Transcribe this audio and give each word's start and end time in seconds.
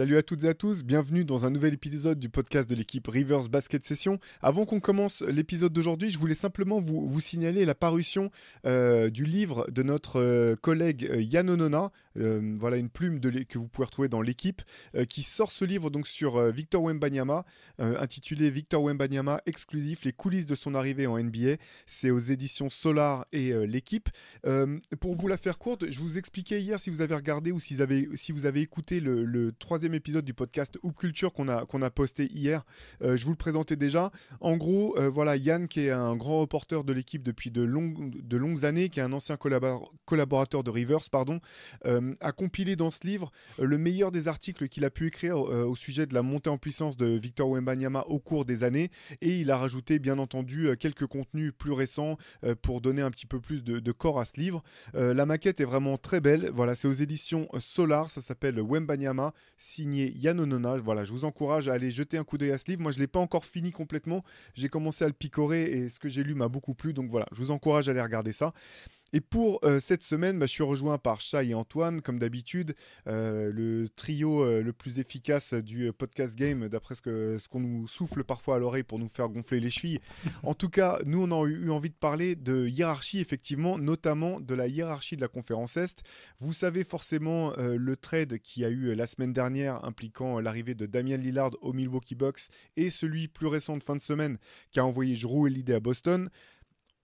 Salut 0.00 0.16
à 0.16 0.22
toutes 0.22 0.44
et 0.44 0.48
à 0.48 0.54
tous, 0.54 0.82
bienvenue 0.82 1.26
dans 1.26 1.44
un 1.44 1.50
nouvel 1.50 1.74
épisode 1.74 2.18
du 2.18 2.30
podcast 2.30 2.70
de 2.70 2.74
l'équipe 2.74 3.06
Rivers 3.06 3.50
Basket 3.50 3.84
Session. 3.84 4.18
Avant 4.40 4.64
qu'on 4.64 4.80
commence 4.80 5.20
l'épisode 5.20 5.74
d'aujourd'hui, 5.74 6.10
je 6.10 6.18
voulais 6.18 6.34
simplement 6.34 6.80
vous, 6.80 7.20
signaler 7.20 7.66
la 7.66 7.74
parution 7.74 8.30
euh, 8.64 9.10
du 9.10 9.26
livre 9.26 9.70
de 9.70 9.82
notre 9.82 10.18
euh, 10.18 10.54
collègue 10.56 11.04
euh, 11.04 11.20
Yann 11.20 11.50
Onona, 11.50 11.92
euh, 12.16 12.54
voilà 12.58 12.76
une 12.76 12.88
plume 12.88 13.20
que 13.20 13.58
vous 13.58 13.68
pouvez 13.68 13.86
retrouver 13.86 14.08
dans 14.08 14.22
l'équipe, 14.22 14.62
euh, 14.94 15.04
qui 15.04 15.22
sort 15.22 15.52
ce 15.52 15.64
livre 15.64 15.90
donc 15.90 16.06
sur 16.06 16.36
euh, 16.36 16.50
Victor 16.50 16.82
Wembanyama, 16.82 17.44
intitulé 17.78 18.50
Victor 18.50 18.82
Wembanyama 18.82 19.40
exclusif, 19.46 20.04
les 20.04 20.12
coulisses 20.12 20.46
de 20.46 20.54
son 20.54 20.74
arrivée 20.74 21.06
en 21.06 21.18
NBA. 21.18 21.56
C'est 21.86 22.10
aux 22.10 22.18
éditions 22.18 22.68
Solar 22.70 23.24
et 23.32 23.52
l'équipe. 23.66 24.08
Pour 25.00 25.16
vous 25.16 25.28
la 25.28 25.36
faire 25.36 25.58
courte, 25.58 25.88
je 25.88 26.00
vous 26.00 26.18
expliquais 26.18 26.60
hier 26.60 26.78
si 26.78 26.90
vous 26.90 27.00
avez 27.00 27.14
regardé 27.14 27.52
ou 27.52 27.60
si 27.60 27.74
vous 27.74 27.80
avez, 27.80 28.08
si 28.14 28.32
vous 28.32 28.46
avez 28.46 28.60
écouté 28.60 29.00
le, 29.00 29.52
troisième 29.58 29.94
épisode 29.94 30.24
du 30.24 30.34
podcast 30.34 30.78
Hoop 30.82 30.96
Culture 30.96 31.32
qu'on 31.32 31.48
a, 31.48 31.64
a 31.64 31.90
posté 31.90 32.26
hier. 32.32 32.64
Je 33.00 33.24
vous 33.24 33.30
le 33.30 33.36
présentais 33.36 33.76
déjà. 33.76 34.10
En 34.40 34.56
gros, 34.56 34.96
voilà, 35.10 35.36
Yann, 35.36 35.68
qui 35.68 35.80
est 35.80 35.90
un 35.90 36.16
grand 36.16 36.40
reporter 36.40 36.84
de 36.84 36.92
l'équipe 36.92 37.22
depuis 37.22 37.50
de 37.50 37.62
longues, 37.62 38.20
de 38.22 38.36
longues 38.36 38.64
années, 38.64 38.88
qui 38.88 39.00
est 39.00 39.04
un 39.04 39.12
ancien 39.12 39.36
collabor- 39.36 39.90
collaborateur 40.04 40.64
de 40.64 40.70
Rivers, 40.70 41.08
pardon, 41.10 41.40
a 42.20 42.32
compilé 42.32 42.76
dans 42.76 42.90
ce 42.90 43.06
livre 43.06 43.30
euh, 43.58 43.64
le 43.64 43.78
meilleur 43.78 44.12
des 44.12 44.28
articles 44.28 44.68
qu'il 44.68 44.84
a 44.84 44.90
pu 44.90 45.06
écrire 45.06 45.36
euh, 45.36 45.64
au 45.64 45.76
sujet 45.76 46.06
de 46.06 46.14
la 46.14 46.22
montée 46.22 46.50
en 46.50 46.58
puissance 46.58 46.96
de 46.96 47.06
Victor 47.06 47.48
Wembanyama 47.50 48.04
au 48.06 48.18
cours 48.18 48.44
des 48.44 48.64
années. 48.64 48.90
Et 49.20 49.40
il 49.40 49.50
a 49.50 49.56
rajouté, 49.56 49.98
bien 49.98 50.18
entendu, 50.18 50.68
euh, 50.68 50.76
quelques 50.76 51.06
contenus 51.06 51.52
plus 51.56 51.72
récents 51.72 52.16
euh, 52.44 52.54
pour 52.60 52.80
donner 52.80 53.02
un 53.02 53.10
petit 53.10 53.26
peu 53.26 53.40
plus 53.40 53.62
de, 53.62 53.92
corps 53.92 54.20
à 54.20 54.24
ce 54.24 54.38
livre. 54.38 54.62
Euh, 54.94 55.12
la 55.14 55.26
maquette 55.26 55.60
est 55.60 55.64
vraiment 55.64 55.98
très 55.98 56.20
belle. 56.20 56.50
Voilà, 56.54 56.74
c'est 56.74 56.88
aux 56.88 56.92
éditions 56.92 57.48
Solar. 57.58 58.10
Ça 58.10 58.22
s'appelle 58.22 58.60
Wembanyama, 58.60 59.32
signé 59.56 60.12
Yann 60.16 60.40
Onona. 60.40 60.78
Voilà, 60.78 61.04
je 61.04 61.12
vous 61.12 61.24
encourage 61.24 61.68
à 61.68 61.74
aller 61.74 61.90
jeter 61.90 62.18
un 62.18 62.24
coup 62.24 62.38
d'œil 62.38 62.52
à 62.52 62.58
ce 62.58 62.64
livre. 62.68 62.82
Moi, 62.82 62.92
je 62.92 62.98
ne 62.98 63.02
l'ai 63.02 63.08
pas 63.08 63.20
encore 63.20 63.44
fini 63.44 63.72
complètement. 63.72 64.24
J'ai 64.54 64.68
commencé 64.68 65.04
à 65.04 65.08
le 65.08 65.12
picorer 65.12 65.64
et 65.64 65.88
ce 65.88 65.98
que 65.98 66.08
j'ai 66.08 66.22
lu 66.22 66.34
m'a 66.34 66.48
beaucoup 66.48 66.74
plu. 66.74 66.92
Donc 66.92 67.10
voilà, 67.10 67.26
je 67.32 67.38
vous 67.38 67.50
encourage 67.50 67.88
à 67.88 67.92
aller 67.92 68.02
regarder 68.02 68.32
ça. 68.32 68.52
Et 69.12 69.20
pour 69.20 69.60
euh, 69.64 69.80
cette 69.80 70.04
semaine, 70.04 70.38
bah, 70.38 70.46
je 70.46 70.52
suis 70.52 70.62
rejoint 70.62 70.98
par 70.98 71.20
Chai 71.20 71.48
et 71.48 71.54
Antoine, 71.54 72.00
comme 72.00 72.18
d'habitude, 72.18 72.74
euh, 73.08 73.50
le 73.52 73.88
trio 73.88 74.44
euh, 74.44 74.62
le 74.62 74.72
plus 74.72 74.98
efficace 74.98 75.54
du 75.54 75.92
podcast 75.92 76.36
game, 76.36 76.68
d'après 76.68 76.94
ce 76.94 77.48
qu'on 77.48 77.60
nous 77.60 77.88
souffle 77.88 78.22
parfois 78.22 78.56
à 78.56 78.58
l'oreille 78.58 78.84
pour 78.84 78.98
nous 78.98 79.08
faire 79.08 79.28
gonfler 79.28 79.58
les 79.58 79.70
chevilles. 79.70 80.00
En 80.42 80.54
tout 80.54 80.68
cas, 80.68 81.00
nous, 81.06 81.22
on 81.22 81.32
a 81.32 81.46
eu 81.46 81.70
envie 81.70 81.90
de 81.90 81.94
parler 81.94 82.36
de 82.36 82.68
hiérarchie, 82.68 83.18
effectivement, 83.18 83.78
notamment 83.78 84.40
de 84.40 84.54
la 84.54 84.68
hiérarchie 84.68 85.16
de 85.16 85.20
la 85.20 85.28
conférence 85.28 85.76
Est. 85.76 86.02
Vous 86.38 86.52
savez 86.52 86.84
forcément 86.84 87.52
le 87.56 87.96
trade 87.96 88.38
qui 88.38 88.64
a 88.64 88.68
eu 88.68 88.94
la 88.94 89.06
semaine 89.06 89.32
dernière 89.32 89.84
impliquant 89.84 90.38
l'arrivée 90.40 90.74
de 90.74 90.86
Damian 90.86 91.16
Lillard 91.16 91.50
au 91.60 91.72
Milwaukee 91.72 92.14
Bucks 92.14 92.48
et 92.76 92.90
celui 92.90 93.28
plus 93.28 93.46
récent 93.46 93.76
de 93.76 93.82
fin 93.82 93.96
de 93.96 94.02
semaine 94.02 94.38
qui 94.70 94.80
a 94.80 94.86
envoyé 94.86 95.14
Jrue 95.14 95.46
Holiday 95.46 95.74
à 95.74 95.80
Boston. 95.80 96.30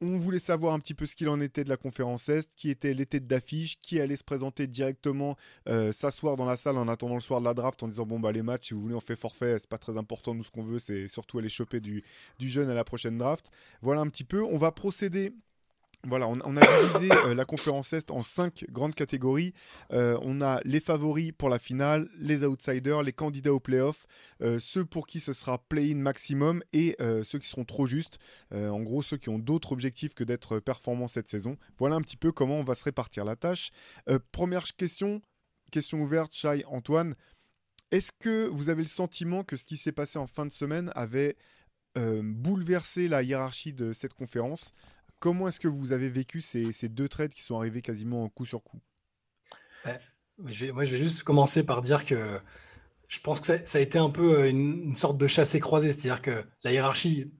On 0.03 0.19
voulait 0.19 0.39
savoir 0.39 0.75
un 0.75 0.79
petit 0.79 0.93
peu 0.93 1.07
ce 1.07 1.17
qu'il 1.17 1.31
en 1.31 1.41
était 1.41 1.65
de 1.65 1.71
la 1.71 1.79
conférence 1.79 2.29
Est, 2.29 2.51
qui 2.55 2.69
était 2.69 2.95
têtes 3.07 3.27
d'affiche, 3.27 3.81
qui 3.81 3.99
allait 3.99 4.17
se 4.17 4.25
présenter 4.25 4.67
directement, 4.67 5.37
euh, 5.71 5.91
s'asseoir 5.91 6.37
dans 6.37 6.45
la 6.45 6.57
salle 6.57 6.77
en 6.77 6.87
attendant 6.87 7.15
le 7.15 7.21
soir 7.21 7.41
de 7.41 7.47
la 7.47 7.55
draft 7.55 7.83
en 7.83 7.89
disant 7.89 8.05
bon 8.05 8.21
bah 8.21 8.31
les 8.31 8.43
matchs 8.43 8.69
si 8.69 8.75
vous 8.75 8.83
voulez 8.83 8.95
on 8.95 9.01
fait 9.01 9.17
forfait, 9.17 9.59
c'est 9.59 9.71
pas 9.71 9.79
très 9.79 9.97
important, 9.97 10.35
nous 10.35 10.45
ce 10.45 10.51
qu'on 10.51 10.65
veut 10.65 10.79
c'est 10.79 11.09
surtout 11.09 11.39
aller 11.39 11.49
choper 11.49 11.81
du, 11.81 12.05
du 12.39 12.51
jeune 12.51 12.69
à 12.69 12.75
la 12.75 12.85
prochaine 12.85 13.17
draft. 13.17 13.51
Voilà 13.81 14.03
un 14.03 14.09
petit 14.09 14.25
peu, 14.25 14.43
on 14.43 14.59
va 14.59 14.71
procéder 14.71 15.33
voilà, 16.05 16.29
on, 16.29 16.57
a 16.57 16.61
divisé 17.01 17.13
euh, 17.13 17.35
la 17.35 17.45
conférence 17.45 17.93
Est 17.93 18.11
en 18.11 18.23
cinq 18.23 18.65
grandes 18.71 18.95
catégories. 18.95 19.53
Euh, 19.93 20.19
on 20.23 20.41
a 20.41 20.61
les 20.65 20.81
favoris 20.81 21.33
pour 21.37 21.49
la 21.49 21.59
finale, 21.59 22.09
les 22.19 22.45
outsiders, 22.45 23.03
les 23.03 23.13
candidats 23.13 23.53
aux 23.53 23.61
playoffs, 23.61 24.07
euh, 24.43 24.59
ceux 24.61 24.85
pour 24.85 25.07
qui 25.07 25.21
ce 25.21 25.33
sera 25.33 25.59
play-in 25.59 25.97
maximum 25.97 26.63
et 26.73 26.97
ceux 27.23 27.39
qui 27.39 27.49
seront 27.49 27.65
trop 27.65 27.87
justes. 27.87 28.19
En 28.53 28.81
gros, 28.81 29.03
ceux 29.03 29.17
qui 29.17 29.29
ont 29.29 29.39
d'autres 29.39 29.73
objectifs 29.73 30.15
que 30.15 30.25
d'être 30.25 30.59
performants 30.59 31.09
cette 31.09 31.29
saison. 31.29 31.57
Voilà 31.79 31.97
un 31.97 32.01
petit 32.01 32.17
peu 32.17 32.33
comment 32.33 32.59
on 32.59 32.65
va 32.65 32.75
se 32.75 32.85
répartir 32.85 33.25
la 33.25 33.37
tâche. 33.37 33.71
Première 34.33 34.65
question, 34.77 35.23
question 35.71 36.01
ouverte, 36.01 36.33
Shai, 36.35 36.65
Antoine. 36.67 37.15
Est-ce 37.91 38.13
que 38.19 38.47
vous 38.47 38.69
avez 38.69 38.83
le 38.83 38.89
sentiment 38.89 39.45
que 39.45 39.57
ce 39.57 39.65
qui 39.65 39.77
s'est 39.77 39.93
passé 39.93 40.19
en 40.19 40.27
fin 40.27 40.47
de 40.47 40.53
semaine 40.53 40.91
avait 40.95 41.37
bouleversé 41.97 43.09
la 43.09 43.23
hiérarchie 43.23 43.73
de 43.73 43.93
cette 43.93 44.15
conférence? 44.15 44.73
Comment 45.19 45.49
est-ce 45.49 45.61
que 45.61 45.69
vous 45.69 45.93
avez 45.93 46.09
vécu 46.09 46.41
ces, 46.41 46.89
deux 46.89 47.09
trades 47.09 47.33
qui 47.33 47.43
sont 47.43 47.57
arrivés 47.57 47.83
quasiment 47.83 48.29
coup 48.29 48.45
sur 48.45 48.63
coup? 48.63 48.81
Je 50.45 50.67
vais- 50.67 50.73
moi, 50.73 50.85
je 50.85 50.93
vais 50.93 50.99
juste 50.99 51.23
commencer 51.23 51.65
par 51.65 51.81
dire 51.81 52.05
que 52.05 52.39
je 53.09 53.21
pense 53.21 53.41
que 53.41 53.47
ça, 53.67 53.79
a 53.79 53.81
été 53.81 53.99
un 53.99 54.11
peu 54.11 54.41
euh, 54.41 54.51
une, 54.51 54.95
sorte 54.97 55.17
de 55.17 55.27
chassé 55.27 55.61
croisé. 55.61 55.93
C'est-à-dire 55.93 56.21
que 56.21 56.45
la 56.65 56.73
hiérarchie, 56.73 57.33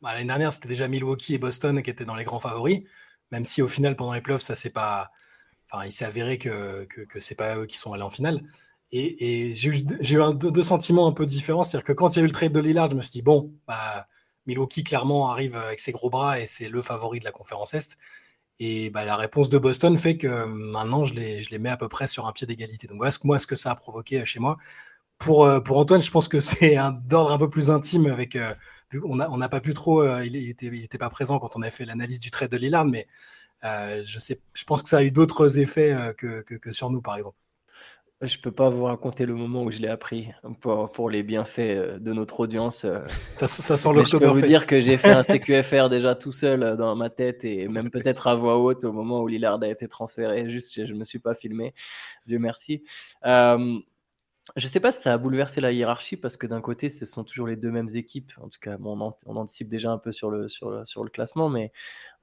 bah, 0.00 0.14
l'année 0.14 0.26
dernière, 0.26 0.52
c'était 0.52 0.68
déjà 0.68 0.88
Milwaukee 0.88 1.34
et 1.34 1.38
Boston 1.38 1.82
qui 1.82 1.90
étaient 1.90 2.04
dans 2.04 2.16
les 2.16 2.24
grands 2.24 2.38
favoris, 2.38 2.82
même 3.30 3.44
si 3.44 3.62
au 3.62 3.68
final, 3.68 3.96
pendant 3.96 4.14
les 4.14 4.20
playoffs, 4.22 4.42
ça 4.42 4.56
c'est 4.56 4.72
pas. 4.72 5.10
Enfin, 5.70 5.84
il 5.86 5.92
s'est 5.92 6.04
avéré 6.06 6.38
que, 6.38 6.84
que 6.84 7.20
c'est 7.20 7.36
pas 7.36 7.56
eux 7.58 7.66
qui 7.66 7.78
sont 7.78 7.92
allés 7.92 8.02
en 8.02 8.10
finale. 8.10 8.42
Et, 8.92 9.52
j'ai 9.54 9.70
eu, 9.70 9.82
deux, 9.82 10.50
deux 10.50 10.62
sentiments 10.62 11.06
un 11.06 11.12
peu 11.12 11.26
différents. 11.26 11.62
C'est-à-dire 11.62 11.84
que 11.84 11.92
quand 11.92 12.16
il 12.16 12.18
y 12.18 12.22
a 12.22 12.24
eu 12.24 12.26
le 12.26 12.32
trade 12.32 12.52
de 12.52 12.60
Lillard, 12.60 12.90
je 12.90 12.96
me 12.96 13.02
suis 13.02 13.12
dit, 13.12 13.22
bon, 13.22 13.54
bah, 13.66 14.08
Milwaukee 14.50 14.82
clairement 14.82 15.30
arrive 15.30 15.54
avec 15.56 15.78
ses 15.78 15.92
gros 15.92 16.10
bras 16.10 16.40
et 16.40 16.46
c'est 16.46 16.68
le 16.68 16.82
favori 16.82 17.20
de 17.20 17.24
la 17.24 17.30
conférence 17.30 17.72
Est. 17.72 17.96
Et 18.58 18.90
bah, 18.90 19.04
la 19.04 19.16
réponse 19.16 19.48
de 19.48 19.58
Boston 19.58 19.96
fait 19.96 20.16
que 20.18 20.26
euh, 20.26 20.46
maintenant, 20.46 21.04
je 21.04 21.14
les, 21.14 21.58
mets 21.58 21.70
à 21.70 21.76
peu 21.76 21.88
près 21.88 22.06
sur 22.06 22.26
un 22.26 22.32
pied 22.32 22.46
d'égalité. 22.46 22.88
Donc 22.88 22.98
voilà 22.98 23.12
ce 23.12 23.20
moi 23.24 23.38
ce 23.38 23.46
que 23.46 23.56
ça 23.56 23.70
a 23.70 23.76
provoqué 23.76 24.20
euh, 24.20 24.24
chez 24.24 24.40
moi. 24.40 24.58
Pour, 25.18 25.44
euh, 25.44 25.60
pour 25.60 25.78
Antoine, 25.78 26.00
je 26.00 26.10
pense 26.10 26.28
que 26.28 26.40
c'est 26.48 26.76
d'ordre 27.04 27.32
un 27.32 27.38
peu 27.38 27.48
plus 27.48 27.70
intime 27.70 28.06
avec. 28.06 28.36
euh, 28.36 28.54
on 29.04 29.16
n'a 29.16 29.48
pas 29.48 29.60
pu 29.60 29.72
trop. 29.72 30.04
il 30.22 30.36
était, 30.36 30.66
il 30.66 30.82
était 30.84 30.98
pas 30.98 31.10
présent 31.10 31.38
quand 31.38 31.56
on 31.56 31.62
a 31.62 31.70
fait 31.70 31.84
l'analyse 31.84 32.18
du 32.20 32.30
trade 32.30 32.50
de 32.50 32.56
Lillard, 32.56 32.84
mais 32.84 33.06
je, 33.62 34.18
sais, 34.18 34.40
je 34.54 34.64
pense 34.64 34.82
que 34.82 34.88
ça 34.88 34.98
a 34.98 35.02
eu 35.04 35.12
d'autres 35.12 35.60
effets 35.60 35.96
que 36.18 36.72
sur 36.72 36.90
nous, 36.90 37.00
par 37.00 37.16
exemple. 37.16 37.36
Je 38.22 38.38
peux 38.38 38.52
pas 38.52 38.68
vous 38.68 38.84
raconter 38.84 39.24
le 39.24 39.34
moment 39.34 39.62
où 39.62 39.70
je 39.70 39.78
l'ai 39.78 39.88
appris 39.88 40.28
pour, 40.60 40.92
pour 40.92 41.08
les 41.08 41.22
bienfaits 41.22 41.58
euh, 41.60 41.98
de 41.98 42.12
notre 42.12 42.40
audience. 42.40 42.84
euh. 42.84 43.00
Ça, 43.08 43.46
ça 43.46 43.76
sent 43.78 43.88
Mais 43.94 44.04
je 44.04 44.10
peux 44.18 44.26
vous 44.26 44.34
l'Octoberfest. 44.34 44.46
dire 44.46 44.66
que 44.66 44.80
j'ai 44.82 44.98
fait 44.98 45.10
un 45.10 45.22
CQFR 45.24 45.88
déjà 45.88 46.14
tout 46.14 46.32
seul 46.32 46.62
euh, 46.62 46.76
dans 46.76 46.94
ma 46.96 47.08
tête 47.08 47.46
et 47.46 47.66
même 47.68 47.90
peut-être 47.90 48.26
à 48.26 48.34
voix 48.34 48.58
haute 48.58 48.84
au 48.84 48.92
moment 48.92 49.20
où 49.20 49.26
Lillard 49.26 49.62
a 49.62 49.68
été 49.68 49.88
transféré. 49.88 50.50
Juste, 50.50 50.84
je 50.84 50.92
ne 50.92 50.98
me 50.98 51.04
suis 51.04 51.18
pas 51.18 51.34
filmé. 51.34 51.72
Dieu 52.26 52.38
merci. 52.38 52.82
Euh, 53.24 53.78
je 54.56 54.66
ne 54.66 54.68
sais 54.68 54.80
pas 54.80 54.92
si 54.92 55.00
ça 55.00 55.14
a 55.14 55.18
bouleversé 55.18 55.62
la 55.62 55.72
hiérarchie 55.72 56.18
parce 56.18 56.36
que 56.36 56.46
d'un 56.46 56.60
côté, 56.60 56.90
ce 56.90 57.06
sont 57.06 57.24
toujours 57.24 57.46
les 57.46 57.56
deux 57.56 57.70
mêmes 57.70 57.88
équipes. 57.94 58.32
En 58.42 58.50
tout 58.50 58.58
cas, 58.60 58.76
bon, 58.76 59.00
on, 59.00 59.14
on 59.24 59.36
anticipe 59.36 59.68
déjà 59.68 59.92
un 59.92 59.98
peu 59.98 60.12
sur 60.12 60.30
le, 60.30 60.46
sur 60.48 60.70
le, 60.70 60.84
sur 60.84 61.04
le 61.04 61.10
classement, 61.10 61.48
mais 61.48 61.72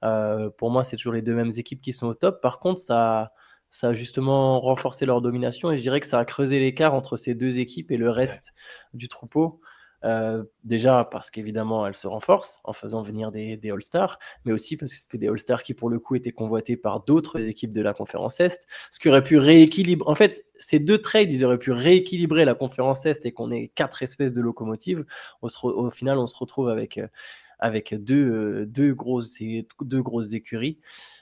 euh, 0.04 0.48
pour 0.58 0.70
moi, 0.70 0.84
c'est 0.84 0.94
toujours 0.96 1.14
les 1.14 1.22
deux 1.22 1.34
mêmes 1.34 1.50
équipes 1.56 1.80
qui 1.80 1.92
sont 1.92 2.06
au 2.06 2.14
top. 2.14 2.40
Par 2.40 2.60
contre, 2.60 2.78
ça, 2.80 3.32
ça 3.70 3.88
a 3.88 3.94
justement 3.94 4.60
renforcé 4.60 5.06
leur 5.06 5.20
domination 5.20 5.70
et 5.70 5.76
je 5.76 5.82
dirais 5.82 6.00
que 6.00 6.06
ça 6.06 6.18
a 6.18 6.24
creusé 6.24 6.58
l'écart 6.58 6.94
entre 6.94 7.16
ces 7.16 7.34
deux 7.34 7.58
équipes 7.58 7.90
et 7.90 7.96
le 7.96 8.10
reste 8.10 8.52
du 8.94 9.08
troupeau. 9.08 9.60
Euh, 10.04 10.44
déjà 10.62 11.08
parce 11.10 11.28
qu'évidemment 11.28 11.84
elles 11.84 11.96
se 11.96 12.06
renforcent 12.06 12.60
en 12.62 12.72
faisant 12.72 13.02
venir 13.02 13.32
des, 13.32 13.56
des 13.56 13.72
All-Stars, 13.72 14.20
mais 14.44 14.52
aussi 14.52 14.76
parce 14.76 14.92
que 14.92 14.98
c'était 15.00 15.18
des 15.18 15.26
All-Stars 15.26 15.64
qui 15.64 15.74
pour 15.74 15.90
le 15.90 15.98
coup 15.98 16.14
étaient 16.14 16.30
convoités 16.30 16.76
par 16.76 17.00
d'autres 17.00 17.40
équipes 17.40 17.72
de 17.72 17.82
la 17.82 17.94
conférence 17.94 18.38
Est, 18.38 18.64
ce 18.92 19.00
qui 19.00 19.08
aurait 19.08 19.24
pu 19.24 19.38
rééquilibrer. 19.38 20.08
En 20.08 20.14
fait, 20.14 20.44
ces 20.60 20.78
deux 20.78 20.98
trades, 20.98 21.32
ils 21.32 21.44
auraient 21.44 21.58
pu 21.58 21.72
rééquilibrer 21.72 22.44
la 22.44 22.54
conférence 22.54 23.06
Est 23.06 23.26
et 23.26 23.32
qu'on 23.32 23.50
ait 23.50 23.72
quatre 23.74 24.04
espèces 24.04 24.32
de 24.32 24.40
locomotives. 24.40 25.04
On 25.42 25.48
se 25.48 25.58
re- 25.58 25.72
Au 25.72 25.90
final, 25.90 26.18
on 26.18 26.28
se 26.28 26.36
retrouve 26.36 26.68
avec, 26.68 26.98
euh, 26.98 27.08
avec 27.58 27.94
deux, 27.94 28.30
euh, 28.30 28.66
deux, 28.66 28.94
grosses, 28.94 29.38
deux 29.80 30.02
grosses 30.02 30.32
écuries. 30.32 30.78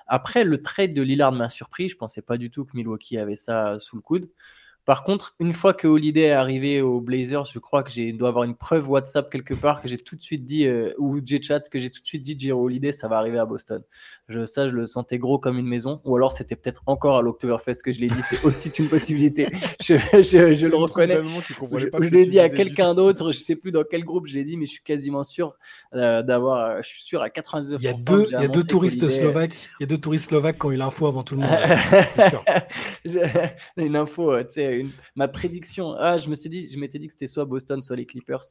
Après, 0.06 0.44
le 0.44 0.60
trade 0.62 0.94
de 0.94 1.02
Lillard 1.02 1.32
m'a 1.32 1.48
surpris. 1.48 1.88
Je 1.88 1.96
pensais 1.96 2.22
pas 2.22 2.36
du 2.36 2.50
tout 2.50 2.64
que 2.64 2.72
Milwaukee 2.74 3.18
avait 3.18 3.36
ça 3.36 3.78
sous 3.78 3.96
le 3.96 4.02
coude. 4.02 4.28
Par 4.86 5.02
contre, 5.02 5.34
une 5.40 5.52
fois 5.52 5.74
que 5.74 5.88
Holiday 5.88 6.26
est 6.26 6.30
arrivé 6.30 6.80
aux 6.80 7.00
Blazers, 7.00 7.44
je 7.46 7.58
crois 7.58 7.82
que 7.82 7.90
j'ai 7.90 8.12
dois 8.12 8.28
avoir 8.28 8.44
une 8.44 8.54
preuve 8.54 8.88
WhatsApp 8.88 9.28
quelque 9.28 9.52
part 9.52 9.82
que 9.82 9.88
j'ai 9.88 9.98
tout 9.98 10.14
de 10.14 10.22
suite 10.22 10.44
dit 10.44 10.64
euh, 10.68 10.94
ou 10.98 11.20
J-chat 11.22 11.68
que 11.68 11.80
j'ai 11.80 11.90
tout 11.90 12.00
de 12.00 12.06
suite 12.06 12.22
dit 12.22 12.38
Jiro 12.38 12.64
Holiday, 12.64 12.92
ça 12.92 13.08
va 13.08 13.18
arriver 13.18 13.38
à 13.38 13.46
Boston. 13.46 13.82
Je, 14.28 14.44
ça, 14.44 14.67
je 14.69 14.75
le 14.75 14.87
sentais 14.87 15.19
gros 15.19 15.38
comme 15.38 15.56
une 15.58 15.69
maison. 15.69 16.00
Ou 16.05 16.17
alors 16.17 16.32
c'était 16.32 16.56
peut-être 16.56 16.82
encore 16.87 17.17
à 17.19 17.23
l'Octoberfest 17.23 17.76
que 17.84 17.93
je 17.93 18.00
l'ai 18.00 18.08
dit. 18.08 18.20
C'est 18.28 18.44
aussi 18.44 18.70
une 18.70 18.88
possibilité. 18.88 19.46
Je, 19.81 19.94
je, 20.14 20.55
je 20.55 20.67
le 20.67 20.75
reconnais. 20.76 21.14
Je 22.00 22.08
l'ai 22.08 22.26
dit 22.26 22.40
à 22.40 22.49
quelqu'un 22.56 22.94
d'autre, 22.94 23.31
je 23.32 23.38
sais 23.38 23.55
plus 23.55 23.70
dans 23.70 23.84
quel 23.84 24.05
groupe 24.05 24.26
je 24.26 24.34
l'ai 24.34 24.43
dit, 24.44 24.56
mais 24.56 24.67
je 24.67 24.73
suis 24.73 24.82
quasiment 24.82 25.23
sûr 25.23 25.55
euh, 25.94 26.23
d'avoir, 26.23 26.82
je 26.82 26.88
suis 26.88 27.02
sûr 27.05 27.23
à 27.23 27.28
99%. 27.28 27.76
Il 27.78 27.82
y 27.84 27.88
a 27.88 27.93
deux, 27.93 28.25
il 28.26 28.32
y 28.32 28.34
a 28.34 28.49
deux 28.49 28.62
touristes 28.64 29.00
slovaques. 29.20 29.69
Il 29.78 29.82
y 29.82 29.84
a 29.84 29.87
deux 29.87 29.99
touristes 29.99 30.29
slovaques 30.31 30.58
qui 30.58 30.67
ont 30.67 30.72
eu 30.72 30.76
l'info 30.76 31.06
avant 31.06 31.22
tout 31.22 31.37
le 31.37 31.43
monde. 31.43 31.50
euh, 31.52 31.76
c'est 32.17 32.31
sûr. 32.31 32.44
Je- 33.05 33.82
une 33.82 33.94
info, 33.96 34.32
euh, 34.32 34.43
tu 34.44 34.55
sais, 34.55 34.81
une- 34.81 34.90
ma 35.14 35.29
prédiction. 35.29 35.94
Ah, 35.99 36.17
je 36.17 36.29
me 36.29 36.34
suis 36.34 36.49
dit, 36.50 36.69
je 36.69 36.79
m'étais 36.79 36.99
dit 36.99 37.06
que 37.06 37.12
c'était 37.12 37.26
soit 37.29 37.44
Boston, 37.44 37.81
soit 37.82 37.96
les 37.96 38.06
Clippers. 38.06 38.43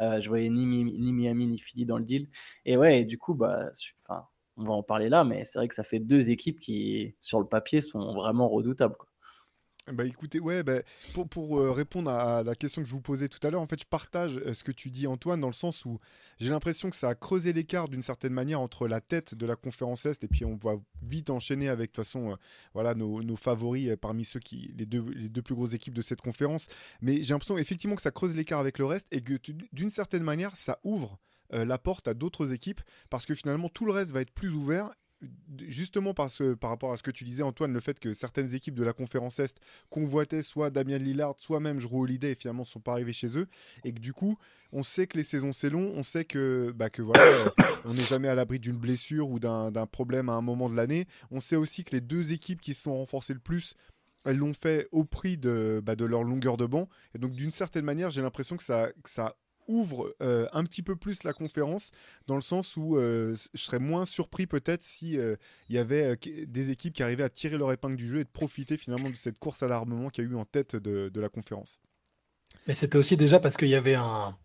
Euh, 0.00 0.20
je 0.20 0.28
voyais 0.28 0.48
ni, 0.48 0.64
ni 0.66 1.12
Miami 1.12 1.46
ni 1.48 1.58
Philly 1.58 1.84
dans 1.84 1.98
le 1.98 2.04
deal. 2.04 2.28
Et 2.64 2.76
ouais, 2.76 3.00
et 3.00 3.04
du 3.04 3.18
coup, 3.18 3.34
bah, 3.34 3.70
enfin, 4.08 4.24
on 4.56 4.64
va 4.64 4.72
en 4.72 4.82
parler 4.82 5.08
là, 5.08 5.24
mais 5.24 5.44
c'est 5.44 5.58
vrai 5.58 5.68
que 5.68 5.74
ça 5.74 5.84
fait 5.84 5.98
deux 5.98 6.30
équipes 6.30 6.60
qui, 6.60 7.14
sur 7.20 7.40
le 7.40 7.46
papier, 7.46 7.80
sont 7.80 8.14
vraiment 8.14 8.48
redoutables. 8.48 8.96
quoi. 8.96 9.08
Bah 9.92 10.04
écoutez, 10.04 10.40
ouais, 10.40 10.64
bah, 10.64 10.82
pour, 11.14 11.28
pour 11.28 11.60
euh, 11.60 11.70
répondre 11.70 12.10
à 12.10 12.42
la 12.42 12.56
question 12.56 12.82
que 12.82 12.88
je 12.88 12.92
vous 12.92 13.00
posais 13.00 13.28
tout 13.28 13.38
à 13.46 13.50
l'heure, 13.50 13.60
en 13.60 13.68
fait, 13.68 13.78
je 13.78 13.86
partage 13.86 14.36
euh, 14.38 14.52
ce 14.52 14.64
que 14.64 14.72
tu 14.72 14.90
dis, 14.90 15.06
Antoine, 15.06 15.40
dans 15.40 15.46
le 15.46 15.52
sens 15.52 15.84
où 15.84 16.00
j'ai 16.38 16.50
l'impression 16.50 16.90
que 16.90 16.96
ça 16.96 17.10
a 17.10 17.14
creusé 17.14 17.52
l'écart 17.52 17.88
d'une 17.88 18.02
certaine 18.02 18.32
manière 18.32 18.60
entre 18.60 18.88
la 18.88 19.00
tête 19.00 19.36
de 19.36 19.46
la 19.46 19.54
conférence 19.54 20.04
Est 20.04 20.24
et 20.24 20.28
puis 20.28 20.44
on 20.44 20.56
va 20.56 20.74
vite 21.04 21.30
enchaîner 21.30 21.68
avec, 21.68 21.92
de 21.92 21.94
toute 21.94 22.04
façon, 22.04 22.32
euh, 22.32 22.36
voilà, 22.74 22.96
nos, 22.96 23.22
nos 23.22 23.36
favoris 23.36 23.90
parmi 24.00 24.24
ceux 24.24 24.40
qui, 24.40 24.74
les 24.76 24.86
deux, 24.86 25.04
les 25.14 25.28
deux 25.28 25.42
plus 25.42 25.54
grosses 25.54 25.74
équipes 25.74 25.94
de 25.94 26.02
cette 26.02 26.20
conférence. 26.20 26.66
Mais 27.00 27.22
j'ai 27.22 27.32
l'impression 27.32 27.56
effectivement 27.56 27.94
que 27.94 28.02
ça 28.02 28.10
creuse 28.10 28.34
l'écart 28.34 28.58
avec 28.58 28.80
le 28.80 28.86
reste 28.86 29.06
et 29.12 29.20
que 29.20 29.34
d'une 29.72 29.92
certaine 29.92 30.24
manière, 30.24 30.56
ça 30.56 30.80
ouvre 30.82 31.16
la 31.50 31.78
porte 31.78 32.08
à 32.08 32.14
d'autres 32.14 32.52
équipes 32.52 32.80
parce 33.10 33.26
que 33.26 33.34
finalement, 33.34 33.68
tout 33.68 33.84
le 33.84 33.92
reste 33.92 34.10
va 34.10 34.20
être 34.20 34.32
plus 34.32 34.52
ouvert. 34.52 34.90
Justement 35.66 36.12
parce, 36.12 36.42
par 36.60 36.68
rapport 36.68 36.92
à 36.92 36.98
ce 36.98 37.02
que 37.02 37.10
tu 37.10 37.24
disais 37.24 37.42
Antoine, 37.42 37.72
le 37.72 37.80
fait 37.80 37.98
que 37.98 38.12
certaines 38.12 38.54
équipes 38.54 38.74
de 38.74 38.84
la 38.84 38.92
conférence 38.92 39.38
Est 39.38 39.58
convoitaient 39.88 40.42
soit 40.42 40.68
Damien 40.68 40.98
Lillard, 40.98 41.36
soit 41.38 41.58
même 41.58 41.80
Jrue 41.80 42.00
Holiday 42.00 42.32
et 42.32 42.34
finalement 42.34 42.64
sont 42.64 42.80
pas 42.80 42.92
arrivés 42.92 43.14
chez 43.14 43.38
eux. 43.38 43.48
Et 43.84 43.94
que 43.94 43.98
du 43.98 44.12
coup, 44.12 44.36
on 44.72 44.82
sait 44.82 45.06
que 45.06 45.16
les 45.16 45.24
saisons 45.24 45.54
c'est 45.54 45.70
long, 45.70 45.90
on 45.94 46.02
sait 46.02 46.26
que, 46.26 46.70
bah, 46.76 46.90
que 46.90 47.00
voilà, 47.00 47.22
euh, 47.22 47.48
on 47.86 47.94
n'est 47.94 48.04
jamais 48.04 48.28
à 48.28 48.34
l'abri 48.34 48.58
d'une 48.58 48.76
blessure 48.76 49.30
ou 49.30 49.38
d'un 49.38 49.70
d'un 49.70 49.86
problème 49.86 50.28
à 50.28 50.34
un 50.34 50.42
moment 50.42 50.68
de 50.68 50.76
l'année. 50.76 51.06
On 51.30 51.40
sait 51.40 51.56
aussi 51.56 51.82
que 51.82 51.92
les 51.92 52.02
deux 52.02 52.34
équipes 52.34 52.60
qui 52.60 52.74
se 52.74 52.82
sont 52.82 52.94
renforcées 52.94 53.32
le 53.32 53.40
plus, 53.40 53.74
elles 54.26 54.36
l'ont 54.36 54.54
fait 54.54 54.86
au 54.92 55.04
prix 55.04 55.38
de, 55.38 55.80
bah, 55.82 55.96
de 55.96 56.04
leur 56.04 56.24
longueur 56.24 56.58
de 56.58 56.66
banc. 56.66 56.90
Et 57.14 57.18
donc 57.18 57.32
d'une 57.32 57.52
certaine 57.52 57.86
manière, 57.86 58.10
j'ai 58.10 58.20
l'impression 58.20 58.58
que 58.58 58.64
ça, 58.64 58.90
que 59.02 59.08
ça 59.08 59.34
ouvre 59.68 60.14
euh, 60.22 60.46
un 60.52 60.64
petit 60.64 60.82
peu 60.82 60.96
plus 60.96 61.22
la 61.24 61.32
conférence 61.32 61.90
dans 62.26 62.34
le 62.34 62.40
sens 62.40 62.76
où 62.76 62.96
euh, 62.96 63.34
je 63.54 63.60
serais 63.60 63.78
moins 63.78 64.04
surpris 64.04 64.46
peut-être 64.46 64.84
si 64.84 65.18
euh, 65.18 65.36
y 65.68 65.78
avait 65.78 66.16
des 66.46 66.70
équipes 66.70 66.94
qui 66.94 67.02
arrivaient 67.02 67.24
à 67.24 67.28
tirer 67.28 67.58
leur 67.58 67.72
épingle 67.72 67.96
du 67.96 68.06
jeu 68.06 68.20
et 68.20 68.24
de 68.24 68.28
profiter 68.28 68.76
finalement 68.76 69.10
de 69.10 69.16
cette 69.16 69.38
course 69.38 69.62
à 69.62 69.68
l'armement 69.68 70.10
qu'il 70.10 70.24
y 70.24 70.26
a 70.26 70.30
eu 70.30 70.36
en 70.36 70.44
tête 70.44 70.76
de, 70.76 71.20
la 71.20 71.28
conférence. 71.28 71.80
Mais 72.66 72.74
c'était 72.74 72.98
aussi 72.98 73.16
déjà 73.16 73.40
parce 73.40 73.56
qu'il 73.56 73.68
y 73.68 73.74
avait 73.74 73.94
un. 73.94 74.36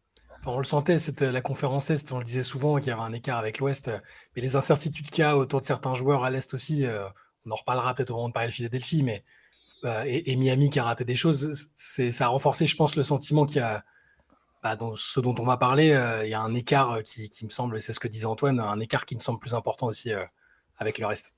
On 0.46 0.58
le 0.58 0.64
sentait, 0.64 0.98
c'était 0.98 1.32
la 1.32 1.42
conférence 1.42 1.92
Est, 1.92 2.12
on 2.12 2.18
le 2.18 2.26
disait 2.26 2.44
souvent, 2.44 2.78
qu'il 2.78 2.88
y 2.88 2.92
avait 2.92 3.02
un 3.02 3.14
écart 3.14 3.38
avec 3.38 3.60
l'Ouest. 3.60 3.92
Mais 4.36 4.42
les 4.42 4.56
incertitudes 4.56 5.10
qu'il 5.10 5.22
y 5.22 5.26
a 5.26 5.38
autour 5.38 5.62
de 5.62 5.66
certains 5.66 5.94
joueurs 5.94 6.24
à 6.24 6.32
l'Est 6.32 6.54
aussi, 6.56 6.86
on 7.46 7.52
en 7.52 7.56
reparlera 7.56 7.94
peut-être 7.94 8.10
au 8.10 8.16
moment 8.16 8.30
de 8.30 8.34
parler 8.34 8.50
de 8.50 8.54
Philadelphie, 8.54 9.04
mais. 9.04 9.24
et, 10.06 10.36
Miami 10.38 10.72
qui 10.72 10.80
a 10.80 10.84
raté 10.84 11.06
des 11.06 11.16
choses, 11.16 11.70
ça 11.76 12.26
a 12.26 12.28
renforcé, 12.30 12.66
je 12.66 12.76
pense, 12.76 12.96
le 12.96 13.04
sentiment 13.04 13.46
qu'il 13.46 13.58
y 13.58 13.60
a. 13.60 13.84
Bah, 14.64 14.76
dans 14.76 14.96
ce 14.96 15.20
dont 15.20 15.34
on 15.40 15.44
va 15.46 15.58
parler, 15.58 15.92
euh, 15.92 16.24
il 16.26 16.30
y 16.30 16.34
a 16.36 16.42
un 16.42 16.54
écart 16.54 16.92
euh, 16.92 17.02
qui, 17.02 17.30
qui 17.30 17.46
me 17.46 17.50
semble, 17.50 17.82
c'est 17.82 17.94
ce 17.94 18.00
que 18.00 18.08
disait 18.08 18.26
Antoine, 18.26 18.60
un 18.60 18.80
écart 18.80 19.06
qui 19.06 19.16
me 19.16 19.20
semble 19.20 19.40
plus 19.40 19.56
important 19.56 19.88
aussi 19.88 20.12
euh, 20.14 20.24
avec 20.78 21.00
le 21.00 21.08
reste. 21.08 21.34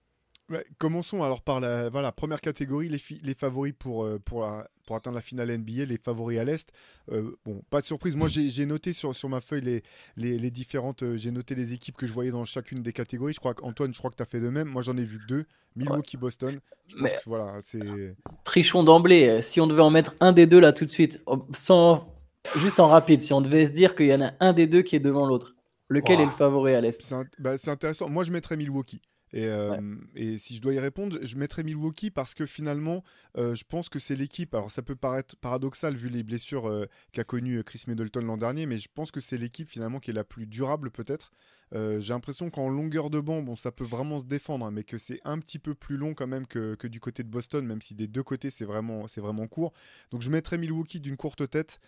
Ouais, 0.50 0.66
commençons 0.78 1.24
alors 1.24 1.42
par 1.42 1.62
la 1.62 1.88
voilà, 1.90 2.12
première 2.12 2.42
catégorie, 2.42 2.90
les, 2.90 2.98
fi- 2.98 3.22
les 3.24 3.34
favoris 3.34 3.74
pour, 3.80 4.04
euh, 4.04 4.20
pour, 4.25 4.42
la- 4.42 4.68
pour 4.86 4.98
atteindre 4.98 5.16
la 5.16 5.22
finale 5.22 5.50
NBA, 5.58 5.86
les 5.86 5.98
favoris 5.98 6.38
à 6.38 6.44
l'Est. 6.44 6.70
Euh, 7.14 7.38
bon, 7.46 7.62
pas 7.70 7.80
de 7.80 7.86
surprise, 7.86 8.18
moi 8.18 8.28
j'ai 8.28 8.50
j'ai 8.50 8.66
noté 8.66 8.92
sur, 8.92 9.16
sur 9.16 9.30
ma 9.30 9.40
feuille 9.40 9.62
les, 9.62 9.84
les, 10.18 10.38
les 10.38 10.52
différentes, 10.52 11.04
euh, 11.04 11.16
j'ai 11.16 11.31
noté 11.31 11.56
les 11.56 11.72
équipes 11.72 11.96
que 11.96 12.06
je 12.06 12.12
voyais 12.12 12.31
dans 12.31 12.44
chacune 12.44 12.84
des 12.84 12.92
catégories. 12.92 13.31
Je 13.31 13.40
crois 13.40 13.54
qu'Antoine, 13.54 13.94
je 13.94 14.00
crois 14.00 14.12
que 14.12 14.18
tu 14.18 14.24
as 14.24 14.25
fait 14.25 14.42
de 14.42 14.50
même. 14.50 14.68
Moi 14.68 14.81
j'en 14.81 14.98
ai 14.98 15.06
vu 15.06 15.18
que 15.20 15.25
deux, 15.28 15.46
Milwaukee, 15.78 16.18
Boston. 16.18 16.60
Je 16.90 16.96
pense 16.96 17.02
Mais- 17.04 17.12
que 17.16 17.22
voilà, 17.25 17.62
c'est... 17.64 18.14
Trichons 18.44 18.84
d'emblée. 18.84 19.42
Si 19.42 19.62
on 19.62 19.68
devait 19.68 19.81
en 19.81 19.90
mettre 19.92 20.14
un 20.20 20.34
des 20.34 20.46
deux 20.46 20.60
là 20.60 20.74
tout 20.74 20.84
de 20.84 20.92
suite, 20.92 21.22
sans, 21.54 22.12
juste 22.57 22.80
en 22.80 22.88
rapide, 22.88 23.22
si 23.22 23.34
on 23.34 23.42
devait 23.42 23.68
se 23.68 23.72
dire 23.72 23.95
qu'il 23.95 24.07
y 24.07 24.13
en 24.13 24.22
a 24.22 24.34
un 24.40 24.54
des 24.54 24.68
deux 24.68 24.81
qui 24.81 24.95
est 24.95 25.00
devant 25.00 25.25
l'autre, 25.25 25.56
lequel 25.90 26.19
est 26.19 26.25
le 26.25 26.31
favori 26.31 26.74
à 26.74 26.81
l'Est? 26.81 27.01
C'est 27.01 27.16
int- 27.16 27.28
bah, 27.40 27.57
c'est 27.57 27.72
intéressant. 27.72 28.10
Moi, 28.10 28.24
je 28.24 28.31
mettrais 28.31 28.57
Milwaukee. 28.57 29.01
Et, 29.36 29.48
euh, 29.48 29.95
et 30.16 30.38
si 30.38 30.56
je 30.56 30.62
dois 30.62 30.74
y 30.74 30.80
répondre, 30.80 31.18
je 31.19 31.38
mettrais 31.38 31.63
Milwaukee 31.63 32.12
parce 32.12 32.36
que 32.36 32.45
finalement, 32.45 33.04
euh, 33.36 33.56
je 33.56 33.63
pense 33.68 33.90
que 33.90 33.98
c'est 33.98 34.16
l'équipe. 34.16 34.54
Alors, 34.54 34.69
ça 34.69 34.84
peut 34.84 34.95
paraître 34.95 35.36
paradoxal 35.38 35.95
vu 35.95 36.07
les 36.07 36.22
blessures 36.22 36.69
euh, 36.69 36.86
qu'a 37.13 37.24
connues 37.24 37.63
Chris 37.63 37.81
Middleton 37.88 38.22
l'an 38.22 38.38
dernier, 38.38 38.68
mais 38.68 38.78
je 38.78 38.89
pense 38.94 39.10
que 39.10 39.22
c'est 39.22 39.38
l'équipe 39.38 39.68
finalement 39.68 40.00
qui 40.00 40.12
est 40.12 40.13
la 40.13 40.24
plus 40.24 40.46
durable 40.46 40.92
peut-être. 40.92 41.31
J'ai 41.75 42.13
l'impression 42.13 42.51
qu'en 42.51 42.69
longueur 42.69 43.10
de 43.10 43.19
banc, 43.19 43.42
bon, 43.42 43.56
ça 43.56 43.72
peut 43.72 43.84
vraiment 43.84 44.19
se 44.19 44.25
défendre, 44.25 44.63
hein, 44.63 44.69
mais 44.69 44.84
que 44.84 45.00
c'est 45.00 45.19
un 45.24 45.39
petit 45.39 45.57
peu 45.57 45.74
plus 45.74 45.98
long 45.98 46.13
quand 46.13 46.28
même 46.28 46.46
que, 46.46 46.75
que 46.75 46.86
du 46.88 47.00
côté 47.00 47.24
de 47.24 47.30
Boston, 47.30 47.66
même 47.66 47.81
si 47.81 47.96
des 47.96 48.06
deux 48.06 48.22
côtés 48.22 48.51
c'est 48.51 48.63
vraiment, 48.63 49.07
c'est 49.07 49.22
vraiment 49.22 49.48
court. 49.48 49.74
Donc, 50.12 50.22
je 50.22 50.30
mettrais 50.30 50.60
Milwaukee 50.60 51.00
d'une 51.00 51.18
courte 51.18 51.50
tête 51.50 51.80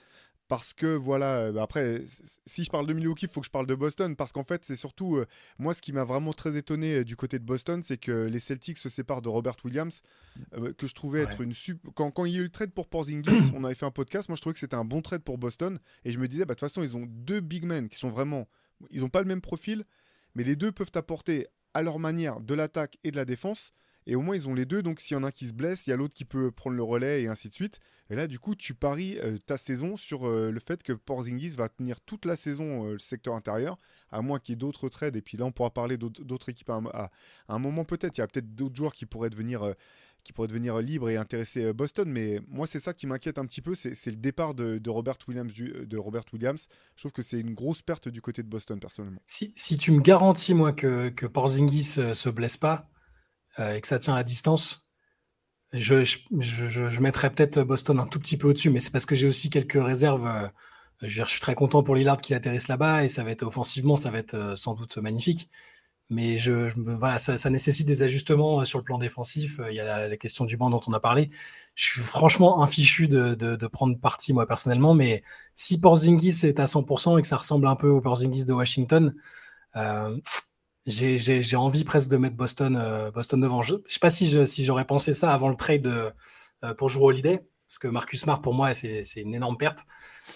parce 0.48 0.74
que 0.74 0.96
voilà, 0.96 1.38
euh, 1.38 1.52
bah 1.52 1.64
après, 1.64 2.04
si 2.46 2.64
je 2.64 2.70
parle 2.70 2.86
de 2.86 2.94
Milwaukee, 2.94 3.26
il 3.26 3.32
faut 3.32 3.42
que 3.42 3.48
je 3.48 3.52
parle 3.52 3.66
de 3.66 3.74
Boston, 3.74 4.16
parce 4.16 4.32
qu'en 4.32 4.44
fait, 4.44 4.64
c'est 4.64 4.76
surtout, 4.76 5.18
euh, 5.18 5.26
moi, 5.58 5.74
ce 5.74 5.82
qui 5.82 5.92
m'a 5.92 6.04
vraiment 6.04 6.34
très 6.34 6.56
étonné 6.56 6.98
euh, 6.98 7.04
du 7.04 7.16
côté 7.16 7.40
de 7.40 7.44
Boston, 7.44 7.82
c'est 7.84 7.98
que 7.98 8.26
les 8.26 8.40
Celtics 8.40 8.78
se 8.78 8.90
séparent 8.90 9.24
de 9.24 9.30
Robert 9.30 9.56
Williams, 9.64 10.02
euh, 10.54 10.72
que 10.74 10.86
je 10.86 10.94
trouvais 10.94 11.22
être 11.22 11.42
une 11.42 11.54
sup... 11.54 11.82
Quand, 11.96 12.12
quand 12.12 12.26
il 12.26 12.34
y 12.34 12.38
a 12.38 12.42
eu 12.42 12.44
le 12.44 12.50
trade 12.50 12.72
pour 12.72 12.88
Porzingis, 12.88 13.52
on 13.56 13.64
avait 13.64 13.76
fait 13.76 13.86
un 13.86 13.92
podcast, 13.92 14.30
moi, 14.30 14.36
je 14.36 14.42
trouvais 14.42 14.54
que 14.54 14.60
c'était 14.60 14.76
un 14.76 14.86
bon 14.86 15.02
trade 15.02 15.24
pour 15.24 15.38
Boston, 15.38 15.80
et 16.04 16.12
je 16.12 16.20
me 16.20 16.28
disais, 16.28 16.46
bah, 16.46 16.54
de 16.54 16.60
toute 16.60 16.70
façon, 16.70 16.84
ils 16.84 16.96
ont 16.96 17.06
deux 17.08 17.40
big 17.40 17.66
men 17.66 17.90
qui 17.90 17.98
sont 17.98 18.10
vraiment, 18.10 18.48
ils 18.92 19.02
n'ont 19.02 19.10
pas 19.10 19.22
le 19.22 19.28
même 19.28 19.42
profil, 19.42 19.84
mais 20.36 20.44
les 20.44 20.56
deux 20.56 20.72
peuvent 20.72 20.92
apporter 20.94 21.48
à 21.74 21.82
leur 21.82 21.98
manière 21.98 22.40
de 22.40 22.54
l'attaque 22.54 22.98
et 23.04 23.12
de 23.12 23.16
la 23.16 23.26
défense. 23.26 23.72
Et 24.08 24.16
au 24.16 24.22
moins, 24.22 24.36
ils 24.36 24.48
ont 24.48 24.54
les 24.54 24.66
deux. 24.66 24.84
Donc, 24.84 25.00
s'il 25.00 25.16
y 25.16 25.18
en 25.20 25.24
a 25.24 25.28
un 25.28 25.32
qui 25.32 25.48
se 25.48 25.54
blesse, 25.54 25.88
il 25.88 25.90
y 25.90 25.94
a 25.94 25.96
l'autre 25.96 26.14
qui 26.14 26.26
peut 26.26 26.52
prendre 26.52 26.76
le 26.76 26.84
relais 26.84 27.24
et 27.24 27.28
ainsi 27.28 27.50
de 27.50 27.54
suite. 27.54 27.80
Et 28.10 28.16
là, 28.16 28.28
du 28.28 28.38
coup, 28.38 28.54
tu 28.54 28.76
paries 28.76 29.18
euh, 29.20 29.38
ta 29.40 29.58
saison 29.58 29.98
sur 29.98 30.28
euh, 30.28 30.52
le 30.52 30.60
fait 30.60 30.84
que 30.84 30.94
Porzingis 30.94 31.50
va 31.52 31.70
tenir 31.70 32.00
toute 32.02 32.26
la 32.26 32.36
saison 32.36 32.86
euh, 32.86 32.94
le 32.94 33.00
secteur 33.00 33.34
intérieur, 33.34 33.80
à 34.12 34.22
moins 34.22 34.40
qu'il 34.40 34.54
y 34.54 34.56
ait 34.56 34.58
d'autres 34.58 34.90
trades. 34.90 35.16
Et 35.16 35.22
puis 35.22 35.38
là, 35.38 35.46
on 35.46 35.52
pourra 35.52 35.72
parler 35.72 35.98
d'autres 35.98 36.50
équipes 36.50 36.70
à 36.70 37.10
un, 37.48 37.60
moment 37.60 37.84
peut-être. 37.84 38.18
Il 38.18 38.22
y 38.22 38.24
a 38.24 38.28
peut-être 38.28 38.54
d'autres 38.54 38.76
joueurs 38.76 38.94
qui 38.94 39.08
pourraient 39.08 39.32
devenir, 39.32 39.74
qui 40.24 40.34
pourraient 40.34 40.48
devenir 40.48 40.80
libres 40.82 41.10
et 41.10 41.18
intéresser 41.18 41.74
Boston. 41.74 42.08
Mais 42.08 42.40
moi, 42.48 42.68
c'est 42.68 42.80
ça 42.80 42.94
qui 42.94 43.08
m'inquiète 43.08 43.40
un 43.40 43.46
petit 43.48 43.62
peu. 43.62 43.74
C'est 43.74 44.06
le 44.06 44.18
départ 44.18 44.54
de, 44.54 44.80
Robert 44.88 45.18
Williams, 45.28 45.52
de 45.52 45.98
Robert 45.98 46.26
Williams. 46.32 46.68
Je 46.96 47.02
trouve 47.02 47.12
que 47.12 47.24
c'est 47.24 47.40
une 47.40 47.56
grosse 47.56 47.82
perte 47.82 48.08
du 48.08 48.22
côté 48.22 48.44
de 48.44 48.50
Boston, 48.50 48.80
personnellement. 48.80 49.22
Si, 49.26 49.78
tu 49.80 49.92
me 49.92 50.02
garantis, 50.02 50.54
moi, 50.54 50.74
que, 50.74 51.10
que 51.10 51.26
Porzingis 51.26 52.14
se 52.14 52.30
blesse 52.30 52.58
pas 52.58 52.88
et 53.60 53.82
que 53.82 53.88
ça 53.88 54.00
tient 54.00 54.16
la 54.16 54.24
distance, 54.24 54.88
je, 55.74 57.00
mettrais 57.00 57.30
peut-être 57.32 57.64
Boston 57.64 58.00
un 58.00 58.08
tout 58.08 58.20
petit 58.20 58.38
peu 58.38 58.50
au-dessus, 58.50 58.70
mais 58.70 58.80
c'est 58.80 58.92
parce 58.92 59.06
que 59.06 59.16
j'ai 59.16 59.28
aussi 59.28 59.50
quelques 59.50 59.82
réserves. 59.82 60.28
euh, 60.28 60.48
je, 61.02 61.24
suis 61.24 61.40
très 61.40 61.56
content 61.56 61.84
pour 61.84 61.96
Lillard 61.96 62.18
qu'il 62.18 62.36
atterrisse 62.36 62.68
là-bas 62.68 63.04
et 63.04 63.10
ça 63.10 63.24
va 63.24 63.32
être 63.32 63.44
offensivement, 63.44 63.96
ça 63.96 64.12
va 64.12 64.20
être 64.20 64.36
euh, 64.36 64.56
sans 64.56 64.76
doute 64.76 64.98
magnifique. 64.98 65.50
Mais 66.10 66.38
ça, 66.38 67.50
nécessite 67.50 67.88
des 67.88 68.04
ajustements 68.04 68.62
euh, 68.62 68.66
sur 68.66 68.78
le 68.78 68.84
plan 68.84 69.00
défensif. 69.00 69.60
Euh, 69.60 69.72
Il 69.72 69.76
y 69.76 69.80
a 69.80 70.08
la, 70.08 70.18
question 70.18 70.46
du 70.46 70.56
banc 70.56 70.70
dont 70.70 70.82
on 70.88 70.94
a 70.94 71.00
parlé. 71.00 71.32
Je 71.74 71.84
suis 71.84 72.02
franchement 72.02 72.62
infichu 72.62 73.08
de, 73.08 73.34
de, 73.34 73.68
prendre 73.68 74.00
parti, 74.00 74.32
moi, 74.32 74.46
personnellement. 74.46 74.94
Mais 74.94 75.24
si 75.56 75.80
Porzingis 75.80 76.46
est 76.46 76.60
à 76.60 76.66
100% 76.66 77.18
et 77.18 77.22
que 77.24 77.28
ça 77.28 77.38
ressemble 77.38 77.68
un 77.68 77.76
peu 77.76 77.90
au 77.90 78.02
Porzingis 78.02 78.46
de 78.46 78.54
Washington, 78.54 79.16
euh, 79.76 80.16
j'ai 80.86 81.18
j'ai- 81.18 81.42
j'ai 81.44 81.56
envie 81.56 81.84
presque 81.84 82.10
de 82.12 82.18
mettre 82.18 82.36
Boston, 82.36 82.76
euh, 82.78 83.12
Boston 83.12 83.42
devant. 83.42 83.62
Je 83.62 83.76
ne 83.76 83.80
sais 83.86 84.00
pas 84.00 84.10
si 84.10 84.28
je- 84.28 84.46
si 84.46 84.64
j'aurais 84.64 84.86
pensé 84.86 85.14
ça 85.14 85.34
avant 85.34 85.50
le 85.50 85.56
trade 85.56 85.88
euh, 85.88 86.74
pour 86.76 86.90
jouer 86.90 87.04
Holiday, 87.06 87.46
parce 87.68 87.80
que 87.80 87.88
Marcus 87.88 88.22
Smart, 88.22 88.42
pour 88.42 88.54
moi, 88.54 88.74
c'est 88.74 89.04
c'est 89.04 89.22
une 89.22 89.36
énorme 89.36 89.58
perte. 89.58 89.86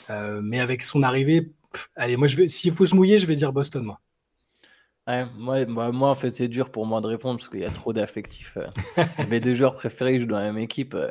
Euh, 0.10 0.42
mais 0.44 0.60
avec 0.60 0.84
son 0.84 1.04
arrivée, 1.04 1.44
pff, 1.74 1.90
allez, 1.96 2.18
moi, 2.18 2.28
je 2.28 2.38
vais- 2.38 2.50
s'il 2.50 2.72
faut 2.74 2.86
se 2.88 2.96
mouiller, 2.96 3.18
je 3.20 3.28
vais 3.28 3.36
dire 3.36 3.54
Boston, 3.54 3.84
moi. 3.84 4.02
Ouais, 5.08 5.26
moi, 5.38 5.66
moi, 5.66 5.92
moi, 5.92 6.10
en 6.10 6.16
fait, 6.16 6.36
c'est 6.36 6.48
dur 6.48 6.72
pour 6.72 6.86
moi 6.86 7.02
de 7.02 7.08
répondre 7.08 7.40
parce 7.40 7.50
qu'il 7.50 7.62
y 7.62 7.66
a 7.66 7.70
trop 7.70 7.94
d'affectifs. 7.94 8.58
euh. 8.58 8.68
Mes 9.30 9.40
deux 9.40 9.56
joueurs 9.56 9.76
préférés 9.76 10.20
jouent 10.20 10.28
dans 10.28 10.38
la 10.38 10.52
même 10.52 10.60
équipe, 10.64 10.94
euh, 10.94 11.10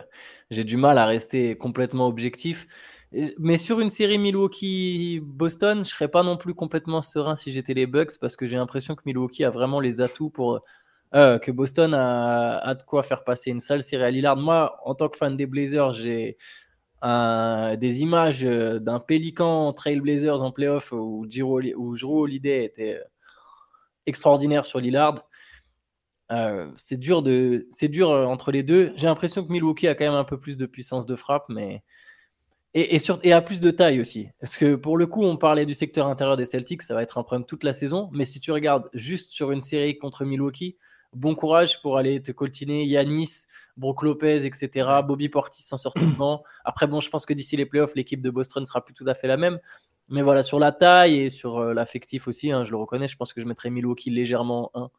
j'ai 0.51 0.63
du 0.65 0.77
mal 0.77 0.99
à 0.99 1.07
rester 1.07 1.57
complètement 1.59 2.07
objectif. 2.07 2.67
Mais 3.13 3.57
sur 3.57 3.81
une 3.81 3.89
série 3.89 4.19
Milwaukee-Boston, 4.19 5.83
je 5.85 5.89
serais 5.89 6.09
pas 6.09 6.23
non 6.23 6.37
plus 6.37 6.55
complètement 6.55 7.01
serein 7.01 7.37
si 7.37 7.53
j'étais 7.53 7.73
les 7.73 7.87
Bucks 7.87 8.19
parce 8.21 8.37
que 8.37 8.45
j'ai 8.47 8.57
l'impression 8.57 8.95
que 8.95 9.03
Milwaukee 9.07 9.45
a 9.45 9.51
vraiment 9.51 9.81
les 9.81 10.03
atouts 10.03 10.29
pour 10.29 10.61
euh, 11.15 11.39
que 11.39 11.51
Boston 11.51 11.95
a, 11.95 12.75
de 12.75 12.83
quoi 12.83 13.03
faire 13.03 13.25
passer 13.25 13.51
une 13.51 13.61
sale 13.61 13.83
série 13.83 14.05
à 14.05 14.11
Lillard. 14.11 14.37
Moi, 14.37 14.79
en 14.85 14.95
tant 14.95 15.09
que 15.09 15.17
fan 15.17 15.37
des 15.37 15.47
Blazers, 15.47 15.95
j'ai 15.95 16.37
des 17.03 18.03
images 18.03 18.45
euh, 18.45 18.79
d'un 18.79 19.01
Pélican 19.01 19.73
Trail 19.73 20.01
Blazers 20.01 20.43
en 20.43 20.51
playoff 20.53 20.93
où 20.93 21.27
Giro, 21.29 21.61
où 21.63 22.27
était 22.27 22.73
euh, 22.81 23.03
extraordinaire 24.07 24.67
sur 24.67 24.81
Lillard. 24.81 25.25
C'est 26.77 26.99
dur 26.99 27.23
de, 27.23 27.67
dur 27.85 28.11
entre 28.11 28.53
les 28.53 28.63
deux. 28.63 28.93
J'ai 28.97 29.07
l'impression 29.07 29.43
que 29.43 29.51
Milwaukee 29.51 29.89
a 29.89 29.95
quand 29.95 30.05
même 30.05 30.15
un 30.15 30.25
peu 30.25 30.39
plus 30.39 30.59
de 30.59 30.67
puissance 30.67 31.07
de 31.07 31.17
frappe, 31.17 31.47
mais 31.49 31.83
et, 32.75 32.95
et, 32.95 32.99
sur, 32.99 33.19
et 33.23 33.33
a 33.33 33.41
plus 33.41 33.61
de 33.61 33.71
taille 33.71 34.01
aussi. 34.01 34.29
Parce 34.41 34.57
que 34.57 34.75
pour 34.75 34.97
le 34.97 35.07
coup, 35.07 35.25
on 35.25 35.37
parlait 35.37 35.67
du 35.67 35.75
secteur 35.75 36.07
intérieur 36.07 36.37
des 36.37 36.45
Celtics, 36.45 36.83
ça 36.83 36.95
va 36.95 37.03
être 37.03 37.19
un 37.19 37.23
problème 37.23 37.47
toute 37.47 37.65
la 37.65 37.73
saison. 37.73 38.11
Mais 38.13 38.25
si 38.25 38.41
tu 38.41 38.53
regardes 38.53 38.89
juste 38.95 39.31
sur 39.31 39.53
une 39.53 39.63
série 39.63 39.99
contre 39.99 40.25
Milwaukee, 40.25 40.77
bon 41.15 41.35
courage 41.35 41.81
pour 41.81 41.97
aller 41.97 42.21
te 42.23 42.33
coltiner 42.33 42.85
Yanis, 42.85 43.47
Brook 43.77 44.03
Lopez, 44.03 44.45
etc. 44.45 44.89
Bobby 45.07 45.29
Portis 45.29 45.63
s'en 45.63 45.79
sortit 45.79 46.07
devant. 46.07 46.43
Après, 46.65 46.87
bon, 46.87 47.01
je 47.01 47.09
pense 47.11 47.25
que 47.25 47.33
d'ici 47.33 47.57
les 47.57 47.67
playoffs, 47.67 47.95
l'équipe 47.95 48.21
de 48.21 48.31
Boston 48.31 48.65
sera 48.67 48.85
plus 48.85 48.95
tout 48.95 49.07
à 49.07 49.15
fait 49.15 49.29
la 49.29 49.37
même. 49.37 49.59
Mais 50.09 50.23
voilà, 50.23 50.43
sur 50.43 50.59
la 50.59 50.73
taille 50.73 51.21
et 51.21 51.29
sur 51.29 51.59
euh, 51.59 51.75
l'affectif 51.75 52.29
aussi, 52.29 52.51
hein, 52.51 52.65
je 52.65 52.71
le 52.71 52.77
reconnais, 52.77 53.09
je 53.09 53.17
pense 53.17 53.33
que 53.33 53.41
je 53.41 53.47
mettrais 53.47 53.69
Milwaukee 53.71 54.11
légèrement 54.11 54.71
1 54.75 54.91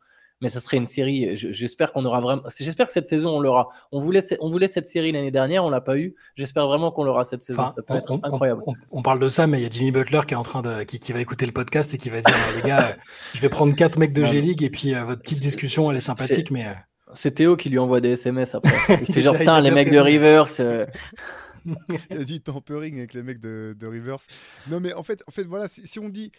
mais 0.42 0.50
ça 0.50 0.60
serait 0.60 0.78
une 0.78 0.86
série. 0.86 1.36
J'espère 1.36 1.92
qu'on 1.92 2.06
aura 2.06 2.22
vraiment. 2.22 2.44
J'espère 2.58 2.88
que 2.88 2.94
cette 2.94 3.08
saison 3.08 3.30
on 3.30 3.40
l'aura. 3.40 3.70
On 3.92 4.00
voulait, 4.00 4.22
on 4.40 4.50
voulait 4.50 4.68
cette 4.68 4.88
série 4.88 5.12
l'année 5.12 5.32
dernière, 5.32 5.64
on 5.66 5.70
l'a 5.70 5.82
pas 5.82 5.98
eu. 5.98 6.16
J'espère 6.36 6.68
vraiment 6.68 6.92
qu'on 6.92 7.04
l'aura 7.04 7.24
cette 7.24 7.42
saison. 7.42 7.62
Enfin, 7.64 7.74
ça 7.76 7.82
peut 7.82 7.94
on, 7.94 7.98
être 7.98 8.12
on- 8.12 8.20
incroyable. 8.24 8.62
on- 8.68 8.74
on 8.92 9.02
parle 9.02 9.20
de 9.20 9.30
ça, 9.30 9.48
mais 9.48 9.60
il 9.60 9.64
y 9.64 9.66
a 9.66 9.70
Jimmy 9.70 9.92
Butler 9.92 10.22
qui 10.28 10.34
est 10.34 10.38
en 10.38 10.44
train 10.44 10.62
de, 10.62 10.84
qui, 10.84 11.00
qui 11.00 11.12
va 11.12 11.20
écouter 11.22 11.46
le 11.46 11.52
podcast 11.52 11.94
et 11.94 11.98
qui 11.98 12.10
va 12.10 12.22
dire 12.22 12.34
les 12.56 12.68
gars, 12.68 12.88
euh, 12.90 12.94
je 13.34 13.42
vais 13.42 13.50
prendre 13.50 13.76
quatre 13.76 13.98
mecs 14.00 14.14
de 14.14 14.24
G 14.24 14.40
League 14.42 14.64
et 14.64 14.70
puis 14.70 14.94
euh, 14.96 15.04
votre 15.04 15.22
petite 15.22 15.40
discussion, 15.42 15.90
elle 15.92 15.98
est 15.98 16.02
sympathique, 16.02 16.52
mais 16.52 16.68
euh, 16.68 16.74
C'est 17.14 17.32
Théo 17.36 17.58
qui 17.58 17.70
lui 17.70 17.80
envoie 17.80 18.00
des 18.02 18.12
SMS 18.12 18.56
après. 18.56 18.72
Il 19.08 19.14
fait 19.14 19.20
a 19.20 19.24
genre 19.24 19.36
putain 19.36 19.60
les 19.62 19.72
mecs 19.72 19.92
de. 19.92 20.00
Rivers. 20.00 20.48
euh, 20.62 20.86
Il 21.66 22.18
y 22.18 22.22
a 22.22 22.24
du 22.24 22.40
tampering 22.42 22.98
avec 23.00 23.14
les 23.14 23.22
mecs 23.22 23.40
de, 23.42 23.76
de 23.78 23.86
Rivers. 23.88 24.20
Non, 24.70 24.80
mais 24.80 24.94
en 24.94 25.04
fait, 25.04 25.22
en 25.28 25.32
fait 25.32 25.44
voilà, 25.44 25.68
si, 25.68 25.86
si 25.86 26.00
on 26.00 26.08
dit. 26.10 26.32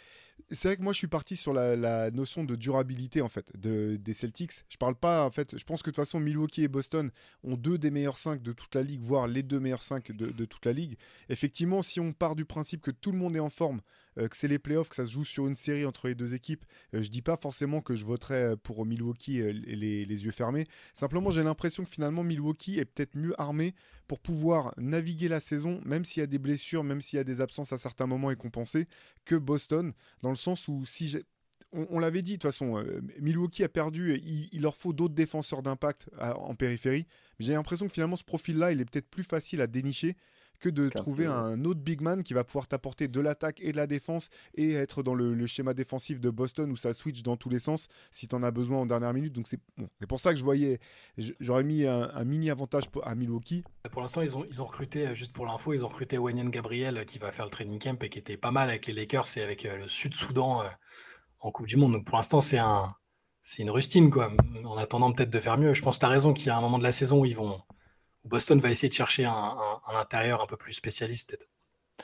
C'est 0.52 0.68
vrai 0.68 0.76
que 0.76 0.82
moi, 0.82 0.92
je 0.92 0.98
suis 0.98 1.06
parti 1.06 1.36
sur 1.36 1.52
la, 1.52 2.10
notion 2.10 2.44
de 2.44 2.56
durabilité, 2.56 3.20
en 3.20 3.28
fait, 3.28 3.52
de, 3.56 3.96
des 3.96 4.12
Celtics. 4.12 4.64
Je 4.68 4.76
parle 4.76 4.96
pas, 4.96 5.24
en 5.24 5.30
fait, 5.30 5.56
je 5.56 5.64
pense 5.64 5.82
que 5.82 5.90
de 5.90 5.94
toute 5.94 6.04
façon, 6.04 6.18
Milwaukee 6.18 6.62
et 6.64 6.68
Boston 6.68 7.10
ont 7.44 7.56
deux 7.56 7.78
des 7.78 7.90
meilleurs 7.90 8.18
5 8.18 8.42
de 8.42 8.52
toute 8.52 8.74
la 8.74 8.82
ligue, 8.82 9.00
voire 9.00 9.28
les 9.28 9.42
deux 9.42 9.60
meilleurs 9.60 9.82
5 9.82 10.10
de, 10.10 10.30
de 10.30 10.44
toute 10.44 10.66
la 10.66 10.72
ligue. 10.72 10.96
Effectivement, 11.28 11.82
si 11.82 12.00
on 12.00 12.12
part 12.12 12.34
du 12.34 12.44
principe 12.44 12.82
que 12.82 12.90
tout 12.90 13.12
le 13.12 13.18
monde 13.18 13.36
est 13.36 13.40
en 13.40 13.50
forme, 13.50 13.80
euh, 14.18 14.28
que 14.28 14.36
c'est 14.36 14.48
les 14.48 14.58
playoffs, 14.58 14.88
que 14.88 14.96
ça 14.96 15.06
se 15.06 15.12
joue 15.12 15.24
sur 15.24 15.46
une 15.46 15.54
série 15.54 15.84
entre 15.84 16.08
les 16.08 16.14
deux 16.14 16.34
équipes, 16.34 16.64
euh, 16.94 17.02
je 17.02 17.08
dis 17.08 17.22
pas 17.22 17.36
forcément 17.36 17.80
que 17.80 17.94
je 17.94 18.04
voterais 18.04 18.56
pour 18.56 18.84
Milwaukee 18.84 19.40
euh, 19.40 19.52
les, 19.52 20.24
yeux 20.24 20.30
fermés. 20.30 20.66
Simplement, 20.94 21.30
j'ai 21.30 21.42
l'impression 21.42 21.84
que 21.84 21.90
finalement, 21.90 22.24
Milwaukee 22.24 22.78
est 22.78 22.84
peut-être 22.84 23.16
mieux 23.16 23.40
armé 23.40 23.74
pour 24.08 24.20
pouvoir 24.20 24.74
naviguer 24.76 25.28
la 25.28 25.40
saison, 25.40 25.80
même 25.84 26.04
s'il 26.04 26.20
y 26.20 26.24
a 26.24 26.26
des 26.26 26.38
blessures, 26.38 26.84
même 26.84 27.00
s'il 27.00 27.16
y 27.16 27.20
a 27.20 27.24
des 27.24 27.40
absences 27.40 27.72
à 27.72 27.78
certains 27.78 28.06
moments 28.06 28.30
et 28.30 28.36
compensées, 28.36 28.86
que 29.24 29.36
Boston, 29.36 29.92
dans 30.22 30.30
le 30.30 30.36
sens 30.36 30.68
où 30.68 30.84
si 30.84 31.08
j'ai... 31.08 31.24
On, 31.72 32.00
l'avait 32.00 32.22
dit 32.22 32.32
de 32.32 32.36
toute 32.38 32.50
façon, 32.50 32.78
euh, 32.78 33.00
Milwaukee 33.20 33.62
a 33.62 33.68
perdu, 33.68 34.16
il, 34.16 34.48
il 34.50 34.62
leur 34.62 34.74
faut 34.74 34.92
d'autres 34.92 35.14
défenseurs 35.14 35.62
d'impact 35.62 36.10
en 36.18 36.56
périphérie. 36.56 37.06
J'ai 37.38 37.52
l'impression 37.52 37.86
que 37.86 37.92
finalement 37.92 38.16
ce 38.16 38.24
profil-là, 38.24 38.72
il 38.72 38.80
est 38.80 38.84
peut-être 38.84 39.08
plus 39.08 39.22
facile 39.22 39.60
à 39.60 39.68
dénicher 39.68 40.16
que 40.60 40.68
de 40.68 40.88
Car 40.88 41.02
trouver 41.02 41.26
un 41.26 41.64
autre 41.64 41.80
big 41.80 42.00
man 42.00 42.22
qui 42.22 42.34
va 42.34 42.44
pouvoir 42.44 42.68
t'apporter 42.68 43.08
de 43.08 43.20
l'attaque 43.20 43.60
et 43.60 43.72
de 43.72 43.76
la 43.76 43.86
défense 43.86 44.28
et 44.54 44.74
être 44.74 45.02
dans 45.02 45.14
le, 45.14 45.34
le 45.34 45.46
schéma 45.46 45.74
défensif 45.74 46.20
de 46.20 46.30
Boston 46.30 46.70
où 46.70 46.76
ça 46.76 46.94
switch 46.94 47.22
dans 47.22 47.36
tous 47.36 47.48
les 47.48 47.58
sens 47.58 47.88
si 48.12 48.28
tu 48.28 48.36
en 48.36 48.42
as 48.42 48.50
besoin 48.50 48.78
en 48.78 48.86
dernière 48.86 49.12
minute. 49.12 49.32
Donc 49.32 49.48
c'est 49.48 49.58
bon, 49.76 49.88
pour 50.08 50.20
ça 50.20 50.32
que 50.32 50.38
je 50.38 50.44
voyais, 50.44 50.78
j'aurais 51.40 51.64
mis 51.64 51.86
un, 51.86 52.10
un 52.14 52.24
mini 52.24 52.50
avantage 52.50 52.88
pour- 52.88 53.06
à 53.06 53.14
Milwaukee. 53.14 53.64
pour 53.90 54.02
l'instant, 54.02 54.20
ils 54.20 54.36
ont, 54.36 54.44
ils 54.48 54.60
ont 54.60 54.66
recruté, 54.66 55.08
euh, 55.08 55.14
juste 55.14 55.32
pour 55.32 55.46
l'info, 55.46 55.72
ils 55.72 55.84
ont 55.84 55.88
recruté 55.88 56.18
Wanyan 56.18 56.50
Gabriel 56.50 56.98
euh, 56.98 57.04
qui 57.04 57.18
va 57.18 57.32
faire 57.32 57.46
le 57.46 57.50
training 57.50 57.78
camp 57.80 58.02
et 58.04 58.08
qui 58.08 58.18
était 58.18 58.36
pas 58.36 58.50
mal 58.50 58.68
avec 58.68 58.86
les 58.86 58.92
Lakers 58.92 59.26
et 59.36 59.42
avec 59.42 59.64
euh, 59.64 59.78
le 59.78 59.88
Sud-Soudan 59.88 60.62
en 61.40 61.50
Coupe 61.50 61.66
du 61.66 61.76
Monde. 61.76 61.92
Donc 61.94 62.04
pour 62.04 62.16
l'instant, 62.16 62.40
c'est 62.42 62.58
un, 62.58 62.94
c'est 63.40 63.62
une 63.62 63.70
rustine, 63.70 64.10
quoi. 64.10 64.30
En 64.64 64.76
attendant 64.76 65.10
peut-être 65.12 65.30
de 65.30 65.40
faire 65.40 65.56
mieux. 65.56 65.72
Je 65.72 65.80
pense 65.82 65.96
que 65.96 66.00
tu 66.00 66.06
as 66.06 66.10
raison 66.10 66.34
qu'il 66.34 66.46
y 66.48 66.50
a 66.50 66.56
un 66.58 66.60
moment 66.60 66.78
de 66.78 66.82
la 66.82 66.92
saison 66.92 67.20
où 67.20 67.24
ils 67.24 67.34
vont. 67.36 67.58
Boston 68.24 68.58
va 68.58 68.70
essayer 68.70 68.88
de 68.88 68.94
chercher 68.94 69.24
un, 69.24 69.32
un- 69.32 69.80
un 69.88 69.98
intérieur 70.00 70.42
un 70.42 70.46
peu 70.46 70.56
plus 70.56 70.72
spécialiste, 70.72 71.30
peut-être. 71.30 71.48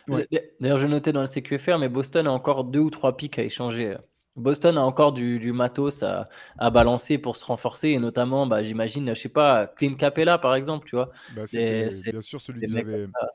Ouais. 0.09 0.29
D'ailleurs, 0.61 0.79
je 0.79 0.87
notais 0.87 1.13
dans 1.13 1.21
le 1.21 1.27
CQFR, 1.27 1.79
mais 1.79 1.89
Boston 1.89 2.27
a 2.27 2.33
encore 2.33 2.65
deux 2.65 2.81
ou 2.81 2.91
trois 2.91 3.17
pics 3.17 3.39
à 3.39 3.43
échanger. 3.43 3.97
Boston 4.37 4.77
a 4.77 4.83
encore 4.83 5.13
du, 5.13 5.39
du 5.39 5.53
matos 5.53 6.03
à, 6.03 6.29
à 6.59 6.71
balancer 6.71 7.17
pour 7.19 7.37
se 7.37 7.45
renforcer, 7.45 7.89
et 7.91 7.99
notamment, 7.99 8.47
bah, 8.47 8.63
j'imagine, 8.63 9.15
je 9.15 9.21
sais 9.21 9.29
pas, 9.31 9.67
Clint 9.67 9.95
Capella 9.95 10.39
par 10.39 10.55
exemple, 10.55 10.87
tu 10.89 10.97
vois. 10.97 11.11
Bah, 11.35 11.47
C'est- 11.47 11.89
bien 12.11 12.21
sûr 12.21 12.41
celui 12.41 12.61
comme 12.85 13.05
ça. 13.05 13.29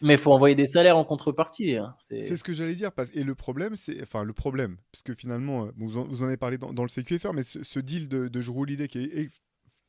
Mais 0.00 0.14
il 0.14 0.18
faut 0.18 0.32
envoyer 0.32 0.54
des 0.54 0.66
salaires 0.66 0.96
en 0.96 1.04
contrepartie. 1.04 1.76
hein. 1.76 1.94
C'est 1.98 2.36
ce 2.36 2.44
que 2.44 2.52
j'allais 2.52 2.74
dire. 2.76 2.92
Parce... 2.92 3.10
Et 3.14 3.24
le 3.24 3.34
problème, 3.34 3.74
c'est. 3.76 4.00
Enfin, 4.02 4.22
le 4.24 4.32
problème, 4.32 4.76
parce 4.92 5.02
que 5.02 5.14
finalement, 5.14 5.66
euh, 5.66 5.70
vous, 5.76 5.96
en, 5.98 6.04
vous 6.04 6.22
en 6.22 6.26
avez 6.26 6.36
parlé 6.36 6.58
dans, 6.58 6.72
dans 6.72 6.82
le 6.84 6.88
CQFR, 6.88 7.32
mais 7.34 7.42
ce, 7.42 7.62
ce 7.64 7.80
deal 7.80 8.08
de, 8.08 8.28
de 8.28 8.48
Holiday 8.48 8.88
qui 8.88 8.98
est. 9.00 9.30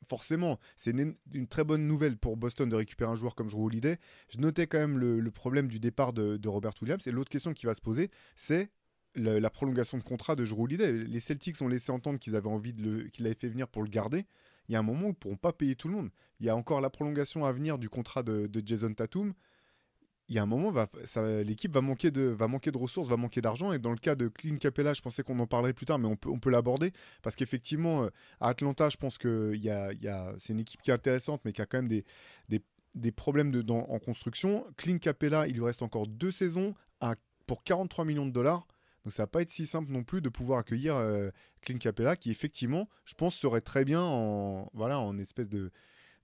Forcément, 0.08 0.60
c'est 0.78 0.92
une, 0.92 1.48
très 1.48 1.64
bonne 1.64 1.88
nouvelle 1.88 2.18
pour 2.18 2.38
Boston 2.38 2.70
de 2.70 2.76
récupérer 2.76 3.12
un 3.12 3.16
joueur 3.16 3.36
comme 3.36 3.50
Jrue 3.50 3.64
Holiday. 3.64 3.98
Je 4.30 4.40
notais 4.40 4.68
quand 4.68 4.80
même 4.80 4.98
le, 4.98 5.32
problème 5.32 5.68
du 5.68 5.80
départ 5.80 6.14
de, 6.14 6.48
Robert 6.48 6.74
Williams. 6.82 7.06
Et 7.08 7.12
l'autre 7.12 7.30
question 7.30 7.54
qui 7.54 7.66
va 7.66 7.74
se 7.74 7.82
poser, 7.82 8.10
c'est 8.36 8.70
la 9.16 9.50
prolongation 9.50 9.98
de 9.98 10.04
contrat 10.04 10.36
de 10.36 10.46
Jrue 10.46 10.64
Holiday. 10.64 10.92
Les 10.92 11.20
Celtics 11.20 11.62
ont 11.62 11.68
laissé 11.68 11.92
entendre 11.92 12.20
qu'ils 12.20 12.36
avaient 12.36 12.50
envie 12.50 12.74
qu'ils 12.74 13.24
l'avaient 13.24 13.36
fait 13.36 13.50
venir 13.50 13.68
pour 13.68 13.84
le 13.84 13.90
garder. 13.90 14.26
Il 14.68 14.74
y 14.74 14.76
a 14.76 14.80
un 14.80 14.84
moment 14.84 15.02
où 15.02 15.06
ils 15.06 15.10
ne 15.10 15.14
pourront 15.14 15.38
pas 15.38 15.52
payer 15.52 15.76
tout 15.76 15.88
le 15.88 15.96
monde. 15.96 16.10
Il 16.40 16.46
y 16.46 16.50
a 16.50 16.56
encore 16.56 16.80
la 16.80 16.90
prolongation 16.90 17.44
à 17.44 17.52
venir 17.52 17.78
du 17.78 17.90
contrat 17.90 18.24
de 18.24 18.50
Jason 18.66 18.94
Tatum 18.94 19.34
il 20.30 20.36
y 20.36 20.40
a 20.40 20.44
un 20.44 20.46
moment, 20.46 20.72
l'équipe 21.44 21.72
va 21.72 21.82
manquer, 21.82 22.12
de, 22.12 22.22
va 22.22 22.48
manquer 22.48 22.72
de 22.72 22.78
ressources, 22.78 23.10
va 23.10 23.18
manquer 23.18 23.42
d'argent. 23.42 23.74
Et 23.74 23.80
dans 23.80 23.90
le 23.90 23.98
cas 23.98 24.14
de 24.14 24.28
Clint 24.28 24.58
Capella, 24.58 24.94
je 24.94 25.02
pensais 25.02 25.24
qu'on 25.24 25.40
en 25.40 25.48
parlerait 25.48 25.74
plus 25.74 25.88
tard, 25.88 25.98
mais 25.98 26.08
on 26.08 26.16
peut, 26.16 26.52
l'aborder. 26.52 26.94
Parce 27.24 27.36
qu'effectivement, 27.36 28.04
euh, 28.04 28.10
à 28.40 28.50
Atlanta, 28.50 28.90
je 28.90 28.98
pense 28.98 29.18
que 29.18 29.56
y 29.56 29.70
a, 29.70 30.36
c'est 30.38 30.54
une 30.54 30.60
équipe 30.60 30.84
qui 30.84 30.92
est 30.92 30.94
intéressante, 30.94 31.42
mais 31.46 31.52
qui 31.52 31.64
a 31.64 31.66
quand 31.66 31.82
même 31.82 31.88
des, 31.88 33.12
problèmes 33.12 33.52
de, 33.52 33.72
en 33.72 33.98
construction. 33.98 34.68
Clint 34.78 35.00
Capella, 35.00 35.48
il 35.48 35.56
lui 35.56 35.64
reste 35.64 35.82
encore 35.82 36.06
deux 36.06 36.32
saisons 36.32 36.76
à, 37.02 37.16
pour 37.48 37.64
43 37.64 38.06
millions 38.06 38.28
de 38.28 38.32
dollars. 38.32 38.68
Donc 39.06 39.14
ça 39.14 39.24
va 39.24 39.28
pas 39.28 39.42
être 39.42 39.50
si 39.50 39.66
simple 39.66 39.92
non 39.92 40.04
plus 40.04 40.22
de 40.22 40.30
pouvoir 40.30 40.60
accueillir 40.60 40.96
euh, 40.96 41.32
Clint 41.62 41.80
Capella, 41.80 42.16
qui 42.16 42.30
effectivement, 42.30 42.88
je 43.04 43.16
pense, 43.16 43.34
serait 43.34 43.62
très 43.62 43.84
bien 43.84 44.02
en 44.04 45.18
espèce 45.18 45.50
de, 45.50 45.72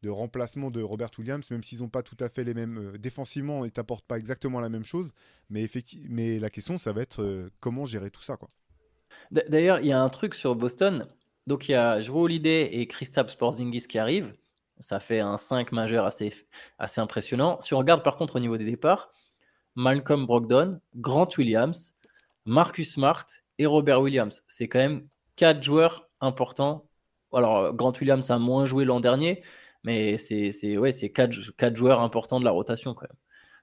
de 0.06 0.10
remplacement 0.12 0.70
de 0.70 0.84
Robert 0.84 1.10
Williams, 1.18 1.50
même 1.50 1.64
s'ils 1.64 1.80
n'ont 1.80 1.90
pas 1.90 2.04
tout 2.04 2.18
à 2.20 2.30
fait 2.30 2.44
les 2.44 2.54
mêmes. 2.54 2.78
euh, 2.78 2.98
défensivement, 2.98 3.66
ils 3.66 3.72
t'apportent 3.72 4.06
pas 4.06 4.18
exactement 4.18 4.60
la 4.60 4.70
même 4.70 4.86
chose. 4.86 5.12
Mais, 5.50 5.68
mais 6.08 6.40
la 6.40 6.50
question, 6.52 6.78
ça 6.78 6.92
va 6.94 7.02
être 7.02 7.24
euh, 7.24 7.50
comment 7.60 7.86
gérer 7.86 8.12
tout 8.12 8.22
ça. 8.22 8.38
Quoi. 8.38 8.50
D'ailleurs, 9.32 9.80
il 9.80 9.88
y 9.88 9.92
a 9.92 10.00
un 10.00 10.10
truc 10.10 10.36
sur 10.36 10.56
Boston. 10.56 11.08
Donc, 11.48 11.68
il 11.68 11.72
y 11.72 11.76
a 11.76 12.02
Jrue 12.02 12.22
Holiday 12.22 12.70
et 12.74 12.88
Kristaps 12.88 13.36
Porzingis 13.36 13.88
qui 13.88 13.98
arrivent. 13.98 14.34
Ça 14.80 15.00
fait 15.00 15.22
un 15.22 15.38
5 15.38 15.72
majeur 15.72 16.06
assez, 16.06 16.34
assez 16.78 17.02
impressionnant. 17.02 17.60
Si 17.62 17.74
on 17.74 17.80
regarde 17.80 18.04
par 18.04 18.16
contre 18.16 18.36
au 18.36 18.40
niveau 18.40 18.58
des 18.58 18.66
départs, 18.66 19.12
Malcolm 19.76 20.26
Brogdon, 20.26 20.80
Grant 20.96 21.30
Williams, 21.38 21.96
Marcus 22.46 22.94
Smart 22.94 23.26
et 23.58 23.66
Robert 23.66 24.02
Williams. 24.02 24.44
C'est 24.48 24.68
quand 24.68 24.80
même 24.80 25.08
quatre 25.36 25.64
joueurs 25.64 26.10
importants. 26.22 26.86
Alors, 27.34 27.74
Grant 27.74 27.94
Williams 28.00 28.30
a 28.30 28.38
moins 28.38 28.66
joué 28.66 28.86
l'an 28.86 29.00
dernier, 29.00 29.44
mais 29.86 30.18
c'est 30.18 30.78
ouais, 30.78 30.92
c'est 30.92 31.10
quatre, 31.10 31.36
quatre 31.58 31.76
joueurs 31.76 32.02
importants 32.02 32.40
de 32.40 32.46
la 32.46 32.52
rotation 32.52 32.94
quand 32.94 33.06
même. 33.10 33.18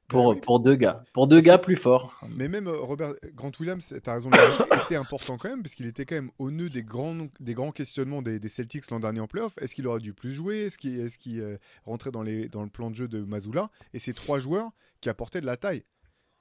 Pour, 0.08 0.26
oui. 0.26 0.40
pour 0.40 0.60
deux 0.60 0.74
gars. 0.74 1.04
Pour 1.14 1.26
deux 1.26 1.36
Parce 1.36 1.46
gars 1.46 1.58
que- 1.58 1.64
plus 1.64 1.76
forts. 1.76 2.20
Mais 2.36 2.48
même 2.48 2.66
euh, 2.66 2.76
Robert 2.76 3.14
Grant 3.34 3.52
Williams, 3.58 3.94
tu 4.02 4.10
as 4.10 4.14
raison, 4.14 4.28
dire, 4.30 4.40
était 4.84 4.96
important 4.96 5.38
quand 5.38 5.48
même, 5.48 5.62
parce 5.62 5.74
qu'il 5.74 5.86
était 5.86 6.04
quand 6.04 6.16
même 6.16 6.30
au 6.38 6.50
nœud 6.50 6.68
des 6.68 6.82
grands, 6.82 7.28
des 7.40 7.54
grands 7.54 7.70
questionnements 7.72 8.20
des, 8.20 8.38
des 8.38 8.48
Celtics 8.48 8.90
l'an 8.90 9.00
dernier 9.00 9.20
en 9.20 9.26
playoff. 9.26 9.54
Est-ce 9.58 9.74
qu'il 9.74 9.86
aurait 9.86 10.00
dû 10.00 10.12
plus 10.12 10.32
jouer? 10.32 10.62
Est-ce 10.64 10.76
qu'il 10.76 10.98
est 11.38 11.40
euh, 11.40 11.56
rentrait 11.86 12.10
dans, 12.10 12.22
les, 12.22 12.48
dans 12.48 12.62
le 12.62 12.68
plan 12.68 12.90
de 12.90 12.96
jeu 12.96 13.08
de 13.08 13.20
Mazula 13.20 13.70
Et 13.94 13.98
c'est 13.98 14.12
trois 14.12 14.38
joueurs 14.38 14.70
qui 15.00 15.08
apportaient 15.08 15.40
de 15.40 15.46
la 15.46 15.56
taille. 15.56 15.84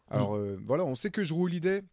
Alors 0.10 0.36
euh, 0.36 0.60
voilà, 0.66 0.84
on 0.84 0.96
sait 0.96 1.12
que 1.12 1.24
Jrue 1.24 1.44
Holiday, 1.44 1.84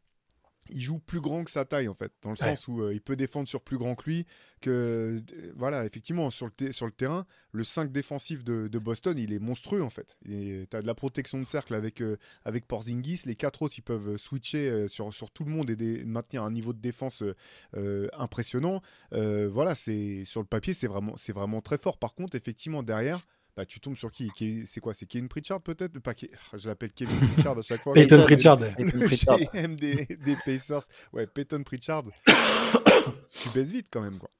il 0.71 0.83
joue 0.83 0.99
plus 0.99 1.21
grand 1.21 1.45
que 1.45 1.51
sa 1.51 1.65
taille 1.65 1.89
en 1.89 1.95
fait, 1.95 2.13
dans 2.23 2.31
le 2.31 2.37
Ouais. 2.41 2.55
sens 2.55 2.69
où 2.69 2.83
euh, 2.83 2.93
il 2.95 3.01
peut 3.01 3.17
défendre 3.17 3.49
sur 3.49 3.61
plus 3.63 3.79
grand 3.79 3.95
que 3.95 4.05
lui. 4.09 4.27
Que 4.61 5.21
euh, 5.33 5.53
voilà, 5.57 5.85
effectivement 5.85 6.31
sur 6.31 6.49
le, 6.61 6.73
sur 6.73 6.87
le 6.87 6.93
terrain, 6.93 7.27
le 7.53 7.65
5 7.65 7.93
défensif 7.93 8.43
de, 8.45 8.69
de 8.69 8.79
Boston, 8.79 9.17
il 9.19 9.33
est 9.33 9.39
monstrueux 9.39 9.83
en 9.83 9.91
fait. 9.91 10.17
Tu 10.25 10.67
as 10.73 10.83
de 10.83 10.87
la 10.87 10.95
protection 10.95 11.39
de 11.41 11.47
cercle 11.47 11.75
avec, 11.75 12.01
euh, 12.03 12.17
avec 12.45 12.67
Porzingis, 12.67 13.23
les 13.27 13.37
quatre 13.37 13.63
autres 13.63 13.75
ils 13.79 13.83
peuvent 13.83 14.17
switcher 14.17 14.89
sur, 14.89 15.13
sur 15.15 15.31
tout 15.31 15.45
le 15.45 15.51
monde 15.51 15.71
et 15.71 16.05
maintenir 16.05 16.43
un 16.43 16.51
niveau 16.51 16.73
de 16.73 16.81
défense 16.81 17.23
impressionnant. 18.13 18.83
Voilà, 19.13 19.75
c'est 19.75 20.25
sur 20.25 20.41
le 20.41 20.47
papier 20.47 20.75
c'est 20.75 20.87
vraiment 20.87 21.17
c'est 21.17 21.33
vraiment 21.33 21.61
très 21.61 21.79
fort. 21.79 21.99
Par 21.99 22.15
contre, 22.15 22.37
effectivement 22.37 22.83
derrière. 22.83 23.27
Bah, 23.59 23.67
tu 23.67 23.81
tombes 23.81 23.97
sur 23.97 24.13
qui? 24.13 24.31
Qui- 24.31 24.65
C'est 24.69 24.79
quoi? 24.79 24.95
C'est 24.95 25.05
Kevin 25.07 25.27
Pritchard 25.27 25.61
peut-être? 25.61 25.99
Pas 25.99 26.13
Ke- 26.15 26.31
Je 26.55 26.69
l'appelle 26.69 26.93
Kevin 26.93 27.19
Pritchard 27.19 27.59
à 27.59 27.63
chaque 27.63 27.81
fois. 27.83 27.93
Peyton 27.93 28.23
Pritchard. 28.23 28.57
Peyton 28.77 29.01
Pritchard. 29.01 29.37
Le 29.37 29.47
GM 29.63 29.75
des, 29.75 30.07
des 30.07 30.37
Pacers. 30.45 30.83
Ouais, 31.13 31.27
Peyton 31.27 31.65
Pritchard. 31.65 32.05
tu 33.41 33.49
baisses 33.51 33.73
vite 33.73 33.89
quand 33.91 34.01
même, 34.01 34.17
quoi. 34.19 34.31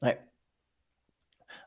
Ouais. 0.00 0.20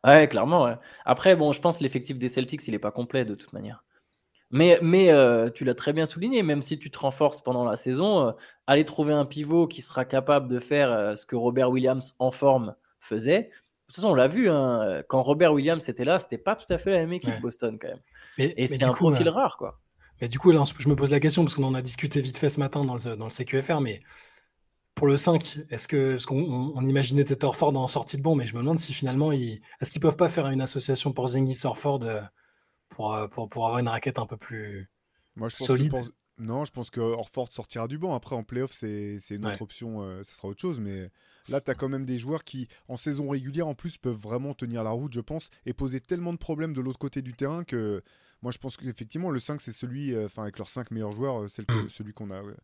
Ouais, 0.05 0.29
clairement. 0.29 0.63
ouais. 0.63 0.75
Après, 1.03 1.36
bon, 1.36 1.51
je 1.51 1.59
pense 1.59 1.79
que 1.79 1.83
l'effectif 1.83 2.17
des 2.17 2.29
Celtics, 2.29 2.65
il 2.65 2.71
n'est 2.71 2.79
pas 2.79 2.91
complet 2.91 3.25
de 3.25 3.36
toute 3.36 3.51
manière. 3.51 3.83
Mais, 4.50 4.79
mais 4.81 5.12
euh, 5.12 5.50
tu 5.50 5.65
l'as 5.65 5.75
très 5.75 5.91
bien 5.91 6.05
souligné, 6.05 6.43
même 6.43 6.62
si 6.62 6.79
tu 6.79 6.89
te 6.89 7.00
renforces 7.00 7.41
pendant 7.43 7.65
la 7.65 7.75
saison, 7.75 8.27
euh, 8.27 8.31
aller 8.67 8.86
trouver 8.86 9.13
un 9.13 9.25
pivot 9.25 9.67
qui 9.67 9.81
sera 9.81 10.05
capable 10.05 10.48
de 10.48 10.59
faire 10.62 10.91
euh, 10.93 11.15
ce 11.17 11.25
que 11.25 11.36
Robert 11.36 11.71
Williams 11.71 12.15
en 12.19 12.31
forme 12.31 12.74
faisait. 13.01 13.51
De 13.89 13.93
toute 13.93 13.96
façon, 14.03 14.10
on 14.10 14.13
l'a 14.13 14.27
vu, 14.27 14.50
hein, 14.51 15.01
quand 15.10 15.24
Robert 15.24 15.51
Williams 15.51 15.89
était 15.89 16.05
là, 16.05 16.19
c'était 16.19 16.38
pas 16.38 16.55
tout 16.55 16.72
à 16.72 16.77
fait 16.77 16.91
la 16.91 17.00
même 17.00 17.12
équipe 17.13 17.31
Ouais. 17.31 17.39
Boston 17.39 17.79
quand 17.81 17.88
même. 17.88 18.00
Mais, 18.38 18.53
Et 18.55 18.67
c'est 18.67 18.84
un 18.84 18.93
coup, 18.93 19.10
profil 19.10 19.27
euh, 19.27 19.31
rare, 19.31 19.58
quoi. 19.58 19.79
Mais 20.22 20.27
du 20.27 20.38
coup, 20.38 20.51
là, 20.51 20.63
je 20.77 20.88
me 20.89 20.96
pose 20.96 21.10
la 21.10 21.19
question, 21.19 21.43
parce 21.43 21.55
qu'on 21.55 21.63
en 21.63 21.74
a 21.74 21.81
discuté 21.81 22.22
vite 22.22 22.38
fait 22.38 22.50
ce 22.50 22.60
matin 22.60 22.86
dans 22.86 22.96
le, 22.96 23.15
dans 23.15 23.25
le 23.25 23.31
CQFR, 23.31 23.81
mais 23.81 24.01
pour 24.93 25.08
le 25.08 25.17
5, 25.17 25.62
est-ce 25.72 25.88
que, 25.88 26.12
parce 26.12 26.25
qu'on 26.27 26.39
on, 26.39 26.74
on 26.75 26.86
imaginait 26.86 27.24
Tater 27.24 27.51
Ford 27.53 27.75
en 27.75 27.88
sortie 27.88 28.17
de 28.17 28.22
banc, 28.22 28.36
mais 28.36 28.46
je 28.46 28.53
me 28.53 28.60
demande 28.60 28.77
si 28.79 28.93
finalement, 28.93 29.31
ils, 29.31 29.60
est-ce 29.81 29.91
qu'ils 29.91 30.01
peuvent 30.01 30.17
pas 30.17 30.29
faire 30.29 30.48
une 30.50 30.62
association 30.62 31.12
pour 31.13 31.27
Zengis 31.29 31.62
Orford 31.63 32.01
euh, 32.03 32.22
pour, 32.89 33.15
euh, 33.15 33.27
pour, 33.27 33.50
pour 33.50 33.65
avoir 33.65 33.79
une 33.79 33.88
raquette 33.88 34.19
un 34.19 34.25
peu 34.27 34.38
plus. 34.38 34.89
Moi, 35.36 35.48
je 35.50 35.55
pense 35.55 35.65
Solide? 35.67 35.91
Pense- 35.91 36.12
Non, 36.38 36.63
je 36.65 36.72
pense 36.72 36.89
que 36.91 37.00
Orford 37.01 37.51
sortira 37.51 37.88
du 37.88 37.98
banc. 37.98 38.13
Après, 38.13 38.36
en 38.36 38.43
playoff, 38.43 38.72
c'est 38.72 39.17
c'est 39.19 39.36
une 39.36 39.46
Ouais. 39.46 39.53
autre 39.53 39.62
option, 39.63 40.01
euh, 40.03 40.22
ça 40.24 40.34
sera 40.34 40.48
autre 40.50 40.60
chose. 40.62 40.79
Mais 40.79 41.10
là, 41.49 41.61
tu 41.61 41.71
as 41.71 41.75
quand 41.75 41.89
même 41.89 42.05
des 42.05 42.17
joueurs 42.19 42.43
qui, 42.43 42.67
en 42.87 42.97
saison 42.97 43.29
régulière, 43.29 43.67
en 43.67 43.75
plus, 43.75 43.97
peuvent 43.97 44.15
vraiment 44.15 44.53
tenir 44.53 44.83
la 44.83 44.91
route, 44.91 45.13
je 45.13 45.21
pense, 45.21 45.49
et 45.65 45.73
poser 45.73 45.99
tellement 46.01 46.33
de 46.33 46.37
problèmes 46.37 46.73
de 46.73 46.81
l'autre 46.81 46.99
côté 46.99 47.21
du 47.21 47.33
terrain 47.33 47.63
que 47.63 48.01
moi, 48.41 48.51
je 48.51 48.57
pense 48.57 48.77
qu'effectivement, 48.77 49.31
le 49.31 49.39
5, 49.39 49.59
c'est 49.59 49.73
celui, 49.73 50.13
euh, 50.13 50.25
enfin, 50.27 50.43
avec 50.43 50.57
leurs 50.57 50.69
5 50.69 50.91
meilleurs 50.91 51.11
joueurs, 51.11 51.41
euh, 51.43 51.47
c'est 51.47 51.69
Mm. 51.69 51.89
celui 51.89 52.13
qu'on 52.13 52.31
a. 52.31 52.41
euh, 52.41 52.55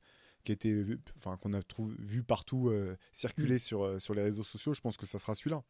qui 0.46 0.52
a 0.52 0.54
été 0.54 0.86
enfin 1.18 1.38
qu'on 1.38 1.54
a 1.54 1.64
trouvé, 1.64 1.96
vu 1.98 2.22
partout 2.24 2.70
euh, 2.70 2.92
Mm. 2.92 2.98
circuler 3.14 3.58
sur, 3.60 3.84
euh, 3.84 3.98
sur 4.00 4.14
les 4.14 4.22
réseaux 4.22 4.44
sociaux, 4.44 4.74
je 4.76 4.82
pense 4.82 4.96
que 4.96 5.08
ça 5.08 5.18
sera 5.18 5.34
celui-là. 5.34 5.64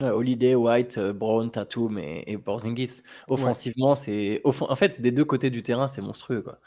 Holiday, 0.00 0.54
White, 0.54 0.98
euh, 0.98 1.12
Brown, 1.12 1.50
Tatum 1.50 1.98
et, 1.98 2.24
et 2.26 2.36
Porzingis. 2.36 3.02
Offensivement, 3.28 3.94
c'est 3.94 4.40
en 4.44 4.76
fait 4.76 5.00
des 5.00 5.12
deux 5.12 5.24
côtés 5.24 5.50
du 5.50 5.62
terrain, 5.62 5.86
c'est 5.86 6.02
monstrueux 6.02 6.42
quoi. 6.42 6.58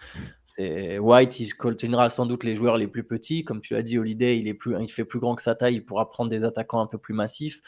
White, 0.57 1.39
il 1.39 1.53
continuera 1.53 2.09
sans 2.09 2.25
doute 2.25 2.43
les 2.43 2.55
joueurs 2.55 2.77
les 2.77 2.87
plus 2.87 3.03
petits, 3.03 3.43
comme 3.43 3.61
tu 3.61 3.73
l'as 3.73 3.83
dit. 3.83 3.97
Holiday, 3.99 4.39
il 4.39 4.47
est 4.47 4.53
plus, 4.55 4.75
il 4.81 4.91
fait 4.91 5.05
plus 5.05 5.19
grand 5.19 5.35
que 5.35 5.41
sa 5.41 5.55
taille, 5.55 5.75
il 5.75 5.85
pourra 5.85 6.09
prendre 6.09 6.29
des 6.31 6.43
attaquants 6.43 6.81
un 6.81 6.87
peu 6.87 6.97
plus 6.97 7.13
massifs. 7.13 7.61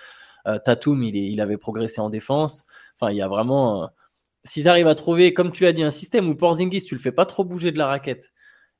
Euh, 0.48 0.58
Tatum, 0.64 1.04
il, 1.04 1.16
il 1.16 1.42
avait 1.42 1.58
progressé 1.58 2.02
en 2.02 2.10
défense. 2.10 2.66
Enfin, 3.00 3.12
il 3.12 3.18
y 3.18 3.22
a 3.22 3.28
vraiment. 3.28 3.84
euh, 3.84 3.88
S'ils 4.46 4.70
arrivent 4.70 4.88
à 4.88 4.96
trouver, 4.96 5.34
comme 5.34 5.52
tu 5.52 5.64
l'as 5.64 5.74
dit, 5.74 5.84
un 5.84 5.90
système 5.90 6.30
où 6.30 6.36
Porzingis, 6.36 6.84
tu 6.86 6.96
le 6.96 7.02
fais 7.02 7.12
pas 7.12 7.26
trop 7.26 7.44
bouger 7.44 7.72
de 7.72 7.78
la 7.78 7.88
raquette, 7.88 8.32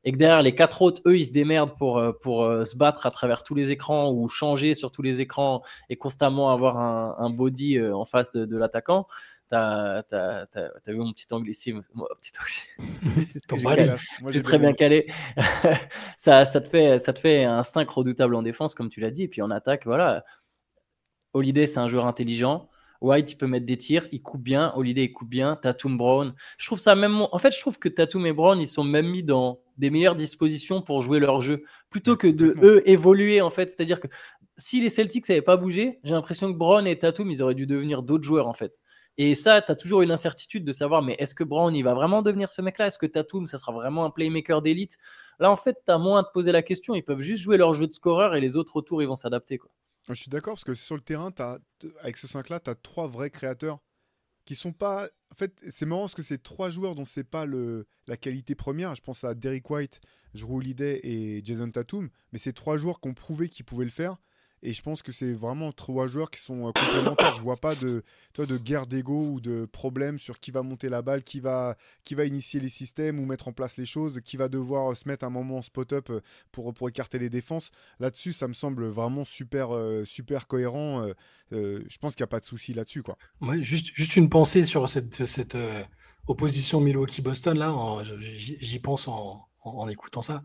et 0.06 0.14
que 0.14 0.18
derrière 0.18 0.42
les 0.42 0.56
quatre 0.56 0.82
autres, 0.82 1.02
eux, 1.06 1.18
ils 1.18 1.26
se 1.26 1.32
démerdent 1.32 1.78
pour, 1.78 1.98
euh, 2.00 2.14
pour 2.14 2.44
euh, 2.46 2.66
se 2.66 2.78
battre 2.78 3.06
à 3.06 3.12
travers 3.12 3.44
tous 3.44 3.56
les 3.56 3.70
écrans 3.70 4.12
ou 4.12 4.28
changer 4.30 4.74
sur 4.74 4.92
tous 4.92 5.02
les 5.02 5.22
écrans 5.22 5.62
et 5.90 5.98
constamment 5.98 6.52
avoir 6.52 6.78
un, 6.78 7.30
body 7.30 7.80
en 7.82 8.06
face 8.06 8.32
de 8.32 8.58
l'attaquant. 8.58 9.08
T'as 9.50 10.04
as, 10.12 10.48
vu 10.88 10.98
mon 10.98 11.12
petit 11.12 11.26
anglicisme 11.32 11.82
mon 11.96 12.06
petit 12.22 12.32
anglicisme 12.40 13.98
j'ai 14.30 14.42
très 14.44 14.60
bien 14.60 14.74
calé. 14.74 15.08
ça, 16.18 16.46
ça, 16.46 16.62
te 16.62 16.70
fait, 16.70 17.00
ça 17.00 17.14
te 17.14 17.20
fait 17.20 17.46
un 17.46 17.64
5 17.64 17.90
redoutable 17.90 18.36
en 18.36 18.44
défense, 18.44 18.76
comme 18.76 18.90
tu 18.90 19.00
l'as 19.00 19.10
dit. 19.10 19.24
Et 19.24 19.28
puis 19.28 19.42
en 19.42 19.50
attaque, 19.50 19.86
voilà. 19.86 20.24
Holiday, 21.34 21.66
c'est 21.66 21.80
un 21.80 21.88
joueur 21.88 22.06
intelligent. 22.06 22.70
White, 23.02 23.32
il 23.32 23.36
peut 23.38 23.48
mettre 23.48 23.66
des 23.66 23.78
tirs, 23.78 24.08
il 24.12 24.22
coupe 24.22 24.44
bien. 24.44 24.74
Holiday, 24.76 25.06
il 25.06 25.14
coupe 25.14 25.30
bien. 25.30 25.56
Tatum, 25.56 25.98
Brown. 25.98 26.34
Je 26.58 26.66
trouve 26.66 26.80
ça 26.80 26.96
même. 26.96 27.26
En 27.32 27.38
fait, 27.40 27.56
je 27.56 27.60
trouve 27.60 27.80
que 27.80 27.90
Tatum 27.90 28.26
et 28.26 28.34
Brown, 28.34 28.60
ils 28.60 28.68
sont 28.68 28.84
même 28.84 29.08
mis 29.08 29.24
dans 29.24 29.62
des 29.78 29.90
meilleures 29.90 30.16
dispositions 30.16 30.82
pour 30.82 31.02
jouer 31.02 31.20
leur 31.20 31.42
jeu, 31.42 31.64
plutôt 31.90 32.18
que 32.18 32.28
de 32.28 32.56
eux 32.62 32.88
évoluer, 32.88 33.42
en 33.42 33.50
fait. 33.50 33.70
C'est-à-dire 33.70 34.00
que 34.00 34.08
si 34.58 34.82
les 34.82 34.90
Celtics 34.90 35.28
n'avaient 35.30 35.42
pas 35.42 35.58
bougé, 35.58 36.00
j'ai 36.04 36.14
l'impression 36.14 36.52
que 36.52 36.58
Brown 36.58 36.86
et 36.86 36.98
Tatum, 36.98 37.32
ils 37.32 37.42
auraient 37.42 37.56
dû 37.56 37.66
devenir 37.66 38.04
d'autres 38.04 38.26
joueurs, 38.26 38.48
en 38.48 38.54
fait. 38.54 38.80
Et 39.22 39.36
ça, 39.36 39.62
tu 39.62 39.70
as 39.70 39.76
toujours 39.76 40.02
une 40.02 40.12
incertitude 40.12 40.64
de 40.64 40.72
savoir, 40.72 41.02
mais 41.02 41.18
est-ce 41.20 41.36
que 41.36 41.44
Brown, 41.44 41.76
il 41.76 41.84
va 41.84 41.94
vraiment 41.94 42.22
devenir 42.22 42.52
ce 42.52 42.62
mec-là? 42.62 42.88
Est-ce 42.88 42.98
que 42.98 43.06
Tatum, 43.06 43.48
ça 43.48 43.58
sera 43.58 43.74
vraiment 43.74 44.06
un 44.06 44.12
playmaker 44.12 44.62
d'élite? 44.62 44.98
Là, 45.40 45.52
en 45.52 45.58
fait, 45.58 45.76
tu 45.86 45.92
as 45.92 45.98
moins 45.98 46.22
à 46.22 46.24
te 46.24 46.32
poser 46.32 46.54
la 46.54 46.64
question. 46.64 46.96
Ils 46.96 47.04
peuvent 47.04 47.20
juste 47.20 47.44
jouer 47.44 47.58
leur 47.58 47.74
jeu 47.74 47.86
de 47.86 47.92
scoreur 47.92 48.34
et 48.34 48.40
les 48.40 48.56
autres 48.56 48.78
autour, 48.78 49.02
ils 49.02 49.10
vont 49.10 49.18
s'adapter. 49.18 49.60
Je 50.08 50.14
suis 50.14 50.30
d'accord 50.30 50.54
parce 50.54 50.64
que 50.64 50.74
sur 50.74 50.96
le 50.96 51.02
terrain, 51.02 51.34
as, 51.38 51.60
avec 52.02 52.16
ce 52.16 52.28
5-là, 52.28 52.62
tu 52.62 52.70
as 52.70 52.76
trois 52.76 53.08
vrais 53.08 53.30
créateurs 53.30 53.80
qui 54.46 54.56
sont 54.56 54.72
pas. 54.72 55.10
En 55.34 55.36
fait, 55.36 55.54
c'est 55.70 55.86
marrant 55.86 56.04
parce 56.04 56.16
que 56.16 56.24
c'est 56.24 56.42
trois 56.42 56.70
joueurs 56.70 56.96
dont 56.96 57.04
c'est 57.04 57.26
pas 57.26 57.46
le... 57.46 57.88
la 58.08 58.16
qualité 58.16 58.56
première. 58.56 58.96
Je 58.96 59.02
pense 59.02 59.26
à 59.26 59.34
Derrick 59.34 59.70
White, 59.70 60.00
Drew 60.34 60.56
Holiday 60.56 61.02
et 61.04 61.44
Jason 61.44 61.70
Tatum, 61.70 62.10
mais 62.32 62.40
c'est 62.40 62.54
trois 62.54 62.78
joueurs 62.78 63.02
qui 63.02 63.10
ont 63.10 63.14
prouvé 63.14 63.50
qu'ils 63.50 63.66
pouvaient 63.66 63.84
le 63.84 63.92
faire. 63.92 64.16
Et 64.62 64.74
je 64.74 64.82
pense 64.82 65.02
que 65.02 65.12
c'est 65.12 65.34
vraiment 65.34 65.72
trois 65.72 66.08
joueurs 66.08 66.30
qui 66.30 66.40
sont 66.42 66.68
euh, 66.68 66.72
complémentaires. 66.72 67.34
je 67.36 67.42
vois 67.42 67.58
pas 67.58 67.76
de, 67.76 68.04
toi, 68.34 68.46
de 68.46 68.58
guerre 68.58 68.88
d'ego 68.88 69.30
ou 69.32 69.40
de 69.40 69.66
problème 69.66 70.20
sur 70.20 70.40
qui 70.40 70.52
va 70.52 70.64
monter 70.64 70.90
la 70.90 71.02
balle, 71.02 71.24
qui 71.24 71.40
va, 71.40 71.78
qui 72.04 72.16
va 72.16 72.26
initier 72.26 72.60
les 72.60 72.70
systèmes 72.70 73.20
ou 73.20 73.26
mettre 73.26 73.48
en 73.48 73.54
place 73.54 73.78
les 73.78 73.86
choses, 73.86 74.20
qui 74.24 74.38
va 74.38 74.48
devoir 74.50 74.92
euh, 74.92 74.96
se 74.96 75.08
mettre 75.08 75.26
un 75.26 75.30
moment 75.30 75.58
en 75.58 75.62
spot-up 75.62 76.10
euh, 76.10 76.22
pour, 76.52 76.74
pour 76.74 76.90
écarter 76.90 77.20
les 77.20 77.30
défenses. 77.30 77.72
Là-dessus, 78.00 78.34
ça 78.34 78.48
me 78.48 78.54
semble 78.54 78.86
vraiment 78.88 79.26
super, 79.26 79.70
super 80.06 80.48
cohérent. 80.48 81.06
je 81.52 81.98
pense 82.00 82.16
qu'il 82.16 82.24
n'y 82.24 82.28
a 82.30 82.34
pas 82.36 82.40
de 82.40 82.46
souci 82.46 82.74
là-dessus. 82.74 83.04
quoi. 83.04 83.18
Juste, 83.62 83.92
juste 83.94 84.16
une 84.16 84.30
pensée 84.30 84.66
sur 84.66 84.88
cette, 84.90 85.26
cette 85.26 85.58
opposition 86.28 86.82
Milwaukee-Boston, 86.82 87.58
j'y 88.20 88.80
pense 88.80 89.08
en, 89.08 89.48
en- 89.64 89.72
en 89.72 89.88
écoutant 89.90 90.22
ça. 90.22 90.44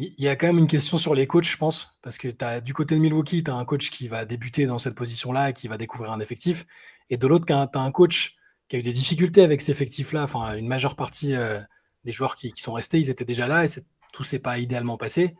Il 0.00 0.14
y 0.16 0.28
a 0.28 0.36
quand 0.36 0.46
même 0.46 0.58
une 0.58 0.68
question 0.68 0.96
sur 0.96 1.12
les 1.12 1.26
coachs, 1.26 1.42
je 1.42 1.56
pense, 1.56 1.98
parce 2.02 2.18
que 2.18 2.28
as, 2.44 2.60
du 2.60 2.72
côté 2.72 2.94
de 2.94 3.00
Milwaukee, 3.00 3.42
tu 3.42 3.50
as 3.50 3.54
un 3.54 3.64
coach 3.64 3.90
qui 3.90 4.06
va 4.06 4.24
débuter 4.24 4.64
dans 4.64 4.78
cette 4.78 4.94
position-là, 4.94 5.52
qui 5.52 5.66
va 5.66 5.76
découvrir 5.76 6.12
un 6.12 6.20
effectif, 6.20 6.66
et 7.10 7.16
de 7.16 7.26
l'autre, 7.26 7.46
tu 7.46 7.52
as, 7.52 7.68
un 7.74 7.90
coach 7.90 8.36
qui 8.68 8.76
a 8.76 8.78
eu 8.78 8.82
des 8.82 8.92
difficultés 8.92 9.42
avec 9.42 9.60
cet 9.60 9.70
effectif-là. 9.70 10.22
Enfin, 10.22 10.54
une 10.54 10.68
majeure 10.68 10.94
partie 10.94 11.34
euh, 11.34 11.60
des 12.04 12.12
joueurs 12.12 12.36
qui, 12.36 12.52
qui 12.52 12.62
sont 12.62 12.74
restés, 12.74 13.00
ils 13.00 13.10
étaient 13.10 13.24
déjà 13.24 13.48
là, 13.48 13.64
et 13.64 13.68
tout 14.12 14.22
s'est 14.22 14.38
pas 14.38 14.58
idéalement 14.58 14.98
passé. 14.98 15.34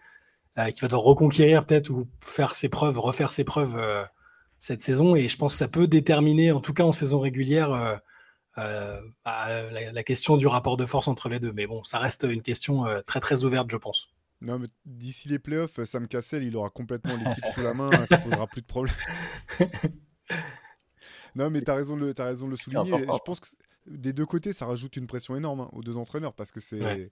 Euh, 0.58 0.70
qui 0.70 0.80
va 0.80 0.88
devoir 0.88 1.04
reconquérir 1.04 1.64
peut-être 1.64 1.90
ou 1.90 2.08
faire 2.20 2.56
ses 2.56 2.68
preuves, 2.68 2.98
refaire 2.98 3.30
ses 3.30 3.44
preuves 3.44 3.76
euh, 3.78 4.04
cette 4.58 4.82
saison. 4.82 5.14
Et 5.14 5.28
je 5.28 5.36
pense 5.36 5.52
que 5.52 5.58
ça 5.58 5.68
peut 5.68 5.86
déterminer, 5.86 6.50
en 6.50 6.60
tout 6.60 6.74
cas 6.74 6.82
en 6.82 6.90
saison 6.90 7.20
régulière, 7.20 8.00
bah, 8.56 9.00
la, 9.24 10.02
question 10.02 10.36
du 10.36 10.48
rapport 10.48 10.76
de 10.76 10.84
force 10.84 11.06
entre 11.06 11.28
les 11.28 11.38
deux. 11.38 11.52
Mais 11.52 11.68
bon, 11.68 11.84
ça 11.84 12.00
reste 12.00 12.26
une 12.28 12.42
question 12.42 12.86
très 13.06 13.20
très 13.20 13.44
ouverte, 13.44 13.70
je 13.70 13.76
pense. 13.76 14.17
Non, 14.40 14.58
mais 14.58 14.68
d'ici 14.84 15.28
les 15.28 15.38
playoffs, 15.38 15.82
Sam 15.84 16.06
Cassell, 16.06 16.44
il 16.44 16.56
aura 16.56 16.70
complètement 16.70 17.16
l'équipe 17.16 17.44
sous 17.54 17.60
la 17.62 17.74
main, 17.74 17.90
ça 18.06 18.18
posera 18.18 18.46
plus 18.46 18.60
de 18.62 18.66
problème. 18.66 18.94
non, 21.34 21.50
mais 21.50 21.62
tu 21.62 21.70
as 21.70 21.74
raison, 21.74 21.96
de 21.96 22.00
le- 22.06 22.14
t'as 22.14 22.26
raison 22.26 22.46
de 22.46 22.52
le 22.52 22.56
souligner. 22.56 22.90
Je 22.98 23.18
pense 23.24 23.40
que 23.40 23.48
des 23.86 24.12
deux 24.12 24.26
côtés, 24.26 24.52
ça 24.52 24.66
rajoute 24.66 24.96
une 24.96 25.06
pression 25.06 25.36
énorme 25.36 25.60
hein, 25.60 25.68
aux 25.72 25.82
deux 25.82 25.96
entraîneurs 25.96 26.34
parce 26.34 26.50
que 26.52 26.60
c'est. 26.60 26.80
Ouais. 26.80 27.10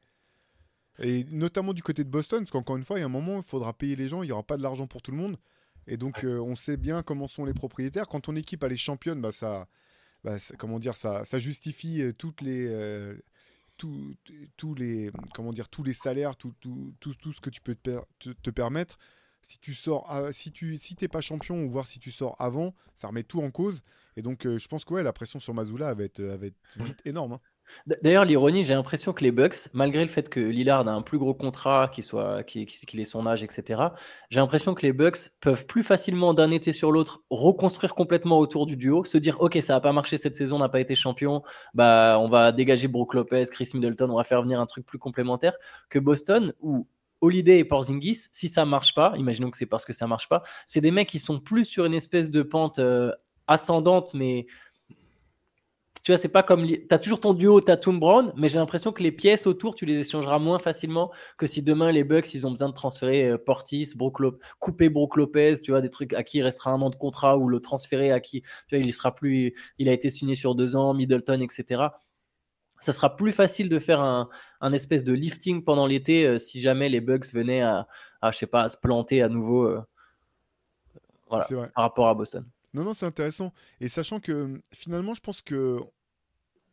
Et 0.99 1.25
notamment 1.25 1.75
du 1.75 1.83
côté 1.83 2.05
de 2.05 2.09
Boston, 2.09 2.41
parce 2.41 2.51
qu'encore 2.51 2.77
une 2.77 2.85
fois, 2.85 2.97
il 2.99 3.01
y 3.01 3.03
a 3.03 3.07
un 3.07 3.11
moment, 3.11 3.37
il 3.37 3.43
faudra 3.43 3.73
payer 3.77 3.97
les 3.97 4.09
gens, 4.09 4.23
il 4.23 4.27
n'y 4.27 4.33
aura 4.33 4.43
pas 4.43 4.57
de 4.57 4.63
l'argent 4.63 4.87
pour 4.87 5.03
tout 5.03 5.11
le 5.11 5.17
monde. 5.19 5.37
Et 5.87 5.97
donc, 5.97 6.25
euh, 6.25 6.39
on 6.41 6.55
sait 6.57 6.77
bien 6.77 7.03
comment 7.03 7.29
sont 7.29 7.45
les 7.45 7.55
propriétaires. 7.55 8.09
Quand 8.09 8.21
ton 8.21 8.35
équipe 8.35 8.63
elle 8.65 8.73
est 8.73 8.77
championne, 8.77 9.21
bah, 9.21 9.31
ça, 9.33 9.69
bah, 10.25 10.39
ça- 10.39 10.55
comment 10.57 10.79
dire, 10.79 10.97
ça, 10.97 11.25
ça 11.25 11.39
justifie 11.39 12.03
euh, 12.03 12.13
toutes 12.13 12.41
les, 12.41 12.67
euh, 12.67 13.15
tous 13.77 14.75
les, 14.75 15.11
comment 15.35 15.53
dire, 15.53 15.69
tous 15.69 15.83
les 15.83 15.93
salaires, 15.93 16.37
tout, 16.37 16.55
tout, 16.61 16.93
tout, 17.01 17.15
tout 17.15 17.33
ce 17.33 17.41
que 17.41 17.51
tu 17.51 17.61
peux 17.61 17.75
te, 17.75 17.81
per- 17.91 18.01
te- 18.19 18.31
te 18.31 18.51
permettre. 18.51 18.99
Si 19.43 19.59
tu 19.59 19.75
sors, 19.75 20.11
à- 20.11 20.33
si 20.33 20.51
tu, 20.51 20.77
si 20.77 20.97
t'es 20.97 21.09
pas 21.09 21.21
champion 21.21 21.63
ou 21.65 21.71
voir 21.71 21.87
si 21.87 21.99
tu 22.01 22.11
sors 22.11 22.35
avant, 22.41 22.75
ça 22.97 23.09
remet 23.09 23.23
tout 23.23 23.41
en 23.43 23.51
cause. 23.51 23.83
Et 24.17 24.23
donc, 24.23 24.45
euh, 24.47 24.59
je 24.59 24.67
pense 24.67 24.85
que 24.85 24.95
ouais, 24.95 25.03
la 25.03 25.13
pression 25.13 25.39
sur 25.39 25.55
Mazula 25.55 25.95
va 25.95 26.05
être, 26.05 26.21
va 26.23 26.47
être 26.47 26.57
vite 26.79 27.01
énorme. 27.05 27.35
hein. 27.35 27.41
D'ailleurs, 28.03 28.25
l'ironie, 28.25 28.65
j'ai 28.65 28.75
l'impression 28.75 29.13
que 29.13 29.23
les 29.23 29.33
Bucks, 29.33 29.69
malgré 29.73 30.03
le 30.03 30.09
fait 30.09 30.29
que 30.29 30.41
Lillard 30.41 30.87
a 30.89 30.93
un 30.93 31.03
plus 31.03 31.19
gros 31.19 31.35
contrat, 31.35 31.89
qu'il 31.93 32.05
soit, 32.05 32.41
ait 32.55 33.05
son 33.05 33.27
âge, 33.27 33.43
etc., 33.43 33.83
j'ai 34.31 34.41
l'impression 34.41 34.75
que 34.75 34.83
les 34.83 34.93
Bucks 34.93 35.31
peuvent 35.41 35.67
plus 35.67 35.83
facilement 35.83 36.35
d'un 36.35 36.51
été 36.51 36.73
sur 36.73 36.93
l'autre 36.93 37.23
reconstruire 37.31 37.95
complètement 37.95 38.39
autour 38.39 38.67
du 38.67 38.77
duo, 38.77 39.05
se 39.05 39.19
dire 39.19 39.41
ok, 39.41 39.59
ça 39.61 39.75
n'a 39.75 39.81
pas 39.81 39.93
marché 39.93 40.17
cette 40.17 40.37
saison, 40.37 40.57
on 40.57 40.61
n'a 40.61 40.69
pas 40.69 40.81
été 40.81 40.95
champion, 40.95 41.43
bah 41.75 42.19
on 42.21 42.29
va 42.29 42.53
dégager 42.53 42.89
Brook 42.89 43.15
Lopez, 43.15 43.45
Chris 43.51 43.71
Middleton, 43.75 44.11
on 44.11 44.17
va 44.17 44.25
faire 44.25 44.43
venir 44.43 44.61
un 44.61 44.67
truc 44.67 44.87
plus 44.87 44.99
complémentaire 44.99 45.55
que 45.89 45.99
Boston 45.99 46.55
où 46.61 46.87
Holiday 47.21 47.61
et 47.61 47.65
Porzingis, 47.65 48.29
si 48.33 48.49
ça 48.49 48.65
marche 48.65 48.95
pas, 48.95 49.15
imaginons 49.17 49.51
que 49.51 49.57
c'est 49.57 49.67
parce 49.67 49.85
que 49.85 49.93
ça 49.93 50.07
marche 50.07 50.29
pas, 50.29 50.43
c'est 50.67 50.81
des 50.81 50.91
mecs 50.91 51.09
qui 51.09 51.19
sont 51.19 51.41
plus 51.41 51.65
sur 51.65 51.85
une 51.85 51.95
espèce 51.95 52.31
de 52.31 52.43
pente 52.43 52.79
euh, 52.79 53.11
ascendante, 53.47 54.13
mais 54.15 54.47
tu 56.07 56.13
vois, 56.13 56.19
c'est 56.19 56.29
pas 56.29 56.45
comme. 56.45 56.65
Tu 56.65 56.87
as 56.89 57.01
toujours 57.01 57.19
ton 57.19 57.35
duo 57.35 57.61
Tatum 57.61 57.99
Brown, 57.99 58.33
mais 58.37 58.47
j'ai 58.47 58.61
l'impression 58.61 58.93
que 58.93 59.03
les 59.03 59.11
pièces 59.11 59.49
autour, 59.49 59.75
tu 59.75 59.87
les 59.87 59.99
échangeras 59.99 60.39
moins 60.39 60.61
facilement 60.61 61.11
que 61.37 61.49
si 61.49 61.65
demain 61.65 61.91
les 61.91 62.05
Bucks, 62.05 62.33
ils 62.33 62.47
ont 62.47 62.53
besoin 62.53 62.69
de 62.69 62.75
transférer 62.75 63.29
euh, 63.29 63.39
Portis, 63.39 63.91
Brook 63.97 64.19
couper 64.61 64.89
Brook 64.89 65.17
Lopez, 65.17 65.55
tu 65.65 65.73
vois, 65.73 65.81
des 65.81 65.91
trucs 65.91 66.13
à 66.13 66.23
qui 66.23 66.39
il 66.39 66.43
restera 66.45 66.71
un 66.71 66.81
an 66.81 66.91
de 66.91 66.95
contrat 66.95 67.37
ou 67.37 67.49
le 67.49 67.59
transférer 67.59 68.13
à 68.13 68.21
qui, 68.21 68.43
tu 68.69 68.77
vois, 68.77 68.79
il 68.79 68.93
sera 68.93 69.17
plus. 69.17 69.57
Il 69.81 69.89
a 69.89 69.93
été 69.93 70.09
signé 70.09 70.37
sur 70.37 70.55
deux 70.55 70.77
ans, 70.77 70.95
Middleton, 70.95 71.41
etc. 71.41 71.87
Ça 72.79 72.93
sera 72.93 73.17
plus 73.17 73.33
facile 73.33 73.69
de 73.69 73.81
faire 73.81 73.99
un, 73.99 74.29
un 74.61 74.73
espèce 74.73 75.03
de 75.03 75.13
lifting 75.13 75.65
pendant 75.65 75.89
l'été 75.89 76.25
euh, 76.25 76.39
si 76.39 76.61
jamais 76.61 76.89
les 76.89 77.01
Bucks 77.01 77.35
venaient 77.35 77.63
à, 77.63 77.89
à, 78.23 78.31
je 78.31 78.39
sais 78.39 78.47
pas, 78.47 78.63
à 78.63 78.69
se 78.69 78.79
planter 78.79 79.23
à 79.23 79.29
nouveau 79.29 79.65
euh, 79.65 79.83
voilà, 81.29 81.49
par 81.75 81.83
rapport 81.83 82.07
à 82.07 82.15
Boston. 82.15 82.47
Non, 82.75 82.85
non, 82.85 82.93
c'est 82.93 83.07
intéressant. 83.07 83.53
Et 83.81 83.89
sachant 83.89 84.21
que 84.21 84.61
finalement, 84.71 85.15
je 85.15 85.21
pense 85.21 85.41
que 85.41 85.81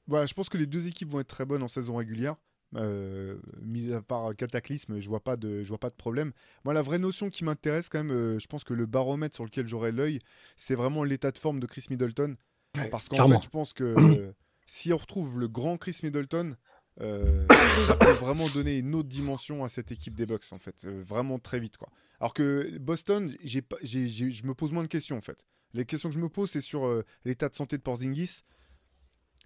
voilà, 0.07 0.25
je 0.25 0.33
pense 0.33 0.49
que 0.49 0.57
les 0.57 0.65
deux 0.65 0.87
équipes 0.87 1.09
vont 1.09 1.19
être 1.19 1.27
très 1.27 1.45
bonnes 1.45 1.63
en 1.63 1.67
saison 1.67 1.95
régulière. 1.95 2.35
Euh, 2.75 3.37
mis 3.61 3.93
à 3.93 4.01
part 4.01 4.35
Cataclysme, 4.35 4.99
je 4.99 5.07
vois 5.07 5.23
pas 5.23 5.37
de, 5.37 5.61
je 5.61 5.69
vois 5.69 5.77
pas 5.77 5.89
de 5.89 5.95
problème. 5.95 6.31
Moi, 6.65 6.73
la 6.73 6.81
vraie 6.81 6.99
notion 6.99 7.29
qui 7.29 7.43
m'intéresse 7.43 7.89
quand 7.89 8.03
même, 8.03 8.11
euh, 8.11 8.39
je 8.39 8.47
pense 8.47 8.63
que 8.63 8.73
le 8.73 8.85
baromètre 8.85 9.35
sur 9.35 9.43
lequel 9.43 9.67
j'aurai 9.67 9.91
l'œil, 9.91 10.19
c'est 10.57 10.75
vraiment 10.75 11.03
l'état 11.03 11.31
de 11.31 11.37
forme 11.37 11.59
de 11.59 11.67
Chris 11.67 11.85
Middleton. 11.89 12.35
Ouais, 12.75 12.89
Parce 12.89 13.09
qu'en 13.09 13.29
fait, 13.29 13.43
je 13.43 13.49
pense 13.49 13.73
que 13.73 13.83
euh, 13.83 14.33
si 14.65 14.91
on 14.91 14.97
retrouve 14.97 15.39
le 15.39 15.47
grand 15.47 15.77
Chris 15.77 15.99
Middleton, 16.01 16.55
euh, 17.01 17.45
ça 17.87 17.95
peut 17.95 18.11
vraiment 18.13 18.49
donner 18.49 18.77
une 18.77 18.95
autre 18.95 19.09
dimension 19.09 19.63
à 19.63 19.69
cette 19.69 19.91
équipe 19.91 20.15
des 20.15 20.25
Bucks, 20.25 20.51
en 20.51 20.59
fait, 20.59 20.85
vraiment 20.85 21.37
très 21.37 21.59
vite, 21.59 21.77
quoi. 21.77 21.89
Alors 22.19 22.33
que 22.33 22.77
Boston, 22.79 23.31
j'ai 23.43 23.63
je 24.07 24.45
me 24.45 24.53
pose 24.53 24.71
moins 24.71 24.83
de 24.83 24.87
questions, 24.87 25.17
en 25.17 25.21
fait. 25.21 25.45
Les 25.73 25.85
questions 25.85 26.09
que 26.09 26.15
je 26.15 26.19
me 26.19 26.29
pose, 26.29 26.49
c'est 26.49 26.61
sur 26.61 27.03
l'état 27.25 27.49
de 27.49 27.55
santé 27.55 27.77
de 27.77 27.81
Porzingis. 27.81 28.43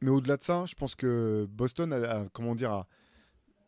Mais 0.02 0.10
au-delà 0.12 0.38
de 0.38 0.44
ça, 0.44 0.66
je 0.66 0.76
pense 0.76 0.96
que 0.96 1.48
Boston 1.50 1.92
a, 1.94 1.98
a- 2.22 2.30
comment 2.30 2.56
dire, 2.56 2.72
a- 2.72 2.88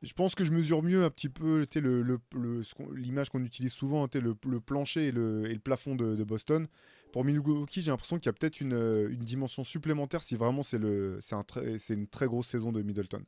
je 0.01 0.13
pense 0.13 0.35
que 0.35 0.45
je 0.45 0.51
mesure 0.51 0.81
mieux 0.83 1.03
un 1.03 1.09
petit 1.09 1.29
peu 1.29 1.65
sais, 1.71 1.81
le- 1.81 2.01
le- 2.03 2.19
le- 2.35 2.61
l'image 2.95 3.29
qu'on 3.29 3.43
utilise 3.43 3.73
souvent, 3.73 4.07
sais, 4.17 4.23
le, 4.23 4.35
le 4.47 4.59
plancher 4.59 5.07
et 5.07 5.11
le, 5.11 5.45
et 5.49 5.53
le 5.53 5.59
plafond 5.59 5.95
de, 5.95 6.15
de 6.15 6.23
Boston. 6.23 6.67
Pour 7.11 7.25
Milwaukee, 7.25 7.81
j'ai 7.81 7.91
l'impression 7.91 8.17
qu'il 8.17 8.27
y 8.27 8.29
a 8.29 8.33
peut-être 8.33 8.61
une, 8.61 8.73
euh, 8.73 9.09
une 9.09 9.23
dimension 9.23 9.63
supplémentaire 9.63 10.21
si 10.21 10.35
vraiment 10.35 10.63
c'est 10.63 10.77
le- 10.77 11.17
c'est 11.21 11.35
un 11.35 11.43
très- 11.43 11.79
c'est 11.79 11.95
une 11.95 12.07
très 12.07 12.27
grosse 12.27 12.47
saison 12.47 12.71
de 12.71 12.81
Middleton. 12.81 13.23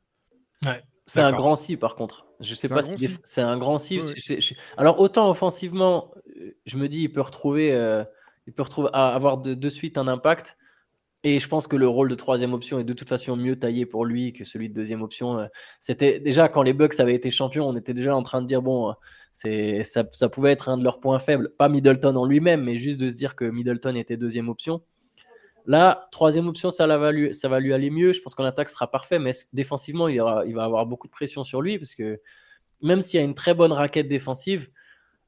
C'est 1.06 1.20
un 1.20 1.32
grand 1.32 1.56
si 1.56 1.76
par 1.76 1.96
contre. 1.96 2.26
Je 2.40 2.54
sais 2.54 2.68
C'est 2.68 2.74
pas 2.74 2.78
un 2.80 2.96
si 2.96 3.18
c'est 3.24 3.40
un 3.42 3.58
grand 3.58 3.78
si. 3.78 3.98
Ouais, 3.98 4.04
ouais. 4.06 4.12
je- 4.16 4.40
je- 4.40 4.54
Alors 4.76 5.00
autant 5.00 5.28
offensivement, 5.28 6.14
euh, 6.40 6.52
je 6.64 6.78
me 6.78 6.86
dis 6.88 7.02
il 7.02 7.12
peut 7.12 7.20
retrouver, 7.20 7.72
euh, 7.72 8.04
il 8.46 8.52
peut 8.52 8.62
retrouver 8.62 8.88
avoir 8.92 9.38
de, 9.38 9.54
de 9.54 9.68
suite 9.68 9.98
un 9.98 10.06
impact. 10.06 10.56
Et 11.24 11.38
je 11.38 11.48
pense 11.48 11.68
que 11.68 11.76
le 11.76 11.86
rôle 11.86 12.08
de 12.08 12.14
troisième 12.16 12.52
option 12.52 12.80
est 12.80 12.84
de 12.84 12.92
toute 12.92 13.08
façon 13.08 13.36
mieux 13.36 13.56
taillé 13.56 13.86
pour 13.86 14.04
lui 14.04 14.32
que 14.32 14.44
celui 14.44 14.68
de 14.68 14.74
deuxième 14.74 15.02
option. 15.02 15.38
Euh, 15.38 15.46
C'était 15.80 16.18
déjà 16.18 16.48
quand 16.48 16.62
les 16.62 16.72
Bucks 16.72 16.98
avaient 16.98 17.14
été 17.14 17.30
champions, 17.30 17.68
on 17.68 17.76
était 17.76 17.94
déjà 17.94 18.16
en 18.16 18.22
train 18.22 18.42
de 18.42 18.46
dire 18.46 18.60
bon, 18.60 18.90
euh, 18.90 18.92
c'est 19.32 19.84
ça, 19.84 20.28
pouvait 20.28 20.52
être 20.52 20.68
un 20.68 20.76
de 20.78 20.84
leurs 20.84 21.00
points 21.00 21.20
faibles, 21.20 21.54
pas 21.56 21.68
Middleton 21.68 22.16
en 22.16 22.26
lui-même, 22.26 22.64
mais 22.64 22.76
juste 22.76 23.00
de 23.00 23.08
se 23.08 23.14
dire 23.14 23.36
que 23.36 23.44
Middleton 23.44 23.94
était 23.94 24.16
deuxième 24.16 24.48
option. 24.48 24.82
Là, 25.64 26.08
troisième 26.10 26.48
option, 26.48 26.70
ça, 26.70 26.86
va, 26.88 27.12
lui, 27.12 27.72
aller 27.72 27.90
mieux. 27.90 28.12
Je 28.12 28.20
pense 28.20 28.34
qu'en 28.34 28.44
attaque, 28.44 28.68
sera 28.68 28.90
parfait, 28.90 29.20
mais 29.20 29.30
défensivement, 29.52 30.08
il, 30.08 30.16
il 30.46 30.54
va 30.54 30.64
avoir 30.64 30.86
beaucoup 30.86 31.06
de 31.06 31.12
pression 31.12 31.44
sur 31.44 31.62
lui, 31.62 31.78
parce 31.78 31.94
que 31.94 32.20
même 32.82 33.00
s'il 33.00 33.20
y 33.20 33.22
a 33.22 33.24
une 33.24 33.34
très 33.34 33.54
bonne 33.54 33.72
raquette 33.72 34.08
défensive, 34.08 34.70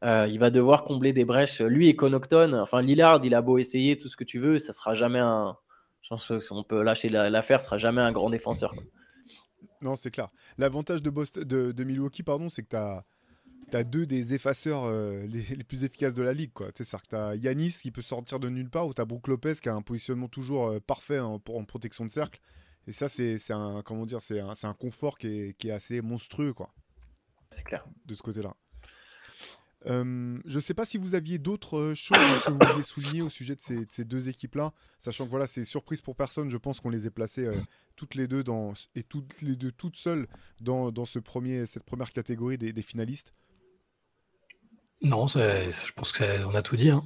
euh, 0.04 0.26
il 0.28 0.38
va 0.38 0.50
devoir 0.50 0.85
combler 0.85 1.12
des 1.12 1.24
brèches. 1.24 1.61
Lui 1.61 1.88
et 1.88 1.96
Connaughton, 1.96 2.52
enfin 2.54 2.83
Lillard, 2.83 3.20
il 3.24 3.35
a 3.35 3.40
beau 3.40 3.59
essayer 3.59 3.96
tout 3.96 4.09
ce 4.09 4.16
que 4.16 4.24
tu 4.24 4.38
veux, 4.38 4.59
ça 4.59 4.72
sera 4.72 4.94
jamais 4.94 5.20
un. 5.20 5.57
Je 6.05 6.09
pense 6.11 6.29
que 6.29 6.38
si 6.38 6.53
on 6.53 6.62
peut 6.62 6.83
lâcher 6.83 7.09
la- 7.09 7.29
l'affaire, 7.31 7.61
ce 7.61 7.67
sera 7.67 7.79
jamais 7.79 8.01
un 8.03 8.12
grand 8.12 8.31
défenseur. 8.31 8.73
quoi. 8.75 8.85
Non, 9.81 9.97
c'est 9.97 10.11
clair. 10.11 10.29
L'avantage 10.59 11.03
de, 11.03 11.11
Boston, 11.11 11.45
de, 11.45 11.73
de 11.73 11.85
Milwaukee, 11.85 12.23
pardon, 12.23 12.49
c'est 12.49 12.62
que 12.62 12.69
tu 12.71 12.77
as, 13.77 13.85
deux 13.85 14.07
des 14.07 14.33
effaceurs 14.35 14.85
euh, 14.85 15.27
les, 15.27 15.43
les 15.43 15.64
plus 15.64 15.83
efficaces 15.85 16.14
de 16.14 16.23
la 16.23 16.33
ligue. 16.33 16.53
C'est-à-dire 16.75 17.03
que 17.03 17.09
tu 17.09 17.17
as 17.17 17.35
Yanis 17.35 17.73
qui 17.83 17.90
peut 17.90 18.03
sortir 18.03 18.38
de 18.38 18.49
nulle 18.49 18.71
part, 18.71 18.87
ou 18.87 18.95
tu 18.95 19.01
as 19.01 19.05
Brook 19.05 19.27
Lopez 19.29 19.55
qui 19.62 19.69
a 19.69 19.75
un 19.75 19.83
positionnement 19.83 20.29
toujours 20.29 20.69
euh, 20.69 20.81
parfait 20.81 21.19
en, 21.19 21.38
pour- 21.38 21.59
en 21.59 21.64
protection 21.64 22.05
de 22.07 22.11
cercle. 22.11 22.40
Et 22.87 22.93
ça, 22.93 23.09
c'est 23.09 23.38
un, 23.51 23.83
comment 23.83 24.05
dire, 24.05 24.23
c'est 24.23 24.40
un, 24.40 24.75
confort 24.75 25.17
qui 25.17 25.27
est, 25.29 25.55
qui 25.59 25.69
est 25.69 25.73
assez 25.73 26.03
monstrueux 26.03 26.53
quoi, 26.53 26.69
C'est 27.51 27.64
clair. 27.64 27.87
de 28.05 28.12
ce 28.14 28.21
côté-là. 28.23 28.55
Euh, 29.87 30.38
je 30.47 30.57
ne 30.57 30.61
sais 30.61 30.73
pas 30.73 30.87
si 30.87 30.97
vous 30.97 31.14
aviez 31.14 31.38
d'autres 31.38 31.77
euh, 31.77 31.94
choses 31.94 32.16
que 32.47 32.51
vous 32.51 32.59
vouliez 32.73 32.83
souligner 32.83 33.20
au 33.23 33.29
sujet 33.29 33.55
de 33.55 33.61
ces, 33.61 33.85
de 33.85 33.90
ces 33.90 34.05
deux 34.05 34.31
équipes-là, 34.31 34.73
sachant 34.99 35.27
que 35.27 35.31
voilà, 35.31 35.47
c'est 35.47 35.64
surprise 35.64 36.01
pour 36.01 36.16
personne. 36.16 36.49
Je 36.49 36.57
pense 36.57 36.81
qu'on 36.81 36.88
les 36.88 37.07
ait 37.07 37.11
placées 37.11 37.44
euh, 37.44 37.55
toutes 37.94 38.14
les 38.14 38.27
deux 38.27 38.42
dans, 38.42 38.73
et 38.94 39.03
toutes 39.03 39.42
les 39.42 39.57
deux 39.57 39.73
toutes 39.73 39.97
seules 39.97 40.27
dans, 40.61 40.90
dans 40.90 41.05
ce 41.05 41.18
premier, 41.18 41.66
cette 41.66 41.85
première 41.85 42.12
catégorie 42.12 42.57
des, 42.57 42.73
des 42.73 42.83
finalistes. 42.83 43.33
Non, 45.03 45.27
je 45.27 45.92
pense 45.92 46.12
qu'on 46.12 46.55
a 46.55 46.62
tout 46.62 46.77
dit. 46.77 46.88
hein. 46.88 47.05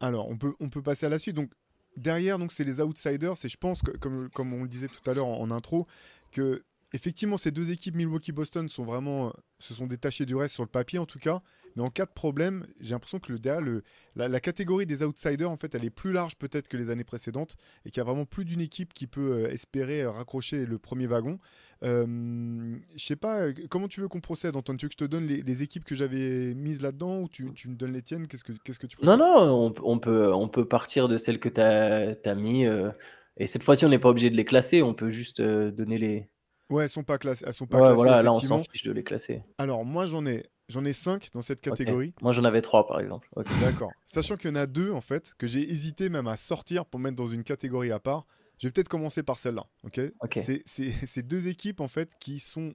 Alors, 0.00 0.28
on 0.28 0.36
peut, 0.36 0.54
on 0.60 0.68
peut 0.68 0.82
passer 0.82 1.06
à 1.06 1.08
la 1.08 1.18
suite. 1.18 1.34
Donc, 1.34 1.50
derrière, 1.96 2.38
donc, 2.38 2.52
c'est 2.52 2.64
les 2.64 2.80
outsiders. 2.80 3.42
Et 3.42 3.48
je 3.48 3.56
pense 3.56 3.80
que, 3.80 3.90
comme, 3.92 4.28
comme 4.30 4.52
on 4.52 4.64
le 4.64 4.68
disait 4.68 4.88
tout 4.88 5.10
à 5.10 5.14
l'heure 5.14 5.26
en, 5.26 5.40
en 5.40 5.50
intro, 5.50 5.86
que 6.30 6.62
effectivement, 6.92 7.36
ces 7.36 7.50
deux 7.50 7.70
équipes, 7.70 7.96
Milwaukee-Boston, 7.96 8.68
sont 8.68 8.84
vraiment, 8.84 9.28
euh, 9.28 9.30
se 9.58 9.74
sont 9.74 9.86
détachées 9.86 10.26
du 10.26 10.34
reste 10.34 10.54
sur 10.54 10.62
le 10.64 10.68
papier, 10.68 10.98
en 10.98 11.06
tout 11.06 11.18
cas. 11.18 11.38
Mais 11.76 11.82
en 11.82 11.90
cas 11.90 12.06
de 12.06 12.10
problème, 12.10 12.66
j'ai 12.80 12.90
l'impression 12.90 13.20
que 13.20 13.30
le, 13.30 13.38
derrière, 13.38 13.60
le, 13.60 13.82
la, 14.16 14.26
la 14.26 14.40
catégorie 14.40 14.86
des 14.86 15.04
outsiders, 15.04 15.50
en 15.50 15.56
fait, 15.56 15.74
elle 15.74 15.84
est 15.84 15.90
plus 15.90 16.12
large 16.12 16.34
peut-être 16.36 16.66
que 16.66 16.76
les 16.76 16.90
années 16.90 17.04
précédentes 17.04 17.56
et 17.84 17.90
qu'il 17.90 17.98
y 17.98 18.00
a 18.00 18.04
vraiment 18.04 18.24
plus 18.24 18.44
d'une 18.44 18.60
équipe 18.60 18.94
qui 18.94 19.06
peut 19.06 19.44
euh, 19.44 19.50
espérer 19.50 20.02
euh, 20.02 20.10
raccrocher 20.10 20.64
le 20.66 20.78
premier 20.78 21.06
wagon. 21.06 21.38
Euh, 21.84 22.76
je 22.96 23.04
sais 23.04 23.14
pas, 23.16 23.42
euh, 23.42 23.52
comment 23.70 23.86
tu 23.86 24.00
veux 24.00 24.08
qu'on 24.08 24.20
procède, 24.20 24.56
Antoine? 24.56 24.76
Tu 24.76 24.86
veux 24.86 24.88
que 24.88 24.94
je 24.94 25.04
te 25.04 25.04
donne 25.04 25.26
les, 25.26 25.42
les 25.42 25.62
équipes 25.62 25.84
que 25.84 25.94
j'avais 25.94 26.54
mises 26.54 26.82
là-dedans 26.82 27.20
ou 27.20 27.28
tu, 27.28 27.52
tu 27.54 27.68
me 27.68 27.76
donnes 27.76 27.92
les 27.92 28.02
tiennes? 28.02 28.26
Qu'est-ce 28.26 28.44
que, 28.44 28.52
qu'est-ce 28.64 28.80
que 28.80 28.86
tu 28.88 28.96
Non, 29.04 29.16
non, 29.16 29.36
on, 29.38 29.74
on 29.82 29.98
peut, 30.00 30.32
on 30.32 30.48
peut 30.48 30.66
partir 30.66 31.06
de 31.06 31.16
celles 31.18 31.38
que 31.38 31.48
tu 31.48 31.60
as, 31.60 32.34
mis. 32.34 32.66
euh, 32.66 32.90
et 33.36 33.46
cette 33.46 33.62
fois-ci, 33.62 33.84
on 33.84 33.88
n'est 33.88 34.00
pas 34.00 34.08
obligé 34.08 34.30
de 34.30 34.36
les 34.36 34.44
classer, 34.44 34.82
on 34.82 34.94
peut 34.94 35.10
juste 35.10 35.38
euh, 35.38 35.70
donner 35.70 35.98
les. 35.98 36.28
Ouais, 36.70 36.84
elles 36.84 36.90
sont 36.90 37.04
pas 37.04 37.18
classées. 37.18 37.44
Elles 37.46 37.54
sont 37.54 37.66
pas 37.66 37.78
Ouais, 37.78 37.82
classées, 37.84 37.96
voilà, 37.96 38.22
là, 38.22 38.32
on 38.32 38.36
s'en 38.36 38.58
fiche 38.58 38.82
de 38.82 38.92
les 38.92 39.02
classer. 39.02 39.42
Alors, 39.56 39.84
moi, 39.84 40.04
j'en 40.06 40.26
ai, 40.26 40.46
j'en 40.68 40.84
ai 40.84 40.92
cinq 40.92 41.28
dans 41.32 41.42
cette 41.42 41.60
catégorie. 41.60 42.14
Moi, 42.20 42.32
j'en 42.32 42.44
avais 42.44 42.62
trois, 42.62 42.86
par 42.86 43.00
exemple. 43.00 43.28
D'accord. 43.60 43.90
Sachant 44.06 44.36
qu'il 44.36 44.50
y 44.50 44.52
en 44.52 44.56
a 44.56 44.66
deux, 44.66 44.92
en 44.92 45.00
fait, 45.00 45.32
que 45.38 45.46
j'ai 45.46 45.68
hésité 45.70 46.08
même 46.08 46.26
à 46.26 46.36
sortir 46.36 46.84
pour 46.84 47.00
mettre 47.00 47.16
dans 47.16 47.26
une 47.26 47.44
catégorie 47.44 47.92
à 47.92 47.98
part. 47.98 48.26
Je 48.58 48.66
vais 48.66 48.72
peut-être 48.72 48.88
commencer 48.88 49.22
par 49.22 49.38
celle-là. 49.38 49.66
Ok? 49.84 50.00
Ok. 50.20 50.40
C'est, 50.66 51.22
deux 51.22 51.48
équipes, 51.48 51.80
en 51.80 51.88
fait, 51.88 52.10
qui 52.18 52.40
sont 52.40 52.74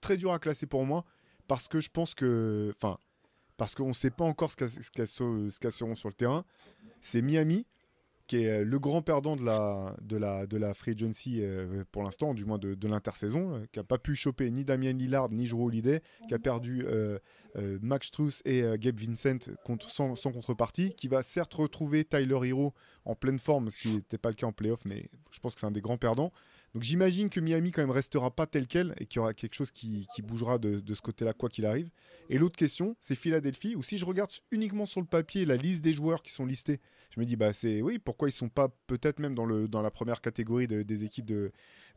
très 0.00 0.16
dures 0.16 0.32
à 0.32 0.38
classer 0.38 0.66
pour 0.66 0.84
moi 0.84 1.04
parce 1.46 1.68
que 1.68 1.80
je 1.80 1.90
pense 1.90 2.14
que. 2.14 2.72
Enfin, 2.76 2.96
parce 3.56 3.74
qu'on 3.74 3.88
ne 3.88 3.92
sait 3.92 4.10
pas 4.10 4.24
encore 4.24 4.56
qu'elles, 4.56 4.70
ce 4.70 4.90
qu'elles 4.90 5.72
seront 5.72 5.94
sur 5.94 6.08
le 6.08 6.14
terrain. 6.14 6.44
C'est 7.00 7.22
Miami 7.22 7.66
qui 8.32 8.44
est 8.44 8.48
euh, 8.48 8.64
le 8.64 8.78
grand 8.78 9.02
perdant 9.02 9.36
de 9.36 9.44
la, 9.44 10.74
free 10.74 10.92
agency 10.92 11.40
euh, 11.42 11.84
pour 11.92 12.02
l'instant, 12.02 12.32
du 12.32 12.46
moins 12.46 12.56
de, 12.56 12.88
l'intersaison, 12.88 13.56
euh, 13.56 13.66
qui 13.70 13.78
n'a 13.78 13.84
pas 13.84 13.98
pu 13.98 14.14
choper 14.14 14.50
ni 14.50 14.64
Damien 14.64 14.94
Lillard 14.94 15.28
ni 15.28 15.46
Jrue 15.46 15.64
Holiday, 15.64 16.00
qui 16.28 16.34
a 16.34 16.38
perdu 16.38 16.86
Max 17.82 18.06
Struess 18.06 18.40
et 18.46 18.64
Gabe 18.78 18.98
Vincent 18.98 19.38
sans, 19.80 20.14
sans 20.14 20.32
contrepartie, 20.32 20.94
qui 20.94 21.08
va 21.08 21.22
certes 21.22 21.52
retrouver 21.52 22.04
Tyler 22.04 22.48
Hero 22.48 22.72
en 23.04 23.14
pleine 23.14 23.38
forme, 23.38 23.70
ce 23.70 23.78
qui 23.78 23.96
n'était 23.96 24.16
pas 24.16 24.30
le 24.30 24.34
cas 24.34 24.46
en 24.46 24.52
playoff, 24.52 24.80
mais 24.86 25.10
je 25.30 25.40
pense 25.40 25.54
que 25.54 25.60
c'est 25.60 25.66
un 25.66 25.70
des 25.70 25.82
grands 25.82 25.98
perdants. 25.98 26.32
Donc 26.74 26.82
j'imagine 26.82 27.28
que 27.28 27.38
Miami 27.40 27.70
quand 27.70 27.82
même 27.82 27.90
restera 27.90 28.30
pas 28.30 28.46
tel 28.46 28.66
quel 28.66 28.94
et 28.98 29.06
qu'il 29.06 29.16
y 29.16 29.20
aura 29.20 29.34
quelque 29.34 29.54
chose 29.54 29.70
qui, 29.70 30.06
qui 30.14 30.22
bougera 30.22 30.58
de, 30.58 30.80
de 30.80 30.94
ce 30.94 31.02
côté-là 31.02 31.34
quoi 31.34 31.48
qu'il 31.50 31.66
arrive. 31.66 31.90
Et 32.30 32.38
l'autre 32.38 32.56
question, 32.56 32.96
c'est 33.00 33.14
Philadelphie, 33.14 33.76
où 33.76 33.82
si 33.82 33.98
je 33.98 34.06
regarde 34.06 34.30
uniquement 34.50 34.86
sur 34.86 35.00
le 35.00 35.06
papier 35.06 35.44
la 35.44 35.56
liste 35.56 35.82
des 35.82 35.92
joueurs 35.92 36.22
qui 36.22 36.32
sont 36.32 36.46
listés, 36.46 36.80
je 37.10 37.20
me 37.20 37.26
dis 37.26 37.36
bah 37.36 37.52
c'est 37.52 37.82
oui 37.82 37.98
pourquoi 37.98 38.28
ils 38.28 38.32
sont 38.32 38.48
pas 38.48 38.68
peut-être 38.86 39.18
même 39.18 39.34
dans 39.34 39.44
le 39.44 39.68
dans 39.68 39.82
la 39.82 39.90
première 39.90 40.20
catégorie 40.22 40.66
de- 40.66 40.82
des 40.82 41.04
équipes 41.04 41.30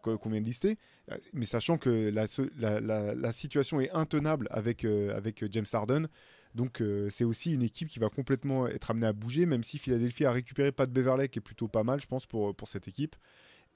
qu'on 0.02 0.30
vient 0.30 0.42
de 0.42 0.46
lister, 0.46 0.78
Euh, 1.12 1.18
mais 1.34 1.46
sachant 1.46 1.78
que 1.78 2.12
la, 2.12 2.26
la, 3.16 3.32
situation 3.32 3.80
est 3.80 3.92
intenable 3.92 4.48
avec 4.52 4.86
euh, 4.86 5.16
avec 5.16 5.44
James 5.52 5.66
Harden. 5.72 6.08
Donc 6.56 6.82
euh, 6.82 7.10
c'est 7.10 7.24
aussi 7.26 7.54
une 7.54 7.62
équipe 7.64 7.90
qui 7.90 8.00
va 8.00 8.10
complètement 8.10 8.68
être 8.68 8.90
amenée 8.92 9.08
à 9.08 9.14
bouger, 9.14 9.46
même 9.46 9.64
si 9.64 9.78
Philadelphie 9.78 10.26
a 10.26 10.32
récupéré 10.32 10.72
Pat 10.72 10.90
Beverley, 10.90 11.28
qui 11.30 11.40
est 11.40 11.42
plutôt 11.42 11.68
pas 11.68 11.84
mal, 11.84 12.00
je 12.02 12.08
pense, 12.08 12.26
pour, 12.26 12.56
pour 12.56 12.68
cette 12.68 12.88
équipe. 12.88 13.16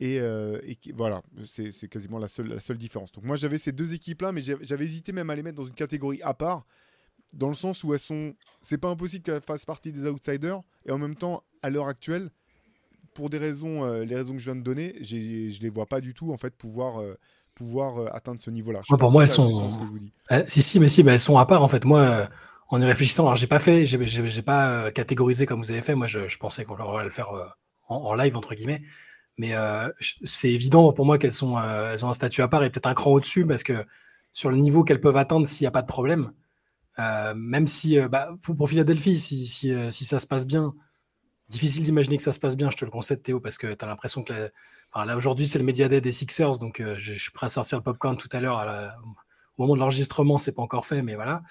Et, 0.02 0.20
euh, 0.22 0.60
et 0.64 0.76
qui- 0.76 0.94
voilà, 0.94 1.22
c'est 1.46 1.90
quasiment 1.90 2.20
la 2.20 2.30
seule, 2.30 2.48
la 2.48 2.60
seule 2.62 2.78
différence. 2.78 3.12
Donc 3.12 3.26
moi 3.26 3.36
j'avais 3.36 3.58
ces 3.58 3.74
deux 3.74 3.94
équipes-là, 3.94 4.32
mais 4.32 4.42
j'avais 4.42 4.86
hésité 4.86 5.12
même 5.12 5.30
à 5.30 5.36
les 5.36 5.44
mettre 5.44 5.58
dans 5.58 5.66
une 5.66 5.74
catégorie 5.74 6.22
à 6.22 6.34
part, 6.34 6.66
dans 7.34 7.50
le 7.50 7.54
sens 7.54 7.84
où 7.84 7.94
elles 7.94 8.00
sont... 8.00 8.34
C'est 8.62 8.78
pas 8.78 8.88
impossible 8.90 9.24
qu'elles 9.24 9.42
fassent 9.42 9.66
partie 9.66 9.92
des 9.92 10.06
outsiders, 10.10 10.62
et 10.86 10.92
en 10.92 10.98
même 10.98 11.16
temps, 11.16 11.44
à 11.62 11.70
l'heure 11.70 11.88
actuelle, 11.88 12.32
pour 13.14 13.30
des 13.30 13.38
raisons, 13.38 13.84
euh, 13.84 14.06
les 14.06 14.16
raisons 14.16 14.34
que 14.34 14.40
je 14.40 14.46
viens 14.46 14.56
de 14.56 14.64
donner, 14.64 14.96
je 15.02 15.62
les 15.62 15.70
vois 15.70 15.86
pas 15.86 16.00
du 16.00 16.14
tout, 16.14 16.32
en 16.32 16.38
fait, 16.38 16.56
pouvoir, 16.56 17.02
euh, 17.02 17.18
pouvoir 17.54 17.98
euh, 17.98 18.08
atteindre 18.14 18.42
ce 18.42 18.50
niveau-là. 18.52 18.82
Ouais, 18.90 18.98
pour 18.98 19.12
moi, 19.12 19.24
elles 19.24 19.30
sont- 19.30 19.78
si, 20.48 20.62
si, 20.62 20.80
mais 20.80 20.88
si, 20.88 21.04
mais 21.04 21.12
elles 21.12 21.20
sont 21.20 21.38
à 21.38 21.46
part 21.46 21.62
en 21.62 21.68
fait. 21.68 21.84
Moi, 21.84 22.30
en 22.70 22.82
y 22.82 22.86
réfléchissant, 22.86 23.26
alors 23.26 23.36
j'ai 23.36 23.48
pas 23.48 23.60
fait, 23.60 23.86
j'ai 23.86 24.42
pas 24.42 24.92
catégorisé 24.92 25.46
comme 25.46 25.62
vous 25.62 25.72
avez 25.72 25.82
fait. 25.82 25.96
Moi, 25.96 26.08
je, 26.08 26.28
je 26.30 26.38
pensais 26.38 26.64
qu'on 26.64 26.76
allait 26.76 27.04
le 27.04 27.10
faire 27.10 27.30
en, 27.90 27.96
en 27.96 28.14
live 28.14 28.38
entre 28.38 28.56
guillemets. 28.56 28.82
Mais 29.40 29.54
euh, 29.54 29.90
c'est 30.26 30.52
évident 30.52 30.92
pour 30.92 31.06
moi 31.06 31.18
qu'elles 31.18 31.32
sont, 31.32 31.58
euh, 31.58 31.94
elles 31.94 32.06
ont 32.06 32.10
un 32.10 32.14
statut 32.14 32.42
à 32.42 32.50
part 32.50 32.62
et 32.66 32.70
peut-être 32.70 32.88
un 32.88 32.94
cran 32.94 33.12
au-dessus 33.12 33.48
parce 33.48 33.64
que 33.64 33.86
sur 34.34 34.52
le 34.52 34.58
niveau 34.58 34.84
qu'elles 34.84 35.00
peuvent 35.00 35.16
atteindre 35.16 35.48
s'il 35.48 35.64
n'y 35.64 35.70
a 35.70 35.72
pas 35.72 35.82
de 35.82 35.88
problème, 35.88 36.34
euh, 37.00 37.34
même 37.36 37.66
si 37.66 37.98
bah, 38.10 38.32
pour 38.44 38.70
Philadelphie, 38.70 39.18
si, 39.18 39.48
si, 39.48 39.74
si 39.92 40.06
ça 40.06 40.20
se 40.20 40.28
passe 40.28 40.46
bien, 40.46 40.74
difficile 41.48 41.84
d'imaginer 41.84 42.18
que 42.18 42.24
ça 42.24 42.34
se 42.34 42.40
passe 42.40 42.58
bien. 42.58 42.70
Je 42.70 42.76
te 42.76 42.84
le 42.84 42.92
concède, 42.92 43.24
Théo, 43.24 43.40
parce 43.40 43.58
que 43.58 43.74
tu 43.74 43.86
as 43.86 43.88
l'impression 43.88 44.24
que 44.24 44.52
là 44.94 45.16
aujourd'hui 45.16 45.46
c'est 45.46 45.58
le 45.58 45.64
média 45.64 45.88
day 45.88 46.02
des 46.02 46.12
Sixers, 46.12 46.60
donc 46.60 46.82
je, 46.82 46.98
je 46.98 47.14
suis 47.14 47.32
prêt 47.32 47.46
à 47.46 47.50
sortir 47.50 47.78
le 47.78 47.84
popcorn 47.86 48.18
tout 48.18 48.28
à 48.34 48.42
l'heure 48.42 48.92
au 49.58 49.64
moment 49.64 49.76
de 49.76 49.80
l'enregistrement, 49.80 50.38
c'est 50.38 50.52
pas 50.52 50.64
encore 50.64 50.86
fait, 50.86 51.02
mais 51.02 51.16
voilà. 51.16 51.44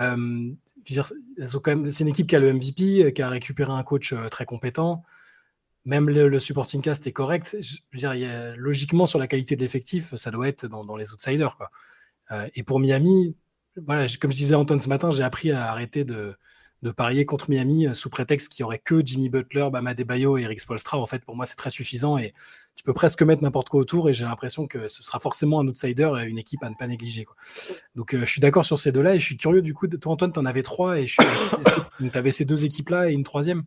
C'est 0.00 0.04
une 0.04 2.08
équipe 2.08 2.26
qui 2.26 2.34
a 2.34 2.40
le 2.40 2.52
MVP, 2.52 3.12
qui 3.12 3.22
a 3.22 3.28
récupéré 3.28 3.70
un 3.70 3.84
coach 3.84 4.12
très 4.32 4.46
compétent. 4.46 5.04
Même 5.84 6.10
le, 6.10 6.40
supporting 6.40 6.82
cast 6.82 7.06
est 7.06 7.12
correct. 7.12 7.56
Logiquement, 8.56 9.06
sur 9.06 9.18
la 9.18 9.26
qualité 9.26 9.56
de 9.56 9.60
l'effectif, 9.60 10.14
ça 10.14 10.30
doit 10.30 10.48
être 10.48 10.66
dans, 10.68 10.96
les 10.96 11.12
outsiders. 11.12 11.56
Euh, 12.30 12.48
et 12.54 12.62
pour 12.62 12.80
Miami, 12.80 13.36
comme 13.86 14.30
je 14.30 14.36
disais 14.36 14.54
à 14.54 14.58
Antoine 14.58 14.80
ce 14.80 14.88
matin, 14.88 15.10
j'ai 15.10 15.22
appris 15.22 15.52
à 15.52 15.70
arrêter 15.70 16.04
de, 16.04 16.36
parier 16.96 17.26
contre 17.26 17.50
Miami 17.50 17.86
euh, 17.86 17.94
sous 17.94 18.10
prétexte 18.10 18.52
qu'il 18.52 18.62
n'y 18.62 18.66
aurait 18.66 18.78
que 18.78 19.04
Jimmy 19.04 19.28
Butler, 19.28 19.68
Bam 19.72 19.86
Adebayo 19.86 20.38
et 20.38 20.42
Eric 20.42 20.60
Spolstra. 20.60 20.98
En 20.98 21.06
fait, 21.06 21.24
pour 21.24 21.36
moi, 21.36 21.46
c'est 21.46 21.56
très 21.56 21.70
suffisant 21.70 22.18
et 22.18 22.32
tu 22.76 22.84
peux 22.84 22.94
presque 22.94 23.22
mettre 23.22 23.42
n'importe 23.42 23.68
quoi 23.68 23.80
autour 23.80 24.08
et 24.08 24.14
j'ai 24.14 24.24
l'impression 24.24 24.66
que 24.66 24.88
ce 24.88 25.02
sera 25.02 25.18
forcément 25.20 25.60
un 25.60 25.68
outsider 25.68 26.10
et 26.22 26.24
une 26.24 26.38
équipe 26.38 26.62
à 26.62 26.70
ne 26.70 26.74
pas 26.74 26.86
négliger. 26.86 27.26
Donc, 27.94 28.14
euh, 28.14 28.20
je 28.20 28.26
suis 28.26 28.40
d'accord 28.40 28.64
sur 28.64 28.78
ces 28.78 28.92
deux-là 28.92 29.14
et 29.14 29.18
je 29.18 29.24
suis 29.24 29.36
curieux 29.36 29.62
du 29.62 29.74
coup. 29.74 29.86
Toi, 29.88 30.12
Antoine, 30.12 30.32
tu 30.32 30.38
en 30.38 30.46
avais 30.46 30.62
trois 30.62 30.98
et 30.98 31.06
tu 31.06 31.20
avais 32.14 32.32
ces 32.32 32.44
deux 32.44 32.64
équipes-là 32.64 33.10
et 33.10 33.12
une 33.12 33.24
troisième? 33.24 33.64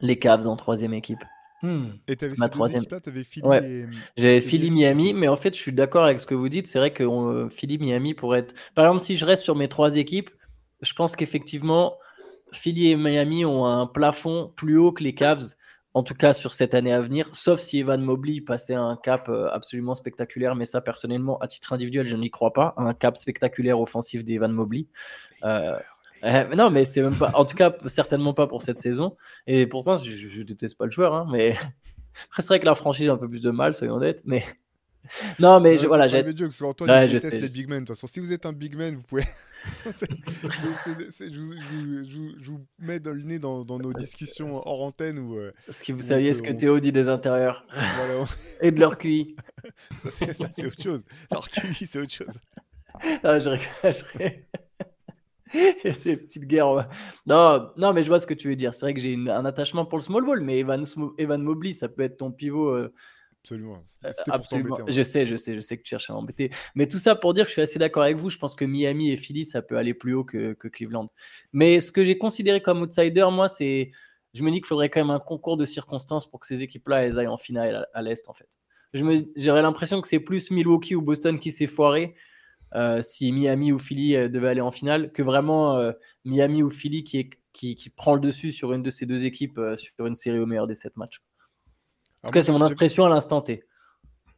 Les 0.00 0.18
Cavs 0.18 0.46
en 0.46 0.56
troisième 0.56 0.94
équipe. 0.94 1.22
Hmm. 1.62 1.88
Et 2.08 2.16
t'avais 2.16 2.34
Ma 2.38 2.48
troisième. 2.48 2.84
Philly 3.24 3.46
Ouais. 3.46 3.62
et... 3.70 3.86
J'avais 4.16 4.38
Et 4.38 4.40
Philly 4.40 4.70
Miami. 4.70 5.04
Miami, 5.04 5.20
mais 5.20 5.28
en 5.28 5.36
fait, 5.36 5.54
je 5.54 5.60
suis 5.60 5.72
d'accord 5.72 6.04
avec 6.04 6.18
ce 6.20 6.26
que 6.26 6.34
vous 6.34 6.48
dites. 6.48 6.66
C'est 6.66 6.78
vrai 6.78 6.92
que 6.92 7.04
on- 7.04 7.50
Philly 7.50 7.76
Miami 7.78 8.14
pourrait 8.14 8.38
être. 8.40 8.54
Par 8.74 8.86
exemple, 8.86 9.02
si 9.02 9.14
je 9.14 9.24
reste 9.26 9.42
sur 9.42 9.56
mes 9.56 9.68
trois 9.68 9.96
équipes, 9.96 10.30
je 10.80 10.94
pense 10.94 11.16
qu'effectivement, 11.16 11.98
Philly 12.52 12.90
et 12.90 12.96
Miami 12.96 13.44
ont 13.44 13.66
un 13.66 13.86
plafond 13.86 14.52
plus 14.56 14.78
haut 14.78 14.92
que 14.92 15.04
les 15.04 15.14
Cavs, 15.14 15.54
en 15.92 16.02
tout 16.02 16.14
cas 16.14 16.32
sur 16.32 16.54
cette 16.54 16.72
année 16.72 16.92
à 16.92 17.00
venir, 17.02 17.28
sauf 17.34 17.60
si 17.60 17.80
Evan 17.80 18.00
Mobley 18.00 18.40
passait 18.40 18.74
un 18.74 18.96
cap 18.96 19.28
euh, 19.28 19.48
absolument 19.50 19.94
spectaculaire. 19.94 20.54
Mais 20.54 20.64
ça, 20.64 20.80
personnellement, 20.80 21.38
à 21.40 21.46
titre 21.48 21.72
individuel, 21.74 22.08
je 22.08 22.16
n'y 22.16 22.30
crois 22.30 22.52
pas. 22.54 22.72
Un 22.78 22.94
cap 22.94 23.18
spectaculaire 23.18 23.78
offensif 23.78 24.24
d'Evan 24.24 24.52
Mobley. 24.52 24.86
Euh, 25.44 25.76
euh, 26.24 26.44
mais 26.50 26.56
non, 26.56 26.70
mais 26.70 26.84
c'est 26.84 27.02
même 27.02 27.14
pas. 27.16 27.30
En 27.34 27.44
tout 27.44 27.56
cas, 27.56 27.72
certainement 27.86 28.34
pas 28.34 28.46
pour 28.46 28.62
cette 28.62 28.78
saison. 28.78 29.16
Et 29.46 29.66
pourtant, 29.66 29.96
je, 29.96 30.10
je- 30.16 30.28
je 30.28 30.42
déteste 30.42 30.76
pas 30.76 30.84
le 30.86 30.90
joueur, 30.90 31.14
hein, 31.14 31.26
mais 31.30 31.52
après, 31.52 31.62
c'est 32.42 32.48
vrai 32.48 32.60
que 32.60 32.66
la 32.66 32.74
franchise 32.74 33.08
a 33.08 33.12
un 33.12 33.16
peu 33.16 33.28
plus 33.28 33.42
de 33.42 33.50
mal, 33.50 33.74
soyons 33.74 33.94
honnêtes. 33.94 34.22
Mais 34.24 34.44
non, 35.38 35.60
mais 35.60 35.70
Ouais, 35.72 35.78
je- 35.78 35.86
voilà, 35.86 36.08
j'ai. 36.08 36.18
Ouais, 36.92 37.06
il 37.06 37.08
je 37.08 37.12
déteste 37.16 37.34
sais, 37.36 37.40
les 37.40 37.48
big 37.48 37.68
men. 37.68 37.80
De 37.80 37.86
toute 37.86 37.96
façon, 37.96 38.06
si 38.06 38.20
vous 38.20 38.32
êtes 38.32 38.46
un 38.46 38.52
big 38.52 38.76
man, 38.76 38.96
vous 38.96 39.02
pouvez... 39.02 39.24
Je, 41.20 42.50
vous- 42.50 42.66
mets 42.78 43.00
dans 43.00 43.12
le 43.12 43.22
nez 43.22 43.38
dans, 43.38 43.64
dans 43.64 43.78
nos 43.78 43.92
discussions 43.92 44.56
hors 44.56 44.82
antenne 44.82 45.18
où... 45.18 45.36
euh, 45.36 45.52
que 45.86 45.92
vous 45.92 46.00
saviez 46.00 46.34
ce 46.34 46.42
que 46.42 46.50
on 46.52 46.56
Théo 46.56 46.80
dit 46.80 46.92
des 46.92 47.08
intérieurs 47.08 47.66
voilà, 47.70 48.14
on- 48.20 48.26
et 48.66 48.70
de 48.70 48.80
leur 48.80 48.98
QI 48.98 49.36
ça, 50.10 50.26
c'est 50.52 50.66
autre 50.66 50.82
chose. 50.82 51.02
Alors 51.30 51.48
QI, 51.50 51.86
c'est 51.86 52.00
autre 52.00 52.12
chose. 52.12 52.34
ah, 53.22 53.38
je 53.38 53.48
rigole, 53.50 53.66
je 53.84 54.18
rigole. 54.18 54.38
Ces 56.00 56.16
petites 56.16 56.46
guerres. 56.46 56.88
Non, 57.26 57.70
non, 57.76 57.92
mais 57.92 58.02
je 58.02 58.08
vois 58.08 58.20
ce 58.20 58.26
que 58.26 58.34
tu 58.34 58.48
veux 58.48 58.56
dire. 58.56 58.74
C'est 58.74 58.86
vrai 58.86 58.94
que 58.94 59.00
j'ai 59.00 59.14
un 59.14 59.44
attachement 59.44 59.84
pour 59.84 59.98
le 59.98 60.04
small 60.04 60.24
ball, 60.24 60.40
mais 60.40 60.58
Evan, 60.58 60.84
Evan 61.18 61.42
Mobley, 61.42 61.72
ça 61.72 61.88
peut 61.88 62.02
être 62.02 62.18
ton 62.18 62.30
pivot. 62.30 62.68
euh, 62.68 62.92
Absolument. 63.42 63.82
Euh, 64.04 64.10
pour 64.24 64.34
Absolument. 64.34 64.78
Je 64.86 65.02
sais, 65.02 65.24
je 65.24 65.36
sais, 65.36 65.54
je 65.54 65.60
sais 65.60 65.78
que 65.78 65.82
tu 65.82 65.90
cherches 65.90 66.10
à 66.10 66.12
m'embêter. 66.12 66.50
Mais 66.74 66.86
tout 66.86 66.98
ça 66.98 67.14
pour 67.14 67.32
dire 67.32 67.44
que 67.44 67.48
je 67.48 67.54
suis 67.54 67.62
assez 67.62 67.78
d'accord 67.78 68.02
avec 68.02 68.16
vous. 68.16 68.28
Je 68.28 68.38
pense 68.38 68.54
que 68.54 68.64
Miami 68.64 69.10
et 69.10 69.16
Philly, 69.16 69.44
ça 69.44 69.62
peut 69.62 69.78
aller 69.78 69.94
plus 69.94 70.14
haut 70.14 70.24
que, 70.24 70.52
que 70.52 70.68
Cleveland. 70.68 71.10
Mais 71.52 71.80
ce 71.80 71.90
que 71.90 72.04
j'ai 72.04 72.18
considéré 72.18 72.60
comme 72.60 72.82
outsider, 72.82 73.26
moi, 73.32 73.48
c'est. 73.48 73.92
Je 74.34 74.44
me 74.44 74.50
dis 74.50 74.58
qu'il 74.58 74.66
faudrait 74.66 74.90
quand 74.90 75.00
même 75.00 75.10
un 75.10 75.18
concours 75.18 75.56
de 75.56 75.64
circonstances 75.64 76.30
pour 76.30 76.38
que 76.38 76.46
ces 76.46 76.62
équipes-là, 76.62 76.98
aillent 76.98 77.26
en 77.26 77.38
finale 77.38 77.88
à, 77.94 78.02
l'Est, 78.02 78.28
en 78.28 78.34
fait. 78.34 78.48
J'aurais 78.92 79.62
l'impression 79.62 80.00
que 80.00 80.06
c'est 80.06 80.20
plus 80.20 80.50
Milwaukee 80.50 80.94
ou 80.94 81.02
Boston 81.02 81.40
qui 81.40 81.50
s'est 81.50 81.66
foiré 81.66 82.14
euh, 82.74 83.02
si 83.02 83.32
Miami 83.32 83.72
ou 83.72 83.78
Philly 83.78 84.16
euh, 84.16 84.28
devaient 84.28 84.48
aller 84.48 84.60
en 84.60 84.70
finale 84.70 85.12
que 85.12 85.22
vraiment 85.22 85.76
euh, 85.76 85.92
Miami 86.24 86.62
ou 86.62 86.70
Philly 86.70 87.04
qui, 87.04 87.18
est- 87.18 87.30
qui, 87.52 87.74
qui 87.76 87.90
prend 87.90 88.14
le 88.14 88.20
dessus 88.20 88.52
sur 88.52 88.72
une 88.72 88.82
de 88.82 88.90
ces 88.90 89.06
deux 89.06 89.24
équipes 89.24 89.58
euh, 89.58 89.76
sur 89.76 90.06
une 90.06 90.16
série 90.16 90.38
au 90.38 90.46
meilleur 90.46 90.66
des 90.66 90.74
sept 90.74 90.96
matchs. 90.96 91.20
En 92.22 92.28
Alors 92.28 92.30
tout 92.30 92.32
cas, 92.32 92.40
moi, 92.40 92.42
c'est 92.42 92.52
mon 92.52 92.62
impression 92.62 93.04
à 93.04 93.08
l'instant 93.10 93.42
T. 93.42 93.64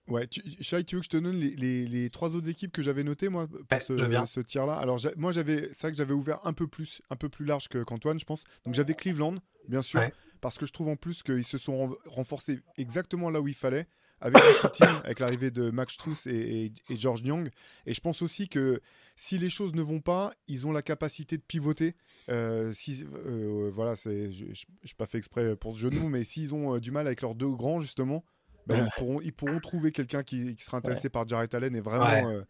Ouais, 0.08 0.26
tu, 0.26 0.42
Shai, 0.60 0.82
tu 0.84 0.96
veux 0.96 1.00
que 1.00 1.04
je 1.04 1.10
te 1.10 1.16
donne 1.16 1.36
les, 1.36 1.50
les- 1.54 1.86
les 1.86 2.10
trois 2.10 2.34
autres 2.34 2.48
équipes 2.48 2.72
que 2.72 2.82
j'avais 2.82 3.04
notées 3.04 3.28
moi 3.28 3.46
pour 3.46 3.58
Ouais, 3.70 3.80
ce, 3.80 4.26
ce 4.26 4.40
tir-là? 4.40 4.74
Alors 4.74 4.98
moi 5.16 5.30
j'avais, 5.32 5.68
c'est 5.72 5.82
vrai 5.82 5.90
que 5.92 5.96
j'avais 5.96 6.12
ouvert 6.12 6.44
un 6.44 6.52
peu 6.52 6.66
plus, 6.66 7.00
un 7.10 7.16
peu 7.16 7.28
plus 7.28 7.44
large 7.44 7.68
que 7.68 7.82
qu'Antoine, 7.84 8.18
je 8.18 8.24
pense. 8.24 8.42
Donc 8.64 8.74
j'avais 8.74 8.94
Cleveland, 8.94 9.36
bien 9.68 9.80
sûr, 9.82 10.00
Ouais. 10.00 10.12
parce 10.40 10.58
que 10.58 10.66
je 10.66 10.72
trouve 10.72 10.88
en 10.88 10.96
plus 10.96 11.22
qu'ils 11.22 11.44
se 11.44 11.56
sont 11.56 11.76
ren- 11.76 11.96
renforcés 12.06 12.60
exactement 12.76 13.30
là 13.30 13.40
où 13.40 13.46
il 13.46 13.54
fallait, 13.54 13.86
avec 14.20 14.40
le 14.42 14.52
shooting, 14.60 14.86
avec 15.04 15.20
l'arrivée 15.20 15.50
de 15.52 15.70
Max 15.70 15.94
Struess 15.94 16.26
et, 16.26 16.32
et- 16.66 16.72
et 16.92 16.96
George 16.96 17.20
Young. 17.22 17.48
Et 17.86 17.94
je 17.94 18.00
pense 18.00 18.22
aussi 18.22 18.48
que 18.48 18.80
si 19.14 19.38
les 19.38 19.50
choses 19.50 19.72
ne 19.74 19.82
vont 19.82 20.00
pas, 20.00 20.32
ils 20.48 20.66
ont 20.66 20.72
la 20.72 20.82
capacité 20.82 21.36
de 21.36 21.42
pivoter. 21.42 21.94
Euh, 22.28 22.72
si, 22.72 23.04
euh, 23.26 23.70
voilà, 23.72 23.94
c'est, 23.96 24.32
je 24.32 24.46
n'ai 24.46 24.52
pas 24.98 25.06
fait 25.06 25.18
exprès 25.18 25.54
pour 25.56 25.74
ce 25.74 25.78
genou, 25.78 26.08
mais 26.08 26.24
s'ils 26.24 26.54
ont 26.54 26.74
euh, 26.74 26.80
du 26.80 26.90
mal 26.90 27.06
avec 27.06 27.20
leurs 27.22 27.36
deux 27.36 27.50
grands 27.50 27.80
justement. 27.80 28.24
Ouais. 28.68 28.78
ils, 28.80 28.88
pourront, 28.96 29.20
ils 29.20 29.32
pourront 29.32 29.58
trouver 29.60 29.90
quelqu'un 29.90 30.22
qui, 30.22 30.54
qui 30.54 30.62
sera 30.64 30.76
intéressé 30.78 31.08
par 31.08 31.26
Jarrett 31.26 31.52
Allen 31.54 31.74
et 31.74 31.80
vraiment 31.80 32.04
Ouais. 32.04 32.24
euh, 32.24 32.42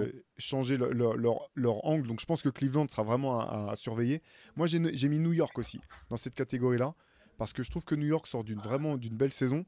euh, 0.00 0.12
changer 0.38 0.76
le- 0.78 0.92
leur, 0.92 1.16
leur- 1.16 1.50
leur 1.54 1.84
angle. 1.84 2.06
Donc 2.08 2.20
je 2.20 2.26
pense 2.26 2.40
que 2.42 2.48
Cleveland 2.48 2.88
sera 2.88 3.02
vraiment 3.02 3.40
à, 3.40 3.70
à 3.72 3.76
surveiller. 3.76 4.22
Moi 4.56 4.66
j'ai 4.66 4.78
mis 5.08 5.18
New 5.18 5.32
York 5.34 5.58
aussi 5.58 5.80
dans 6.08 6.16
cette 6.16 6.34
catégorie-là 6.34 6.94
parce 7.36 7.52
que 7.52 7.62
je 7.62 7.70
trouve 7.70 7.84
que 7.84 7.94
New 7.94 8.06
York 8.06 8.26
sort 8.26 8.42
d'une 8.44 8.58
vraiment 8.60 8.96
d'une 8.96 9.16
belle 9.16 9.32
saison. 9.32 9.64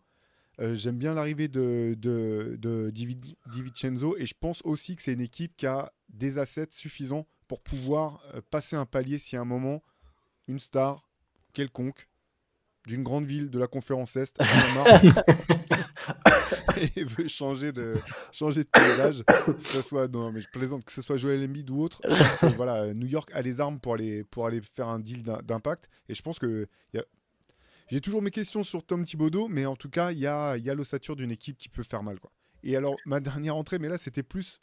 Euh, 0.61 0.75
J'aime 0.75 0.97
bien 0.99 1.15
l'arrivée 1.15 1.49
de, 1.49 1.95
de, 1.99 2.57
de 2.59 2.91
Divi- 2.91 3.37
DiVincenzo 3.53 4.17
et 4.19 4.27
je 4.27 4.35
pense 4.39 4.61
aussi 4.65 4.97
que 4.97 5.03
c'est 5.03 5.13
une 5.15 5.21
équipe 5.21 5.57
qui 5.57 5.67
a 5.67 5.93
des 6.11 6.39
assets 6.39 6.69
suffisants 6.71 7.27
pour 7.49 7.61
pouvoir 7.63 8.23
passer 8.51 8.77
un 8.77 8.87
palier 8.87 9.19
si 9.19 9.37
à 9.37 9.41
un 9.41 9.45
moment 9.47 9.83
une 10.49 10.59
star 10.59 11.09
quelconque 11.53 12.09
d'une 12.87 13.03
grande 13.03 13.27
ville 13.27 13.51
de 13.51 13.59
la 13.59 13.67
conférence 13.67 14.17
Est 14.17 14.39
et 16.97 17.05
veut 17.05 17.29
changer 17.29 17.73
de, 17.73 17.97
changer 18.33 18.65
de 18.65 18.69
paysage, 18.69 19.25
que 19.25 19.69
ce 19.69 19.83
soit, 19.83 20.09
non, 20.09 20.33
mais 20.33 20.41
je 20.41 20.49
plaisante, 20.49 20.85
que 20.85 20.93
ce 20.93 21.03
soit 21.03 21.17
Joel 21.17 21.45
Embiid 21.45 21.69
ou 21.71 21.81
autre, 21.81 22.01
que, 22.03 22.57
voilà, 22.57 22.93
New 22.95 23.07
York 23.07 23.31
a 23.35 23.43
les 23.43 23.61
armes 23.61 23.79
pour 23.79 23.95
aller, 23.95 24.25
pour 24.25 24.47
aller 24.47 24.61
faire 24.61 24.89
un 24.89 24.99
deal 24.99 25.23
d'im- 25.23 25.41
d'impact, 25.45 25.89
et 26.09 26.15
je 26.15 26.23
pense 26.23 26.39
que 26.39 26.67
y 26.93 26.99
a- 26.99 27.05
j'ai 27.91 28.01
toujours 28.01 28.23
mes 28.23 28.31
questions 28.31 28.63
sur 28.63 28.85
Tom 28.85 29.05
Thibodeau, 29.05 29.49
mais 29.49 29.67
en 29.67 29.77
tout 29.77 29.91
cas, 29.91 30.13
il 30.13 30.19
y 30.19 30.27
a, 30.27 30.57
y 30.57 30.71
a 30.71 30.75
l'ossature 30.75 31.17
d'une 31.17 31.31
équipe 31.31 31.59
qui 31.59 31.69
peut 31.69 31.83
faire 31.83 32.03
mal, 32.03 32.19
quoi. 32.21 32.33
Et 32.65 32.77
alors, 32.77 32.95
ma 33.07 33.21
dernière 33.21 33.57
entrée, 33.57 33.79
mais 33.79 33.89
là, 33.89 33.99
c'était 33.99 34.23
plus, 34.23 34.61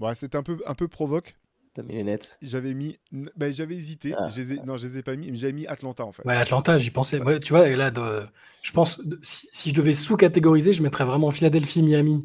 bon, 0.00 0.12
c'était 0.14 0.36
un 0.36 0.42
peu, 0.42 0.58
un 0.66 0.74
peu 0.74 0.88
provoque. 0.88 1.36
T'as 1.76 1.82
mis 1.82 1.92
les 1.92 2.04
nets. 2.04 2.38
J'avais 2.40 2.72
mis, 2.72 2.98
ben, 3.12 3.52
j'avais 3.52 3.76
hésité, 3.76 4.14
Ah. 4.18 4.28
je 4.30 4.40
les 4.40 4.52
ai- 4.54 4.60
non, 4.64 4.78
je 4.78 4.86
les 4.88 4.96
ai 4.96 5.02
pas 5.02 5.14
mis, 5.14 5.30
mais 5.30 5.36
j'avais 5.36 5.52
mis 5.52 5.66
Atlanta 5.66 6.06
en 6.06 6.12
fait. 6.12 6.26
Ouais, 6.26 6.34
Atlanta, 6.34 6.78
j'y 6.78 6.90
pensais. 6.90 7.20
Ouais, 7.20 7.38
tu 7.38 7.52
vois, 7.52 7.68
et 7.68 7.76
là, 7.76 7.90
de- 7.90 8.26
je 8.62 8.72
pense, 8.72 9.02
si, 9.20 9.46
si 9.52 9.68
je 9.68 9.74
devais 9.74 9.92
sous-catégoriser, 9.92 10.72
je 10.72 10.82
mettrais 10.82 11.04
vraiment 11.04 11.30
Philadelphie, 11.30 11.82
Miami, 11.82 12.24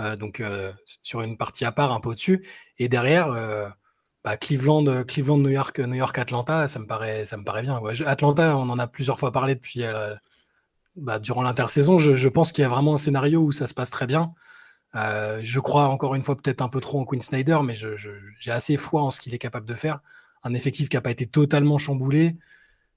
euh, 0.00 0.16
donc 0.16 0.40
euh, 0.40 0.70
sur 1.02 1.22
une 1.22 1.38
partie 1.38 1.64
à 1.64 1.72
part, 1.72 1.92
un 1.92 2.00
peu 2.00 2.10
au-dessus. 2.10 2.46
Et 2.78 2.88
derrière, 2.88 3.28
euh, 3.28 3.70
bah, 4.22 4.36
Cleveland, 4.36 5.02
Cleveland, 5.04 5.38
New 5.38 5.48
York, 5.48 5.78
New 5.80 5.94
York, 5.94 6.18
Atlanta, 6.18 6.68
ça 6.68 6.78
me 6.78 6.86
paraît, 6.86 7.24
ça 7.24 7.38
me 7.38 7.44
paraît 7.44 7.62
bien. 7.62 7.78
Ouais, 7.80 7.94
je- 7.94 8.04
Atlanta, 8.04 8.54
on 8.58 8.68
en 8.68 8.78
a 8.78 8.86
plusieurs 8.86 9.18
fois 9.18 9.32
parlé 9.32 9.54
depuis, 9.54 9.82
euh, 9.84 10.14
bah, 10.96 11.18
durant 11.18 11.42
l'intersaison. 11.42 11.98
Je, 11.98 12.12
je 12.12 12.28
pense 12.28 12.52
qu'il 12.52 12.60
y 12.60 12.66
a 12.66 12.68
vraiment 12.68 12.94
un 12.94 12.98
scénario 12.98 13.40
où 13.40 13.50
ça 13.50 13.66
se 13.66 13.72
passe 13.72 13.90
très 13.90 14.06
bien. 14.06 14.34
Euh, 14.96 15.40
je 15.42 15.60
crois 15.60 15.88
encore 15.88 16.14
une 16.16 16.22
fois 16.22 16.36
peut-être 16.36 16.62
un 16.62 16.68
peu 16.68 16.80
trop 16.80 17.00
en 17.00 17.04
Quinn 17.04 17.20
Snyder, 17.20 17.58
mais 17.64 17.74
je- 17.74 17.94
je- 17.96 18.10
j'ai 18.40 18.50
assez 18.50 18.76
foi 18.76 19.02
en 19.02 19.10
ce 19.10 19.20
qu'il 19.20 19.34
est 19.34 19.38
capable 19.38 19.66
de 19.66 19.74
faire. 19.74 20.00
Un 20.42 20.54
effectif 20.54 20.88
qui 20.88 20.96
n'a 20.96 21.00
pas 21.02 21.10
été 21.12 21.26
totalement 21.26 21.78
chamboulé. 21.78 22.36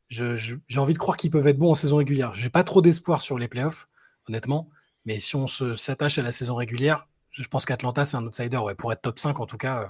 J'ai 0.09 0.59
envie 0.77 0.93
de 0.93 0.99
croire 0.99 1.17
qu'ils 1.17 1.31
peuvent 1.31 1.47
être 1.47 1.57
bons 1.57 1.71
en 1.71 1.75
saison 1.75 1.97
régulière. 1.97 2.33
J'ai 2.35 2.49
pas 2.49 2.63
trop 2.63 2.81
d'espoir 2.81 3.21
sur 3.21 3.37
les 3.39 3.47
playoffs, 3.47 3.87
honnêtement. 4.29 4.69
Mais 5.05 5.19
si 5.19 5.35
on 5.35 5.47
s'attache 5.47 6.19
à 6.19 6.23
la 6.23 6.31
saison 6.31 6.55
régulière, 6.55 7.07
je, 7.31 7.43
je 7.43 7.47
pense 7.49 7.65
qu'Atlanta, 7.65 8.05
c'est 8.05 8.17
un 8.17 8.25
outsider. 8.25 8.57
Ouais, 8.57 8.75
pour 8.75 8.91
être 8.93 9.01
top 9.01 9.19
5, 9.19 9.39
en 9.39 9.45
tout 9.47 9.57
cas, 9.57 9.83
euh, 9.83 9.87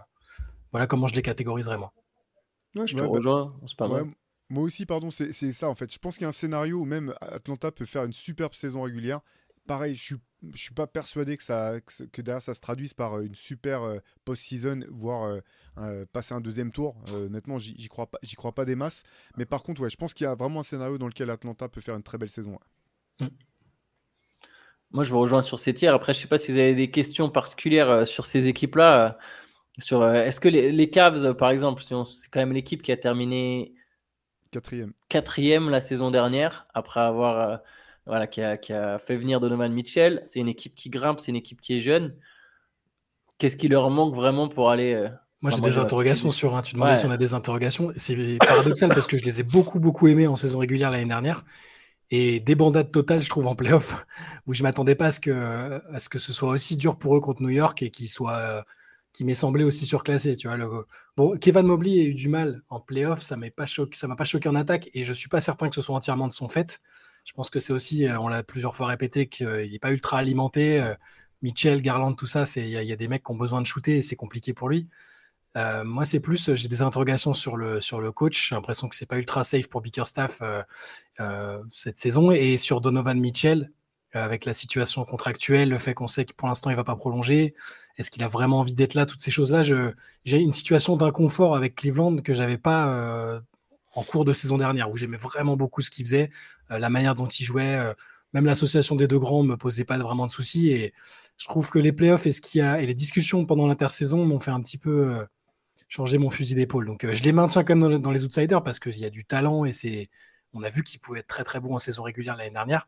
voilà 0.71 0.87
comment 0.87 1.07
je 1.07 1.15
les 1.15 1.21
catégoriserais, 1.23 1.77
moi. 1.77 1.93
Ouais, 2.75 2.87
je 2.87 2.95
te 2.95 3.03
Ouais, 3.03 3.09
bah, 3.09 3.19
rejoins, 3.19 3.55
c'est 3.67 3.77
pas 3.77 3.87
Ouais, 3.87 4.01
mal. 4.01 4.05
moi 4.49 4.63
aussi, 4.63 4.85
pardon, 4.85 5.11
c'est 5.11 5.31
c'est 5.33 5.53
ça 5.53 5.69
en 5.69 5.75
fait. 5.75 5.91
Je 5.93 5.99
pense 5.99 6.15
qu'il 6.17 6.23
y 6.23 6.25
a 6.25 6.29
un 6.29 6.31
scénario 6.33 6.79
où 6.81 6.85
même 6.85 7.13
Atlanta 7.21 7.71
peut 7.71 7.85
faire 7.85 8.05
une 8.05 8.13
superbe 8.13 8.53
saison 8.55 8.83
régulière. 8.83 9.21
Pareil, 9.65 9.95
je 9.95 10.03
suis, 10.03 10.15
je 10.53 10.57
suis 10.57 10.73
pas 10.73 10.87
persuadé 10.87 11.37
que, 11.37 11.43
ça, 11.43 11.79
que, 11.79 11.91
ce- 11.93 12.03
que 12.03 12.21
derrière 12.21 12.41
ça 12.41 12.53
se 12.53 12.59
traduise 12.59 12.93
par 12.93 13.13
euh, 13.15 13.23
une 13.23 13.35
super 13.35 13.83
euh, 13.83 13.99
post-season, 14.25 14.81
voire 14.91 15.39
euh, 15.77 16.05
passer 16.11 16.33
un 16.33 16.41
deuxième 16.41 16.71
tour. 16.71 16.97
Euh, 17.09 17.27
honnêtement, 17.27 17.57
j'y 17.57 17.87
crois 17.87 18.07
pas, 18.07 18.19
j'y 18.23 18.35
crois 18.35 18.53
pas 18.53 18.65
des 18.65 18.75
masses. 18.75 19.03
Mais 19.37 19.45
par 19.45 19.63
contre, 19.63 19.81
ouais, 19.81 19.89
je 19.89 19.95
pense 19.97 20.13
qu'il 20.13 20.25
y 20.25 20.27
a 20.27 20.35
vraiment 20.35 20.59
un 20.61 20.63
scénario 20.63 20.97
dans 20.97 21.07
lequel 21.07 21.29
Atlanta 21.29 21.69
peut 21.69 21.81
faire 21.81 21.95
une 21.95 22.03
très 22.03 22.17
belle 22.17 22.29
saison. 22.29 22.53
ouais. 22.53 22.59
Moi, 24.91 25.03
je 25.03 25.11
vous 25.11 25.19
rejoins 25.19 25.41
sur 25.41 25.59
ces 25.59 25.73
tiers. 25.73 25.93
Après, 25.93 26.13
je 26.13 26.19
sais 26.19 26.27
pas 26.27 26.37
si 26.37 26.51
vous 26.51 26.57
avez 26.57 26.75
des 26.75 26.91
questions 26.91 27.29
particulières 27.29 28.07
sur 28.07 28.25
ces 28.25 28.47
équipes-là. 28.47 29.17
Sur, 29.79 30.05
est-ce 30.07 30.39
que 30.41 30.49
les, 30.49 30.71
les 30.71 30.89
Cavs, 30.91 31.35
par 31.35 31.49
exemple, 31.51 31.83
c'est 31.83 32.29
quand 32.31 32.39
même 32.41 32.53
l'équipe 32.53 32.81
qui 32.83 32.91
a 32.91 32.97
terminé 32.97 33.73
Quatrième. 34.51 34.93
quatrième 35.09 35.69
la 35.69 35.81
saison 35.81 36.11
dernière, 36.11 36.67
après 36.73 36.99
avoir 37.01 37.61
voilà, 38.05 38.27
qui 38.27 38.41
a, 38.41 38.57
qui 38.57 38.73
a 38.73 38.99
fait 38.99 39.17
venir 39.17 39.39
Donovan 39.39 39.71
Mitchell. 39.73 40.21
C'est 40.25 40.39
une 40.39 40.49
équipe 40.49 40.75
qui 40.75 40.89
grimpe, 40.89 41.19
c'est 41.19 41.31
une 41.31 41.37
équipe 41.37 41.61
qui 41.61 41.77
est 41.77 41.81
jeune. 41.81 42.15
Qu'est-ce 43.37 43.57
qui 43.57 43.67
leur 43.67 43.89
manque 43.89 44.15
vraiment 44.15 44.47
pour 44.49 44.69
aller 44.69 44.93
euh, 44.93 45.09
Moi, 45.41 45.51
j'ai 45.51 45.59
Enfin, 45.59 45.67
des 45.67 45.77
interrogations 45.79 46.31
sur. 46.31 46.55
hein, 46.55 46.61
tu 46.61 46.75
demandais 46.75 46.93
Ouais. 46.93 46.97
si 46.97 47.05
on 47.05 47.11
a 47.11 47.17
des 47.17 47.33
interrogations. 47.33 47.91
C'est 47.97 48.39
paradoxal 48.39 48.93
parce 48.93 49.07
que 49.07 49.17
je 49.17 49.23
les 49.25 49.39
ai 49.41 49.43
beaucoup, 49.43 49.79
beaucoup 49.79 50.07
aimés 50.07 50.27
en 50.27 50.35
saison 50.35 50.59
régulière 50.59 50.91
l'année 50.91 51.05
dernière. 51.05 51.43
et 52.11 52.39
débandade 52.39 52.91
totale, 52.91 53.21
je 53.21 53.29
trouve, 53.29 53.47
en 53.47 53.55
playoff, 53.55 54.05
où 54.47 54.53
je 54.53 54.63
m'attendais 54.63 54.95
pas 54.95 55.07
à 55.07 55.11
ce, 55.11 55.19
que, 55.19 55.31
à 55.93 55.99
ce 55.99 56.09
que 56.09 56.19
ce 56.19 56.33
soit 56.33 56.49
aussi 56.51 56.77
dur 56.77 56.97
pour 56.99 57.15
eux 57.17 57.21
contre 57.21 57.41
New 57.43 57.49
York 57.49 57.81
et 57.83 57.91
qu'ils 57.91 58.09
soient 58.09 58.65
qui 59.13 59.23
m'est 59.25 59.33
semblé 59.35 59.63
aussi 59.63 59.85
surclassé. 59.85 60.35
Tu 60.37 60.47
vois, 60.47 60.57
le... 60.57 60.69
Bon, 61.17 61.37
Kevin 61.37 61.63
Mobley 61.67 62.01
a 62.01 62.03
eu 62.05 62.13
du 62.15 62.29
mal 62.29 62.63
en 62.69 62.79
playoff, 62.79 63.21
ça 63.21 63.35
m'a 63.37 63.49
pas 63.51 63.65
choqué, 63.67 63.97
ça 63.97 64.07
m'a 64.07 64.15
pas 64.15 64.23
choqué 64.25 64.49
en 64.49 64.55
attaque, 64.55 64.89
et 64.93 65.03
je 65.03 65.13
suis 65.13 65.29
pas 65.29 65.41
certain 65.41 65.69
que 65.69 65.75
ce 65.75 65.81
soit 65.81 65.95
entièrement 65.95 66.27
de 66.27 66.33
son 66.33 66.49
fait. 66.49 66.79
Je 67.23 67.33
pense 67.33 67.49
que 67.49 67.59
c'est 67.59 67.73
aussi, 67.73 68.05
on 68.19 68.27
l'a 68.27 68.43
plusieurs 68.43 68.75
fois 68.75 68.87
répété, 68.87 69.27
qu'il 69.27 69.71
n'est 69.71 69.79
pas 69.79 69.91
ultra 69.91 70.17
alimenté. 70.17 70.93
Mitchell, 71.43 71.81
Garland, 71.81 72.13
tout 72.13 72.25
ça, 72.25 72.45
il 72.55 72.69
y, 72.69 72.91
a 72.91 72.95
des 72.95 73.07
mecs 73.07 73.23
qui 73.23 73.31
ont 73.31 73.35
besoin 73.35 73.61
de 73.61 73.67
shooter 73.67 73.97
et 73.97 74.01
c'est 74.01 74.15
compliqué 74.15 74.53
pour 74.53 74.69
lui. 74.69 74.87
Euh, 75.55 75.83
moi, 75.83 76.05
c'est 76.05 76.21
plus, 76.21 76.55
j'ai 76.55 76.67
des 76.67 76.81
interrogations 76.81 77.33
sur 77.33 77.57
le, 77.57 77.79
sur 77.81 78.01
le 78.01 78.11
coach. 78.11 78.49
J'ai 78.49 78.55
l'impression 78.55 78.87
que 78.87 78.95
c'est 78.95 79.05
pas 79.05 79.17
ultra 79.17 79.43
safe 79.43 79.69
pour 79.69 79.81
Bickerstaff 79.81 80.39
euh, 80.41 80.63
euh, 81.19 81.61
cette 81.69 81.99
saison. 81.99 82.31
Et 82.31 82.57
sur 82.57 82.81
Donovan 82.81 83.19
Mitchell, 83.19 83.71
avec 84.13 84.45
la 84.45 84.53
situation 84.53 85.05
contractuelle, 85.05 85.69
le 85.69 85.79
fait 85.79 85.95
qu'on 85.95 86.05
sait 86.05 86.23
que 86.23 86.33
pour 86.33 86.47
l'instant 86.47 86.69
il 86.69 86.75
va 86.75 86.83
pas 86.83 86.95
prolonger, 86.95 87.55
est-ce 87.97 88.11
qu'il 88.11 88.23
a 88.23 88.27
vraiment 88.27 88.59
envie 88.59 88.75
d'être 88.75 88.93
là, 88.93 89.07
toutes 89.07 89.21
ces 89.21 89.31
choses-là, 89.31 89.63
j'ai 89.63 90.37
une 90.37 90.51
situation 90.51 90.97
d'inconfort 90.97 91.55
avec 91.55 91.73
Cleveland 91.73 92.17
que 92.17 92.31
j'avais 92.31 92.59
pas 92.59 93.41
en 93.93 94.03
cours 94.03 94.25
de 94.25 94.33
saison 94.33 94.57
dernière, 94.57 94.91
où 94.91 94.97
j'aimais 94.97 95.17
vraiment 95.17 95.55
beaucoup 95.55 95.81
ce 95.81 95.89
qu'il 95.89 96.05
faisait, 96.05 96.29
la 96.69 96.89
manière 96.89 97.15
dont 97.15 97.27
il 97.27 97.43
jouait, 97.43 97.93
même 98.33 98.45
l'association 98.45 98.95
des 98.95 99.07
deux 99.07 99.19
grands 99.19 99.43
me 99.43 99.55
posait 99.55 99.83
pas 99.85 99.97
vraiment 99.97 100.25
de 100.25 100.31
soucis. 100.31 100.69
Et 100.69 100.93
je 101.37 101.45
trouve 101.45 101.69
que 101.69 101.79
les 101.79 101.91
playoffs 101.91 102.25
et 102.25 102.33
ce 102.33 102.41
qu'il 102.41 102.61
a 102.61 102.81
et 102.81 102.85
les 102.87 102.95
discussions 102.95 103.45
pendant 103.45 103.67
l'intersaison 103.67 104.25
m'ont 104.25 104.39
fait 104.39 104.51
un 104.51 104.61
petit 104.61 104.79
peu 104.79 105.25
changer 105.87 106.17
mon 106.17 106.31
fusil 106.31 106.55
d'épaule. 106.55 106.87
Donc 106.87 107.05
je 107.09 107.23
les 107.23 107.31
maintiens 107.31 107.63
quand 107.63 107.75
même 107.75 107.99
dans, 107.99 108.11
les 108.11 108.25
outsiders 108.25 108.63
parce 108.63 108.79
qu'il 108.79 108.97
y 108.97 109.05
a 109.05 109.11
du 109.11 109.25
talent 109.25 109.65
et 109.65 109.71
c'est 109.71 110.09
on 110.53 110.63
a 110.63 110.69
vu 110.69 110.83
qu'il 110.83 110.99
pouvait 110.99 111.19
être 111.19 111.27
très 111.27 111.43
très 111.43 111.59
bon 111.59 111.75
en 111.75 111.79
saison 111.79 112.03
régulière 112.03 112.35
l'année 112.35 112.51
dernière. 112.51 112.87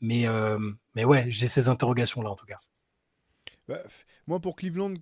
Mais, 0.00 0.26
euh, 0.26 0.58
mais 0.94 1.04
ouais, 1.04 1.26
j'ai 1.30 1.48
ces 1.48 1.68
interrogations-là 1.68 2.30
en 2.30 2.36
tout 2.36 2.46
cas. 2.46 2.60
Bah, 3.68 3.78
moi, 4.26 4.40
pour 4.40 4.56
Cleveland, 4.56 4.94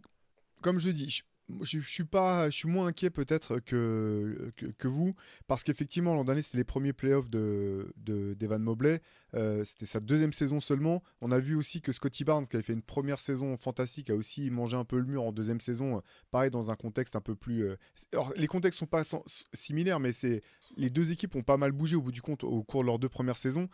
comme 0.61 0.79
je 0.79 0.91
dis, 0.91 1.23
je, 1.61 1.81
suis 1.81 2.05
pas, 2.05 2.51
je 2.51 2.57
suis 2.57 2.69
moins 2.69 2.87
inquiet 2.87 3.11
peut-être 3.11 3.59
que, 3.61 4.53
que, 4.57 4.89
vous, 4.89 5.13
parce 5.47 5.63
qu'effectivement, 5.65 6.15
l'an 6.15 6.25
dernier, 6.25 6.43
c'était 6.43 6.59
les 6.59 6.65
premiers 6.65 6.93
playoffs 6.93 7.31
de, 7.31 7.93
d'Evan 7.97 8.63
Mobley. 8.63 9.01
Euh, 9.35 9.65
c'était 9.65 9.87
sa 9.87 10.01
deuxième 10.01 10.33
saison 10.33 10.61
seulement. 10.61 11.03
On 11.21 11.33
a 11.33 11.39
vu 11.39 11.55
aussi 11.55 11.81
que 11.81 11.93
Scotty 11.93 12.25
Barnes, 12.25 12.47
qui 12.47 12.57
avait 12.57 12.63
fait 12.63 12.73
une 12.73 12.83
première 12.83 13.19
saison 13.19 13.57
fantastique, 13.57 14.11
a 14.11 14.15
aussi 14.15 14.51
mangé 14.51 14.77
un 14.77 14.85
peu 14.85 14.99
le 14.99 15.07
mur 15.07 15.23
en 15.25 15.33
deuxième 15.33 15.61
saison, 15.61 16.03
pareil, 16.31 16.51
dans 16.51 16.71
un 16.71 16.77
contexte 16.77 17.17
un 17.17 17.21
peu 17.21 17.35
plus. 17.35 17.65
Euh, 17.65 17.77
alors, 18.13 18.33
les 18.37 18.47
contextes 18.47 18.79
sont 18.79 18.87
pas 18.87 19.05
similaires, 19.53 20.01
mais 20.01 20.13
c'est 20.13 20.43
les 20.77 20.91
deux 20.91 21.13
équipes 21.13 21.37
ont 21.37 21.43
pas 21.43 21.57
mal 21.57 21.73
bougé 21.73 21.97
au 21.97 22.03
bout 22.03 22.13
du 22.13 22.23
compte 22.23 22.45
au 22.45 22.63
cours 22.63 22.83
de 22.83 22.87
leurs 22.87 22.99
deux 22.99 23.09
premières 23.09 23.37
saisons. 23.37 23.69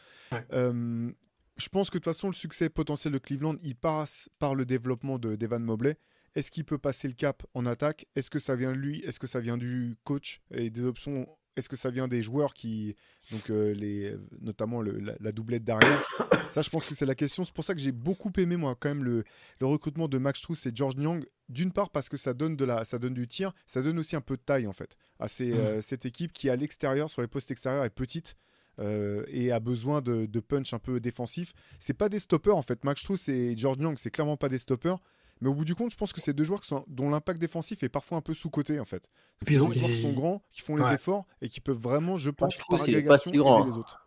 Euh, 0.53 1.11
je 1.57 1.69
pense 1.69 1.91
que 1.91 1.99
de 1.99 2.03
toute 2.03 2.13
façon, 2.13 2.29
le 2.29 2.35
succès 2.35 2.69
potentiel 2.69 3.13
de 3.13 3.19
Cleveland, 3.19 3.57
il 3.63 3.75
passe 3.75 4.29
par 4.39 4.55
le 4.55 4.65
développement 4.65 5.19
de, 5.19 5.37
d'Evan 5.37 5.63
Mobley. 5.63 5.97
Est-ce 6.39 6.53
qu'il 6.53 6.65
peut 6.65 6.79
passer 6.79 7.09
le 7.09 7.15
cap 7.15 7.43
en 7.53 7.67
attaque? 7.67 8.07
Est-ce 8.15 8.31
que 8.31 8.39
ça 8.39 8.55
vient 8.55 8.71
de 8.71 8.77
lui? 8.77 9.01
Est-ce 9.01 9.19
que 9.19 9.27
ça 9.27 9.41
vient 9.41 9.57
du 9.57 9.97
coach 10.05 10.41
et 10.53 10.71
des 10.71 10.85
options? 10.85 11.27
Est-ce 11.57 11.69
que 11.69 11.75
ça 11.75 11.91
vient 11.91 12.07
des 12.07 12.23
joueurs 12.23 12.55
qui, 12.55 12.95
donc 13.33 13.51
euh, 13.51 13.75
les, 13.75 14.15
notamment 14.41 14.81
la, 14.81 15.33
doublette 15.33 15.65
derrière 15.65 16.01
Ça, 16.53 16.63
je 16.63 16.71
pense 16.71 16.87
que 16.87 16.95
c'est 16.95 17.07
la 17.07 17.17
question. 17.17 17.45
C'est 17.45 17.53
pour 17.53 17.65
ça 17.65 17.75
que 17.75 17.81
j'ai 17.81 17.91
beaucoup 17.91 18.31
aimé 18.37 18.57
moi 18.57 18.77
quand 18.79 18.89
même 18.89 19.03
le, 19.03 19.25
recrutement 19.61 20.07
de 20.07 20.17
Max 20.19 20.39
Strauss 20.39 20.65
et 20.67 20.71
George 20.73 20.95
Nyang. 20.95 21.27
D'une 21.49 21.73
part 21.73 21.91
parce 21.91 22.09
que 22.09 22.17
ça 22.17 22.35
donne 22.35 22.55
de 22.55 22.65
la, 22.65 22.85
ça 22.85 23.01
donne 23.01 23.15
du 23.15 23.27
tir, 23.27 23.53
ça 23.67 23.83
donne 23.83 23.99
aussi 23.99 24.15
un 24.15 24.21
peu 24.21 24.37
de 24.37 24.43
taille 24.43 24.69
en 24.69 24.73
fait 24.73 24.97
à 25.19 25.27
mmh. 25.27 25.29
euh, 25.41 25.83
cette 25.83 26.07
équipe 26.07 26.33
qui 26.33 26.51
à 26.51 26.55
l'extérieur 26.55 27.11
sur 27.11 27.21
les 27.21 27.27
postes 27.27 27.51
extérieurs 27.51 27.85
est 27.85 27.91
petite. 27.91 28.37
Euh, 28.81 29.25
et 29.27 29.51
a 29.51 29.59
besoin 29.59 30.01
de, 30.01 30.39
punch 30.39 30.73
un 30.73 30.79
peu 30.79 31.01
défensif. 31.01 31.53
C'est 31.81 31.95
pas 31.95 32.09
des 32.09 32.21
stoppers 32.21 32.57
en 32.57 32.63
fait. 32.63 32.85
Max 32.85 33.01
Strauss 33.01 33.29
et 33.29 33.57
George 33.57 33.79
Nyang, 33.79 33.99
c'est 33.99 34.13
clairement 34.13 34.37
pas 34.37 34.49
des 34.49 34.59
stoppers. 34.59 35.01
Mais 35.41 35.49
au 35.49 35.55
bout 35.55 35.65
du 35.65 35.75
compte, 35.75 35.91
je 35.91 35.97
pense 35.97 36.13
que 36.13 36.21
c'est 36.21 36.33
deux 36.33 36.45
joueurs 36.45 36.61
dont 36.89 37.11
l'impact 37.11 37.41
défensif 37.41 37.83
est 37.83 37.89
parfois 37.89 38.19
un 38.19 38.21
peu 38.21 38.35
sous-coté 38.35 38.81
en 38.81 38.85
fait. 38.85 39.09
C'est 39.41 39.49
des 39.49 39.57
joueurs 39.57 39.71
qui 39.71 40.03
sont 40.03 40.13
grands, 40.13 40.43
qui 40.53 40.63
font 40.63 40.77
les 40.77 40.93
efforts 40.93 41.27
et 41.41 41.49
qui 41.49 41.61
peuvent 41.61 41.79
vraiment, 41.79 42.17
je 42.17 42.31
pense, 42.31 42.55
je 42.55 42.61
par 42.69 42.83
agrégation, 42.83 43.31
aider 43.31 43.71
les 43.71 43.79
autres. 43.79 44.05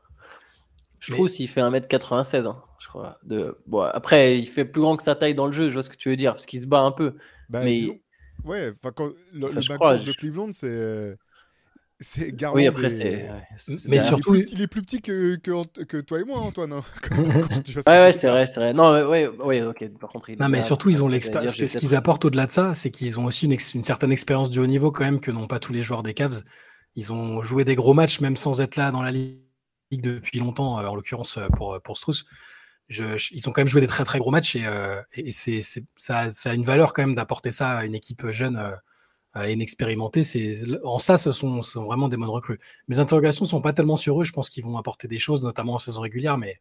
Je 1.00 1.14
trouve 1.14 1.28
s'il 1.28 1.48
fait 1.48 1.62
1m96, 1.62 2.46
hein, 2.46 2.62
je 2.80 2.88
crois. 2.88 3.18
De... 3.24 3.58
Bon, 3.66 3.82
après, 3.82 4.38
il 4.38 4.46
fait 4.46 4.66
plus 4.66 4.82
grand 4.82 4.96
que 4.98 5.04
sa 5.04 5.16
taille 5.16 5.34
dans 5.34 5.48
le 5.48 5.52
jeu, 5.52 5.68
je 5.68 5.74
vois 5.74 5.82
ce 5.82 5.90
que 5.90 5.96
tu 5.96 6.10
veux 6.10 6.16
dire, 6.16 6.34
parce 6.34 6.46
qu'il 6.46 6.62
se 6.62 6.68
bat 6.68 6.82
un 6.82 6.92
peu. 6.92 7.16
Bah, 7.50 7.64
mais... 7.64 8.04
Ouais, 8.44 8.72
quand... 8.96 9.12
le, 9.34 9.48
enfin, 9.58 9.98
de 9.98 10.12
Cleveland, 10.14 10.52
c'est 10.54 11.18
c'est 12.02 12.36
Garland. 12.36 12.58
Oui, 12.58 12.68
après, 12.68 12.90
c'est. 12.90 13.30
Mais 13.88 14.00
surtout. 14.00 14.36
Il 14.36 14.62
est 14.62 14.68
plus 14.68 14.82
petit 14.82 15.02
que, 15.02 15.36
que, 15.36 15.84
que 15.84 15.98
toi 15.98 16.20
et 16.20 16.24
moi, 16.24 16.40
Antoine. 16.40 16.74
Hein, 16.74 16.84
ouais, 17.18 17.84
ouais, 17.88 18.12
c'est 18.12 18.30
vrai, 18.30 18.46
c'est 18.48 18.60
vrai. 18.60 18.74
Non, 18.74 18.92
ouais, 19.10 19.28
ouais, 19.28 19.62
ok, 19.62 19.88
par 20.00 20.10
contre. 20.10 20.32
Non, 20.40 20.50
mais 20.50 20.62
surtout, 20.62 20.90
ils 20.90 21.04
ont 21.04 21.08
l'expérience. 21.08 21.56
Ce 21.56 21.78
qu'ils 21.78 21.96
apportent 21.96 22.26
au-delà 22.26 22.48
de 22.48 22.52
ça, 22.52 22.74
c'est 22.74 22.92
qu'ils 22.92 23.20
ont 23.20 23.26
aussi 23.26 23.46
une, 23.46 23.58
une, 23.76 23.84
certaine 23.84 24.12
expérience 24.12 24.50
du 24.50 24.60
haut 24.60 24.68
niveau, 24.68 24.92
quand 24.92 25.04
même, 25.04 25.20
que 25.20 25.32
n'ont 25.32 25.48
pas 25.48 25.60
tous 25.60 25.74
les 25.74 25.84
joueurs 25.84 26.04
des 26.04 26.14
Cavs. 26.14 26.44
Ils 26.96 27.14
ont 27.14 27.42
joué 27.42 27.64
des 27.64 27.76
gros 27.76 27.94
matchs, 27.94 28.20
même 28.20 28.36
sans 28.36 28.60
être 28.60 28.76
là 28.76 28.92
dans 28.92 29.02
la 29.02 29.12
ligue 29.12 29.40
depuis 29.92 30.40
longtemps, 30.40 30.80
euh, 30.80 30.88
en 30.88 30.96
l'occurrence 30.96 31.38
euh, 31.38 31.48
pour, 31.48 31.80
pour 31.82 31.98
Strauss. 31.98 32.26
Je, 32.92 33.30
ils 33.32 33.48
ont 33.48 33.54
quand 33.54 33.62
même 33.62 33.70
joué 33.70 33.80
des 33.80 33.88
très 33.88 34.04
très 34.04 34.20
gros 34.20 34.32
matchs 34.32 34.58
et, 34.58 34.66
euh, 34.66 35.02
et 35.14 35.32
c'est, 35.32 35.62
ça, 35.96 36.30
ça, 36.30 36.50
a 36.52 36.54
une 36.54 36.64
valeur 36.64 36.94
quand 36.94 37.04
même 37.04 37.16
d'apporter 37.16 37.52
ça 37.52 37.78
à 37.78 37.86
une 37.86 37.96
équipe 37.96 38.30
jeune 38.32 38.58
euh, 38.58 38.76
inexpérimentés. 39.36 40.24
C'est 40.24 40.62
en 40.84 41.00
ça, 41.00 41.18
ce 41.18 41.32
sont, 41.32 41.62
vraiment 41.76 42.10
des 42.10 42.18
bonnes 42.18 42.30
recrues. 42.30 42.60
Mes 42.88 43.00
interrogations 43.00 43.46
sont 43.46 43.62
pas 43.62 43.74
tellement 43.74 43.98
sur 43.98 44.22
eux. 44.22 44.24
Je 44.24 44.34
pense 44.34 44.50
qu'ils 44.50 44.64
vont 44.64 44.78
apporter 44.78 45.08
des 45.08 45.18
choses, 45.18 45.44
notamment 45.44 45.76
en 45.76 45.78
saison 45.78 46.02
régulière, 46.02 46.38
mais 46.38 46.60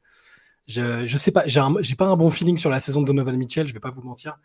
je, 0.66 1.04
je 1.04 1.16
sais 1.16 1.32
pas. 1.32 1.44
J'ai 1.46 1.94
pas 1.96 2.06
un 2.06 2.16
bon 2.16 2.30
feeling 2.30 2.56
sur 2.56 2.70
la 2.70 2.80
saison 2.80 3.00
de 3.02 3.06
Donovan 3.06 3.36
Mitchell. 3.36 3.66
Je 3.66 3.74
vais 3.74 3.80
pas 3.80 3.90
vous 3.90 4.02
mentir. 4.02 4.38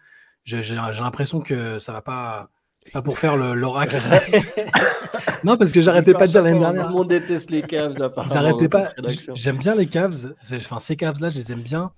J'ai 0.43 0.75
l'impression 0.75 1.41
que 1.41 1.79
ça 1.79 1.91
va 1.91 2.01
pas. 2.01 2.49
C'est 2.81 2.93
pas 2.93 3.01
pour 3.01 3.17
faire 3.17 3.35
l'oracle. 3.35 3.99
non, 5.43 5.57
parce 5.57 5.71
que 5.71 5.81
j'arrêtais 5.81 6.13
pas 6.13 6.27
de 6.27 6.31
dire 6.31 6.43
l'année 6.43 6.59
dernière. 6.59 6.83
Tout 6.83 6.89
le 6.89 6.95
monde 6.95 7.07
déteste 7.07 7.49
les 7.49 7.63
Cavs. 7.63 7.95
J'arrêtais 8.31 8.67
pas. 8.67 8.89
J'aime 9.33 9.57
bien 9.57 9.73
les 9.73 9.87
Cavs. 9.87 10.35
Enfin, 10.53 10.77
ces 10.77 10.95
Cavs-là, 10.95 11.29
je 11.29 11.37
les 11.37 11.51
aime 11.51 11.63
bien. 11.63 11.91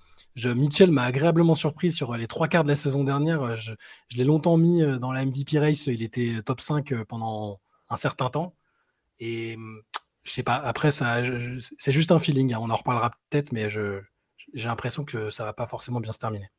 Mitchell 0.46 0.92
m'a 0.92 1.04
agréablement 1.04 1.56
surpris 1.56 1.92
sur 1.92 2.16
les 2.16 2.28
trois 2.28 2.48
quarts 2.48 2.64
de 2.64 2.70
la 2.70 2.76
saison 2.76 3.04
dernière. 3.04 3.56
Je, 3.56 3.74
l'ai 4.16 4.24
longtemps 4.24 4.58
mis 4.58 4.84
euh, 4.84 5.00
dans 5.00 5.12
la 5.12 5.26
MVP 5.26 5.60
race. 5.60 5.88
Il 5.88 6.04
était 6.04 6.42
top 6.46 6.62
5 6.62 6.92
euh, 6.92 7.06
pendant 7.06 7.60
un 7.90 7.98
certain 7.98 8.30
temps. 8.30 8.56
Et 9.20 9.56
hum, 9.56 9.82
je 10.24 10.32
sais 10.32 10.44
pas, 10.44 10.56
après, 10.56 10.92
ça, 10.92 11.22
c'est 11.78 11.92
juste 11.92 12.12
un 12.12 12.20
feeling. 12.20 12.54
Hein. 12.54 12.60
On 12.62 12.70
en 12.70 12.76
reparlera 12.76 13.12
peut-être, 13.30 13.52
mais 13.52 13.70
j'ai 13.70 14.02
l'impression 14.54 15.06
que 15.06 15.30
ça 15.30 15.46
va 15.46 15.54
pas 15.54 15.66
forcément 15.66 16.00
bien 16.00 16.12
se 16.12 16.20
terminer. 16.20 16.50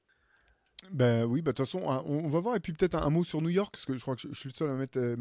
Ben 0.91 1.25
oui, 1.25 1.43
bah, 1.43 1.53
de 1.53 1.57
toute 1.57 1.67
façon, 1.67 1.83
on, 1.85 2.29
va 2.29 2.41
voir. 2.41 2.57
Et 2.57 2.61
puis 2.61 2.73
peut-être 2.73 2.95
un, 2.95 3.11
mot 3.11 3.25
sur 3.25 3.43
New 3.43 3.51
York, 3.51 3.73
parce 3.73 3.85
que 3.85 3.97
je 3.97 4.01
crois 4.01 4.17
que 4.17 4.23
je, 4.23 4.35
suis 4.35 4.49
le 4.49 4.55
seul 4.55 4.71
à 4.71 5.17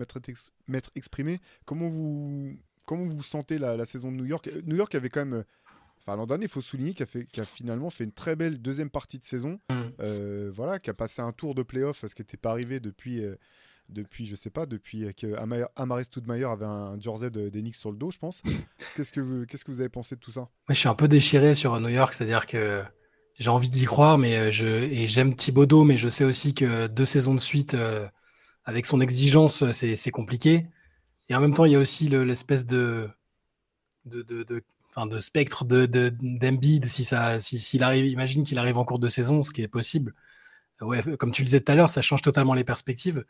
m'être 0.67 0.91
exprimé. 0.95 1.39
Comment 1.65 1.89
vous, 1.89 2.57
comment 2.85 3.05
vous 3.05 3.21
sentez 3.21 3.57
la, 3.57 3.75
la, 3.75 3.85
saison 3.85 4.11
de 4.11 4.17
New 4.17 4.25
York? 4.25 4.47
New 4.65 4.77
York 4.77 4.95
avait 4.95 5.09
quand 5.09 5.25
même 5.25 5.43
l'an 6.15 6.25
dernier, 6.25 6.45
il 6.45 6.49
faut 6.49 6.61
souligner 6.61 6.93
qu'il 6.93 7.05
a, 7.05 7.41
a, 7.41 7.45
finalement 7.45 7.89
fait 7.89 8.03
une 8.03 8.11
très 8.11 8.35
belle 8.35 8.61
deuxième 8.61 8.89
partie 8.89 9.19
de 9.19 9.25
saison. 9.25 9.59
Mm. 9.69 9.75
Euh, 9.99 10.51
voilà, 10.53 10.79
qui 10.79 10.89
a 10.89 10.93
passé 10.93 11.21
un 11.21 11.31
tour 11.31 11.55
de 11.55 11.63
playoff, 11.63 12.05
ce 12.05 12.15
qui 12.15 12.21
n'était 12.21 12.37
pas 12.37 12.51
arrivé 12.51 12.79
depuis, 12.79 13.23
euh, 13.23 13.35
depuis, 13.89 14.25
je 14.25 14.35
sais 14.35 14.49
pas, 14.49 14.65
depuis 14.65 15.13
que 15.15 15.35
Amaris 15.75 16.05
Stoudemire 16.05 16.49
avait 16.49 16.65
un 16.65 16.99
jersey 16.99 17.29
d'Enix 17.29 17.79
sur 17.79 17.91
le 17.91 17.97
dos, 17.97 18.11
je 18.11 18.19
pense. 18.19 18.41
qu'est-ce, 18.95 19.11
que 19.11 19.19
vous, 19.19 19.45
qu'est-ce 19.45 19.65
que 19.65 19.71
vous 19.71 19.79
avez 19.79 19.89
pensé 19.89 20.15
de 20.15 20.19
tout 20.19 20.31
ça? 20.31 20.45
Je 20.69 20.75
suis 20.75 20.89
un 20.89 20.95
peu 20.95 21.07
déchiré 21.07 21.55
sur 21.55 21.79
New 21.79 21.89
York, 21.89 22.13
c'est-à-dire 22.13 22.45
que 22.45 22.83
j'ai 23.37 23.49
envie 23.49 23.69
d'y 23.69 23.85
croire, 23.85 24.17
mais 24.17 24.37
euh, 24.37 24.51
je, 24.51 24.65
et 24.65 25.07
j'aime 25.07 25.35
Thibodeau, 25.35 25.83
mais 25.83 25.97
je 25.97 26.07
sais 26.07 26.23
aussi 26.23 26.53
que 26.53 26.87
deux 26.87 27.05
saisons 27.05 27.35
de 27.35 27.39
suite, 27.39 27.75
avec 28.65 28.85
son 28.85 29.01
exigence, 29.01 29.69
c'est, 29.71 30.11
compliqué. 30.11 30.67
Et 31.29 31.35
en 31.35 31.41
même 31.41 31.53
temps, 31.53 31.65
il 31.65 31.73
y 31.73 31.75
a 31.75 31.79
aussi 31.79 32.07
l'espèce 32.07 32.65
de, 32.65 33.09
de, 34.05 34.21
de 34.21 34.43
de 34.43 34.63
spectre 35.19 35.65
de 35.65 35.85
d'Embiid 36.21 36.85
si 36.85 37.03
ça 37.03 37.39
s'il 37.39 37.83
arrive 37.83 38.05
imagine 38.05 38.43
qu'il 38.43 38.57
arrive 38.57 38.77
en 38.77 38.85
cours 38.85 38.99
de 38.99 39.07
saison 39.07 39.41
ce 39.41 39.51
qui 39.51 39.61
est 39.61 39.67
possible. 39.67 40.13
Ouais 40.81 41.01
comme 41.17 41.31
tu 41.31 41.41
le 41.41 41.45
disais 41.45 41.61
tout 41.61 41.71
à 41.71 41.75
l'heure 41.75 41.89
ça 41.89 42.01
change 42.01 42.21
totalement 42.21 42.53
les 42.53 42.63
perspectives. 42.63 43.23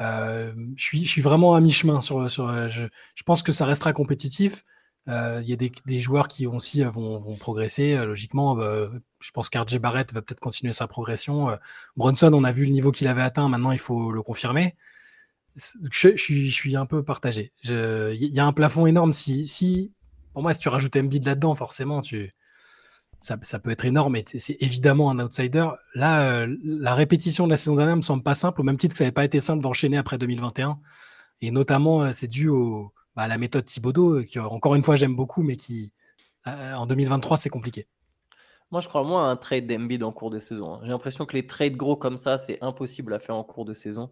Euh, 0.00 0.52
je 0.76 0.82
suis 0.82 1.04
je 1.04 1.08
suis 1.08 1.22
vraiment 1.22 1.54
à 1.54 1.60
mi 1.60 1.72
chemin 1.72 2.00
sur, 2.00 2.30
sur 2.30 2.68
je, 2.68 2.86
pense 3.24 3.42
que 3.42 3.52
ça 3.52 3.64
restera 3.64 3.92
compétitif. 3.92 4.64
Euh, 5.08 5.40
il 5.42 5.48
y 5.48 5.52
a 5.54 5.56
des, 5.56 6.00
joueurs 6.00 6.28
qui 6.28 6.46
aussi 6.46 6.84
euh, 6.84 6.90
vont, 6.90 7.18
vont 7.18 7.36
progresser 7.36 7.96
logiquement. 8.04 8.54
Bah, 8.54 8.90
je 9.20 9.30
pense 9.30 9.48
qu'RJ 9.48 9.78
Barrett 9.78 10.12
va 10.12 10.22
peut-être 10.22 10.40
continuer 10.40 10.72
sa 10.72 10.86
progression. 10.86 11.56
Bronson 11.96 12.32
on 12.32 12.44
a 12.44 12.52
vu 12.52 12.64
le 12.64 12.70
niveau 12.70 12.92
qu'il 12.92 13.08
avait 13.08 13.22
atteint 13.22 13.48
maintenant 13.48 13.72
il 13.72 13.78
faut 13.78 14.12
le 14.12 14.22
confirmer. 14.22 14.76
Je, 15.90 16.10
je, 16.14 16.22
suis, 16.22 16.48
je 16.48 16.54
suis 16.54 16.76
un 16.76 16.86
peu 16.86 17.02
partagé. 17.02 17.52
Il 17.64 18.14
y 18.14 18.38
a 18.38 18.46
un 18.46 18.52
plafond 18.52 18.86
énorme. 18.86 19.12
Si 19.12 19.46
si 19.48 19.94
pour 20.38 20.44
moi, 20.44 20.54
si 20.54 20.60
tu 20.60 20.68
rajoutes 20.68 20.94
Embiid 20.94 21.24
là-dedans, 21.24 21.52
forcément, 21.56 22.00
tu... 22.00 22.32
ça, 23.18 23.36
peut 23.36 23.70
être 23.72 23.84
énorme 23.84 24.14
et 24.14 24.24
c'est 24.24 24.56
évidemment 24.60 25.10
un 25.10 25.18
outsider. 25.18 25.66
Là, 25.96 26.30
euh, 26.30 26.56
la 26.62 26.94
répétition 26.94 27.46
de 27.46 27.50
la 27.50 27.56
saison 27.56 27.74
dernière 27.74 27.96
me 27.96 28.02
semble 28.02 28.22
pas 28.22 28.36
simple, 28.36 28.60
au 28.60 28.62
même 28.62 28.76
titre 28.76 28.94
que 28.94 28.98
ça 28.98 29.02
n'avait 29.02 29.10
pas 29.12 29.24
été 29.24 29.40
simple 29.40 29.64
d'enchaîner 29.64 29.96
après 29.96 30.16
2021. 30.16 30.78
Et 31.40 31.50
notamment, 31.50 32.04
euh, 32.04 32.12
c'est 32.12 32.28
dû 32.28 32.46
au, 32.46 32.92
bah, 33.16 33.22
à 33.22 33.26
la 33.26 33.36
méthode 33.36 33.64
Thibodeau, 33.64 34.22
qui 34.22 34.38
encore 34.38 34.76
une 34.76 34.84
fois 34.84 34.94
j'aime 34.94 35.16
beaucoup, 35.16 35.42
mais 35.42 35.56
qui 35.56 35.92
euh, 36.46 36.74
en 36.74 36.86
2023, 36.86 37.36
c'est 37.36 37.50
compliqué. 37.50 37.88
Moi, 38.70 38.80
je 38.80 38.86
crois 38.86 39.02
moins 39.02 39.28
à 39.28 39.32
un 39.32 39.36
trade 39.36 39.66
d'Embiid 39.66 40.04
en 40.04 40.12
cours 40.12 40.30
de 40.30 40.38
saison. 40.38 40.74
hein. 40.74 40.80
J'ai 40.84 40.90
l'impression 40.90 41.26
que 41.26 41.34
les 41.34 41.48
trades 41.48 41.74
gros 41.74 41.96
comme 41.96 42.16
ça, 42.16 42.38
c'est 42.38 42.58
impossible 42.62 43.12
à 43.12 43.18
faire 43.18 43.34
en 43.34 43.42
cours 43.42 43.64
de 43.64 43.74
saison. 43.74 44.08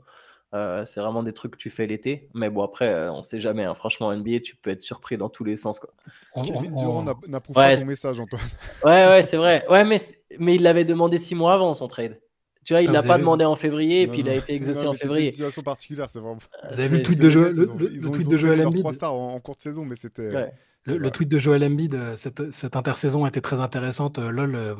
Euh, 0.54 0.84
c'est 0.86 1.00
vraiment 1.00 1.22
des 1.22 1.32
trucs 1.32 1.52
que 1.52 1.56
tu 1.58 1.70
fais 1.70 1.86
l'été. 1.86 2.28
Mais 2.34 2.48
bon, 2.50 2.62
après, 2.62 2.88
euh, 2.88 3.12
on 3.12 3.22
sait 3.22 3.40
jamais. 3.40 3.64
hein. 3.64 3.74
Franchement, 3.74 4.12
NBA, 4.12 4.40
tu 4.40 4.56
peux 4.56 4.70
être 4.70 4.80
surpris 4.82 5.16
dans 5.18 5.28
tous 5.28 5.44
les 5.44 5.56
sens. 5.56 5.78
Quoi. 5.80 5.90
On- 6.34 6.42
Kevin 6.42 6.72
on- 6.74 6.78
Durant 6.78 7.02
n'approuve 7.02 7.56
Ouais, 7.56 7.64
pas 7.70 7.76
c'est- 7.76 7.82
ton 7.84 7.90
message, 7.90 8.20
Antoine. 8.20 8.40
Ouais, 8.84 9.06
ouais, 9.08 9.22
c'est 9.22 9.36
vrai. 9.36 9.64
Ouais, 9.68 9.84
mais, 9.84 9.98
c'est- 9.98 10.20
mais 10.38 10.54
il 10.54 10.62
l'avait 10.62 10.84
demandé 10.84 11.18
six 11.18 11.34
mois 11.34 11.54
avant 11.54 11.74
son 11.74 11.88
trade. 11.88 12.20
Tu 12.64 12.74
vois, 12.74 12.82
il 12.82 12.88
Ah, 12.88 12.92
l'a 12.94 13.02
pas 13.02 13.18
demandé 13.18 13.44
en 13.44 13.54
février 13.54 14.02
et 14.02 14.06
Non, 14.06 14.12
puis 14.12 14.22
il 14.22 14.28
a 14.28 14.34
été 14.34 14.54
exaucé 14.54 14.84
Non, 14.84 14.90
en 14.90 14.94
février. 14.94 15.26
une 15.26 15.32
situation 15.32 15.62
particulière, 15.62 16.08
c'est 16.10 16.18
vraiment. 16.18 16.38
Vous 16.70 16.80
avez 16.80 16.88
vu 16.88 16.92
le 16.94 16.98
C'est- 16.98 17.02
tweet 17.04 17.20
de 17.20 17.28
Joel, 17.30 17.52
le, 17.52 17.64
le- 17.78 17.88
le 17.88 18.10
tweet 18.10 18.28
de 18.28 18.36
Joel 18.36 18.66
Embiid 18.66 18.80
trois 18.82 18.92
stars 18.92 19.14
en, 19.14 19.34
en 19.34 19.40
courte 19.40 19.60
saison, 19.60 19.84
mais 19.84 19.94
c'était. 19.96 20.30
Ouais. 20.34 20.52
Le, 20.84 21.10
tweet 21.10 21.28
de 21.28 21.38
Joel 21.38 21.64
Embiid, 21.64 21.94
euh, 21.94 22.14
cette, 22.16 22.52
cette 22.52 22.76
intersaison 22.76 23.26
était 23.26 23.40
très 23.40 23.60
intéressante. 23.60 24.20
Euh, 24.20 24.30
lol, 24.30 24.54
euh, 24.54 24.74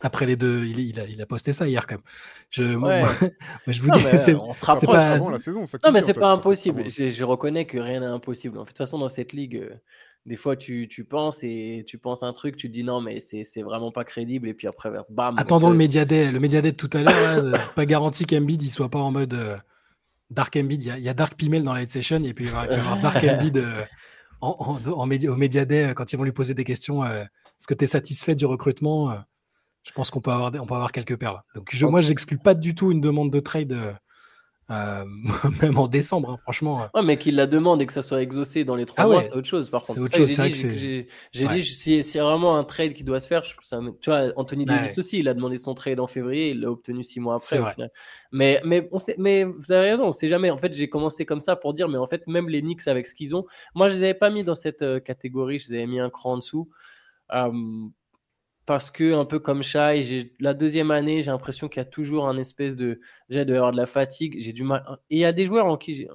après 0.00 0.26
les 0.26 0.36
deux, 0.36 0.64
il, 0.64 0.78
il 0.80 1.00
a, 1.00 1.06
il 1.06 1.20
a 1.22 1.26
posté 1.26 1.52
ça 1.52 1.68
hier 1.68 1.86
quand 1.86 1.96
même. 1.96 2.04
Je, 2.50 2.64
Ouais. 2.64 3.00
moi, 3.00 3.00
moi, 3.02 3.28
je 3.68 3.80
vous 3.82 3.88
Non, 3.88 3.96
dis, 3.96 4.02
c'est 4.18 4.34
pas- 4.86 5.10
avant 5.12 5.30
la 5.30 5.38
saison. 5.38 5.66
ça 5.66 5.78
Non, 5.84 5.92
mais 5.92 6.02
c'est 6.02 6.14
pas 6.14 6.30
impossible. 6.30 6.90
Je, 6.90 7.10
je 7.10 7.24
reconnais 7.24 7.66
que 7.66 7.78
rien 7.78 8.00
n'est 8.00 8.06
impossible. 8.06 8.58
En 8.58 8.62
fait, 8.64 8.66
De 8.66 8.70
toute 8.70 8.78
façon, 8.78 8.98
dans 8.98 9.08
cette 9.08 9.32
ligue, 9.32 9.56
euh, 9.56 9.74
des 10.26 10.36
fois, 10.36 10.56
tu, 10.56 10.88
tu 10.88 11.04
penses 11.04 11.38
et 11.44 11.84
tu 11.86 11.98
penses 11.98 12.22
un 12.24 12.32
truc, 12.32 12.56
tu 12.56 12.68
te 12.68 12.72
dis 12.72 12.82
non, 12.82 13.00
mais 13.00 13.20
c'est 13.20 13.44
c'est 13.44 13.62
vraiment 13.62 13.92
pas 13.92 14.02
crédible. 14.04 14.48
Et 14.48 14.54
puis 14.54 14.66
après, 14.66 14.90
bam. 15.08 15.34
Attendons 15.38 15.68
le 15.68 15.74
euh, 15.74 15.78
Media 15.78 16.04
Day. 16.04 16.32
Le 16.32 16.40
Media 16.40 16.60
Day 16.62 16.72
de 16.72 16.76
tout 16.76 16.90
à 16.94 17.02
l'heure, 17.02 17.14
c'est 17.66 17.74
pas 17.74 17.86
garanti 17.86 18.24
qu'Embiid 18.26 18.62
il 18.62 18.70
soit 18.70 18.88
pas 18.88 18.98
en 18.98 19.12
mode 19.12 19.34
euh, 19.34 19.56
Dark 20.30 20.56
Embiid. 20.56 20.82
Il 20.82 20.88
y, 20.88 20.90
a, 20.90 20.98
il 20.98 21.04
y 21.04 21.08
a 21.08 21.14
Dark 21.14 21.34
Pimel 21.36 21.62
dans 21.62 21.72
la 21.74 21.82
Head 21.82 21.90
Session 21.90 22.22
et 22.24 22.34
puis 22.34 22.46
il 22.46 22.50
va 22.50 22.66
y 22.66 22.70
avoir 22.70 22.98
Dark 23.00 23.22
Embiid 23.24 23.58
euh, 23.58 23.84
en, 24.40 24.80
en- 24.84 24.90
en 24.92 25.06
média- 25.06 25.30
au 25.30 25.36
Media 25.36 25.64
Day 25.64 25.92
quand 25.94 26.12
ils 26.12 26.16
vont 26.16 26.24
lui 26.24 26.32
poser 26.32 26.54
des 26.54 26.64
questions. 26.64 27.04
euh, 27.04 27.22
Est-ce 27.22 27.68
que 27.68 27.74
tu 27.74 27.84
es 27.84 27.86
satisfait 27.86 28.34
du 28.34 28.46
recrutement 28.46 29.12
euh, 29.12 29.14
Je 29.86 29.92
pense 29.92 30.10
qu'on 30.10 30.20
peut 30.20 30.32
avoir, 30.32 30.52
on 30.54 30.66
peut 30.66 30.74
avoir 30.74 30.90
quelques 30.92 31.16
perles. 31.16 31.40
Donc 31.54 31.68
je, 31.72 31.86
moi, 31.86 32.00
j'exclus 32.00 32.38
pas 32.38 32.54
du 32.54 32.74
tout 32.74 32.90
une 32.90 33.00
demande 33.00 33.30
de 33.30 33.38
trade, 33.40 33.72
euh, 33.72 33.92
euh, 34.70 35.04
même 35.62 35.78
en 35.78 35.86
décembre, 35.86 36.30
hein, 36.32 36.36
franchement. 36.42 36.82
euh. 36.82 36.86
Ouais, 36.94 37.02
mais 37.06 37.16
qu'il 37.16 37.36
la 37.36 37.46
demande 37.46 37.80
et 37.82 37.86
que 37.86 37.92
ça 37.92 38.02
soit 38.02 38.20
exaucé 38.20 38.64
dans 38.64 38.74
les 38.74 38.84
trois 38.84 39.04
Ah 39.04 39.06
mois, 39.06 39.18
ouais, 39.18 39.28
c'est 39.28 39.36
autre 39.36 39.46
chose. 39.46 39.70
Par 39.70 39.80
c'est 39.82 39.92
contre, 40.00 40.02
autre 40.06 40.12
ça 40.16 40.18
que 40.18 40.26
chose, 40.26 40.36
c'est 40.36 40.42
j'ai 40.42 40.50
dit, 40.50 40.56
c'est- 40.58 41.06
j'ai- 41.32 41.46
Ouais. 41.46 41.56
dit, 41.56 41.64
si 41.64 42.02
c'est 42.02 42.18
vraiment 42.18 42.56
un 42.56 42.64
trade 42.64 42.94
qui 42.94 43.04
doit 43.04 43.20
se 43.20 43.28
faire, 43.28 43.44
je- 43.44 43.54
ça 43.62 43.80
me- 43.80 43.92
tu 44.00 44.10
vois, 44.10 44.32
Anthony. 44.36 44.64
Davis 44.64 44.98
aussi, 44.98 45.20
il 45.20 45.28
a 45.28 45.34
demandé 45.34 45.56
son 45.56 45.74
trade 45.74 46.00
en 46.00 46.08
février, 46.08 46.50
il 46.50 46.60
l'a 46.62 46.70
obtenu 46.70 47.04
six 47.04 47.20
mois 47.20 47.38
C'est 47.38 47.56
après. 47.56 47.58
au 47.58 47.62
vrai. 47.62 47.74
final. 47.74 47.90
Mais, 48.32 48.60
mais, 48.64 48.88
on 48.90 48.98
sait, 48.98 49.14
mais 49.18 49.44
vous 49.44 49.70
avez 49.70 49.90
raison, 49.92 50.06
on 50.06 50.12
sait 50.12 50.26
jamais. 50.28 50.50
En 50.50 50.58
fait, 50.58 50.72
j'ai 50.74 50.88
commencé 50.88 51.24
comme 51.24 51.40
ça 51.40 51.54
pour 51.54 51.72
dire, 51.74 51.88
mais 51.88 51.98
en 51.98 52.06
fait, 52.08 52.26
même 52.26 52.48
les 52.48 52.60
Knicks 52.60 52.88
avec 52.88 53.06
ce 53.06 53.14
qu'ils 53.14 53.36
ont, 53.36 53.44
moi, 53.76 53.88
je 53.88 53.94
les 53.96 54.02
avais 54.02 54.14
pas 54.14 54.30
mis 54.30 54.42
dans 54.42 54.56
cette 54.56 54.82
euh, 54.82 54.98
catégorie, 54.98 55.60
je 55.60 55.68
les 55.68 55.74
avais 55.76 55.86
mis 55.86 56.00
un 56.00 56.10
cran 56.10 56.32
en 56.32 56.38
dessous. 56.38 56.68
Parce 58.66 58.90
que, 58.90 59.14
un 59.14 59.24
peu 59.24 59.38
comme 59.38 59.62
Shai, 59.62 60.02
j'ai- 60.02 60.34
la 60.40 60.52
deuxième 60.52 60.90
année, 60.90 61.22
j'ai 61.22 61.30
l'impression 61.30 61.68
qu'il 61.68 61.78
y 61.80 61.82
a 61.82 61.84
toujours 61.84 62.28
un 62.28 62.36
espèce 62.36 62.74
de. 62.76 63.00
Y 63.30 63.38
avoir 63.52 63.70
de 63.72 63.76
la 63.76 63.86
fatigue. 63.86 64.36
J'ai 64.40 64.52
du 64.52 64.64
mal. 64.64 64.84
Et 65.10 65.16
il 65.16 65.20
y 65.20 65.24
a 65.24 65.32
des 65.32 65.46
joueurs 65.46 65.66
en, 65.66 65.78
j'ai- 65.80 66.08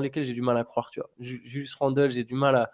lesquels 0.00 0.24
j'ai 0.24 0.32
du 0.32 0.42
mal 0.42 0.56
à 0.56 0.64
croire, 0.64 0.90
tu 0.90 1.00
vois. 1.00 1.10
Ju- 1.20 1.42
Julius 1.44 1.74
Randle, 1.74 2.10
j'ai 2.10 2.24
du 2.24 2.34
mal 2.34 2.56
à, 2.56 2.70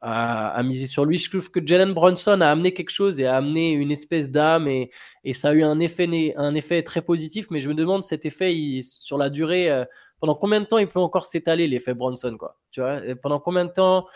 à, 0.00 0.62
miser 0.62 0.86
sur 0.86 1.04
lui. 1.04 1.18
Je 1.18 1.28
trouve 1.28 1.50
que 1.50 1.64
Jalen 1.64 1.92
Brunson 1.92 2.40
a 2.40 2.50
amené 2.50 2.72
quelque 2.72 2.90
chose 2.90 3.18
et 3.20 3.26
a 3.26 3.36
amené 3.36 3.72
une 3.72 3.90
espèce 3.90 4.30
d'âme 4.30 4.68
et, 4.68 4.90
et 5.24 5.34
ça 5.34 5.48
a 5.50 5.52
eu 5.54 5.62
un 5.62 5.80
effet, 5.80 6.34
un 6.36 6.54
effet 6.54 6.82
très 6.82 7.02
positif. 7.02 7.46
Mais 7.50 7.60
je 7.60 7.68
me 7.68 7.74
demande 7.74 8.02
cet 8.02 8.24
effet, 8.24 8.80
sur 8.82 9.18
la 9.18 9.28
durée, 9.30 9.70
euh, 9.70 9.84
pendant 10.20 10.34
combien 10.34 10.60
de 10.60 10.66
temps 10.66 10.78
il 10.78 10.88
peut 10.88 11.00
encore 11.00 11.26
s'étaler, 11.26 11.66
l'effet 11.68 11.94
Brunson, 11.94 12.36
quoi. 12.38 12.58
Tu 12.70 12.80
vois, 12.80 13.00
pendant 13.22 13.40
combien 13.40 13.64
de 13.64 13.72
temps 13.72 14.06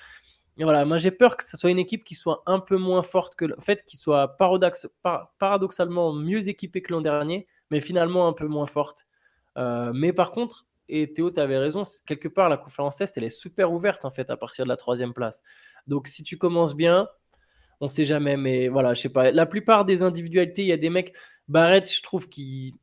voilà, 0.58 0.84
moi 0.84 0.98
j'ai 0.98 1.10
peur 1.10 1.36
que 1.36 1.44
ce 1.44 1.56
soit 1.56 1.70
une 1.70 1.78
équipe 1.78 2.04
qui 2.04 2.14
soit 2.14 2.42
un 2.46 2.60
peu 2.60 2.76
moins 2.76 3.02
forte 3.02 3.34
que. 3.36 3.46
En 3.56 3.60
fait, 3.60 3.84
qui 3.84 3.96
soit 3.96 4.36
paradoxalement 5.38 6.12
mieux 6.12 6.48
équipée 6.48 6.82
que 6.82 6.92
l'an 6.92 7.00
dernier, 7.00 7.46
mais 7.70 7.80
finalement 7.80 8.28
un 8.28 8.32
peu 8.32 8.46
moins 8.46 8.66
forte. 8.66 9.06
Euh, 9.56 9.92
mais 9.94 10.12
par 10.12 10.32
contre, 10.32 10.66
et 10.88 11.12
Théo, 11.12 11.30
tu 11.30 11.40
avais 11.40 11.58
raison, 11.58 11.84
quelque 12.06 12.28
part, 12.28 12.48
la 12.48 12.58
conférence 12.58 13.00
Est, 13.00 13.16
elle 13.16 13.24
est 13.24 13.28
super 13.30 13.72
ouverte 13.72 14.04
en 14.04 14.10
fait 14.10 14.28
à 14.30 14.36
partir 14.36 14.64
de 14.64 14.68
la 14.68 14.76
troisième 14.76 15.14
place. 15.14 15.42
Donc 15.86 16.06
si 16.08 16.22
tu 16.22 16.36
commences 16.36 16.74
bien, 16.74 17.08
on 17.80 17.88
sait 17.88 18.04
jamais, 18.04 18.36
mais 18.36 18.68
voilà, 18.68 18.94
je 18.94 19.00
sais 19.02 19.08
pas. 19.08 19.30
La 19.32 19.46
plupart 19.46 19.84
des 19.84 20.02
individualités, 20.02 20.62
il 20.62 20.68
y 20.68 20.72
a 20.72 20.76
des 20.76 20.90
mecs. 20.90 21.14
Barrett, 21.48 21.90
je 21.90 22.02
trouve 22.02 22.28
qu'il. 22.28 22.74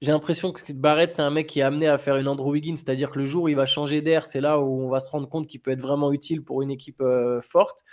J'ai 0.00 0.12
l'impression 0.12 0.52
que 0.52 0.72
Barrett, 0.72 1.12
c'est 1.12 1.22
un 1.22 1.30
mec 1.30 1.46
qui 1.46 1.60
est 1.60 1.62
amené 1.62 1.88
à 1.88 1.98
faire 1.98 2.16
une 2.16 2.28
Andrew 2.28 2.50
Wiggins, 2.50 2.76
c'est-à-dire 2.76 3.10
que 3.10 3.18
le 3.18 3.26
jour 3.26 3.44
où 3.44 3.48
il 3.48 3.56
va 3.56 3.66
changer 3.66 4.02
d'air, 4.02 4.26
c'est 4.26 4.40
là 4.40 4.60
où 4.60 4.82
on 4.82 4.88
va 4.88 5.00
se 5.00 5.10
rendre 5.10 5.28
compte 5.28 5.46
qu'il 5.46 5.60
peut 5.60 5.70
être 5.70 5.80
vraiment 5.80 6.12
utile 6.12 6.44
pour 6.44 6.62
une 6.62 6.70
équipe 6.70 7.00
euh, 7.00 7.40
forte. 7.40 7.84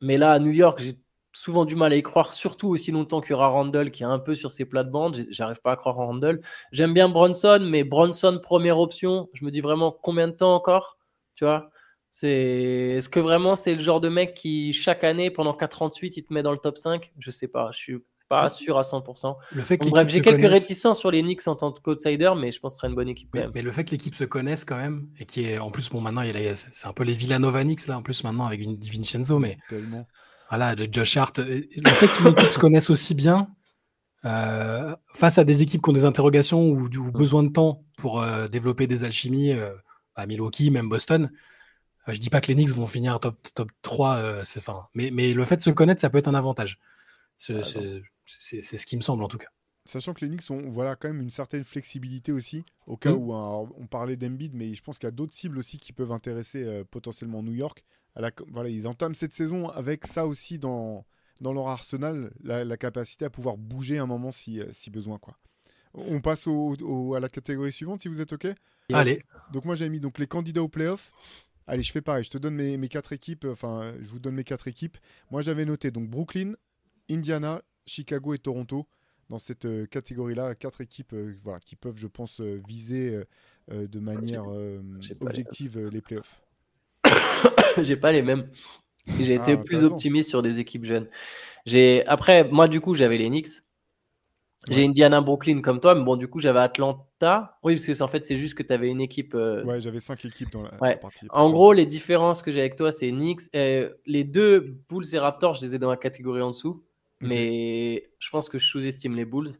Mais 0.00 0.18
là, 0.18 0.32
à 0.32 0.38
New 0.38 0.52
York, 0.52 0.78
j'ai 0.80 0.98
souvent 1.32 1.64
du 1.64 1.76
mal 1.76 1.92
à 1.92 1.96
y 1.96 2.02
croire, 2.02 2.32
surtout 2.32 2.68
aussi 2.68 2.90
longtemps 2.92 3.20
qu'il 3.20 3.30
y 3.30 3.34
aura 3.34 3.48
Randall 3.48 3.90
qui 3.90 4.02
est 4.02 4.06
un 4.06 4.18
peu 4.18 4.34
sur 4.34 4.50
ses 4.50 4.64
plates-bandes. 4.64 5.26
J'arrive 5.30 5.60
pas 5.60 5.72
à 5.72 5.76
croire 5.76 5.98
en 5.98 6.06
Randall. 6.06 6.40
J'aime 6.72 6.94
bien 6.94 7.08
Bronson, 7.08 7.60
mais 7.62 7.84
Bronson, 7.84 8.40
première 8.42 8.78
option, 8.78 9.28
je 9.34 9.44
me 9.44 9.50
dis 9.50 9.60
vraiment 9.60 9.92
combien 9.92 10.28
de 10.28 10.32
temps 10.32 10.54
encore 10.54 10.98
Tu 11.34 11.44
vois? 11.44 11.70
C'est... 12.10 12.96
Est-ce 12.98 13.08
que 13.08 13.20
vraiment 13.20 13.56
c'est 13.56 13.74
le 13.74 13.80
genre 13.80 14.00
de 14.00 14.08
mec 14.08 14.34
qui, 14.34 14.72
chaque 14.72 15.04
année, 15.04 15.30
pendant 15.30 15.52
4,38, 15.52 16.12
il 16.16 16.24
te 16.24 16.32
met 16.32 16.42
dans 16.42 16.52
le 16.52 16.58
top 16.58 16.78
5 16.78 17.12
Je 17.18 17.30
sais 17.30 17.48
pas, 17.48 17.70
je 17.72 17.78
suis 17.78 17.96
pas 18.30 18.48
sûr 18.48 18.78
à 18.78 18.82
100%. 18.82 19.36
Le 19.52 19.62
fait 19.62 19.76
que 19.76 19.84
Donc, 19.84 19.90
bref, 19.92 20.06
l'équipe 20.06 20.14
j'ai 20.24 20.30
quelques 20.30 20.40
connaisse- 20.42 20.62
réticences 20.62 20.98
sur 21.00 21.10
les 21.10 21.20
Knicks 21.20 21.46
en 21.48 21.56
tant 21.56 21.72
qu'outsider, 21.72 22.32
mais 22.40 22.52
je 22.52 22.60
pense 22.60 22.72
que 22.72 22.74
ce 22.76 22.78
sera 22.78 22.88
une 22.88 22.94
bonne 22.94 23.08
équipe 23.08 23.28
quand 23.32 23.38
Mais, 23.40 23.44
même. 23.46 23.52
mais 23.56 23.62
le 23.62 23.72
fait 23.72 23.84
que 23.84 23.90
l'équipe 23.90 24.14
se 24.14 24.24
connaisse 24.24 24.64
quand 24.64 24.76
même, 24.76 25.08
et 25.18 25.26
qui 25.26 25.44
est 25.44 25.58
en 25.58 25.70
plus, 25.72 25.90
bon, 25.90 26.00
maintenant, 26.00 26.22
il 26.22 26.28
y 26.40 26.48
a- 26.48 26.54
c'est 26.54 26.86
un 26.86 26.92
peu 26.92 27.02
les 27.02 27.12
Villanova 27.12 27.62
Knicks, 27.64 27.86
là, 27.88 27.98
en 27.98 28.02
plus, 28.02 28.22
maintenant, 28.24 28.46
avec 28.46 28.60
Vin- 28.62 28.78
Vincenzo, 28.80 29.38
mais 29.40 29.58
Tellement. 29.68 30.06
voilà, 30.48 30.76
de 30.76 30.88
Josh 30.90 31.16
Hart. 31.16 31.38
Le 31.40 31.90
fait 31.90 32.06
qu'une 32.06 32.28
équipe 32.28 32.52
se 32.52 32.58
connaisse 32.58 32.88
aussi 32.88 33.14
bien, 33.16 33.48
euh, 34.24 34.94
face 35.14 35.38
à 35.38 35.44
des 35.44 35.62
équipes 35.62 35.82
qui 35.82 35.90
ont 35.90 35.94
des 35.94 36.04
interrogations 36.04 36.68
ou, 36.68 36.88
du- 36.88 36.98
ou 36.98 37.10
besoin 37.10 37.42
de 37.42 37.48
temps 37.48 37.84
pour 37.98 38.22
euh, 38.22 38.46
développer 38.48 38.86
des 38.86 39.02
alchimies, 39.02 39.52
euh, 39.52 39.72
à 40.14 40.26
Milwaukee, 40.26 40.70
même 40.70 40.88
Boston, 40.88 41.30
je 42.06 42.18
dis 42.18 42.30
pas 42.30 42.40
que 42.40 42.48
les 42.48 42.54
Knicks 42.54 42.70
vont 42.70 42.86
finir 42.86 43.18
top, 43.20 43.36
top 43.54 43.70
3, 43.82 44.14
euh, 44.16 44.42
c'est- 44.44 44.60
enfin, 44.60 44.86
mais, 44.94 45.10
mais 45.10 45.32
le 45.34 45.44
fait 45.44 45.56
de 45.56 45.62
se 45.62 45.70
connaître, 45.70 46.00
ça 46.00 46.10
peut 46.10 46.18
être 46.18 46.28
un 46.28 46.34
avantage. 46.34 46.78
C'est 47.38 47.64
c'est- 47.64 48.02
c'est- 48.38 48.76
ce 48.76 48.86
qui 48.86 48.96
me 48.96 49.02
semble, 49.02 49.22
en 49.24 49.28
tout 49.28 49.38
cas. 49.38 49.48
Sachant 49.86 50.12
que 50.14 50.20
les 50.24 50.28
Knicks 50.28 50.48
ont 50.50 50.68
voilà, 50.70 50.94
quand 50.94 51.08
même 51.08 51.20
une 51.22 51.30
certaine 51.30 51.64
flexibilité 51.64 52.32
aussi, 52.32 52.64
au 52.86 52.96
cas 52.96 53.12
Mm. 53.12 53.16
où 53.16 53.32
hein, 53.34 53.68
on 53.78 53.86
parlait 53.86 54.16
d'Embiid, 54.16 54.54
mais 54.54 54.74
je 54.74 54.82
pense 54.82 54.98
qu'il 54.98 55.06
y 55.06 55.08
a 55.08 55.12
d'autres 55.12 55.34
cibles 55.34 55.58
aussi 55.58 55.78
qui 55.78 55.92
peuvent 55.92 56.12
intéresser 56.12 56.62
euh, 56.62 56.84
potentiellement 56.84 57.42
New 57.42 57.54
York. 57.54 57.82
À 58.14 58.20
la- 58.20 58.30
voilà, 58.48 58.68
ils 58.68 58.86
entament 58.86 59.14
cette 59.14 59.32
saison 59.34 59.68
avec 59.68 60.06
ça 60.06 60.26
aussi 60.26 60.58
dans, 60.58 61.04
dans 61.40 61.52
leur 61.52 61.68
arsenal, 61.68 62.30
la, 62.42 62.64
la 62.64 62.76
capacité 62.76 63.24
à 63.24 63.30
pouvoir 63.30 63.56
bouger 63.56 63.98
un 63.98 64.06
moment 64.06 64.30
si, 64.32 64.60
euh, 64.60 64.66
si 64.72 64.90
besoin. 64.90 65.18
Quoi. 65.18 65.38
On 65.94 66.20
passe 66.20 66.46
au- 66.46 66.76
au- 66.82 67.14
à 67.14 67.20
la 67.20 67.28
catégorie 67.28 67.72
suivante 67.72 68.02
si 68.02 68.08
vous 68.08 68.20
êtes 68.20 68.32
OK? 68.34 68.46
Allez, 68.92 69.20
Donc 69.52 69.64
moi 69.64 69.74
j'ai 69.76 69.88
mis 69.88 69.98
donc 70.00 70.18
les 70.18 70.26
candidats 70.26 70.62
aux 70.62 70.68
playoffs. 70.68 71.10
Allez, 71.66 71.82
je 71.82 71.90
fais 71.92 72.02
pareil, 72.02 72.22
je 72.24 72.30
te 72.30 72.38
donne 72.38 72.54
mes, 72.54 72.76
mes 72.76 72.88
quatre 72.88 73.12
équipes, 73.12 73.44
euh, 73.44 73.52
enfin 73.52 73.94
je 74.00 74.06
vous 74.08 74.18
donne 74.18 74.34
mes 74.34 74.44
quatre 74.44 74.68
équipes. 74.68 74.98
Moi 75.30 75.40
j'avais 75.40 75.64
noté 75.64 75.90
donc 75.90 76.08
Brooklyn, 76.10 76.52
Indiana, 77.08 77.62
Chicago 77.90 78.34
et 78.34 78.38
Toronto 78.38 78.86
dans 79.28 79.38
cette 79.38 79.64
euh, 79.64 79.86
catégorie-là, 79.86 80.54
quatre 80.54 80.80
équipes 80.80 81.12
euh, 81.12 81.34
voilà, 81.42 81.60
qui 81.60 81.76
peuvent, 81.76 81.96
je 81.96 82.06
pense, 82.08 82.40
euh, 82.40 82.60
viser 82.68 83.20
euh, 83.72 83.86
de 83.86 84.00
manière 84.00 84.44
euh, 84.50 84.80
j'ai 85.00 85.14
les- 85.20 85.26
objective 85.26 85.78
les 85.88 86.00
playoffs. 86.00 86.40
j'ai 87.82 87.96
pas 87.96 88.12
les 88.12 88.22
mêmes. 88.22 88.48
J'ai 89.18 89.38
Ah, 89.38 89.42
été 89.42 89.56
plus 89.56 89.76
intéressant. 89.78 89.94
optimiste 89.94 90.28
sur 90.28 90.42
des 90.42 90.58
équipes 90.60 90.84
jeunes. 90.84 91.08
J'ai 91.66 92.04
après 92.06 92.44
moi 92.44 92.68
du 92.68 92.80
coup 92.80 92.94
j'avais 92.94 93.18
les 93.18 93.28
Knicks. 93.28 93.48
J'ai 94.68 94.82
Ouais. 94.82 94.88
Indiana, 94.88 95.20
Brooklyn 95.22 95.62
comme 95.62 95.80
toi, 95.80 95.94
mais 95.94 96.04
bon 96.04 96.16
du 96.16 96.28
coup 96.28 96.38
j'avais 96.38 96.58
Atlanta. 96.60 97.58
Oui 97.62 97.74
parce 97.74 97.86
que 97.86 97.94
c'est 97.94 98.02
en 98.02 98.08
fait 98.08 98.24
c'est 98.24 98.36
juste 98.36 98.54
que 98.54 98.62
tu 98.62 98.72
avais 98.72 98.88
une 98.90 99.00
équipe. 99.00 99.34
Ouais, 99.34 99.80
j'avais 99.80 100.00
cinq 100.00 100.24
équipes 100.24 100.50
dans 100.52 100.62
la, 100.62 100.70
Ouais. 100.80 100.90
la 100.90 100.96
partie. 100.96 101.26
En 101.30 101.50
gros 101.50 101.72
les 101.72 101.86
différences 101.86 102.42
que 102.42 102.52
j'ai 102.52 102.60
avec 102.60 102.76
toi 102.76 102.92
c'est 102.92 103.10
Knicks. 103.10 103.42
les 103.54 104.24
deux 104.24 104.76
Bulls 104.88 105.06
et 105.14 105.18
Raptors 105.18 105.54
je 105.54 105.64
les 105.66 105.74
ai 105.74 105.78
dans 105.78 105.90
la 105.90 105.96
catégorie 105.96 106.42
en 106.42 106.50
dessous, 106.50 106.82
Mais 107.20 108.10
je 108.18 108.30
pense 108.30 108.48
que 108.48 108.58
je 108.58 108.66
sous-estime 108.66 109.14
les 109.14 109.24
Bulls. 109.24 109.50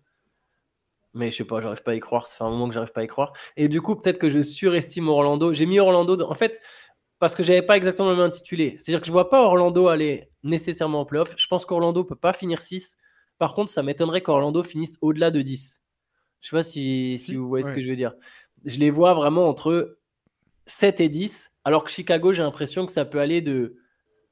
Mais 1.13 1.31
je 1.31 1.37
sais 1.37 1.45
pas, 1.45 1.61
j'arrive 1.61 1.83
pas 1.83 1.91
à 1.91 1.95
y 1.95 2.01
croire. 2.01 2.27
Ça 2.27 2.37
fait 2.37 2.45
un 2.45 2.51
moment 2.51 2.69
que 2.69 2.75
j'arrive 2.75 2.93
pas 2.93 3.01
à 3.01 3.05
y 3.05 3.09
croire. 3.09 3.33
Et 3.57 3.69
du 3.69 3.83
coup, 3.83 3.97
peut-être 3.97 4.19
que 4.19 4.29
je 4.29 4.43
surestime 4.43 5.09
Orlando. 5.09 5.53
J'ai 5.53 5.67
mis 5.67 5.81
Orlando. 5.81 6.21
En 6.23 6.35
fait, 6.35 6.61
parce 7.19 7.35
que 7.35 7.43
j'avais 7.43 7.63
pas 7.63 7.77
exactement 7.77 8.11
le 8.11 8.17
même 8.17 8.27
intitulé. 8.27 8.77
C'est-à-dire 8.79 9.01
que 9.01 9.07
je 9.07 9.13
vois 9.13 9.29
pas 9.29 9.43
Orlando 9.43 9.89
aller 9.89 10.31
nécessairement 10.43 11.01
en 11.01 11.05
playoff. 11.05 11.35
Je 11.37 11.47
pense 11.49 11.67
qu'Orlando 11.67 12.05
peut 12.05 12.17
pas 12.17 12.33
finir 12.33 12.61
6. 12.61 12.97
Par 13.39 13.55
contre, 13.55 13.71
ça 13.71 13.83
m'étonnerait 13.83 14.23
qu'Orlando 14.23 14.63
finisse 14.63 14.99
au-delà 15.01 15.31
de 15.31 15.43
10. 15.43 15.83
Je 16.41 16.49
sais 16.49 16.57
pas 16.57 16.63
si, 16.63 17.19
si 17.19 17.35
vous 17.35 17.49
voyez 17.49 17.65
ce 17.65 17.73
que 17.73 17.83
je 17.83 17.89
veux 17.89 17.97
dire. 17.97 18.15
Je 18.65 18.79
les 18.79 18.91
vois 18.91 19.15
vraiment 19.15 19.49
entre 19.49 19.99
7 20.67 21.01
et 21.01 21.09
10, 21.09 21.53
alors 21.65 21.85
que 21.85 21.91
Chicago, 21.91 22.33
j'ai 22.33 22.43
l'impression 22.43 22.87
que 22.87 22.93
ça 22.93 23.05
peut 23.05 23.21
aller 23.21 23.43
de 23.43 23.77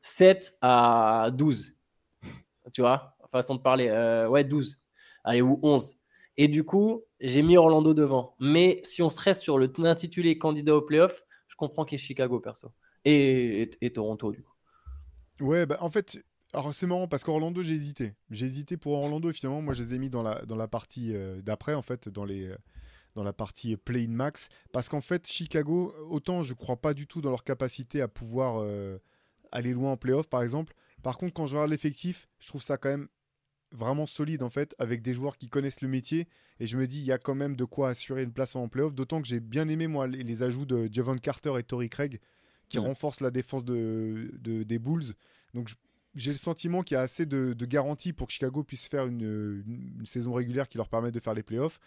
7 0.02 0.56
à 0.60 1.30
12. 1.32 1.74
Tu 2.72 2.80
vois? 2.80 3.17
Façon 3.30 3.56
de 3.56 3.60
parler. 3.60 3.88
Euh, 3.88 4.28
ouais, 4.28 4.44
12. 4.44 4.78
Allez, 5.24 5.42
ou 5.42 5.58
11. 5.62 5.94
Et 6.36 6.48
du 6.48 6.64
coup, 6.64 7.02
j'ai 7.20 7.42
mis 7.42 7.56
Orlando 7.56 7.94
devant. 7.94 8.34
Mais 8.40 8.80
si 8.84 9.02
on 9.02 9.10
serait 9.10 9.34
sur 9.34 9.58
le 9.58 9.72
l'intitulé 9.78 10.38
candidat 10.38 10.76
au 10.76 10.82
playoff, 10.82 11.22
je 11.48 11.56
comprends 11.56 11.84
qu'il 11.84 11.98
y 11.98 12.00
ait 12.00 12.04
Chicago 12.04 12.40
perso. 12.40 12.72
Et, 13.04 13.70
et- 13.80 13.92
Toronto, 13.92 14.32
du 14.32 14.42
coup. 14.42 14.52
Ouais, 15.40 15.66
bah 15.66 15.78
en 15.80 15.90
fait, 15.90 16.18
alors 16.52 16.72
c'est 16.74 16.86
marrant 16.86 17.08
parce 17.08 17.24
qu'Orlando, 17.24 17.62
j'ai 17.62 17.74
hésité. 17.74 18.14
J'ai 18.30 18.46
hésité 18.46 18.76
pour 18.76 18.92
Orlando 18.94 19.32
finalement, 19.32 19.62
moi, 19.62 19.74
je 19.74 19.82
les 19.82 19.94
ai 19.94 19.98
mis 19.98 20.10
dans 20.10 20.22
la, 20.22 20.44
dans 20.46 20.56
la 20.56 20.68
partie 20.68 21.14
euh, 21.14 21.40
d'après, 21.42 21.74
en 21.74 21.82
fait, 21.82 22.08
dans, 22.08 22.24
les, 22.24 22.52
dans 23.14 23.22
la 23.22 23.32
partie 23.32 23.76
play-in 23.76 24.10
max. 24.10 24.48
Parce 24.72 24.88
qu'en 24.88 25.00
fait, 25.00 25.26
Chicago, 25.26 25.92
autant 26.08 26.42
je 26.42 26.54
crois 26.54 26.76
pas 26.76 26.94
du 26.94 27.06
tout 27.06 27.20
dans 27.20 27.30
leur 27.30 27.44
capacité 27.44 28.00
à 28.00 28.08
pouvoir 28.08 28.60
euh, 28.62 28.98
aller 29.52 29.72
loin 29.72 29.92
en 29.92 29.96
playoff, 29.96 30.28
par 30.28 30.42
exemple. 30.42 30.74
Par 31.02 31.18
contre, 31.18 31.34
quand 31.34 31.46
je 31.46 31.54
regarde 31.56 31.70
l'effectif, 31.70 32.28
je 32.40 32.48
trouve 32.48 32.62
ça 32.62 32.76
quand 32.76 32.90
même 32.90 33.08
vraiment 33.72 34.06
solide, 34.06 34.42
en 34.42 34.50
fait, 34.50 34.74
avec 34.78 35.02
des 35.02 35.14
joueurs 35.14 35.36
qui 35.36 35.48
connaissent 35.48 35.80
le 35.82 35.88
métier. 35.88 36.26
Et 36.60 36.66
je 36.66 36.76
me 36.76 36.86
dis, 36.86 36.98
il 36.98 37.04
y 37.04 37.12
a 37.12 37.18
quand 37.18 37.34
même 37.34 37.54
de 37.56 37.64
quoi 37.64 37.90
assurer 37.90 38.22
une 38.22 38.32
place 38.32 38.56
en 38.56 38.68
playoff. 38.68 38.94
D'autant 38.94 39.20
que 39.22 39.28
j'ai 39.28 39.40
bien 39.40 39.68
aimé, 39.68 39.86
moi, 39.86 40.06
les, 40.06 40.22
les 40.22 40.42
ajouts 40.42 40.66
de 40.66 40.88
Javon 40.90 41.16
Carter 41.18 41.52
et 41.58 41.62
Tory 41.62 41.88
Craig 41.88 42.20
qui 42.68 42.78
Ouais. 42.78 42.86
renforcent 42.86 43.20
la 43.20 43.30
défense 43.30 43.64
de, 43.64 44.30
de- 44.40 44.62
des 44.62 44.78
Bulls. 44.78 45.14
Donc, 45.54 45.70
j'ai 46.14 46.32
le 46.32 46.36
sentiment 46.38 46.82
qu'il 46.82 46.94
y 46.96 46.98
a 46.98 47.02
assez 47.02 47.24
de, 47.26 47.52
de 47.52 47.66
garanties 47.66 48.12
pour 48.12 48.26
que 48.26 48.32
Chicago 48.32 48.62
puisse 48.64 48.88
faire 48.88 49.06
une, 49.06 49.22
une- 49.22 49.96
une 50.00 50.06
saison 50.06 50.32
régulière 50.32 50.68
qui 50.68 50.76
leur 50.78 50.88
permette 50.88 51.14
de 51.14 51.20
faire 51.20 51.34
les 51.34 51.42
playoffs, 51.42 51.78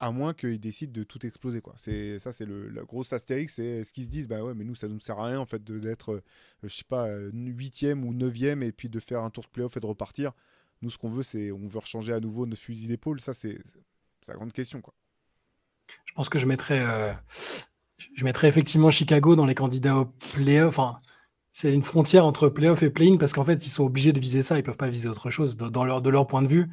à 0.00 0.10
moins 0.12 0.32
qu'ils 0.34 0.60
décident 0.60 0.92
de 0.92 1.02
tout 1.04 1.24
exploser. 1.26 1.60
Quoi. 1.60 1.74
C'est, 1.76 2.18
ça, 2.20 2.32
c'est 2.32 2.46
le, 2.46 2.68
la 2.68 2.82
grosse 2.82 3.12
astérix. 3.12 3.54
C'est 3.54 3.82
ce 3.84 3.92
qu'ils 3.92 4.04
se 4.04 4.08
disent 4.08 4.28
bah 4.28 4.42
ouais, 4.42 4.54
mais 4.54 4.64
nous, 4.64 4.74
ça 4.76 4.88
nous 4.88 5.00
sert 5.00 5.18
à 5.18 5.26
rien 5.26 5.40
en 5.40 5.46
fait, 5.46 5.62
d'être, 5.64 6.12
euh, 6.14 6.22
je 6.62 6.68
sais 6.68 6.84
pas, 6.88 7.08
euh, 7.08 7.30
huitième 7.34 8.04
ou 8.04 8.14
neuvième 8.14 8.62
et 8.62 8.72
puis 8.72 8.88
de 8.88 9.00
faire 9.00 9.22
un 9.22 9.30
tour 9.30 9.44
de 9.44 9.48
playoff 9.50 9.76
et 9.76 9.80
de 9.80 9.86
repartir. 9.86 10.32
Nous, 10.82 10.90
ce 10.90 10.98
qu'on 10.98 11.10
veut, 11.10 11.22
c'est 11.22 11.50
on 11.50 11.66
veut 11.66 11.78
rechanger 11.78 12.12
à 12.12 12.20
nouveau 12.20 12.46
notre 12.46 12.60
fusil 12.62 12.86
d'épaule. 12.86 13.20
Ça, 13.20 13.34
c'est, 13.34 13.58
la 14.28 14.34
grande 14.34 14.52
question. 14.52 14.80
Quoi. 14.80 14.94
Je 16.04 16.12
pense 16.14 16.28
que 16.28 16.38
je 16.38 16.46
mettrais, 16.46 16.84
euh, 16.86 17.12
je 18.14 18.24
mettrais 18.24 18.48
effectivement 18.48 18.90
Chicago 18.90 19.34
dans 19.36 19.46
les 19.46 19.54
candidats 19.54 19.96
au 19.96 20.06
playoff. 20.06 20.78
Enfin, 20.78 21.00
c'est 21.50 21.72
une 21.72 21.82
frontière 21.82 22.24
entre 22.24 22.48
playoff 22.48 22.82
et 22.82 22.90
play-in 22.90 23.16
parce 23.16 23.32
qu'en 23.32 23.44
fait, 23.44 23.66
ils 23.66 23.70
sont 23.70 23.84
obligés 23.84 24.12
de 24.12 24.20
viser 24.20 24.42
ça. 24.42 24.58
Ils 24.58 24.62
peuvent 24.62 24.76
pas 24.76 24.90
viser 24.90 25.08
autre 25.08 25.30
chose. 25.30 25.56
Dans 25.56 25.84
leur, 25.84 26.02
de 26.02 26.10
leur 26.10 26.26
point 26.26 26.42
de 26.42 26.48
vue, 26.48 26.68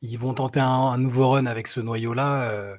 ils 0.00 0.18
vont 0.18 0.34
tenter 0.34 0.60
un, 0.60 0.98
nouveau 0.98 1.30
run 1.30 1.46
avec 1.46 1.68
ce 1.68 1.80
noyau-là. 1.80 2.50
Euh, 2.50 2.76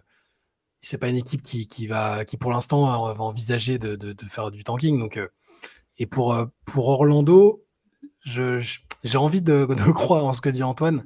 c'est 0.81 0.97
pas 0.97 1.09
une 1.09 1.17
équipe 1.17 1.41
qui, 1.41 1.67
qui 1.67 1.87
va, 1.87 2.25
qui 2.25 2.37
pour 2.37 2.51
l'instant 2.51 3.07
euh, 3.09 3.13
va 3.13 3.23
envisager 3.23 3.77
de, 3.77 3.95
de- 3.95 4.15
faire 4.27 4.51
du 4.51 4.63
tanking. 4.63 4.97
Donc, 4.99 5.17
euh, 5.17 5.27
et 5.97 6.05
pour, 6.05 6.35
pour 6.65 6.87
Orlando, 6.87 7.63
je- 8.21 8.79
j'ai 9.03 9.17
envie 9.17 9.41
de, 9.41 9.65
croire 9.93 10.25
en 10.25 10.33
ce 10.33 10.41
que 10.41 10.49
dit 10.49 10.63
Antoine, 10.63 11.05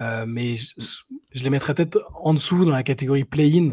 euh, 0.00 0.24
mais 0.26 0.56
je, 0.56 1.42
les 1.42 1.50
mettrais 1.50 1.74
peut-être 1.74 2.00
en 2.14 2.34
dessous 2.34 2.64
dans 2.64 2.72
la 2.72 2.82
catégorie 2.82 3.24
play-in 3.24 3.70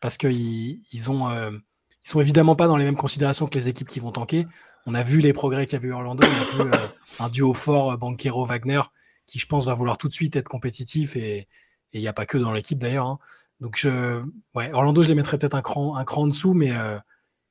parce 0.00 0.16
qu'ils 0.16 0.80
euh, 1.08 1.58
sont 2.02 2.20
évidemment 2.20 2.56
pas 2.56 2.66
dans 2.66 2.76
les 2.76 2.84
mêmes 2.84 2.96
considérations 2.96 3.46
que 3.46 3.54
les 3.54 3.68
équipes 3.68 3.88
qui 3.88 4.00
vont 4.00 4.12
tanker. 4.12 4.46
On 4.86 4.94
a 4.94 5.02
vu 5.02 5.20
les 5.20 5.32
progrès 5.32 5.66
qu'il 5.66 5.74
y 5.74 5.76
avait 5.76 5.88
eu 5.88 5.92
Orlando, 5.92 6.24
a 6.24 6.60
euh, 6.62 6.88
un 7.18 7.28
duo 7.28 7.52
fort 7.52 7.92
euh, 7.92 7.96
Banquero-Wagner 7.96 8.80
qui, 9.26 9.38
je 9.38 9.46
pense, 9.46 9.66
va 9.66 9.74
vouloir 9.74 9.98
tout 9.98 10.08
de 10.08 10.12
suite 10.12 10.34
être 10.36 10.48
compétitif 10.48 11.14
et 11.16 11.46
il 11.92 12.00
n'y 12.00 12.08
a 12.08 12.12
pas 12.12 12.26
que 12.26 12.38
dans 12.38 12.52
l'équipe 12.52 12.78
d'ailleurs. 12.78 13.06
hein. 13.06 13.18
Donc, 13.60 13.76
je, 13.76 14.22
Orlando, 14.54 15.02
je 15.02 15.08
les 15.08 15.14
mettrais 15.14 15.38
peut-être 15.38 15.54
un 15.54 15.60
cran, 15.60 16.02
en 16.02 16.26
dessous, 16.26 16.54
mais, 16.54 16.72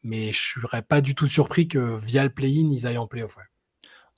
mais 0.02 0.32
je 0.32 0.60
serais 0.60 0.82
pas 0.82 1.02
du 1.02 1.14
tout 1.14 1.28
surpris 1.28 1.68
que 1.68 1.96
via 1.98 2.24
le 2.24 2.32
play-in, 2.32 2.68
ils 2.72 2.88
aillent 2.88 2.98
en 2.98 3.06
play-off. 3.06 3.38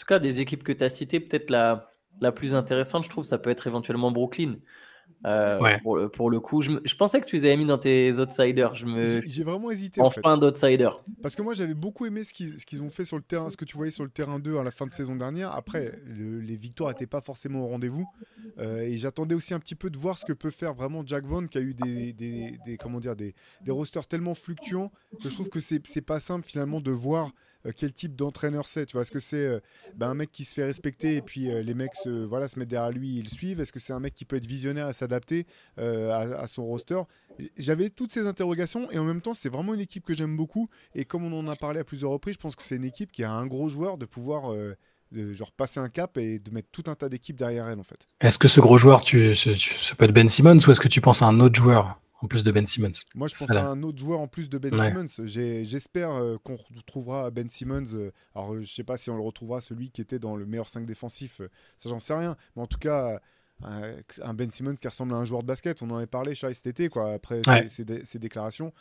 En 0.01 0.03
tout 0.03 0.07
cas, 0.07 0.17
des 0.19 0.41
équipes 0.41 0.63
que 0.63 0.71
tu 0.71 0.83
as 0.83 0.89
citées, 0.89 1.19
peut-être 1.19 1.51
la, 1.51 1.87
la 2.21 2.31
plus 2.31 2.55
intéressante, 2.55 3.03
je 3.03 3.09
trouve, 3.09 3.23
ça 3.23 3.37
peut 3.37 3.51
être 3.51 3.67
éventuellement 3.67 4.09
Brooklyn. 4.11 4.55
Euh, 5.27 5.59
Ouais. 5.59 5.79
pour, 5.81 5.97
le, 5.97 6.09
pour 6.09 6.31
le 6.31 6.39
coup, 6.39 6.63
je, 6.63 6.71
je 6.83 6.95
pensais 6.95 7.21
que 7.21 7.27
tu 7.27 7.35
les 7.35 7.45
avais 7.45 7.55
mis 7.57 7.65
dans 7.67 7.77
tes 7.77 8.11
outsiders. 8.13 8.73
Je 8.73 8.87
me 8.87 9.21
J'ai, 9.21 9.43
vraiment 9.43 9.69
hésité 9.69 10.01
en 10.01 10.09
fait. 10.09 10.19
enfin 10.23 10.39
d'outsider. 10.39 10.89
Parce 11.21 11.35
que 11.35 11.43
moi 11.43 11.53
j'avais 11.53 11.75
beaucoup 11.75 12.07
aimé 12.07 12.23
ce 12.23 12.33
qu'ils, 12.33 12.81
ont 12.81 12.89
fait 12.89 13.05
sur 13.05 13.17
le 13.17 13.21
terrain, 13.21 13.51
ce 13.51 13.57
que 13.57 13.65
tu 13.65 13.77
voyais 13.77 13.91
sur 13.91 14.03
le 14.03 14.09
terrain 14.09 14.39
2 14.39 14.57
à 14.57 14.63
la 14.63 14.71
fin 14.71 14.87
de 14.87 14.93
saison 14.95 15.15
dernière. 15.15 15.51
Après, 15.53 15.99
le- 16.07 16.39
les 16.39 16.55
victoires 16.55 16.89
n'étaient 16.89 17.05
pas 17.05 17.21
forcément 17.21 17.65
au 17.65 17.67
rendez-vous. 17.67 18.07
Euh, 18.57 18.79
et 18.81 18.97
j'attendais 18.97 19.35
aussi 19.35 19.53
un 19.53 19.59
petit 19.59 19.75
peu 19.75 19.91
de 19.91 19.97
voir 19.99 20.17
ce 20.17 20.25
que 20.25 20.33
peut 20.33 20.49
faire 20.49 20.73
vraiment 20.73 21.03
Jack 21.05 21.25
Vaughn, 21.25 21.47
qui 21.47 21.59
a 21.59 21.61
eu 21.61 21.75
des, 21.75 22.13
des, 22.13 22.57
des- 22.65 22.77
comment 22.77 22.99
dire, 22.99 23.15
des, 23.15 23.35
des 23.63 23.71
rosters 23.71 24.07
tellement 24.07 24.33
fluctuants 24.33 24.91
que 25.21 25.29
je 25.29 25.35
trouve 25.35 25.49
que 25.49 25.59
c'est, 25.59 25.85
c'est 25.85 26.01
pas 26.01 26.19
simple 26.19 26.47
finalement 26.47 26.81
de 26.81 26.89
voir 26.89 27.29
euh, 27.65 27.71
quel 27.75 27.93
type 27.93 28.15
d'entraîneur 28.15 28.67
c'est. 28.67 28.85
Tu 28.85 28.93
vois, 28.93 29.01
est-ce 29.01 29.11
que 29.11 29.19
c'est 29.19 29.37
euh, 29.37 29.59
ben, 29.95 30.09
un 30.09 30.13
mec 30.13 30.31
qui 30.31 30.45
se 30.45 30.53
fait 30.53 30.65
respecter 30.65 31.15
et 31.15 31.21
puis 31.21 31.49
euh, 31.49 31.61
les 31.61 31.73
mecs 31.73 31.95
se, 31.95 32.09
voilà, 32.09 32.47
se 32.47 32.57
mettent 32.57 32.69
derrière 32.69 32.91
lui, 32.91 33.17
ils 33.17 33.23
le 33.23 33.29
suivent? 33.29 33.59
Est-ce 33.59 33.71
que 33.71 33.79
c'est 33.79 33.93
un 33.93 33.99
mec 33.99 34.13
qui 34.13 34.25
peut 34.25 34.35
être 34.35 34.47
visionnaire 34.47 34.89
et 34.89 34.93
s'adapter 34.93 35.45
à, 35.77 36.45
son 36.47 36.65
roster? 36.65 37.01
J'avais 37.57 37.89
toutes 37.89 38.11
ces 38.11 38.27
interrogations 38.27 38.89
et 38.91 38.99
en 38.99 39.05
même 39.05 39.21
temps, 39.21 39.33
c'est 39.33 39.49
vraiment 39.49 39.73
une 39.73 39.79
équipe 39.79 40.05
que 40.05 40.13
j'aime 40.13 40.35
beaucoup. 40.35 40.69
Et 40.95 41.05
comme 41.05 41.23
on 41.23 41.37
en 41.37 41.47
a 41.47 41.55
parlé 41.55 41.79
à 41.79 41.83
plusieurs 41.83 42.11
reprises, 42.11 42.35
je 42.35 42.39
pense 42.39 42.55
que 42.55 42.63
c'est 42.63 42.75
une 42.75 42.85
équipe 42.85 43.11
qui 43.11 43.23
a 43.23 43.31
un 43.31 43.47
gros 43.47 43.67
joueur 43.67 43.97
de 43.97 44.05
pouvoir 44.05 44.53
de, 45.11 45.33
genre 45.33 45.51
passer 45.51 45.79
un 45.79 45.89
cap 45.89 46.17
et 46.17 46.39
de 46.39 46.51
mettre 46.51 46.69
tout 46.71 46.83
un 46.87 46.95
tas 46.95 47.09
d'équipes 47.09 47.37
derrière 47.37 47.67
elle 47.67 47.79
en 47.79 47.83
fait. 47.83 48.07
Est-ce 48.19 48.37
que 48.37 48.47
ce 48.47 48.59
gros 48.59 48.77
joueur, 48.77 49.01
ça 49.03 49.95
peut 49.95 50.05
être 50.05 50.13
Ben 50.13 50.29
Simmons 50.29 50.57
ou 50.67 50.71
est-ce 50.71 50.81
que 50.81 50.87
tu 50.87 51.01
penses 51.01 51.21
à 51.21 51.27
un 51.27 51.39
autre 51.39 51.55
joueur? 51.55 51.99
En 52.21 52.27
plus 52.27 52.43
de 52.43 52.51
Ben 52.51 52.65
Simmons 52.65 52.91
Moi, 53.15 53.27
je 53.27 53.35
pense 53.35 53.49
à 53.51 53.67
un 53.69 53.83
autre 53.83 53.97
joueur 53.99 54.19
en 54.19 54.27
plus 54.27 54.47
de 54.49 54.57
Ben 54.57 54.73
Ouais. 54.73 54.87
Simmons. 54.89 55.25
J'espère 55.63 56.11
euh, 56.11 56.37
qu'on 56.43 56.55
retrouvera 56.55 57.29
Ben 57.31 57.49
Simmons. 57.49 57.85
euh, 57.95 58.11
alors, 58.35 58.53
euh, 58.53 58.61
je 58.61 58.71
sais 58.73 58.83
pas 58.83 58.97
si 58.97 59.09
on 59.09 59.15
le 59.15 59.21
retrouvera, 59.23 59.59
celui 59.61 59.89
qui 59.91 60.01
était 60.01 60.19
dans 60.19 60.35
le 60.35 60.45
meilleur 60.45 60.69
5 60.69 60.85
défensif. 60.85 61.41
euh, 61.41 61.49
ça, 61.77 61.89
j'en 61.89 61.99
sais 61.99 62.13
rien. 62.13 62.35
Mais 62.55 62.61
en 62.61 62.67
tout 62.67 62.77
cas, 62.79 63.19
un 63.63 64.33
Ben 64.33 64.49
Simmons 64.51 64.75
qui 64.75 64.87
ressemble 64.87 65.13
à 65.13 65.17
un 65.17 65.25
joueur 65.25 65.41
de 65.43 65.47
basket. 65.47 65.81
On 65.81 65.89
en 65.91 65.97
avait 65.97 66.07
parlé, 66.07 66.33
Chai, 66.35 66.53
cet 66.53 66.67
été, 66.67 66.89
quoi, 66.89 67.13
après 67.13 67.41
Ouais. 67.47 67.67
ces 67.69 68.19
déclarations. 68.19 68.73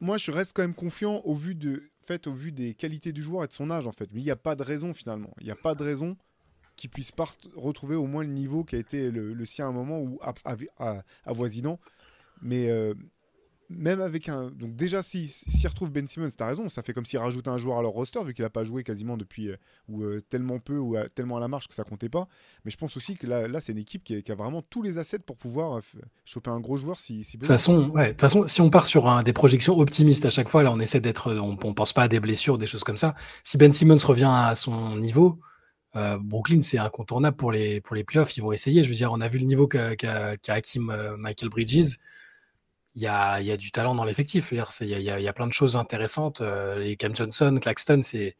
Moi, 0.00 0.16
je 0.18 0.30
reste 0.32 0.52
quand 0.54 0.62
même 0.62 0.74
confiant 0.74 1.20
au 1.24 1.34
vu, 1.34 1.54
de, 1.54 1.84
fait, 2.04 2.26
au 2.26 2.32
vu 2.32 2.50
des 2.50 2.74
qualités 2.74 3.12
du 3.12 3.22
joueur 3.22 3.44
et 3.44 3.46
de 3.48 3.52
son 3.52 3.70
âge, 3.70 3.86
en 3.86 3.92
fait. 3.92 4.08
Mais 4.12 4.20
il 4.20 4.24
n'y 4.24 4.30
a 4.32 4.36
pas 4.36 4.56
de 4.56 4.62
raison, 4.64 4.92
finalement. 4.92 5.32
Il 5.40 5.44
n'y 5.44 5.52
a 5.52 5.56
pas 5.56 5.74
de 5.76 5.84
raison 5.84 6.16
qu'il 6.74 6.90
puisse 6.90 7.12
retrouver 7.56 7.94
au 7.96 8.06
moins 8.06 8.22
le 8.24 8.30
niveau 8.30 8.62
qui 8.64 8.76
a 8.76 8.78
été 8.78 9.10
le, 9.10 9.32
le 9.34 9.44
sien 9.44 9.66
à 9.66 9.68
un 9.68 9.72
moment 9.72 10.00
ou 10.00 10.20
avoisinant. 11.24 11.78
Mais 12.42 12.68
euh, 12.70 12.94
même 13.70 14.00
avec 14.00 14.30
un. 14.30 14.50
Donc, 14.50 14.76
déjà, 14.76 15.02
s'ils 15.02 15.28
si, 15.28 15.44
s'ils 15.50 15.68
retrouvent 15.68 15.90
Ben 15.90 16.08
Simmons, 16.08 16.30
t'as 16.34 16.46
raison, 16.46 16.70
ça 16.70 16.82
fait 16.82 16.94
comme 16.94 17.04
s'ils 17.04 17.18
rajoutaient 17.18 17.50
un 17.50 17.58
joueur 17.58 17.78
à 17.78 17.82
leur 17.82 17.90
roster, 17.90 18.24
vu 18.24 18.32
qu'il 18.32 18.42
n'a 18.42 18.48
pas 18.48 18.64
joué 18.64 18.82
quasiment 18.82 19.18
depuis. 19.18 19.50
euh, 19.50 19.56
ou 19.88 20.02
euh, 20.04 20.20
tellement 20.30 20.58
peu, 20.58 20.78
ou 20.78 20.96
tellement 21.14 21.36
à 21.36 21.40
la 21.40 21.48
marche 21.48 21.68
que 21.68 21.74
ça 21.74 21.84
comptait 21.84 22.08
pas. 22.08 22.28
Mais 22.64 22.70
je 22.70 22.78
pense 22.78 22.96
aussi 22.96 23.16
que 23.16 23.26
là, 23.26 23.46
là 23.46 23.60
c'est 23.60 23.72
une 23.72 23.78
équipe 23.78 24.04
qui 24.04 24.16
a, 24.16 24.22
qui 24.22 24.32
a 24.32 24.34
vraiment 24.34 24.62
tous 24.62 24.80
les 24.82 24.96
assets 24.96 25.18
pour 25.18 25.36
pouvoir 25.36 25.80
choper 26.24 26.50
un 26.50 26.60
gros 26.60 26.76
joueur 26.78 26.98
si, 26.98 27.24
si 27.24 27.36
De 27.36 27.42
toute 27.42 27.48
façon, 27.48 27.90
ouais, 27.90 28.16
si 28.46 28.60
on 28.62 28.70
part 28.70 28.86
sur 28.86 29.22
des 29.22 29.32
projections 29.34 29.78
optimistes 29.78 30.24
à 30.24 30.30
chaque 30.30 30.48
fois, 30.48 30.62
là, 30.62 30.72
on 30.72 30.80
essaie 30.80 31.00
d'être, 31.00 31.34
on, 31.34 31.58
on 31.62 31.74
pense 31.74 31.92
pas 31.92 32.02
à 32.04 32.08
des 32.08 32.20
blessures, 32.20 32.56
des 32.56 32.66
choses 32.66 32.84
comme 32.84 32.96
ça. 32.96 33.14
Si 33.42 33.58
Ben 33.58 33.72
Simmons 33.72 33.96
revient 34.02 34.30
à 34.30 34.54
son 34.54 34.96
niveau, 34.96 35.38
euh, 35.96 36.18
Brooklyn, 36.18 36.60
c'est 36.62 36.78
incontournable 36.78 37.36
pour 37.36 37.52
les, 37.52 37.80
pour 37.82 37.96
les 37.96 38.04
playoffs. 38.04 38.36
Ils 38.36 38.42
vont 38.42 38.52
essayer. 38.52 38.82
Je 38.84 38.88
veux 38.88 38.94
dire, 38.94 39.12
on 39.12 39.20
a 39.20 39.28
vu 39.28 39.38
le 39.38 39.44
niveau 39.46 39.66
qu'a 39.66 39.96
qu'a- 39.96 40.36
qu'a 40.38 40.54
Hakim 40.54 40.90
euh, 40.90 41.16
Michael 41.18 41.50
Bridges. 41.50 41.96
Il 42.94 43.02
y 43.02 43.06
a, 43.06 43.40
il 43.40 43.46
y 43.46 43.52
a 43.52 43.56
du 43.56 43.70
talent 43.70 43.94
dans 43.94 44.04
l'effectif. 44.04 44.50
Il 44.52 44.58
y, 44.88 44.94
a- 45.10 45.20
y 45.20 45.24
y 45.24 45.32
plein 45.32 45.46
de 45.46 45.52
choses 45.52 45.76
intéressantes. 45.76 46.40
Euh, 46.40 46.78
les 46.78 46.96
Cam 46.96 47.14
Johnson, 47.14 47.58
Claxton, 47.60 48.00
c'est, 48.02 48.36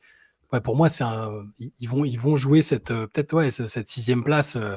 ouais, 0.52 0.60
pour 0.60 0.74
moi, 0.76 0.88
c'est 0.88 1.04
un, 1.04 1.44
ils 1.58 1.86
vont, 1.88 2.04
ils 2.04 2.18
vont 2.18 2.36
jouer 2.36 2.62
cette, 2.62 2.90
euh, 2.90 3.06
peut-être, 3.06 3.34
ouais, 3.34 3.50
ce- 3.50 3.66
cette 3.66 3.86
sixième 3.88 4.24
place, 4.24 4.56
euh, 4.56 4.76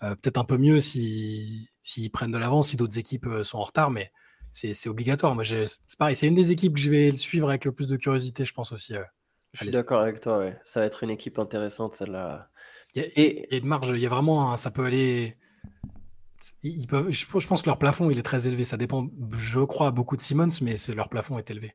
peut-être 0.00 0.38
un 0.38 0.44
peu 0.44 0.56
mieux 0.56 0.80
si, 0.80 1.68
s'ils 1.82 2.10
prennent 2.10 2.32
de 2.32 2.38
l'avance, 2.38 2.68
si 2.70 2.76
d'autres 2.76 2.98
équipes 2.98 3.28
sont 3.42 3.58
en 3.58 3.62
retard, 3.62 3.90
mais 3.90 4.10
c'est 4.50 4.88
obligatoire. 4.88 5.34
Moi, 5.34 5.44
c'est 5.44 5.66
pareil, 5.98 6.16
c'est 6.16 6.26
une 6.26 6.34
des 6.34 6.50
équipes 6.52 6.74
que 6.74 6.80
je 6.80 6.90
vais 6.90 7.12
suivre 7.12 7.48
avec 7.50 7.64
le 7.66 7.72
plus 7.72 7.86
de 7.86 7.96
curiosité, 7.96 8.44
je 8.44 8.52
pense 8.54 8.72
aussi. 8.72 8.96
euh. 8.96 9.02
Je 9.52 9.58
suis 9.64 9.70
d'accord 9.70 10.00
avec 10.00 10.20
toi, 10.20 10.38
ouais. 10.38 10.58
Ça 10.64 10.80
va 10.80 10.86
être 10.86 11.02
une 11.02 11.10
équipe 11.10 11.38
intéressante, 11.38 11.94
celle-là. 11.96 12.48
Il 12.94 13.02
y 13.02 13.04
a- 13.04 13.08
Et 13.16 13.58
une 13.58 13.66
marge, 13.66 13.90
il 13.90 13.98
y 14.00 14.06
a 14.06 14.08
vraiment, 14.08 14.52
un- 14.52 14.56
ça 14.56 14.70
peut 14.70 14.84
aller. 14.86 15.36
Je 16.62 17.46
pense 17.46 17.62
que 17.62 17.68
leur 17.68 17.78
plafond, 17.78 18.10
il 18.10 18.18
est 18.18 18.22
très 18.22 18.46
élevé. 18.46 18.64
Ça 18.64 18.76
dépend, 18.76 19.08
je 19.32 19.60
crois, 19.60 19.90
beaucoup 19.90 20.16
de 20.16 20.22
Simmons, 20.22 20.48
mais 20.62 20.74
leur 20.94 21.08
plafond 21.08 21.38
est 21.38 21.50
élevé. 21.50 21.74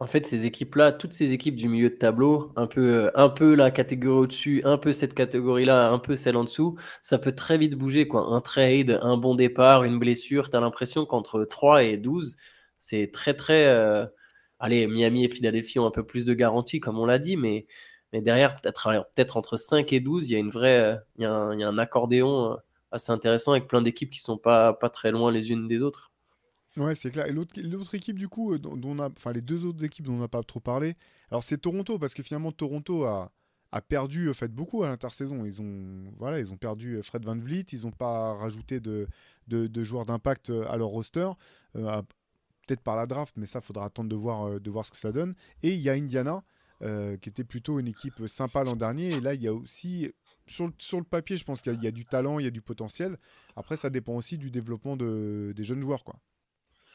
en 0.00 0.06
fait, 0.06 0.26
ces 0.26 0.44
équipes-là, 0.46 0.92
toutes 0.92 1.12
ces 1.12 1.32
équipes 1.32 1.56
du 1.56 1.68
milieu 1.68 1.88
de 1.90 1.94
tableau, 1.94 2.52
un 2.56 2.66
peu, 2.66 3.06
euh, 3.06 3.10
un 3.14 3.28
peu 3.28 3.54
la 3.54 3.70
catégorie 3.70 4.24
au-dessus, 4.24 4.62
un 4.64 4.76
peu 4.76 4.92
cette 4.92 5.14
catégorie-là, 5.14 5.88
un 5.88 5.98
peu 5.98 6.16
celle 6.16 6.36
en 6.36 6.44
dessous, 6.44 6.76
ça 7.00 7.18
peut 7.18 7.32
très 7.32 7.58
vite 7.58 7.74
bouger. 7.74 8.08
Un 8.12 8.40
trade, 8.40 8.98
un 9.02 9.16
bon 9.16 9.34
départ, 9.36 9.84
une 9.84 9.98
blessure, 9.98 10.50
tu 10.50 10.56
as 10.56 10.60
l'impression 10.60 11.06
qu'entre 11.06 11.44
3 11.44 11.84
et 11.84 11.96
12, 11.96 12.36
c'est 12.78 13.10
très, 13.12 13.34
très. 13.34 13.66
euh, 13.66 14.06
Allez, 14.58 14.86
Miami 14.86 15.24
et 15.24 15.28
Philadelphie 15.28 15.78
ont 15.78 15.86
un 15.86 15.90
peu 15.90 16.04
plus 16.04 16.24
de 16.24 16.34
garantie, 16.34 16.80
comme 16.80 16.98
on 16.98 17.06
l'a 17.06 17.18
dit, 17.18 17.36
mais, 17.36 17.66
mais 18.12 18.20
derrière, 18.20 18.56
peut-être 18.60 18.90
peut 19.14 19.26
entre 19.38 19.56
5 19.56 19.92
et 19.92 20.00
12, 20.00 20.30
il 20.30 20.32
y 20.34 20.36
a, 20.36 20.38
une 20.40 20.50
vraie, 20.50 20.80
euh, 20.80 20.96
un, 21.26 21.54
il 21.54 21.60
y 21.60 21.64
a 21.64 21.68
un 21.68 21.78
accordéon 21.78 22.56
assez 22.94 23.12
intéressant 23.12 23.52
avec 23.52 23.66
plein 23.66 23.82
d'équipes 23.82 24.10
qui 24.10 24.20
sont 24.20 24.38
pas, 24.38 24.72
pas 24.72 24.88
très 24.88 25.10
loin 25.10 25.32
les 25.32 25.50
unes 25.50 25.68
des 25.68 25.82
autres. 25.82 26.12
Ouais, 26.76 26.94
c'est 26.94 27.10
clair. 27.10 27.26
Et 27.26 27.32
l'autre 27.32 27.94
équipe, 27.94 28.18
du 28.18 28.28
coup, 28.28 28.54
euh, 28.54 28.58
dont, 28.58 28.98
enfin 28.98 29.32
les 29.32 29.42
deux 29.42 29.64
autres 29.64 29.84
équipes 29.84 30.06
dont 30.06 30.14
on 30.14 30.18
n'a 30.18 30.28
pas 30.28 30.42
trop 30.42 30.60
parlé, 30.60 30.94
alors 31.30 31.42
c'est 31.42 31.58
Toronto, 31.58 31.98
parce 31.98 32.14
que 32.14 32.22
finalement 32.22 32.52
Toronto 32.52 33.04
a, 33.04 33.30
a 33.72 33.80
perdu, 33.80 34.32
fait, 34.34 34.52
beaucoup 34.52 34.82
à 34.82 34.88
l'intersaison. 34.88 35.44
Ils 35.44 35.60
ont, 35.60 36.12
voilà, 36.18 36.40
ils 36.40 36.52
ont 36.52 36.56
perdu 36.56 36.96
euh, 36.96 37.02
Fred 37.02 37.24
Van 37.24 37.36
Vliet, 37.36 37.66
ils 37.72 37.82
n'ont 37.82 37.92
pas 37.92 38.34
rajouté 38.34 38.80
de, 38.80 39.08
de, 39.48 39.84
joueurs 39.84 40.06
d'impact 40.06 40.50
euh, 40.50 40.68
à 40.68 40.76
leur 40.76 40.88
roster, 40.88 41.30
peut-être 41.74 42.80
par 42.80 42.96
la 42.96 43.06
draft, 43.06 43.34
mais 43.36 43.46
ça, 43.46 43.60
faudra 43.60 43.84
attendre 43.84 44.08
de 44.08 44.16
voir, 44.16 44.58
de 44.60 44.70
voir 44.70 44.86
ce 44.86 44.90
que 44.90 44.96
ça 44.96 45.12
donne. 45.12 45.34
Et 45.62 45.74
il 45.74 45.80
y 45.80 45.90
a 45.90 45.92
Indiana. 45.92 46.42
qui 47.20 47.28
était 47.28 47.44
plutôt 47.44 47.78
une 47.78 47.88
équipe 47.88 48.26
sympa 48.26 48.64
l'an 48.64 48.76
dernier. 48.76 49.10
Et 49.14 49.20
là, 49.20 49.34
il 49.34 49.42
y 49.42 49.48
a 49.48 49.54
aussi, 49.54 50.10
sur, 50.46 50.66
le- 50.66 50.74
sur 50.78 50.98
le 50.98 51.04
papier, 51.04 51.36
je 51.36 51.44
pense 51.44 51.62
qu'il 51.62 51.72
y, 51.72 51.76
a- 51.76 51.80
y 51.82 51.86
a 51.88 51.90
du 51.90 52.04
talent, 52.06 52.38
il 52.38 52.44
y 52.44 52.48
a 52.48 52.50
du 52.50 52.62
potentiel. 52.62 53.16
Après, 53.56 53.76
ça 53.76 53.90
dépend 53.90 54.14
aussi 54.14 54.38
du 54.38 54.50
développement 54.50 54.96
de, 54.96 55.52
des 55.56 55.64
jeunes 55.64 55.80
joueurs. 55.82 56.04
Quoi. 56.04 56.16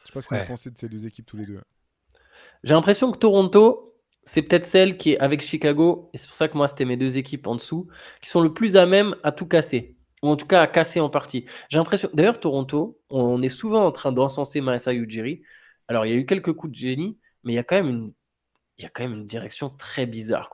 Je 0.02 0.08
sais 0.08 0.12
pas 0.14 0.22
ce 0.22 0.28
que 0.28 0.34
Ouais. 0.34 0.40
vous 0.42 0.46
pensez 0.46 0.70
de 0.70 0.78
ces 0.78 0.88
deux 0.88 1.06
équipes 1.06 1.26
tous 1.26 1.36
les 1.36 1.46
deux. 1.46 1.60
J'ai 2.62 2.74
l'impression 2.74 3.10
que 3.12 3.18
Toronto, 3.18 3.96
c'est 4.24 4.42
peut-être 4.42 4.66
celle 4.66 4.96
qui 4.98 5.12
est 5.12 5.18
avec 5.18 5.40
Chicago, 5.42 6.10
et 6.12 6.18
c'est 6.18 6.26
pour 6.26 6.36
ça 6.36 6.48
que 6.48 6.56
moi, 6.56 6.68
c'était 6.68 6.84
mes 6.84 6.96
deux 6.96 7.16
équipes 7.18 7.46
en 7.46 7.54
dessous, 7.56 7.88
qui 8.20 8.28
sont 8.30 8.40
le 8.40 8.52
plus 8.52 8.76
à 8.76 8.86
même 8.86 9.16
à 9.22 9.32
tout 9.32 9.46
casser, 9.46 9.96
ou 10.22 10.28
en 10.28 10.36
tout 10.36 10.46
cas 10.46 10.60
à 10.62 10.66
casser 10.66 11.00
en 11.00 11.10
partie. 11.10 11.46
J'ai 11.68 11.78
l'impression, 11.78 12.10
d'ailleurs, 12.12 12.40
Toronto, 12.40 13.00
on 13.08 13.42
est 13.42 13.48
souvent 13.48 13.84
en 13.86 13.92
train 13.92 14.12
d'encenser 14.12 14.60
Marissa 14.60 14.92
Ujiri. 14.92 15.42
Alors, 15.88 16.06
il 16.06 16.10
y 16.10 16.12
a 16.12 16.16
eu 16.16 16.26
quelques 16.26 16.52
coups 16.52 16.72
de 16.72 16.76
génie, 16.78 17.18
mais 17.44 17.52
il 17.52 17.56
y 17.56 17.58
a 17.58 17.64
quand 17.64 17.76
même 17.76 17.88
une, 17.88 18.12
il 18.78 18.84
y 18.84 18.86
a 18.86 18.90
quand 18.90 19.02
même 19.04 19.14
une 19.14 19.26
direction 19.26 19.70
très 19.70 20.06
bizarre. 20.06 20.50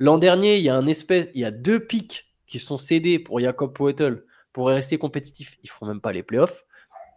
L'an 0.00 0.18
dernier, 0.18 0.58
il 0.58 0.64
y 0.64 0.68
a 0.68 0.76
un 0.76 0.86
espèce, 0.86 1.30
il 1.34 1.40
y 1.42 1.44
a 1.44 1.50
deux 1.50 1.80
pics 1.86 2.27
qui 2.48 2.58
sont 2.58 2.78
cédés 2.78 3.18
pour 3.18 3.38
Jacob 3.40 3.72
Poeltl 3.72 4.24
pour 4.52 4.68
rester 4.68 4.98
compétitif. 4.98 5.58
Ils 5.62 5.70
font 5.70 5.86
même 5.86 6.00
pas 6.00 6.12
les 6.12 6.22
playoffs. 6.22 6.64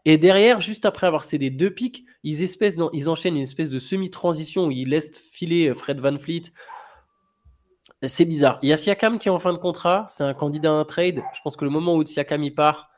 Et 0.05 0.17
derrière, 0.17 0.61
juste 0.61 0.85
après 0.85 1.07
avoir 1.07 1.23
cédé 1.23 1.49
deux 1.49 1.69
pics, 1.71 2.05
ils, 2.23 2.43
espècent 2.43 2.75
ils 2.93 3.09
enchaînent 3.09 3.35
une 3.35 3.43
espèce 3.43 3.69
de 3.69 3.79
semi-transition 3.79 4.65
où 4.67 4.71
ils 4.71 4.89
laissent 4.89 5.17
filer 5.17 5.69
euh, 5.69 5.75
Fred 5.75 5.99
Van 5.99 6.17
Fleet. 6.17 6.43
C'est 8.03 8.25
bizarre. 8.25 8.57
Il 8.63 8.69
y 8.69 8.73
a 8.73 8.77
Siakam 8.77 9.19
qui 9.19 9.27
est 9.27 9.31
en 9.31 9.39
fin 9.39 9.53
de 9.53 9.59
contrat. 9.59 10.05
C'est 10.09 10.23
un 10.23 10.33
candidat 10.33 10.71
à 10.71 10.73
un 10.73 10.85
trade. 10.85 11.21
Je 11.33 11.39
pense 11.43 11.55
que 11.55 11.65
le 11.65 11.71
moment 11.71 11.95
où 11.95 12.03
Siakam 12.05 12.43
y 12.43 12.49
part, 12.49 12.89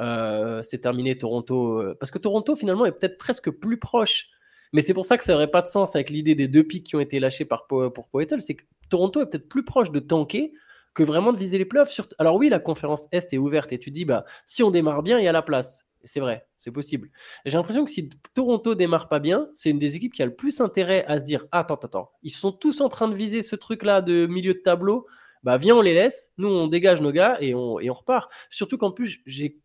euh, 0.00 0.60
c'est 0.62 0.78
terminé 0.78 1.16
Toronto. 1.16 1.78
euh, 1.80 1.96
parce 1.98 2.10
que 2.10 2.18
Toronto, 2.18 2.56
finalement, 2.56 2.84
est 2.84 2.92
peut-être 2.92 3.16
presque 3.16 3.50
plus 3.50 3.78
proche. 3.78 4.26
Mais 4.72 4.82
c'est 4.82 4.94
pour 4.94 5.06
ça 5.06 5.18
que 5.18 5.24
ça 5.24 5.32
n'aurait 5.32 5.50
pas 5.50 5.62
de 5.62 5.68
sens 5.68 5.94
avec 5.94 6.10
l'idée 6.10 6.34
des 6.34 6.48
deux 6.48 6.64
pics 6.64 6.84
qui 6.84 6.96
ont 6.96 7.00
été 7.00 7.20
lâchés 7.20 7.44
par, 7.44 7.68
Po- 7.68 7.90
pour 7.90 8.08
Poeltl. 8.08 8.40
C'est 8.40 8.56
que 8.56 8.64
Toronto 8.88 9.20
est 9.20 9.26
peut-être 9.26 9.48
plus 9.48 9.64
proche 9.64 9.92
de 9.92 10.00
tanker 10.00 10.52
que 10.94 11.02
vraiment 11.02 11.32
de 11.32 11.38
viser 11.38 11.58
les 11.58 11.64
playoffs. 11.64 11.90
Sur- 11.90 12.08
Alors 12.18 12.36
oui, 12.36 12.48
la 12.48 12.58
conférence 12.58 13.06
Est 13.12 13.32
est 13.32 13.38
ouverte 13.38 13.72
et 13.72 13.78
tu 13.78 13.90
dis, 13.90 14.04
bah, 14.04 14.24
si 14.46 14.62
on 14.62 14.70
démarre 14.70 15.02
bien, 15.02 15.18
il 15.18 15.24
y 15.24 15.28
a 15.28 15.32
la 15.32 15.42
place. 15.42 15.86
C'est 16.04 16.20
vrai, 16.20 16.46
c'est 16.58 16.70
possible. 16.72 17.10
J'ai 17.44 17.56
l'impression 17.58 17.84
que 17.84 17.90
si 17.90 18.08
Toronto 18.34 18.74
démarre 18.74 19.08
pas 19.08 19.18
bien, 19.18 19.48
c'est 19.54 19.70
une 19.70 19.78
des 19.78 19.96
équipes 19.96 20.14
qui 20.14 20.22
a 20.22 20.26
le 20.26 20.34
plus 20.34 20.60
intérêt 20.62 21.04
à 21.06 21.18
se 21.18 21.24
dire, 21.24 21.46
attends, 21.52 21.74
attends, 21.74 22.10
ils 22.22 22.30
sont 22.30 22.52
tous 22.52 22.80
en 22.80 22.88
train 22.88 23.06
de 23.08 23.14
viser 23.14 23.42
ce 23.42 23.54
truc-là 23.54 24.00
de 24.00 24.26
milieu 24.26 24.54
de 24.54 24.60
tableau. 24.60 25.06
Bah 25.42 25.58
viens, 25.58 25.76
on 25.76 25.82
les 25.82 25.94
laisse. 25.94 26.30
Nous, 26.38 26.48
on 26.48 26.68
dégage 26.68 27.00
nos 27.02 27.12
gars 27.12 27.36
et 27.40 27.54
on, 27.54 27.80
et 27.80 27.90
on 27.90 27.94
repart. 27.94 28.30
Surtout 28.48 28.78
qu'en 28.78 28.92
plus, 28.92 29.20
j'ai 29.26 29.58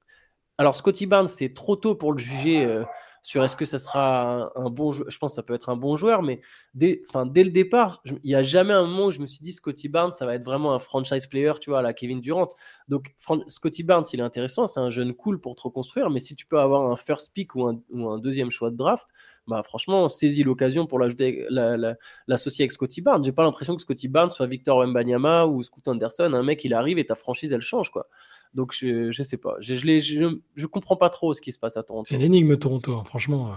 alors, 0.58 0.76
Scotty 0.78 1.06
Barnes, 1.06 1.28
c'est 1.28 1.54
trop 1.54 1.76
tôt 1.76 1.96
pour 1.96 2.14
le 2.14 2.18
juger 2.18 2.64
euh, 2.64 2.84
sur 3.26 3.44
est-ce 3.44 3.56
que 3.56 3.66
ça 3.66 3.80
sera 3.80 4.52
un, 4.56 4.70
bon 4.70 4.92
joueur. 4.92 5.10
Je 5.10 5.18
pense 5.18 5.32
que 5.32 5.36
ça 5.38 5.42
peut 5.42 5.56
être 5.56 5.70
un 5.70 5.76
bon 5.76 5.98
joueur, 5.98 6.22
mais 6.22 6.42
dès, 6.76 7.02
enfin, 7.10 7.26
dès 7.26 7.44
le 7.44 7.50
départ, 7.50 8.04
il 8.06 8.20
n'y 8.24 8.36
a 8.36 8.44
jamais 8.44 8.72
un 8.72 8.84
moment 8.86 9.08
où 9.08 9.12
je 9.12 9.18
me 9.18 9.26
suis 9.26 9.40
dit 9.40 9.52
Scotty 9.52 9.90
Barnes, 9.90 10.14
ça 10.14 10.28
va 10.28 10.36
être 10.36 10.44
vraiment 10.46 10.76
un 10.76 10.80
franchise 10.80 11.26
player, 11.26 11.54
tu 11.60 11.72
vois, 11.72 11.82
la 11.82 11.92
Kevin 11.96 12.22
Durant. 12.22 12.50
Donc, 12.88 13.16
Scotty 13.48 13.82
Barnes, 13.82 14.04
il 14.14 14.20
est 14.20 14.24
intéressant, 14.24 14.68
c'est 14.68 14.80
un 14.80 14.92
jeune 14.92 15.16
cool 15.16 15.42
pour 15.42 15.56
te 15.56 15.64
reconstruire, 15.64 16.12
mais 16.12 16.20
si 16.20 16.36
tu 16.36 16.46
peux 16.46 16.60
avoir 16.60 16.92
un 16.92 16.96
first 16.98 17.34
pick 17.34 17.56
ou 17.56 17.66
un, 17.66 17.82
ou 17.90 18.08
un 18.12 18.20
deuxième 18.20 18.52
choix 18.52 18.70
de 18.70 18.78
draft, 18.78 19.08
bah 19.48 19.64
franchement, 19.64 20.08
saisis 20.08 20.44
l'occasion 20.44 20.86
pour 20.86 21.00
l'ajouter- 21.00 21.48
la- 21.50 21.78
la- 21.78 21.96
l'associer 22.28 22.62
avec 22.62 22.74
Scotty 22.74 23.02
Barnes. 23.02 23.24
J'ai 23.24 23.32
pas 23.32 23.44
l'impression 23.44 23.76
que 23.76 23.82
Scotty 23.82 24.08
Barnes 24.08 24.30
soit 24.30 24.46
Victor 24.46 24.78
Wembanyama 24.78 25.48
ou 25.48 25.64
Scoot 25.64 25.88
Anderson. 25.88 26.32
Un 26.34 26.44
mec, 26.44 26.64
il 26.64 26.76
arrive 26.76 27.00
et 27.00 27.06
ta 27.06 27.16
franchise, 27.16 27.52
elle 27.54 27.62
change, 27.62 27.90
quoi. 27.90 28.08
Donc, 28.56 28.74
je, 28.74 29.12
je 29.12 29.24
sais 29.24 29.38
pas. 29.38 29.56
Je, 29.60 29.76
je, 29.76 30.00
je, 30.00 30.40
je 30.56 30.66
comprends 30.66 30.96
pas 30.98 31.10
trop 31.10 31.34
ce 31.34 31.42
qui 31.42 31.52
se 31.52 31.60
passe 31.60 31.78
à 31.78 31.84
Toronto. 31.84 32.08
C'est 32.10 32.16
une 32.16 32.22
énigme 32.22 32.58
Toronto, 32.58 32.94
hein, 32.96 33.04
franchement. 33.06 33.52
euh, 33.52 33.56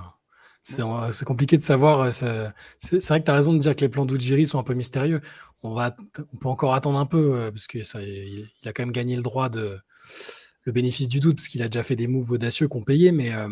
C'est 0.63 0.83
c'est 1.13 1.25
compliqué 1.25 1.57
de 1.57 1.63
savoir. 1.63 2.01
euh, 2.01 2.11
C'est 2.79 3.07
vrai 3.09 3.21
que 3.21 3.25
tu 3.25 3.31
as 3.31 3.35
raison 3.35 3.55
de 3.55 3.59
dire 3.59 3.75
que 3.77 3.81
les 3.83 3.89
plans 3.89 4.05
d'Ujiri 4.05 4.45
sont 4.47 4.59
un 4.59 4.63
peu 4.65 4.75
mystérieux. 4.75 5.21
On, 5.63 5.75
va, 5.75 5.97
on 6.33 6.37
peut 6.37 6.49
encore 6.49 6.75
attendre 6.75 6.99
un 6.99 7.07
peu, 7.07 7.35
euh, 7.35 7.51
parce 7.51 7.67
que 7.67 7.83
ça, 7.83 8.03
il, 8.03 8.49
il 8.63 8.69
a 8.69 8.73
quand 8.73 8.83
même 8.83 8.93
gagné 8.93 9.17
le 9.17 9.23
droit 9.23 9.49
de 9.49 9.79
le 10.65 10.73
bénéfice 10.73 11.09
du 11.09 11.21
doute, 11.21 11.37
parce 11.37 11.49
qu'il 11.49 11.63
a 11.63 11.69
déjà 11.69 11.83
fait 11.83 11.97
des 11.97 12.07
moves 12.07 12.31
audacieux 12.33 12.69
qu'on 12.69 12.83
payait, 12.83 13.13
mais 13.13 13.33
euh, 13.35 13.49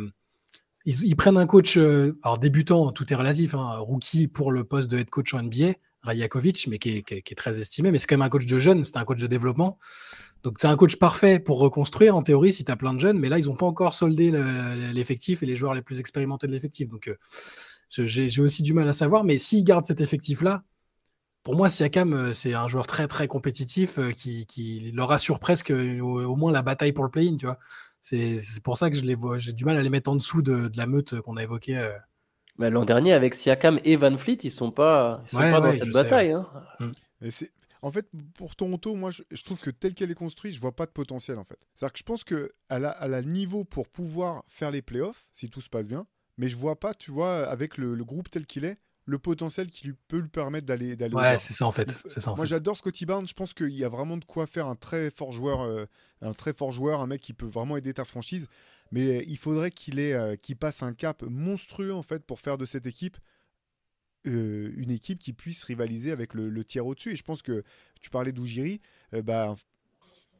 ils, 0.85 1.05
ils 1.07 1.17
prennent 1.17 1.37
un 1.39 1.47
coach, 1.47 1.77
euh, 1.79 2.19
alors 2.23 2.39
débutant, 2.39 2.93
tout 2.93 3.13
est 3.13 3.17
relatif, 3.17 3.55
hein, 3.55 3.79
rookie 3.79 4.29
pour 4.29 4.53
le 4.53 4.65
poste 4.65 4.91
de 4.91 4.99
head 4.99 5.11
coach 5.11 5.35
en 5.35 5.41
NBA, 5.41 5.75
Rajakovic, 6.03 6.67
mais 6.69 6.79
qui 6.79 6.99
est, 6.99 7.03
qui 7.03 7.15
est- 7.15 7.23
qui 7.23 7.33
est 7.33 7.37
très 7.37 7.61
estimé, 7.61 7.91
mais 7.91 7.99
c'est 7.99 8.07
quand 8.07 8.17
même 8.17 8.23
un 8.27 8.29
coach 8.29 8.47
de 8.47 8.59
jeunes, 8.59 8.85
c'est 8.85 8.97
un 8.97 9.05
coach 9.05 9.21
de 9.21 9.27
développement. 9.27 9.79
Donc 10.43 10.59
c'est 10.61 10.69
un 10.69 10.77
coach 10.77 10.97
parfait 10.97 11.41
pour 11.41 11.59
reconstruire 11.59 12.17
en 12.17 12.23
théorie 12.23 12.53
si 12.53 12.65
tu 12.65 12.71
as 12.71 12.77
plein 12.77 12.95
de 12.95 13.01
jeunes, 13.01 13.19
mais 13.19 13.29
là 13.29 13.39
ils 13.39 13.47
n'ont 13.47 13.57
pas 13.57 13.67
encore 13.67 13.95
soldé 13.95 14.31
le- 14.31 14.93
l'effectif 14.93 15.43
et 15.43 15.47
les 15.47 15.57
joueurs 15.57 15.75
les 15.75 15.83
plus 15.83 15.99
expérimentés 16.01 16.47
de 16.47 16.53
l'effectif. 16.53 16.89
Donc 16.89 17.09
euh, 17.09 17.17
j'ai 17.91 18.43
aussi 18.43 18.63
du 18.63 18.73
mal 18.73 18.89
à 18.89 18.93
savoir, 18.93 19.25
mais 19.25 19.39
s'ils 19.39 19.65
gardent 19.65 19.85
cet 19.87 20.01
effectif-là, 20.01 20.63
pour 21.43 21.57
moi 21.57 21.69
Siakam 21.69 22.13
euh, 22.13 22.33
c'est 22.33 22.55
un 22.55 22.69
joueur 22.69 22.87
très 22.87 23.09
très 23.09 23.27
compétitif 23.29 23.99
euh, 23.99 24.13
qui, 24.13 24.47
qui 24.47 24.93
leur 24.95 25.11
assure 25.13 25.41
presque 25.41 25.71
au, 25.73 26.23
au 26.25 26.37
moins 26.37 26.53
la 26.53 26.63
bataille 26.63 26.93
pour 26.93 27.05
le 27.05 27.11
play-in, 27.11 27.37
tu 27.37 27.47
vois. 27.47 27.59
C'est 28.01 28.39
pour 28.63 28.79
ça 28.79 28.89
que 28.89 28.97
je 28.97 29.03
les 29.03 29.17
vois, 29.17 29.39
j'ai 29.39 29.53
du 29.53 29.65
mal 29.65 29.77
à 29.77 29.83
les 29.83 29.91
mettre 29.91 30.11
en 30.11 30.15
dessous 30.15 30.41
de, 30.43 30.69
de 30.69 30.77
la 30.79 30.87
meute 30.87 31.21
qu'on 31.23 31.37
a 31.37 31.43
évoquée. 31.43 31.77
euh. 31.77 31.91
Mais 32.59 32.71
L'an 32.71 32.85
dernier, 32.85 33.13
avec 33.13 33.35
Siakam 33.35 33.81
et 33.85 33.97
Van 33.97 34.17
Fleet, 34.17 34.39
ils 34.45 34.51
sont 34.51 34.71
pas, 34.71 35.23
ils 35.25 35.31
sont 35.31 35.39
Ouais, 35.39 35.51
pas 35.51 35.61
dans 35.61 35.73
cette 35.73 35.93
bataille. 35.93 36.31
hein. 36.31 36.47
C'est- 37.31 37.51
En 37.83 37.91
fait, 37.93 38.09
pour 38.35 38.57
Toronto, 38.57 38.95
moi, 38.95 39.11
je, 39.11 39.23
je 39.31 39.43
trouve 39.43 39.61
que 39.61 39.71
tel 39.71 39.95
qu'elle 39.95 40.11
est 40.11 40.15
construite, 40.15 40.55
je 40.55 40.61
vois 40.61 40.75
pas 40.75 40.87
de 40.87 40.91
potentiel, 40.91 41.39
en 41.39 41.45
fait. 41.45 41.59
C'est-à-dire 41.75 41.93
que 41.93 41.99
je 41.99 42.05
pense 42.05 42.25
qu'elle 42.25 42.51
a, 42.69 42.97
elle 43.01 43.15
a 43.15 43.21
le 43.21 43.31
niveau 43.31 43.65
pour 43.65 43.89
pouvoir 43.89 44.45
faire 44.49 44.71
les 44.71 44.83
playoffs, 44.83 45.27
si 45.33 45.49
tout 45.51 45.61
se 45.61 45.69
passe 45.69 45.89
bien, 45.89 46.07
mais 46.39 46.49
je 46.49 46.57
vois 46.57 46.79
pas, 46.79 46.95
tu 46.95 47.11
vois, 47.11 47.47
avec 47.49 47.77
le, 47.79 47.95
le 47.95 48.05
groupe 48.05 48.31
tel 48.31 48.47
qu'il 48.47 48.65
est, 48.65 48.79
le 49.07 49.19
potentiel 49.19 49.71
qui 49.71 49.87
lui 49.87 49.95
peut 50.09 50.19
lui 50.19 50.29
permettre 50.29 50.67
d'aller 50.67 50.97
d'aller 50.97 51.15
Ouais, 51.15 51.39
c'est 51.39 51.55
ça 51.55 51.65
en 51.65 51.71
fait. 51.71 51.89
C'est 52.09 52.21
ça 52.21 52.33
en 52.33 52.37
Moi, 52.37 52.45
j'adore 52.45 52.77
Scotty 52.77 53.07
Barnes. 53.07 53.27
Je 53.27 53.35
pense 53.35 53.55
qu'il 53.55 53.71
y 53.71 53.85
a 53.85 53.89
vraiment 53.89 54.17
de 54.17 54.25
quoi 54.25 54.47
faire 54.47 54.67
un 54.67 54.75
très 54.75 55.11
fort 55.11 55.31
joueur, 55.31 55.61
euh, 55.63 55.87
un 56.23 56.33
très 56.33 56.53
fort 56.53 56.73
joueur, 56.73 57.01
un 57.01 57.07
mec 57.07 57.21
qui 57.21 57.33
peut 57.33 57.47
vraiment 57.47 57.77
aider 57.77 57.95
ta 57.95 58.05
franchise. 58.05 58.49
Mais 58.93 59.25
il 59.27 59.39
faudrait 59.39 59.71
qu'il 59.71 59.99
ait, 59.99 60.13
euh, 60.13 60.37
qu'il 60.37 60.57
passe 60.57 60.83
un 60.83 60.93
cap 60.93 61.23
monstrueux 61.23 61.95
en 61.95 62.03
fait 62.03 62.25
pour 62.25 62.41
faire 62.41 62.59
de 62.59 62.65
cette 62.65 62.87
équipe 62.87 63.17
euh, 64.27 64.73
une 64.77 64.91
équipe 64.91 65.19
qui 65.19 65.33
puisse 65.33 65.65
rivaliser 65.65 66.11
avec 66.13 66.35
le, 66.35 66.49
le 66.51 66.65
tiers 66.65 66.87
au-dessus. 66.87 67.13
Et 67.13 67.17
je 67.17 67.23
pense 67.25 67.43
que 67.43 67.63
tu 68.01 68.11
parlais 68.11 68.33
d'Ujiri, 68.33 68.81
euh, 69.15 69.23
bah, 69.23 69.57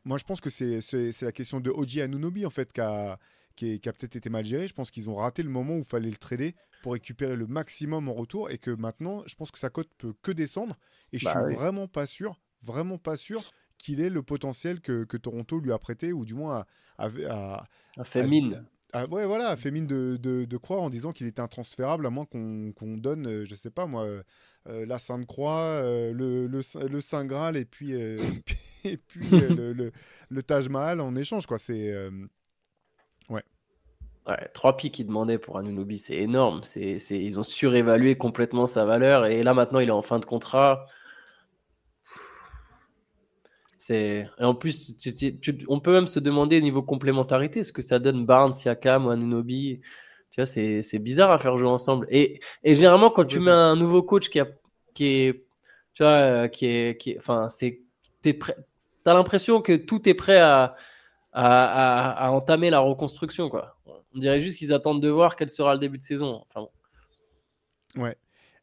moi 0.05 0.19
je 0.19 0.25
pense 0.25 0.41
que 0.41 0.51
c'est, 0.51 0.81
la 1.23 1.33
question 1.33 1.61
de 1.61 1.71
Oji 1.71 2.01
Anunobi 2.01 2.47
en 2.47 2.51
fait 2.51 2.73
qui 2.73 2.81
a, 2.81 3.19
qui 3.57 3.73
est- 3.73 3.79
qui 3.79 3.89
a 3.89 3.93
peut-être 3.93 4.17
été 4.17 4.29
mal 4.31 4.45
géré. 4.45 4.67
Je 4.69 4.75
pense 4.75 4.91
qu'ils 4.91 5.09
ont 5.11 5.17
raté 5.17 5.43
le 5.43 5.49
moment 5.51 5.75
où 5.77 5.79
il 5.81 5.85
fallait 5.85 6.11
le 6.11 6.17
trader 6.17 6.55
pour 6.83 6.93
récupérer 6.93 7.37
le 7.37 7.47
maximum 7.47 8.09
en 8.09 8.13
retour 8.15 8.51
et 8.51 8.59
que 8.59 8.71
maintenant, 8.71 9.23
je 9.27 9.35
pense 9.35 9.51
que 9.51 9.59
sa 9.59 9.71
cote 9.71 9.89
peut 9.99 10.15
que 10.23 10.31
descendre. 10.31 10.77
Et 11.13 11.19
je 11.19 11.25
Bah 11.25 11.31
suis 11.33 11.41
oui. 11.41 11.55
vraiment 11.55 11.89
pas 11.89 12.07
sûr, 12.07 12.39
vraiment 12.63 12.99
pas 12.99 13.17
sûr 13.17 13.51
qu'il 13.79 14.01
ait 14.01 14.11
le 14.11 14.23
potentiel 14.23 14.81
que, 14.81 15.05
que 15.05 15.17
Toronto 15.17 15.59
lui 15.59 15.73
a 15.73 15.79
prêté 15.79 16.13
ou 16.13 16.25
du 16.25 16.35
moins 16.35 16.65
a, 16.99 17.07
a- 17.29 17.67
a- 17.97 18.05
fait 18.05 18.21
a- 18.21 18.27
mine. 18.27 18.65
A- 18.97 19.07
ouais, 19.07 19.25
voilà, 19.27 19.57
fait 19.57 19.71
mine 19.71 19.87
de, 19.87 20.57
croire 20.57 20.83
en 20.83 20.91
disant 20.91 21.13
qu'il 21.13 21.27
était 21.27 21.41
intransférable 21.41 22.07
à 22.07 22.11
moins 22.11 22.25
qu'on 22.27 22.97
donne, 22.97 23.27
euh, 23.27 23.45
je 23.45 23.55
sais 23.55 23.71
pas 23.71 23.87
moi, 23.87 24.05
euh, 24.05 24.23
euh, 24.69 24.87
la 24.87 24.99
Sainte 24.99 25.27
Croix, 25.27 25.61
euh, 25.61 26.13
le, 26.13 26.63
Saint- 27.01 27.25
Graal 27.25 27.57
et 27.57 27.65
puis, 27.65 27.93
et 27.93 28.97
puis, 28.97 29.29
le, 29.31 30.43
Taj 30.43 30.69
Mahal 30.69 31.01
en 31.01 31.15
échange. 31.17 31.47
quoi. 31.47 31.59
C'est 31.59 31.93
Ouais, 34.27 34.51
trois 34.55 34.77
pics 34.77 34.93
qu'ils 34.93 35.07
demandaient 35.07 35.39
pour 35.39 35.57
Anunobi, 35.57 35.99
c'est 35.99 36.17
énorme. 36.17 36.63
C'est, 36.65 36.97
ils 37.11 37.39
ont 37.39 37.45
surévalué 37.45 38.19
complètement 38.19 38.67
sa 38.67 38.85
valeur. 38.85 39.25
Et 39.27 39.45
là, 39.45 39.55
maintenant, 39.55 39.79
il 39.79 39.89
est 39.89 39.93
en 39.93 40.03
fin 40.03 40.19
de 40.19 40.25
contrat. 40.25 40.87
Et 43.91 44.25
en 44.41 44.55
plus, 44.55 44.95
on 45.69 45.81
peut 45.81 45.93
même 45.93 46.07
se 46.07 46.21
demander 46.21 46.61
niveau 46.61 46.83
complémentarité 46.83 47.63
ce 47.63 47.73
que 47.73 47.83
ça 47.83 47.99
donne 47.99 48.27
Barnes, 48.27 48.53
Siakam 48.53 49.07
ou 49.07 49.11
Anunobi. 49.11 49.81
Tu 50.31 50.41
vois, 50.41 50.47
c'est, 50.47 50.99
bizarre 50.99 51.31
à 51.31 51.39
faire 51.39 51.57
jouer 51.57 51.69
ensemble. 51.69 52.07
Et, 52.11 52.41
généralement, 52.65 53.11
quand 53.11 53.25
tu 53.25 53.41
mets 53.41 53.51
un 53.51 53.77
nouveau 53.77 54.03
coach 54.03 54.29
qui, 54.29 54.41
a, 54.41 54.47
qui 54.95 55.07
est. 55.07 55.47
Tu 55.95 56.03
vois, 56.03 56.13
euh, 56.13 56.49
qui 56.49 56.67
est. 56.67 57.01
Qui 57.01 57.17
enfin, 57.19 57.49
c'est. 57.49 57.81
T'es. 58.23 58.39
T'as 59.05 59.15
l'impression 59.15 59.63
que 59.63 59.77
tout 59.77 60.09
est 60.09 60.15
prêt 60.15 60.39
à, 60.39 60.75
à, 61.33 62.11
à- 62.11 62.27
à 62.27 62.31
entamer 62.31 62.71
la 62.71 62.81
reconstruction. 62.81 63.49
Quoi. 63.49 63.77
On 63.87 64.19
dirait 64.19 64.41
juste 64.41 64.59
qu'ils 64.59 64.73
attendent 64.73 65.01
de 65.01 65.09
voir 65.09 65.37
quel 65.37 65.49
sera 65.49 65.75
le 65.75 65.79
début 65.79 65.99
de 65.99 66.03
saison. 66.03 66.45
Enfin, 66.49 66.67
bon. 67.95 68.03
Ouais. 68.03 68.17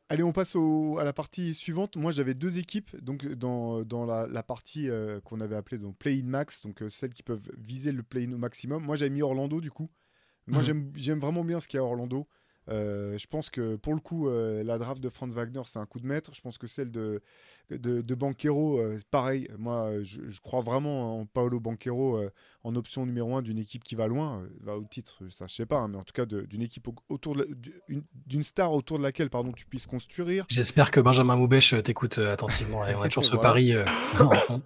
Allez, 0.09 0.23
on 0.23 0.31
passe 0.33 0.55
au- 0.55 0.97
à 0.99 1.03
la 1.03 1.13
partie 1.13 1.53
suivante. 1.55 1.95
Moi, 1.95 2.11
j'avais 2.11 2.33
deux 2.35 2.57
équipes 2.59 2.95
donc 3.03 3.25
dans, 3.25 3.83
dans 3.83 4.05
la, 4.05 4.27
la 4.27 4.43
partie 4.43 4.89
euh, 4.89 5.19
qu'on 5.21 5.39
avait 5.41 5.55
appelée 5.55 5.77
donc 5.79 5.97
play-in 5.97 6.25
max, 6.25 6.61
donc 6.61 6.81
euh, 6.83 6.89
celles 6.89 7.13
qui 7.13 7.23
peuvent 7.23 7.41
viser 7.57 7.91
le 7.91 8.03
play-in 8.03 8.31
au 8.33 8.37
maximum. 8.37 8.83
Moi, 8.83 8.95
j'avais 8.95 9.09
mis 9.09 9.21
Orlando 9.23 9.59
du 9.61 9.71
coup. 9.71 9.89
Moi, 10.47 10.61
Mhm. 10.61 10.65
j'aime 10.65 10.91
j'aime 10.95 11.19
vraiment 11.19 11.43
bien 11.43 11.59
ce 11.59 11.67
qu'il 11.67 11.77
y 11.77 11.79
a 11.79 11.83
à 11.83 11.87
Orlando. 11.87 12.27
Euh, 12.69 13.17
je 13.17 13.27
pense 13.27 13.49
que 13.49 13.75
pour 13.75 13.93
le 13.93 13.99
coup, 13.99 14.29
euh, 14.29 14.63
la 14.63 14.77
draft 14.77 15.01
de 15.01 15.09
Franz 15.09 15.35
Wagner, 15.35 15.61
c'est 15.65 15.79
un 15.79 15.85
coup 15.85 15.99
de 15.99 16.05
maître. 16.07 16.31
Je 16.33 16.41
pense 16.41 16.57
que 16.57 16.67
celle 16.67 16.91
de, 16.91 17.21
de, 17.69 18.01
de 18.01 18.15
Banquero, 18.15 18.79
euh, 18.79 18.97
pareil. 19.11 19.47
Moi, 19.57 20.01
je, 20.01 20.21
je 20.29 20.39
crois 20.41 20.61
vraiment 20.61 21.19
en 21.19 21.25
Paolo 21.25 21.59
Banquero 21.59 22.19
en 22.63 22.75
option 22.75 23.05
numéro 23.05 23.35
1 23.35 23.41
d'une 23.41 23.57
équipe 23.59 23.83
qui 23.83 23.95
va 23.95 24.07
loin. 24.07 24.47
Va 24.61 24.77
au 24.77 24.85
titre, 24.85 25.19
ça 25.29 25.45
je 25.47 25.55
sais 25.55 25.65
pas, 25.65 25.79
hein, 25.79 25.87
mais 25.89 25.97
en 25.97 26.03
tout 26.03 26.13
cas 26.13 26.25
d'une 26.25 26.61
équipe 26.61 26.87
au- 26.87 26.95
autour 27.09 27.35
d'une- 28.27 28.43
star 28.43 28.71
autour 28.73 28.97
de 28.97 29.03
laquelle 29.03 29.29
pardon, 29.29 29.51
tu 29.51 29.65
puisses 29.65 29.87
construire. 29.87 30.45
J'espère 30.49 30.91
que 30.91 30.99
Benjamin 30.99 31.35
Moubèche 31.35 31.75
t'écoute 31.83 32.17
attentivement. 32.17 32.87
Et 32.87 32.95
on 32.95 33.01
a 33.01 33.09
toujours 33.09 33.25
ce 33.25 33.35
Voilà. 33.35 33.41
pari 33.49 33.73
en 34.19 34.31
fond. 34.35 34.61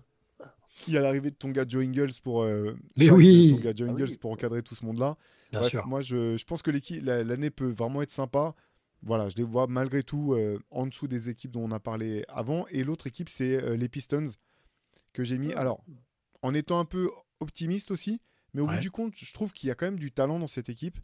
Il 0.88 0.94
y 0.94 0.98
a 0.98 1.02
l'arrivée 1.02 1.32
de 1.32 1.36
ton 1.36 1.50
gars 1.50 1.66
Joe 1.68 1.84
Ingles 1.84 2.12
pour, 2.24 2.44
euh, 2.44 2.78
Mais 2.98 3.06
Shaq, 3.06 3.16
oui. 3.18 3.54
ton 3.56 3.62
gars 3.64 3.74
Joe 3.76 3.88
Ah 3.90 3.94
Ingles 3.94 4.10
oui. 4.10 4.18
pour 4.18 4.32
encadrer 4.32 4.62
tout 4.64 4.76
ce 4.76 4.86
monde-là. 4.86 5.18
Bien 5.52 5.62
Bref, 5.62 5.70
sûr. 5.72 5.88
Moi, 5.88 6.02
je, 6.02 6.38
je 6.38 6.46
pense 6.46 6.62
que 6.62 6.72
l'année 7.02 7.50
peut 7.50 7.70
vraiment 7.70 8.02
être 8.02 8.12
sympa. 8.12 8.54
Voilà, 9.02 9.30
je 9.30 9.36
les 9.38 9.44
vois 9.44 9.68
malgré 9.68 10.04
tout 10.04 10.34
euh, 10.34 10.60
en 10.72 10.88
dessous 10.88 11.08
des 11.08 11.30
équipes 11.30 11.52
dont 11.52 11.64
on 11.64 11.72
a 11.72 11.80
parlé 11.80 12.26
avant. 12.28 12.66
Et 12.68 12.84
l'autre 12.84 13.08
équipe, 13.08 13.30
c'est 13.30 13.56
euh, 13.64 13.78
les 13.78 13.88
Pistons 13.90 14.28
que 15.14 15.24
j'ai 15.24 15.38
mis. 15.38 15.54
Alors, 15.54 15.84
en 16.42 16.54
étant 16.54 16.80
un 16.80 16.86
peu 16.86 17.10
optimiste 17.40 17.92
aussi, 17.92 18.22
mais 18.54 18.62
au 18.62 18.68
Ouais. 18.68 18.76
bout 18.76 18.82
du 18.82 18.92
compte, 18.92 19.14
je 19.16 19.34
trouve 19.34 19.54
qu'il 19.54 19.68
y 19.68 19.72
a 19.72 19.76
quand 19.76 19.86
même 19.86 20.00
du 20.00 20.12
talent 20.12 20.40
dans 20.40 20.48
cette 20.48 20.70
équipe. 20.70 20.98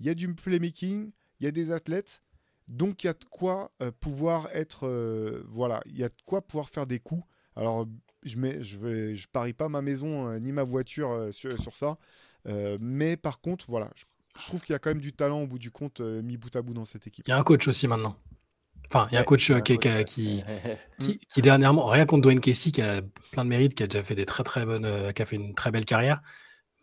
Il 0.00 0.06
y 0.06 0.10
a 0.10 0.14
du 0.14 0.32
playmaking, 0.34 1.10
il 1.40 1.44
y 1.44 1.46
a 1.46 1.50
des 1.50 1.70
athlètes. 1.72 2.22
Donc, 2.68 3.02
il 3.02 3.08
y 3.08 3.10
a 3.10 3.14
de 3.14 3.24
quoi 3.24 3.72
euh, 3.82 3.90
pouvoir 4.00 4.48
être. 4.54 4.86
euh, 4.86 5.42
voilà, 5.48 5.82
il 5.86 5.98
y 5.98 6.04
a 6.04 6.08
de 6.08 6.14
quoi 6.24 6.40
pouvoir 6.42 6.68
faire 6.68 6.86
des 6.86 7.00
coups. 7.00 7.24
Alors, 7.56 7.86
je 8.22 8.36
mets, 8.36 8.62
je 8.62 8.76
vais, 8.78 9.14
je 9.14 9.26
parie 9.28 9.52
pas 9.52 9.68
ma 9.68 9.82
maison 9.82 10.28
euh, 10.28 10.38
ni 10.38 10.52
ma 10.52 10.62
voiture 10.62 11.10
euh, 11.10 11.32
sur, 11.32 11.58
sur 11.60 11.74
ça. 11.76 11.98
Euh, 12.46 12.78
mais 12.80 13.16
par 13.16 13.40
contre, 13.40 13.66
voilà, 13.68 13.90
je, 13.94 14.04
je 14.40 14.46
trouve 14.46 14.62
qu'il 14.62 14.72
y 14.72 14.76
a 14.76 14.78
quand 14.78 14.90
même 14.90 15.00
du 15.00 15.12
talent 15.12 15.42
au 15.42 15.46
bout 15.46 15.58
du 15.58 15.70
compte 15.70 16.00
euh, 16.00 16.22
mis 16.22 16.36
bout 16.36 16.54
à 16.56 16.62
bout 16.62 16.74
dans 16.74 16.84
cette 16.84 17.06
équipe. 17.06 17.26
Il 17.28 17.30
y 17.30 17.34
a 17.34 17.38
un 17.38 17.42
coach 17.42 17.68
aussi 17.68 17.88
maintenant. 17.88 18.16
Enfin, 18.88 19.06
il 19.10 19.14
y 19.14 19.18
a 19.18 19.20
un 19.20 19.24
coach 19.24 19.52
qui, 19.62 19.78
coach, 19.78 20.04
qui- 20.04 20.42
ouais. 20.48 20.78
qui, 20.98 21.18
qui, 21.18 21.18
qui 21.18 21.42
dernièrement, 21.42 21.86
rien 21.86 22.06
contre 22.06 22.22
Dwayne 22.22 22.40
Casey, 22.40 22.70
qui 22.72 22.82
a 22.82 23.02
plein 23.30 23.44
de 23.44 23.48
mérite, 23.50 23.74
qui 23.74 23.82
a 23.82 23.86
déjà 23.86 24.02
fait 24.02 24.14
des 24.14 24.26
très 24.26 24.42
très 24.42 24.64
bonnes, 24.66 25.12
qui 25.12 25.22
a 25.22 25.24
fait 25.26 25.36
une 25.36 25.54
très 25.54 25.70
belle 25.70 25.84
carrière. 25.84 26.20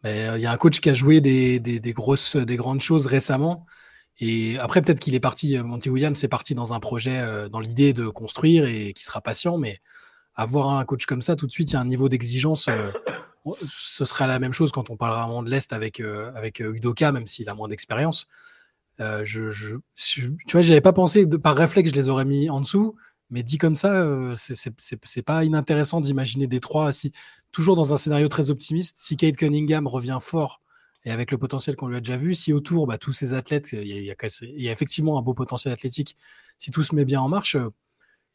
Mais 0.03 0.29
il 0.35 0.41
y 0.41 0.45
a 0.45 0.51
un 0.51 0.57
coach 0.57 0.79
qui 0.79 0.89
a 0.89 0.93
joué 0.93 1.21
des, 1.21 1.59
des, 1.59 1.79
des 1.79 1.93
grosses, 1.93 2.35
des 2.38 2.55
grandes 2.55 2.79
choses 2.81 3.07
récemment. 3.07 3.65
Et 4.19 4.57
après, 4.59 4.81
peut-être 4.81 4.99
qu'il 4.99 5.15
est 5.15 5.19
parti, 5.19 5.57
Monty 5.57 5.89
Williams 5.89 6.23
est 6.23 6.27
parti 6.27 6.55
dans 6.55 6.73
un 6.73 6.79
projet, 6.79 7.49
dans 7.49 7.59
l'idée 7.59 7.93
de 7.93 8.07
construire 8.07 8.65
et 8.65 8.93
qui 8.93 9.03
sera 9.03 9.21
patient. 9.21 9.57
Mais 9.57 9.79
avoir 10.38 10.69
un 10.69 10.85
coach 10.85 11.05
comme 11.05 11.21
ça, 11.21 11.35
tout 11.35 11.47
de 11.47 11.51
suite, 11.51 11.71
il 11.71 11.73
y 11.73 11.77
a 11.77 11.81
un 11.81 11.85
niveau 11.85 12.07
d'exigence. 12.07 12.67
euh, 12.69 12.91
ce 13.67 14.05
serait 14.05 14.27
la 14.27 14.39
même 14.39 14.53
chose 14.53 14.71
quand 14.71 14.89
on 14.89 14.97
parlera 14.97 15.25
vraiment 15.25 15.43
de 15.43 15.49
l'Est 15.49 15.73
avec, 15.73 15.99
euh, 15.99 16.31
avec 16.35 16.61
euh, 16.61 16.75
Udoka, 16.75 17.11
même 17.11 17.27
s'il 17.27 17.49
a 17.49 17.55
moins 17.55 17.67
d'expérience. 17.67 18.27
Euh, 18.99 19.23
je, 19.23 19.49
je, 19.49 19.75
tu 19.95 20.31
vois, 20.51 20.61
j'avais 20.61 20.81
pas 20.81 20.93
pensé, 20.93 21.27
par 21.27 21.55
réflexe, 21.55 21.89
je 21.91 21.95
les 21.95 22.09
aurais 22.09 22.25
mis 22.25 22.49
en 22.49 22.61
dessous, 22.61 22.95
mais 23.29 23.43
dit 23.43 23.57
comme 23.57 23.75
ça, 23.75 24.03
c'est- 24.35 25.21
pas 25.23 25.43
inintéressant 25.43 26.01
d'imaginer 26.01 26.47
des 26.47 26.59
trois, 26.59 26.91
toujours 27.51 27.75
dans 27.75 27.93
un 27.93 27.97
scénario 27.97 28.27
très 28.27 28.49
optimiste. 28.49 28.97
Si 28.99 29.17
Kate 29.17 29.38
Cunningham 29.38 29.88
revient 29.88 30.17
fort 30.21 30.61
et 31.05 31.11
avec 31.11 31.31
le 31.31 31.38
potentiel 31.38 31.75
qu'on 31.75 31.88
lui 31.88 31.97
a 31.97 31.99
déjà 31.99 32.17
vu, 32.17 32.33
si 32.33 32.53
autour, 32.53 32.88
bah, 32.88 32.97
tous 32.97 33.13
ces 33.13 33.33
athlètes, 33.33 33.69
il 33.71 33.88
y, 33.88 34.11
a, 34.11 34.71
effectivement 34.71 35.17
un 35.17 35.21
beau 35.21 35.33
potentiel 35.33 35.73
athlétique, 35.73 36.15
si 36.57 36.71
tout 36.71 36.81
se 36.81 36.95
met 36.95 37.05
bien 37.05 37.21
en 37.21 37.29
marche, 37.29 37.55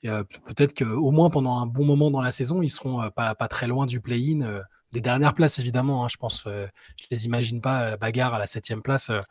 peut-être 0.03 0.74
qu'au 0.76 1.11
moins 1.11 1.30
pendant 1.30 1.59
un 1.61 1.66
bon 1.66 1.84
moment 1.84 2.11
dans 2.11 2.20
la 2.22 2.32
saison, 2.32 2.62
ils 2.62 2.68
seront 2.70 3.03
euh, 3.03 3.11
pas, 3.11 3.34
pas 3.34 3.48
très 3.48 3.66
loin 3.66 3.86
du 3.86 4.00
play-in. 4.00 4.42
euh, 4.42 4.62
des 4.92 5.00
dernières 5.00 5.34
places, 5.34 5.59
évidemment, 5.59 6.05
hein, 6.05 6.09
je 6.09 6.16
pense. 6.18 6.46
euh, 6.46 6.66
je 7.00 7.07
les 7.11 7.24
imagine 7.26 7.61
pas 7.62 7.90
la 7.90 7.96
bagarre 7.96 8.34
à 8.34 8.38
la 8.38 8.46
septième 8.46 8.82
place. 8.82 9.11
euh, 9.11 9.22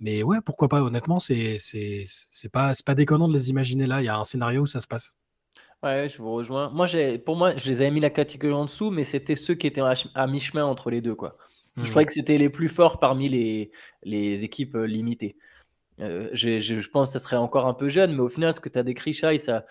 mais 0.00 0.22
ouais, 0.22 0.40
pourquoi 0.44 0.68
pas, 0.68 0.82
honnêtement, 0.82 1.18
c'est 1.20 1.58
c'est- 1.58 2.04
c'est 2.06 2.48
pas, 2.50 2.74
c'est 2.74 2.86
pas 2.86 2.94
déconnant 2.94 3.28
de 3.28 3.34
les 3.34 3.50
imaginer 3.50 3.86
là. 3.86 4.02
Il 4.02 4.06
y 4.06 4.08
a 4.08 4.16
un 4.18 4.24
scénario 4.24 4.62
où 4.62 4.66
ça 4.66 4.80
se 4.80 4.86
passe. 4.88 5.16
Ouais, 5.82 6.08
je 6.08 6.18
vous 6.22 6.32
rejoins. 6.32 6.70
Moi, 6.70 6.86
j'ai, 6.86 7.18
pour 7.18 7.36
moi, 7.36 7.54
je 7.56 7.68
les 7.70 7.80
avais 7.82 7.90
mis 7.90 8.00
la 8.00 8.10
catégorie 8.10 8.54
en 8.54 8.64
dessous, 8.64 8.90
mais 8.90 9.04
c'était 9.04 9.34
ceux 9.36 9.54
qui 9.54 9.66
étaient 9.66 9.80
à, 9.82 9.94
ch- 9.94 10.08
à 10.14 10.26
mi-chemin 10.26 10.64
entre 10.64 10.90
les 10.90 11.00
deux, 11.02 11.14
quoi. 11.14 11.32
Je 11.82 11.90
Mhm. 11.90 11.90
trouvais 11.90 12.06
que 12.06 12.12
c'était 12.12 12.38
les 12.38 12.48
plus 12.48 12.68
forts 12.68 12.98
parmi 12.98 13.28
les, 13.28 13.70
les 14.02 14.44
équipes 14.44 14.74
euh, 14.76 14.86
limitées. 14.86 15.36
Euh, 16.00 16.30
je, 16.32 16.60
je 16.60 16.88
pense 16.90 17.10
que 17.10 17.14
ça 17.14 17.20
serait 17.20 17.36
encore 17.36 17.66
un 17.66 17.74
peu 17.74 17.88
jeune, 17.90 18.14
mais 18.14 18.20
au 18.20 18.28
final, 18.30 18.54
ce 18.54 18.60
que 18.60 18.68
tu 18.70 18.78
as 18.78 18.84
décrit, 18.84 19.12
Shai, 19.14 19.38
ça, 19.38 19.66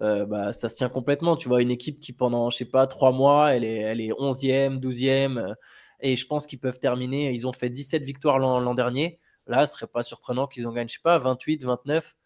euh, 0.00 0.24
bah, 0.26 0.52
ça 0.52 0.68
se 0.68 0.76
tient 0.76 0.88
complètement. 0.88 1.36
Tu 1.36 1.48
vois, 1.48 1.62
une 1.62 1.70
équipe 1.70 2.00
qui, 2.00 2.12
pendant, 2.12 2.50
je 2.50 2.56
sais 2.58 2.64
pas, 2.64 2.86
trois 2.86 3.12
mois, 3.12 3.54
elle 3.54 3.64
est, 3.64 3.78
elle 3.78 4.00
est 4.00 4.10
11e, 4.12 4.80
12e, 4.80 5.38
euh, 5.38 5.54
et 6.00 6.16
je 6.16 6.26
pense 6.26 6.46
qu'ils 6.46 6.58
peuvent 6.60 6.78
terminer. 6.78 7.32
Ils 7.32 7.46
ont 7.46 7.52
fait 7.52 7.70
17 7.70 8.02
victoires 8.02 8.38
l'an 8.38 8.74
dernier. 8.74 9.18
Là, 9.46 9.66
ce 9.66 9.74
serait 9.74 9.86
pas 9.86 10.02
surprenant 10.02 10.46
qu'ils 10.46 10.66
en 10.66 10.72
gagnent, 10.72 10.88
je 10.88 10.94
sais 10.94 11.00
pas, 11.02 11.18
28, 11.18 11.64
29, 11.64 12.16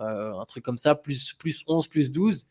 euh, 0.00 0.32
un 0.38 0.44
truc 0.46 0.64
comme 0.64 0.78
ça, 0.78 0.94
plus, 0.94 1.32
plus 1.34 1.64
11, 1.66 1.88
plus 1.88 2.10
12. 2.10 2.46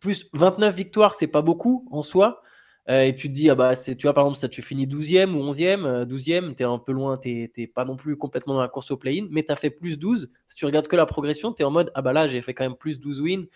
Plus 0.00 0.28
29 0.32 0.74
victoires, 0.74 1.14
c'est 1.14 1.26
pas 1.26 1.42
beaucoup 1.42 1.88
en 1.90 2.02
soi. 2.02 2.42
Euh, 2.88 3.02
et 3.02 3.16
tu 3.16 3.28
te 3.28 3.32
dis, 3.32 3.50
ah 3.50 3.56
bah, 3.56 3.74
tu 3.74 3.96
vois, 4.02 4.14
par 4.14 4.26
exemple, 4.28 4.48
tu 4.52 4.62
finis 4.62 4.86
12e 4.86 5.34
ou 5.34 5.42
11e, 5.50 5.84
euh, 5.84 6.04
12e, 6.04 6.54
tu 6.54 6.62
es 6.62 6.66
un 6.66 6.78
peu 6.78 6.92
loin, 6.92 7.18
tu 7.18 7.50
n'es 7.56 7.66
pas 7.66 7.84
non 7.84 7.96
plus 7.96 8.16
complètement 8.16 8.54
dans 8.54 8.60
la 8.60 8.68
course 8.68 8.92
au 8.92 8.96
play-in, 8.96 9.26
mais 9.30 9.42
tu 9.42 9.50
as 9.50 9.56
fait 9.56 9.70
plus 9.70 9.98
12. 9.98 10.30
Si 10.46 10.56
tu 10.56 10.66
regardes 10.66 10.86
que 10.86 10.94
la 10.94 11.06
progression, 11.06 11.52
tu 11.52 11.62
es 11.62 11.64
en 11.64 11.72
mode, 11.72 11.90
ah 11.94 12.02
bah 12.02 12.12
là, 12.12 12.26
j'ai 12.28 12.42
fait 12.42 12.54
quand 12.54 12.64
même 12.64 12.76
plus 12.76 13.00
12 13.00 13.20
wins. 13.20 13.46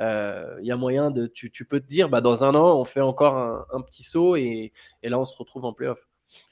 Il 0.00 0.66
y 0.66 0.72
a 0.72 0.76
moyen 0.76 1.10
de, 1.10 1.26
tu, 1.26 1.50
tu, 1.50 1.64
peux 1.64 1.80
te 1.80 1.86
dire, 1.86 2.08
bah, 2.08 2.20
dans 2.20 2.44
un 2.44 2.54
an, 2.54 2.78
on 2.78 2.84
fait 2.84 3.00
encore 3.00 3.36
un, 3.36 3.66
un 3.72 3.82
petit 3.82 4.02
saut 4.02 4.36
et, 4.36 4.72
et, 5.02 5.08
là, 5.08 5.18
on 5.18 5.24
se 5.24 5.36
retrouve 5.36 5.64
en 5.64 5.72
playoff. 5.72 5.98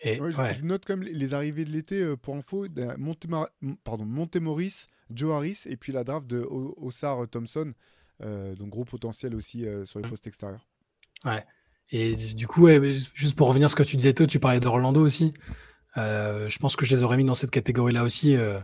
Et, 0.03 0.21
ouais, 0.21 0.35
ouais. 0.35 0.53
je, 0.53 0.59
je, 0.59 0.65
note 0.65 0.85
quand 0.87 0.97
même 0.97 1.09
les, 1.09 1.35
arrivées 1.35 1.65
de 1.65 1.71
l'été 1.71 2.03
euh, 2.03 2.17
pour 2.17 2.35
info 2.35 2.67
Montemar 2.99 3.49
pardon, 3.85 4.05
Montemoris, 4.05 4.89
Joe 5.11 5.33
Harris 5.35 5.61
et 5.67 5.77
puis 5.77 5.93
la 5.93 6.05
draft 6.05 6.27
de 6.27 6.47
Osar 6.77 7.29
Thompson. 7.29 7.73
Euh, 8.21 8.57
donc 8.57 8.71
gros 8.71 8.85
potentiel 8.85 9.35
aussi 9.35 9.65
euh, 9.65 9.85
sur 9.85 10.01
les 10.01 10.09
postes 10.09 10.27
extérieurs. 10.27 10.67
Ouais. 11.25 11.45
Et 11.91 12.15
du 12.17 12.47
coup, 12.47 12.65
ouais, 12.65 12.93
juste 13.15 13.37
pour 13.37 13.49
revenir 13.49 13.67
à 13.67 13.69
ce 13.69 13.77
que 13.77 13.83
tu 13.83 13.97
disais, 13.97 14.13
toi, 14.13 14.27
tu 14.27 14.39
parlais 14.41 14.61
d'Orlando 14.61 15.01
aussi. 15.01 15.33
Euh, 15.97 16.49
je 16.49 16.59
pense 16.59 16.77
que 16.77 16.85
je 16.85 16.95
les 16.95 17.03
aurais 17.03 17.17
mis 17.17 17.25
dans 17.25 17.35
cette 17.35 17.51
catégorie-là 17.51 18.05
aussi, 18.05 18.37
euh, 18.37 18.61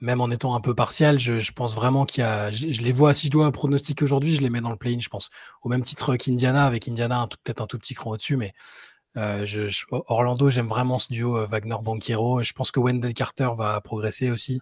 même 0.00 0.20
en 0.20 0.30
étant 0.30 0.54
un 0.54 0.60
peu 0.60 0.74
partial. 0.74 1.18
Je, 1.18 1.52
pense 1.52 1.74
vraiment 1.74 2.04
qu'il 2.04 2.22
y 2.22 2.24
a. 2.24 2.50
Je, 2.50 2.82
les 2.82 2.92
vois, 2.92 3.14
si 3.14 3.26
je 3.26 3.32
dois 3.32 3.50
pronostiquer 3.52 4.04
aujourd'hui, 4.04 4.34
je 4.34 4.40
les 4.40 4.50
mets 4.50 4.60
dans 4.60 4.70
le 4.70 4.76
play-in, 4.76 4.98
je 4.98 5.08
pense. 5.08 5.30
Au 5.62 5.68
même 5.68 5.82
titre 5.82 6.16
qu'Indiana, 6.16 6.66
avec 6.66 6.88
Indiana 6.88 7.28
peut-être 7.44 7.60
un 7.60 7.66
tout 7.66 7.78
petit 7.78 7.94
cran 7.94 8.10
au-dessus, 8.12 8.36
mais 8.36 8.52
euh, 9.16 9.46
Orlando, 9.90 10.50
j'aime 10.50 10.68
vraiment 10.68 10.98
ce 10.98 11.12
duo 11.12 11.38
euh, 11.38 11.46
Wagner-Banquero. 11.46 12.42
Je 12.42 12.52
pense 12.52 12.70
que 12.70 12.80
Wendell 12.80 13.14
Carter 13.14 13.50
va 13.56 13.80
progresser 13.80 14.30
aussi. 14.30 14.60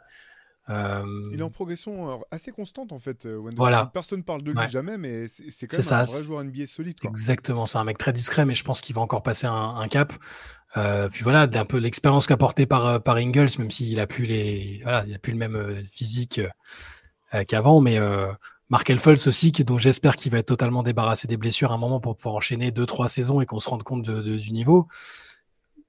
Euh... 0.69 1.03
Il 1.33 1.41
est 1.41 1.43
en 1.43 1.51
progression 1.51 2.23
assez 2.31 2.53
constante 2.53 2.93
en 2.93 2.99
fait. 2.99 3.27
Wendell. 3.27 3.57
Voilà. 3.57 3.91
Personne 3.93 4.23
parle 4.23 4.43
de 4.43 4.53
lui 4.53 4.59
ouais. 4.59 4.69
jamais, 4.69 4.97
mais 4.97 5.27
c'est 5.29 5.67
quand 5.67 5.79
même 5.79 5.83
ça, 5.83 6.01
un 6.01 6.05
vrai 6.05 6.23
joueur 6.23 6.45
NBA 6.45 6.67
solide. 6.67 7.01
Quoi. 7.01 7.11
Exactement, 7.11 7.67
c'est 7.67 7.79
un 7.79 7.85
mec 7.85 7.99
très 7.99 8.13
discret, 8.13 8.47
mais 8.47 8.55
je 8.55 8.63
pense 8.65 8.81
qu'il 8.81 8.95
va 8.95 9.03
encore 9.03 9.23
passer 9.23 9.47
un, 9.47 9.77
un 9.77 9.89
cap. 9.89 10.13
Euh, 10.77 11.09
puis 11.11 11.23
voilà, 11.23 11.43
un 11.53 11.65
peu 11.65 11.77
l'expérience 11.79 12.27
qu'a 12.27 12.37
portée 12.37 12.67
par, 12.67 13.03
par 13.03 13.17
Ingles, 13.17 13.49
même 13.59 13.71
s'il 13.71 14.01
a 14.01 14.07
plus 14.07 14.25
les, 14.25 14.81
voilà, 14.83 15.05
il 15.07 15.15
a 15.15 15.19
plus 15.19 15.33
le 15.33 15.39
même 15.39 15.57
euh, 15.57 15.83
physique 15.85 16.41
euh, 17.35 17.45
qu'avant, 17.45 17.81
mais 17.81 17.99
Mark 18.71 18.89
Elfels 18.89 19.29
aussi, 19.29 19.53
dont 19.53 19.79
j'espère 19.79 20.17
qu'il 20.17 20.33
va 20.33 20.39
être 20.39 20.47
totalement 20.47 20.83
débarrassé 20.83 21.29
des 21.29 21.37
blessures 21.37 21.73
à 21.73 21.75
un 21.75 21.79
moment 21.79 22.01
pour 22.01 22.17
pouvoir 22.17 22.35
enchaîner 22.37 22.71
deux 22.71 22.87
trois 22.87 23.09
saisons 23.09 23.41
et 23.41 23.47
qu'on 23.47 23.61
se 23.61 23.69
rende 23.69 23.83
compte 23.83 24.03
de, 24.03 24.23
de, 24.23 24.37
du 24.37 24.53
niveau. 24.53 24.89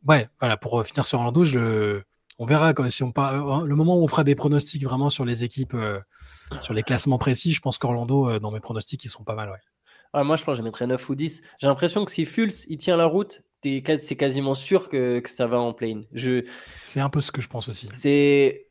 Ouais, 0.05 0.28
voilà, 0.39 0.57
pour 0.57 0.86
finir 0.86 1.05
sur 1.05 1.19
Orlando, 1.19 1.45
je 1.45 2.01
on 2.44 2.46
verra 2.46 2.74
quand, 2.74 2.89
si 2.89 3.04
on 3.04 3.14
part, 3.14 3.64
le 3.64 3.76
moment 3.76 3.98
où 3.98 4.04
on 4.04 4.08
fera 4.08 4.26
des 4.26 4.36
pronostics 4.36 4.84
vraiment 4.84 5.10
sur 5.10 5.24
les 5.24 5.46
équipes, 5.46 5.76
euh, 5.76 6.02
sur 6.60 6.74
les 6.74 6.84
classements 6.84 7.18
précis, 7.18 7.54
je 7.54 7.62
pense 7.62 7.78
qu'Orlando, 7.78 8.30
euh, 8.30 8.39
dans 8.39 8.52
mes 8.52 8.60
pronostics, 8.60 9.02
ils 9.06 9.10
sont 9.10 9.24
pas 9.24 9.34
mal. 9.34 9.50
Ouais. 9.50 9.60
Ah, 10.12 10.26
moi, 10.26 10.36
je 10.36 10.44
pense 10.44 10.56
que 10.56 10.58
je 10.58 10.64
mettrais 10.64 10.86
9 10.86 11.10
ou 11.10 11.16
10. 11.16 11.41
J'ai 11.60 11.68
l'impression 11.68 12.04
que 12.04 12.12
si 12.12 12.26
Fulz 12.26 12.66
il 12.68 12.78
tient 12.78 12.98
la 12.98 13.06
route, 13.06 13.44
c'est 13.64 14.18
quasiment 14.18 14.56
sûr 14.56 14.89
que, 14.89 15.22
que, 15.22 15.30
ça 15.30 15.48
va 15.48 15.58
en 15.58 15.72
play 15.72 15.96
je... 16.12 16.44
C'est 16.76 17.00
un 17.00 17.10
peu 17.10 17.22
ce 17.22 17.32
que 17.32 17.39
je 17.39 17.48
pense 17.48 17.70
aussi. 17.70 17.88
C'est 17.94 18.68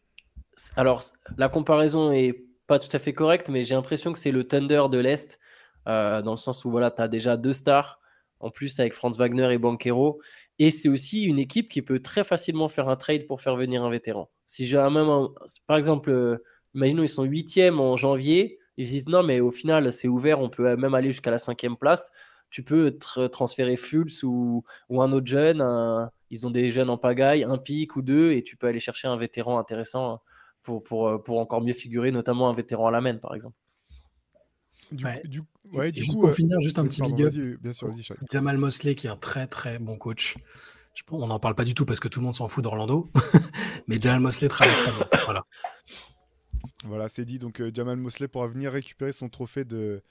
Alors, 0.77 1.03
la 1.39 1.49
comparaison 1.49 2.13
est 2.13 2.45
pas 2.67 2.79
tout 2.79 2.95
à 2.95 2.99
fait 2.99 3.15
correcte, 3.15 3.49
mais 3.49 3.65
j'ai 3.65 3.75
l'impression 3.75 4.13
que 4.13 4.19
c'est 4.19 4.33
le 4.33 4.47
Thunder 4.47 4.83
de 4.91 4.99
l'Est, 4.99 5.41
euh, 5.89 6.21
dans 6.21 6.33
le 6.33 6.37
sens 6.37 6.67
où 6.67 6.71
voilà, 6.71 6.91
tu 6.91 7.01
as 7.01 7.09
déjà 7.09 7.39
deux 7.39 7.55
stars, 7.55 8.01
en 8.39 8.51
plus 8.51 8.79
avec 8.81 8.93
Franz 8.93 9.19
Wagner 9.19 9.51
et 9.51 9.57
Banquero. 9.57 10.21
Et 10.59 10.71
c'est 10.71 10.89
aussi 10.89 11.25
une 11.25 11.39
équipe 11.39 11.69
qui 11.69 11.83
peut 11.83 12.01
très 12.01 12.25
facilement 12.25 12.69
faire 12.69 12.89
un 12.89 12.97
trade 12.97 13.27
pour 13.27 13.41
faire 13.41 13.57
venir 13.57 13.83
un 13.85 13.91
vétéran. 13.91 14.31
Si 14.47 14.67
j'ai 14.67 14.77
même, 14.77 15.09
un, 15.09 15.33
par 15.67 15.77
exemple, 15.77 16.11
euh, 16.11 16.45
imaginons 16.75 17.03
ils 17.03 17.09
sont 17.09 17.25
huitièmes 17.25 17.81
en 17.81 17.97
janvier, 17.97 18.59
ils 18.77 18.87
se 18.87 18.93
disent 18.93 19.09
non 19.09 19.23
mais 19.23 19.41
au 19.41 19.51
final 19.51 19.93
c'est 19.93 20.09
ouvert, 20.09 20.41
on 20.41 20.49
peut 20.49 20.77
même 20.77 20.95
aller 20.95 21.11
jusqu'à 21.11 21.31
la 21.31 21.39
cinquième 21.39 21.77
place. 21.77 22.11
Tu 22.51 22.63
peux 22.63 22.99
tra 22.99 23.31
transférer 23.31 23.77
Fultz 23.77 24.23
ou, 24.25 24.63
ou, 24.91 25.03
un 25.03 25.11
autre 25.13 25.27
jeune. 25.27 25.63
Un, 25.63 26.11
ils 26.31 26.47
ont 26.47 26.51
des 26.51 26.71
jeunes 26.71 26.91
en 26.91 26.99
pagaille, 26.99 27.45
un 27.45 27.57
pic 27.57 27.97
ou 27.97 28.03
deux, 28.03 28.33
et 28.33 28.43
tu 28.43 28.57
peux 28.57 28.67
aller 28.67 28.81
chercher 28.81 29.09
un 29.09 29.17
vétéran 29.17 29.59
intéressant 29.59 30.21
pour, 30.63 30.83
pour, 30.85 31.23
pour 31.25 31.39
encore 31.39 31.63
mieux 31.63 31.73
figurer, 31.73 32.11
notamment 32.11 32.51
un 32.51 32.55
vétéran 32.55 32.89
à 32.89 32.91
la 32.91 33.01
main 33.01 33.17
par 33.17 33.35
exemple. 33.35 33.57
Du, 34.91 35.05
ouais. 35.07 35.23
du, 35.25 35.43
ouais, 35.73 35.93
du 35.93 36.03
juste 36.03 36.15
coup, 36.15 36.21
pour 36.21 36.31
euh, 36.31 36.35
finir, 36.35 36.61
juste 36.61 36.79
un 36.79 36.87
petit 36.87 37.03
big 37.03 37.23
up. 37.23 37.35
Bien 37.61 37.73
sûr, 37.73 37.89
vas-y, 37.89 38.05
Jamal 38.31 38.59
Mosley, 38.59 38.95
qui 38.95 39.07
est 39.07 39.11
un 39.11 39.17
très 39.17 39.47
très 39.47 39.79
bon 39.79 39.97
coach. 39.97 40.37
Je, 40.95 41.03
on 41.11 41.27
n'en 41.27 41.39
parle 41.39 41.55
pas 41.55 41.65
du 41.65 41.75
tout 41.75 41.87
parce 41.87 42.01
que 42.01 42.09
tout 42.09 42.21
le 42.21 42.27
monde 42.27 42.35
s'en 42.35 42.49
fout 42.49 42.63
d'Orlando. 42.63 43.09
Mais 43.89 43.97
Jamal 43.99 44.21
Mosley 44.21 44.49
travaille 44.49 44.75
très 44.75 44.93
bien. 44.93 45.07
Voilà. 45.25 45.45
Voilà, 46.85 47.09
c'est 47.09 47.25
dit. 47.25 47.39
Donc, 47.39 47.61
euh, 47.61 47.71
Jamal 47.73 47.97
Mosley 47.97 48.29
pourra 48.29 48.49
venir 48.49 48.73
récupérer 48.73 49.13
son 49.13 49.29
trophée 49.29 49.65
de, 49.65 50.03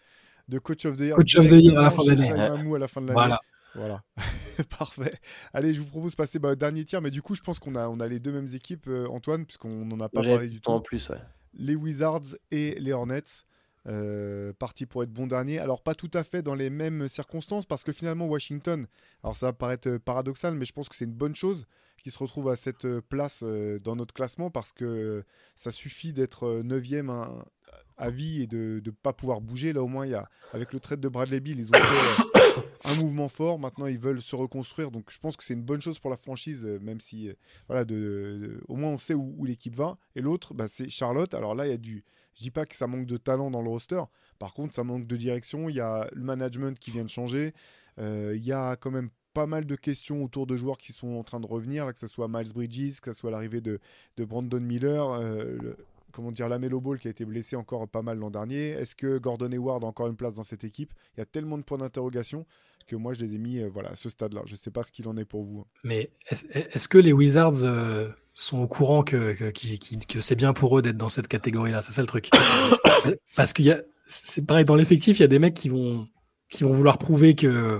de 0.47 0.59
Coach 0.59 0.85
of 0.85 0.97
the 0.97 1.01
Year. 1.01 1.15
Coach 1.15 1.35
of 1.35 1.47
the 1.47 1.51
Year 1.51 1.77
à 1.77 1.83
la 1.83 1.91
fin 1.91 2.03
de 2.03 2.09
l'année. 2.09 2.31
À 2.31 2.79
la 2.79 2.87
fin 2.87 3.01
de 3.01 3.07
l'année. 3.07 3.13
Voilà. 3.13 3.39
Voilà. 3.75 4.03
Parfait. 4.79 5.13
Allez, 5.53 5.73
je 5.73 5.79
vous 5.79 5.87
propose 5.87 6.11
de 6.11 6.17
passer 6.17 6.39
bah, 6.39 6.51
au 6.51 6.55
dernier 6.55 6.85
tiers. 6.85 7.01
Mais 7.01 7.11
du 7.11 7.21
coup, 7.21 7.35
je 7.35 7.41
pense 7.41 7.59
qu'on 7.59 7.75
a, 7.75 7.87
on 7.87 7.99
a 7.99 8.07
les 8.07 8.19
deux 8.19 8.31
mêmes 8.31 8.49
équipes, 8.53 8.87
euh, 8.87 9.07
Antoine, 9.07 9.45
puisqu'on 9.45 9.85
n'en 9.85 9.99
a 9.99 10.09
pas 10.09 10.23
parlé 10.23 10.47
du 10.49 10.59
en 10.65 10.79
tout. 10.79 10.83
plus, 10.83 11.09
ouais. 11.09 11.19
Les 11.53 11.75
Wizards 11.75 12.35
et 12.51 12.75
les 12.79 12.93
Hornets. 12.93 13.43
Euh, 13.87 14.53
partis 14.53 14.85
pour 14.85 15.01
être 15.01 15.11
bon 15.11 15.25
dernier. 15.25 15.57
Alors 15.59 15.81
pas 15.81 15.95
tout 15.95 16.11
à 16.13 16.23
fait 16.23 16.43
dans 16.43 16.53
les 16.53 16.69
mêmes 16.69 17.07
circonstances 17.07 17.65
parce 17.65 17.83
que 17.83 17.91
finalement 17.91 18.27
Washington, 18.27 18.85
alors 19.23 19.35
ça 19.35 19.47
va 19.47 19.53
paraître 19.53 19.89
euh, 19.89 19.99
paradoxal 19.99 20.53
mais 20.53 20.65
je 20.65 20.73
pense 20.73 20.87
que 20.87 20.95
c'est 20.95 21.05
une 21.05 21.13
bonne 21.13 21.35
chose 21.35 21.65
qu'ils 21.97 22.11
se 22.11 22.19
retrouvent 22.19 22.49
à 22.49 22.55
cette 22.55 22.85
euh, 22.85 23.01
place 23.01 23.43
dans 23.83 23.95
notre 23.95 24.13
classement 24.13 24.51
parce 24.51 24.71
que 24.71 25.23
ça 25.55 25.71
suffit 25.71 26.13
d'être 26.13 26.61
9e 26.61 27.09
à, 27.09 27.45
à 27.97 28.09
vie 28.11 28.43
et 28.43 28.47
de 28.47 28.81
ne 28.85 28.91
pas 28.91 29.13
pouvoir 29.13 29.41
bouger. 29.41 29.73
Là 29.73 29.81
au 29.81 29.87
moins 29.87 30.05
y 30.05 30.13
a, 30.13 30.29
avec 30.53 30.73
le 30.73 30.79
trade 30.79 30.99
de 30.99 31.09
Bradley 31.09 31.39
Bill 31.39 31.59
ils 31.59 31.69
ont 31.69 31.73
fait 31.73 32.30
un 32.91 32.95
mouvement 32.95 33.29
fort. 33.29 33.59
Maintenant 33.59 33.87
ils 33.87 33.99
veulent 33.99 34.21
se 34.21 34.35
reconstruire 34.35 34.91
donc 34.91 35.11
je 35.11 35.19
pense 35.19 35.37
que 35.37 35.43
c'est 35.43 35.53
une 35.53 35.63
bonne 35.63 35.81
chose 35.81 35.99
pour 35.99 36.09
la 36.09 36.17
franchise 36.17 36.65
euh, 36.65 36.79
même 36.79 36.99
si 36.99 37.29
euh, 37.29 37.33
voilà 37.67 37.85
au 38.67 38.75
moins 38.75 38.91
on 38.91 38.97
sait 38.97 39.13
où, 39.13 39.45
l'équipe 39.45 39.75
va. 39.75 39.97
Et 40.15 40.21
l'autre 40.21 40.53
bah, 40.53 40.67
c'est 40.67 40.89
Charlotte. 40.89 41.33
Alors 41.33 41.55
là 41.55 41.67
il 41.67 41.71
y 41.71 41.73
a 41.73 41.77
du 41.77 42.03
je 42.33 42.43
dis 42.43 42.51
pas 42.51 42.65
que 42.65 42.75
ça 42.75 42.87
manque 42.87 43.05
de 43.05 43.17
talent 43.17 43.51
dans 43.51 43.61
le 43.61 43.69
roster. 43.69 44.01
Par 44.39 44.53
contre, 44.53 44.73
ça 44.73 44.85
manque 44.85 45.05
de 45.05 45.17
direction. 45.17 45.67
Il 45.67 45.75
y 45.75 45.81
a 45.81 46.07
le 46.13 46.23
management 46.23 46.79
qui 46.79 46.89
vient 46.89 47.03
de 47.03 47.09
changer. 47.09 47.53
Euh, 47.99 48.33
il 48.37 48.45
y 48.45 48.53
a 48.53 48.77
quand 48.77 48.89
même 48.89 49.09
pas 49.33 49.47
mal 49.47 49.65
de 49.65 49.75
questions 49.75 50.23
autour 50.23 50.47
de 50.47 50.55
joueurs 50.55 50.77
qui 50.77 50.93
sont 50.93 51.09
en 51.09 51.23
train 51.23 51.41
de 51.41 51.45
revenir, 51.45 51.91
que 51.91 51.99
ce 51.99 52.07
soit 52.07 52.29
Miles 52.29 52.53
Bridges, 52.53 53.01
que 53.01 53.11
ce 53.11 53.19
soit 53.19 53.31
l'arrivée 53.31 53.59
de, 53.59 53.79
Brandon 54.17 54.61
Miller, 54.61 55.19
le- 55.19 55.75
comment 56.11 56.31
dire, 56.31 56.47
Lamelo 56.49 56.79
Ball 56.79 56.99
qui 56.99 57.07
a 57.07 57.11
été 57.11 57.25
blessé 57.25 57.55
encore 57.55 57.87
pas 57.87 58.01
mal 58.01 58.19
l'an 58.19 58.29
dernier. 58.29 58.69
Est-ce 58.69 58.95
que 58.95 59.17
Gordon 59.17 59.51
Hayward 59.51 59.83
a 59.83 59.87
encore 59.87 60.07
une 60.07 60.15
place 60.15 60.33
dans 60.33 60.43
cette 60.43 60.63
équipe? 60.63 60.93
Il 61.15 61.19
y 61.19 61.23
a 61.23 61.25
tellement 61.25 61.57
de 61.57 61.63
points 61.63 61.77
d'interrogation 61.77 62.45
que 62.83 62.95
moi 62.95 63.13
je 63.13 63.19
les 63.21 63.35
ai 63.35 63.37
mis 63.37 63.59
euh, 63.59 63.69
voilà, 63.71 63.91
à 63.91 63.95
ce 63.95 64.09
stade-là. 64.09 64.41
Je 64.45 64.53
ne 64.53 64.57
sais 64.57 64.71
pas 64.71 64.83
ce 64.83 64.91
qu'il 64.91 65.07
en 65.07 65.17
est 65.17 65.25
pour 65.25 65.43
vous. 65.43 65.65
Mais 65.83 66.11
est-ce 66.29 66.87
que 66.87 66.97
les 66.97 67.13
Wizards 67.13 67.63
euh, 67.63 68.09
sont 68.33 68.59
au 68.59 68.67
courant 68.67 69.03
que, 69.03 69.33
que, 69.33 70.05
que 70.05 70.21
c'est 70.21 70.35
bien 70.35 70.53
pour 70.53 70.77
eux 70.77 70.81
d'être 70.81 70.97
dans 70.97 71.09
cette 71.09 71.27
catégorie-là? 71.27 71.81
C'est 71.81 71.91
ça 71.91 72.01
le 72.01 72.07
truc. 72.07 72.29
Parce 73.35 73.53
a, 73.59 73.77
c'est 74.05 74.45
pareil, 74.45 74.65
dans 74.65 74.75
l'effectif, 74.75 75.19
il 75.19 75.21
y 75.21 75.25
a 75.25 75.27
des 75.27 75.39
mecs 75.39 75.53
qui 75.53 75.69
vont, 75.69 76.07
qui 76.49 76.63
vont 76.63 76.71
vouloir 76.71 76.97
prouver 76.97 77.35
que, 77.35 77.79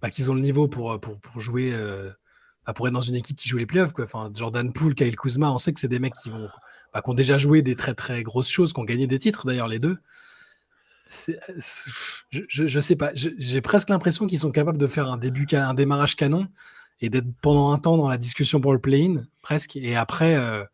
bah, 0.00 0.10
qu'ils 0.10 0.30
ont 0.30 0.34
le 0.34 0.40
niveau 0.40 0.68
pour, 0.68 0.98
pour, 1.00 1.18
pour 1.18 1.40
jouer, 1.40 1.72
euh, 1.74 2.10
bah, 2.66 2.72
pour 2.72 2.86
être 2.86 2.94
dans 2.94 3.00
une 3.00 3.16
équipe 3.16 3.36
qui 3.36 3.48
joue 3.48 3.58
les 3.58 3.66
playoffs. 3.66 3.92
Quoi. 3.92 4.04
Enfin, 4.04 4.30
Jordan 4.34 4.72
Poole, 4.72 4.94
Kyle 4.94 5.16
Kuzma, 5.16 5.50
on 5.50 5.58
sait 5.58 5.72
que 5.72 5.80
c'est 5.80 5.88
des 5.88 5.98
mecs 5.98 6.14
qui, 6.14 6.30
vont, 6.30 6.48
bah, 6.92 7.02
qui 7.02 7.10
ont 7.10 7.14
déjà 7.14 7.38
joué 7.38 7.62
des 7.62 7.76
très 7.76 7.94
très 7.94 8.22
grosses 8.22 8.50
choses, 8.50 8.72
qui 8.72 8.80
ont 8.80 8.84
gagné 8.84 9.06
des 9.06 9.18
titres 9.18 9.46
d'ailleurs, 9.46 9.68
les 9.68 9.78
deux. 9.78 9.98
C'est- 11.12 11.38
je, 12.30 12.40
je, 12.48 12.80
sais 12.80 12.96
pas, 12.96 13.10
j'ai 13.14 13.60
presque 13.60 13.90
l'impression 13.90 14.26
qu'ils 14.26 14.38
sont 14.38 14.50
capables 14.50 14.78
de 14.78 14.86
faire 14.86 15.08
un 15.08 15.18
début, 15.18 15.46
un 15.52 15.74
démarrage 15.74 16.16
canon 16.16 16.48
et 17.02 17.10
d'être 17.10 17.28
pendant 17.42 17.72
un 17.72 17.78
temps 17.78 17.98
dans 17.98 18.08
la 18.08 18.16
discussion 18.16 18.60
pour 18.62 18.72
le 18.72 18.78
play-in, 18.78 19.24
presque. 19.42 19.76
Et 19.76 19.94
après, 19.94 20.36
euh, 20.36 20.64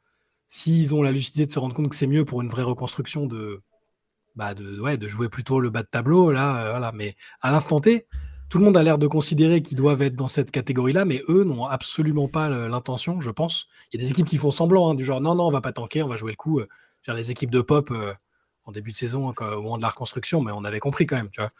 s'ils 0.46 0.94
ont 0.94 1.02
la 1.02 1.10
lucidité 1.10 1.44
de 1.46 1.50
se 1.50 1.58
rendre 1.58 1.74
compte 1.74 1.88
que 1.88 1.96
c'est 1.96 2.06
mieux 2.06 2.24
pour 2.24 2.40
une 2.40 2.48
vraie 2.48 2.62
reconstruction 2.62 3.26
de, 3.26 3.62
bah 4.36 4.54
de, 4.54 5.08
jouer 5.08 5.28
plutôt 5.28 5.58
le 5.58 5.70
bas 5.70 5.82
de 5.82 5.88
tableau, 5.90 6.30
là, 6.30 6.66
euh, 6.66 6.70
voilà. 6.70 6.92
Mais 6.92 7.16
à 7.40 7.50
l'instant 7.50 7.80
T, 7.80 8.06
tout 8.48 8.58
le 8.58 8.64
monde 8.64 8.76
a 8.76 8.82
l'air 8.84 8.98
de 8.98 9.08
considérer 9.08 9.60
qu'ils 9.60 9.76
doivent 9.76 10.02
être 10.02 10.14
dans 10.14 10.28
cette 10.28 10.52
catégorie-là, 10.52 11.04
mais 11.04 11.22
eux 11.28 11.42
n'ont 11.42 11.66
absolument 11.66 12.28
pas 12.28 12.48
l'intention, 12.48 13.20
je 13.20 13.30
pense. 13.30 13.66
Il 13.92 14.00
y 14.00 14.02
a 14.02 14.06
des 14.06 14.10
équipes 14.12 14.26
qui 14.26 14.38
font 14.38 14.52
semblant, 14.52 14.90
hein, 14.90 14.94
du 14.94 15.04
genre 15.04 15.20
non, 15.20 15.34
non, 15.34 15.48
on 15.48 15.50
va 15.50 15.60
pas 15.60 15.72
tanker, 15.72 16.02
on 16.04 16.06
va 16.06 16.16
jouer 16.16 16.30
le 16.32 16.36
coup. 16.36 16.60
euh, 16.60 16.68
genre 17.02 17.16
les 17.16 17.32
équipes 17.32 17.50
de 17.50 17.60
pop 17.60 17.90
euh, 17.90 18.14
en 18.68 18.72
début 18.72 18.92
de 18.92 18.96
saison, 18.96 19.28
hein, 19.28 19.32
quand- 19.34 19.50
au 19.54 19.62
moment 19.62 19.78
de 19.78 19.82
la 19.82 19.88
reconstruction, 19.88 20.42
mais 20.42 20.52
on 20.54 20.62
avait 20.64 20.78
compris 20.78 21.06
quand 21.06 21.16
même, 21.16 21.30
tu 21.30 21.40
vois. 21.40 21.50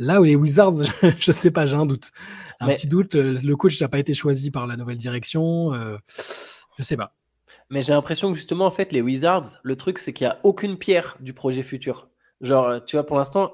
Là 0.00 0.20
où 0.20 0.24
les 0.24 0.34
Wizards, 0.34 0.72
je 1.20 1.30
sais 1.32 1.50
pas, 1.50 1.64
j'ai 1.66 1.76
un 1.76 1.86
doute. 1.86 2.10
Un 2.58 2.66
Mais- 2.66 2.74
petit 2.74 2.88
doute, 2.88 3.14
euh, 3.14 3.38
le 3.44 3.56
coach 3.56 3.80
n'a 3.80 3.88
pas 3.88 3.98
été 3.98 4.14
choisi 4.14 4.50
par 4.50 4.66
la 4.66 4.76
nouvelle 4.76 4.96
direction. 4.98 5.72
euh, 5.74 5.96
je 6.78 6.82
sais 6.82 6.96
pas. 6.96 7.14
Mais 7.70 7.82
j'ai 7.82 7.92
l'impression 7.92 8.30
que 8.32 8.36
justement, 8.36 8.66
en 8.66 8.70
fait, 8.72 8.90
les 8.92 9.00
Wizards, 9.00 9.58
le 9.62 9.76
truc, 9.76 9.98
c'est 9.98 10.12
qu'il 10.12 10.26
n'y 10.26 10.32
a 10.32 10.40
aucune 10.42 10.76
pierre 10.76 11.16
du 11.20 11.32
projet 11.34 11.62
futur. 11.62 12.08
Genre, 12.40 12.66
euh, 12.66 12.80
tu 12.80 12.96
vois, 12.96 13.06
pour 13.06 13.16
l'instant, 13.16 13.52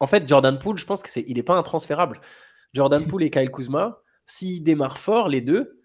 en 0.00 0.06
fait, 0.06 0.28
Jordan 0.28 0.58
Poole, 0.58 0.76
je 0.78 0.84
pense 0.84 1.02
que 1.02 1.08
c'est, 1.08 1.24
il 1.26 1.36
n'est 1.36 1.42
pas 1.42 1.54
intransférable. 1.56 2.20
Jordan 2.74 3.02
Poole 3.06 3.22
et 3.22 3.30
Kyle 3.30 3.50
Kuzma, 3.50 3.98
s'ils 4.26 4.62
démarrent 4.62 4.98
fort, 4.98 5.28
les 5.28 5.40
deux, 5.40 5.80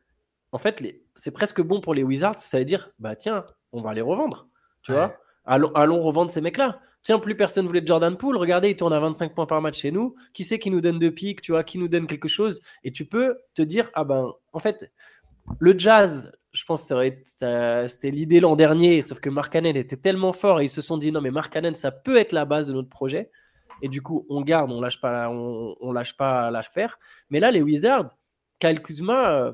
en 0.51 0.57
fait, 0.57 0.81
les- 0.81 1.01
c'est 1.15 1.31
presque 1.31 1.61
bon 1.61 1.79
pour 1.79 1.93
les 1.93 2.03
Wizards. 2.03 2.37
Ça 2.37 2.57
veut 2.59 2.65
dire, 2.65 2.89
bah 2.99 3.15
tiens, 3.15 3.45
on 3.71 3.81
va 3.81 3.93
les 3.93 4.01
revendre. 4.01 4.47
Tu 4.81 4.91
Ouais. 4.91 4.97
vois 4.97 5.15
allons, 5.45 5.71
allons 5.73 6.01
revendre 6.01 6.31
ces 6.31 6.41
mecs-là. 6.41 6.79
Tiens, 7.03 7.19
plus 7.19 7.35
personne 7.35 7.67
voulait 7.67 7.85
Jordan 7.85 8.15
Poole. 8.15 8.37
Regardez, 8.37 8.69
il 8.69 8.77
tourne 8.77 8.93
à 8.93 8.99
25 8.99 9.35
points 9.35 9.45
par 9.45 9.61
match 9.61 9.79
chez 9.79 9.91
nous. 9.91 10.15
Qui 10.33 10.45
c'est 10.45 10.57
qui 10.57 10.71
nous 10.71 10.79
donne 10.79 10.99
de 10.99 11.09
piques, 11.09 11.41
tu 11.41 11.51
vois, 11.51 11.63
qui 11.63 11.77
nous 11.77 11.89
donne 11.89 12.07
quelque 12.07 12.29
chose? 12.29 12.61
Et 12.85 12.91
tu 12.91 13.05
peux 13.05 13.37
te 13.53 13.61
dire, 13.61 13.89
ah 13.93 14.05
ben, 14.05 14.31
en 14.53 14.59
fait, 14.59 14.91
le 15.59 15.77
jazz, 15.77 16.31
je 16.53 16.63
pense 16.63 16.87
que 16.87 17.87
c'était 17.87 18.11
l'idée 18.11 18.39
l'an 18.39 18.55
dernier, 18.55 19.01
sauf 19.01 19.19
que 19.19 19.29
Mark 19.29 19.51
Cannon 19.51 19.73
était 19.75 19.97
tellement 19.97 20.31
fort 20.31 20.61
et 20.61 20.65
ils 20.65 20.69
se 20.69 20.81
sont 20.81 20.97
dit 20.97 21.11
non 21.11 21.19
mais 21.19 21.31
Mark 21.31 21.51
Cannon, 21.51 21.73
ça 21.73 21.91
peut 21.91 22.17
être 22.17 22.31
la 22.31 22.45
base 22.45 22.67
de 22.67 22.73
notre 22.73 22.89
projet. 22.89 23.31
Et 23.81 23.89
du 23.89 24.01
coup, 24.01 24.25
on 24.29 24.41
garde, 24.41 24.71
on 24.71 24.79
lâche 24.79 25.01
pas, 25.01 25.29
on, 25.29 25.75
on 25.81 25.91
lâche 25.91 26.15
pas 26.15 26.51
lâche 26.51 26.69
faire. 26.69 26.99
Mais 27.29 27.39
là, 27.39 27.51
les 27.51 27.61
Wizards, 27.61 28.05
Kyle 28.59 28.81
Kuzma, 28.81 29.31
euh, 29.31 29.51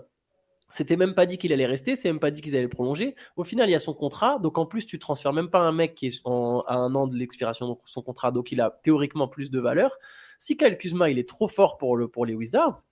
c'était 0.69 0.97
même 0.97 1.13
pas 1.15 1.25
dit 1.25 1.37
qu'il 1.37 1.51
allait 1.53 1.65
rester, 1.65 1.95
c'est 1.95 2.09
même 2.09 2.19
pas 2.19 2.31
dit 2.31 2.41
qu'ils 2.41 2.53
allaient 2.55 2.63
le 2.63 2.69
prolonger. 2.69 3.15
Au 3.37 3.43
final, 3.43 3.69
il 3.69 3.71
y 3.71 3.75
a 3.75 3.79
son 3.79 3.93
contrat, 3.93 4.39
donc 4.39 4.57
en 4.57 4.65
plus, 4.65 4.85
tu 4.85 4.99
transfères 4.99 5.33
même 5.33 5.49
pas 5.49 5.59
un 5.59 5.71
mec 5.71 5.95
qui 5.95 6.07
est 6.07 6.21
en- 6.25 6.59
à 6.67 6.75
un 6.75 6.93
an 6.95 7.07
de 7.07 7.15
l'expiration 7.17 7.69
de 7.69 7.75
son 7.85 8.01
contrat, 8.01 8.31
donc 8.31 8.51
il 8.51 8.61
a 8.61 8.79
théoriquement 8.83 9.27
plus 9.27 9.51
de 9.51 9.59
valeur. 9.59 9.97
Si 10.39 10.55
Kyle 10.57 10.77
Kuzma, 10.77 11.09
il 11.09 11.19
est 11.19 11.27
trop 11.27 11.47
fort 11.47 11.77
pour, 11.77 11.97
le, 11.97 12.07
pour 12.07 12.25
les 12.25 12.33
Wizards, 12.35 12.83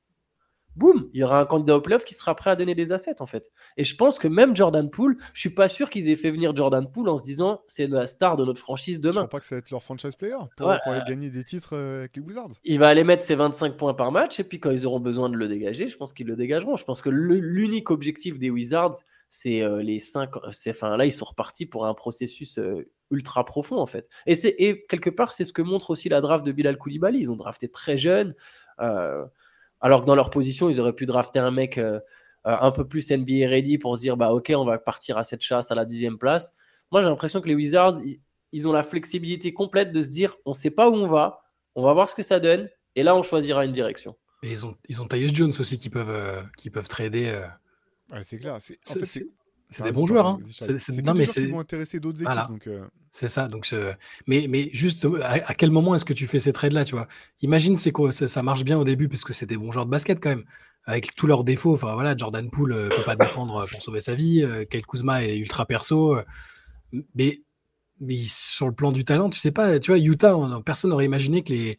boum, 0.77 1.09
il 1.13 1.19
y 1.19 1.23
aura 1.23 1.39
un 1.41 1.45
candidat 1.45 1.75
au 1.75 1.81
playoff 1.81 2.05
qui 2.05 2.13
sera 2.13 2.35
prêt 2.35 2.51
à 2.51 2.55
donner 2.55 2.75
des 2.75 2.91
assets 2.91 3.21
en 3.21 3.25
fait. 3.25 3.51
Et 3.77 3.83
je 3.83 3.95
pense 3.95 4.19
que 4.19 4.27
même 4.27 4.55
Jordan 4.55 4.89
Poole, 4.89 5.17
je 5.33 5.39
suis 5.39 5.49
pas 5.49 5.67
sûr 5.67 5.89
qu'ils 5.89 6.09
aient 6.09 6.15
fait 6.15 6.31
venir 6.31 6.55
Jordan 6.55 6.89
Poole 6.91 7.09
en 7.09 7.17
se 7.17 7.23
disant 7.23 7.61
c'est 7.67 7.87
la 7.87 8.07
star 8.07 8.37
de 8.37 8.45
notre 8.45 8.59
franchise 8.59 8.97
Je 8.97 9.01
demain. 9.01 9.13
crois 9.21 9.27
pas 9.29 9.39
que 9.39 9.45
ça 9.45 9.55
va 9.55 9.59
être 9.59 9.71
leur 9.71 9.83
franchise 9.83 10.15
player 10.15 10.35
pour, 10.55 10.67
Ouais, 10.67 10.77
pour 10.83 10.91
aller 10.91 11.03
gagner 11.07 11.29
des 11.29 11.43
titres 11.43 11.75
euh, 11.75 11.99
avec 11.99 12.15
les 12.15 12.21
Wizards. 12.21 12.51
Il 12.63 12.79
va 12.79 12.87
aller 12.87 13.03
mettre 13.03 13.23
ses 13.23 13.35
25 13.35 13.75
points 13.75 13.93
par 13.93 14.11
match 14.11 14.39
et 14.39 14.43
puis 14.43 14.59
quand 14.59 14.71
ils 14.71 14.85
auront 14.85 14.99
besoin 14.99 15.29
de 15.29 15.35
le 15.35 15.47
dégager, 15.47 15.87
je 15.87 15.97
pense 15.97 16.13
qu'ils 16.13 16.27
le 16.27 16.35
dégageront. 16.35 16.75
Je 16.75 16.85
pense 16.85 17.01
que 17.01 17.09
l'unique 17.09 17.89
objectif 17.89 18.37
des 18.37 18.49
Wizards, 18.49 18.95
c'est 19.29 19.61
euh, 19.61 19.81
les 19.81 19.99
5 19.99 20.29
c'est 20.51 20.69
enfin 20.69 20.95
là 20.95 21.05
ils 21.05 21.11
sont 21.11 21.25
repartis 21.25 21.65
pour 21.65 21.85
un 21.85 21.93
processus 21.93 22.59
euh, 22.59 22.89
ultra 23.11 23.43
profond 23.45 23.77
en 23.77 23.85
fait. 23.87 24.07
Et 24.25 24.35
c'est 24.35 24.55
et 24.57 24.85
quelque 24.87 25.09
part 25.09 25.33
c'est 25.33 25.43
ce 25.43 25.51
que 25.53 25.61
montre 25.61 25.89
aussi 25.89 26.07
la 26.07 26.21
draft 26.21 26.45
de 26.45 26.51
Bilal 26.51 26.77
Koulibaly, 26.77 27.19
ils 27.19 27.31
ont 27.31 27.35
drafté 27.35 27.67
très 27.67 27.97
jeune 27.97 28.35
alors 29.81 30.01
que 30.01 30.05
dans 30.07 30.15
leur 30.15 30.29
position, 30.29 30.69
ils 30.69 30.79
auraient 30.79 30.93
pu 30.93 31.05
drafter 31.05 31.39
un 31.39 31.51
mec 31.51 31.77
euh, 31.77 31.99
euh, 32.45 32.55
un 32.59 32.71
peu 32.71 32.87
plus 32.87 33.09
NBA 33.11 33.47
ready 33.47 33.77
pour 33.77 33.95
se 33.97 34.01
dire 34.01 34.17
bah 34.17 34.31
OK, 34.33 34.51
on 34.55 34.65
va 34.65 34.77
partir 34.77 35.17
à 35.17 35.23
cette 35.23 35.41
chasse 35.41 35.71
à 35.71 35.75
la 35.75 35.85
dixième 35.85 36.17
place. 36.17 36.53
Moi, 36.91 37.01
j'ai 37.01 37.09
l'impression 37.09 37.41
que 37.41 37.47
les 37.47 37.55
Wizards, 37.55 37.95
ils, 38.53 38.67
ont 38.67 38.71
la 38.71 38.83
flexibilité 38.83 39.53
complète 39.53 39.91
de 39.91 40.01
se 40.01 40.07
dire 40.07 40.37
on 40.45 40.53
sait 40.53 40.71
pas 40.71 40.89
où 40.89 40.93
on 40.93 41.07
va, 41.07 41.41
on 41.75 41.83
va 41.83 41.93
voir 41.93 42.09
ce 42.09 42.15
que 42.15 42.23
ça 42.23 42.39
donne, 42.39 42.69
et 42.95 43.03
là, 43.03 43.15
on 43.15 43.23
choisira 43.23 43.65
une 43.65 43.73
direction. 43.73 44.15
Et 44.43 44.51
ils 44.51 44.65
ont, 44.65 44.75
ils 44.87 45.01
ont 45.01 45.07
Tyus 45.07 45.33
Jones 45.33 45.53
aussi 45.59 45.77
qui 45.77 45.89
peuvent, 45.89 46.09
euh, 46.09 46.41
qui 46.57 46.69
peuvent 46.69 46.87
trader. 46.87 47.27
euh. 47.27 47.47
Ouais, 48.15 48.23
c'est 48.23 48.37
clair. 48.37 48.57
C'est 48.61 48.75
en 48.75 48.77
C'est 48.83 49.05
fait, 49.21 49.27
c'est- 49.69 49.83
des 49.83 49.91
bons 49.91 50.05
joueurs. 50.05 50.23
pardon, 50.25 50.39
Hein. 50.43 50.77
C'est- 50.77 50.89
non, 51.01 51.13
des 51.13 51.19
mais 51.19 51.25
joueurs 51.25 51.25
qui 51.25 51.31
c'est 51.33 51.45
vont 51.47 51.59
intéresser 51.59 51.99
d'autres 51.99 52.17
équipes. 52.17 52.27
Voilà. 52.27 52.47
Donc, 52.47 52.67
euh, 52.67 52.85
c'est 53.11 53.27
ça. 53.27 53.47
Donc, 53.47 53.65
je- 53.65 53.93
mais, 54.27 54.47
mais 54.49 54.69
juste, 54.73 55.05
euh, 55.05 55.19
à, 55.23 55.33
à 55.49 55.53
quel 55.53 55.71
moment 55.71 55.95
est-ce 55.95 56.05
que 56.05 56.13
tu 56.13 56.27
fais 56.27 56.39
ces 56.39 56.53
trades-là, 56.53 56.85
tu 56.85 56.95
vois? 56.95 57.07
Imagine, 57.41 57.75
c'est 57.75 57.91
quoi 57.91 58.11
ça, 58.11 58.43
marche 58.43 58.63
bien 58.63 58.77
au 58.77 58.83
début 58.83 59.07
parce 59.09 59.23
que 59.23 59.33
c'est 59.33 59.45
des 59.45 59.57
bons 59.57 59.71
joueurs 59.71 59.85
de 59.85 59.91
basket 59.91 60.19
quand 60.21 60.29
même, 60.29 60.43
avec 60.85 61.15
tous 61.15 61.27
leurs 61.27 61.43
défauts. 61.43 61.73
Enfin 61.73 61.93
voilà, 61.95 62.15
Jordan 62.15 62.49
Poole 62.49 62.71
euh, 62.73 62.89
peut 62.89 63.03
pas 63.03 63.15
défendre 63.15 63.67
pour 63.71 63.81
sauver 63.81 63.99
sa 64.01 64.15
vie. 64.15 64.43
euh, 64.43 64.63
Kyle 64.65 64.85
Kuzma 64.85 65.23
est 65.23 65.37
ultra 65.37 65.65
perso. 65.65 66.15
euh, 66.17 66.23
mais, 67.15 67.41
mais 67.99 68.17
sur 68.21 68.67
le 68.67 68.73
plan 68.73 68.91
du 68.91 69.03
talent, 69.03 69.29
tu 69.29 69.39
sais 69.39 69.51
pas. 69.51 69.79
Tu 69.79 69.91
vois, 69.91 69.99
Utah, 69.99 70.37
on- 70.37 70.61
personne 70.61 70.91
n'aurait 70.91 71.05
imaginé 71.05 71.43
que 71.43 71.51
les. 71.53 71.77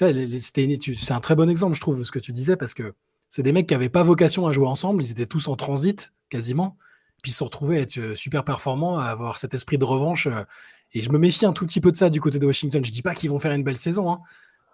Les- 0.00 0.38
c'est 0.40 1.12
un 1.12 1.20
très 1.20 1.34
bon 1.34 1.50
exemple, 1.50 1.74
je 1.74 1.80
trouve, 1.80 2.02
ce 2.04 2.10
que 2.12 2.18
tu 2.18 2.32
disais, 2.32 2.56
parce 2.56 2.72
que 2.74 2.94
c'est 3.28 3.42
des 3.42 3.52
mecs 3.52 3.66
qui 3.66 3.74
avaient 3.74 3.88
pas 3.90 4.02
vocation 4.02 4.46
à 4.46 4.52
jouer 4.52 4.66
ensemble. 4.66 5.02
Ils 5.02 5.10
étaient 5.10 5.26
tous 5.26 5.48
en 5.48 5.56
transit 5.56 6.12
quasiment. 6.30 6.76
Puis 7.22 7.32
se 7.32 7.38
sont 7.38 7.46
retrouvés 7.46 7.78
à 7.78 7.80
être 7.82 7.98
euh, 7.98 8.14
super 8.14 8.44
performants, 8.44 8.98
à 8.98 9.06
avoir 9.06 9.38
cet 9.38 9.54
esprit 9.54 9.78
de 9.78 9.84
revanche. 9.84 10.26
euh, 10.28 10.44
Et 10.94 11.00
je 11.00 11.10
me 11.10 11.18
méfie 11.18 11.44
un 11.46 11.52
tout 11.52 11.66
petit 11.66 11.80
peu 11.80 11.90
de 11.92 11.96
ça 11.96 12.10
du 12.10 12.20
côté 12.20 12.38
de 12.38 12.46
Washington. 12.46 12.84
Je 12.84 12.92
dis 12.92 13.02
pas 13.02 13.14
qu'ils 13.14 13.30
vont 13.30 13.38
faire 13.38 13.52
une 13.52 13.64
belle 13.64 13.76
saison. 13.76 14.10
hein. 14.12 14.20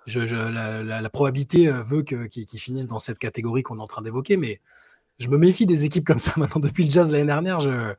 Je, 0.07 0.26
je- 0.26 0.36
la, 0.36 0.82
la- 0.82 1.01
la 1.01 1.11
probabilité 1.11 1.68
euh, 1.68 1.82
veut 1.82 2.03
qu'ils 2.03 2.28
finissent 2.59 2.86
dans 2.86 2.99
cette 2.99 3.18
catégorie 3.18 3.62
qu'on 3.62 3.78
est 3.78 3.82
en 3.82 3.86
train 3.86 4.03
d'évoquer, 4.03 4.36
mais 4.36 4.61
je 5.18 5.28
me 5.28 5.38
méfie 5.38 5.64
des 5.66 5.84
équipes 5.86 6.05
comme 6.07 6.18
ça 6.18 6.32
maintenant 6.36 6.61
depuis 6.61 6.84
le 6.84 6.90
Jazz 6.90 7.11
l'année 7.11 7.24
dernière. 7.24 7.61
Je... 7.61 7.70
Euh, 7.70 7.95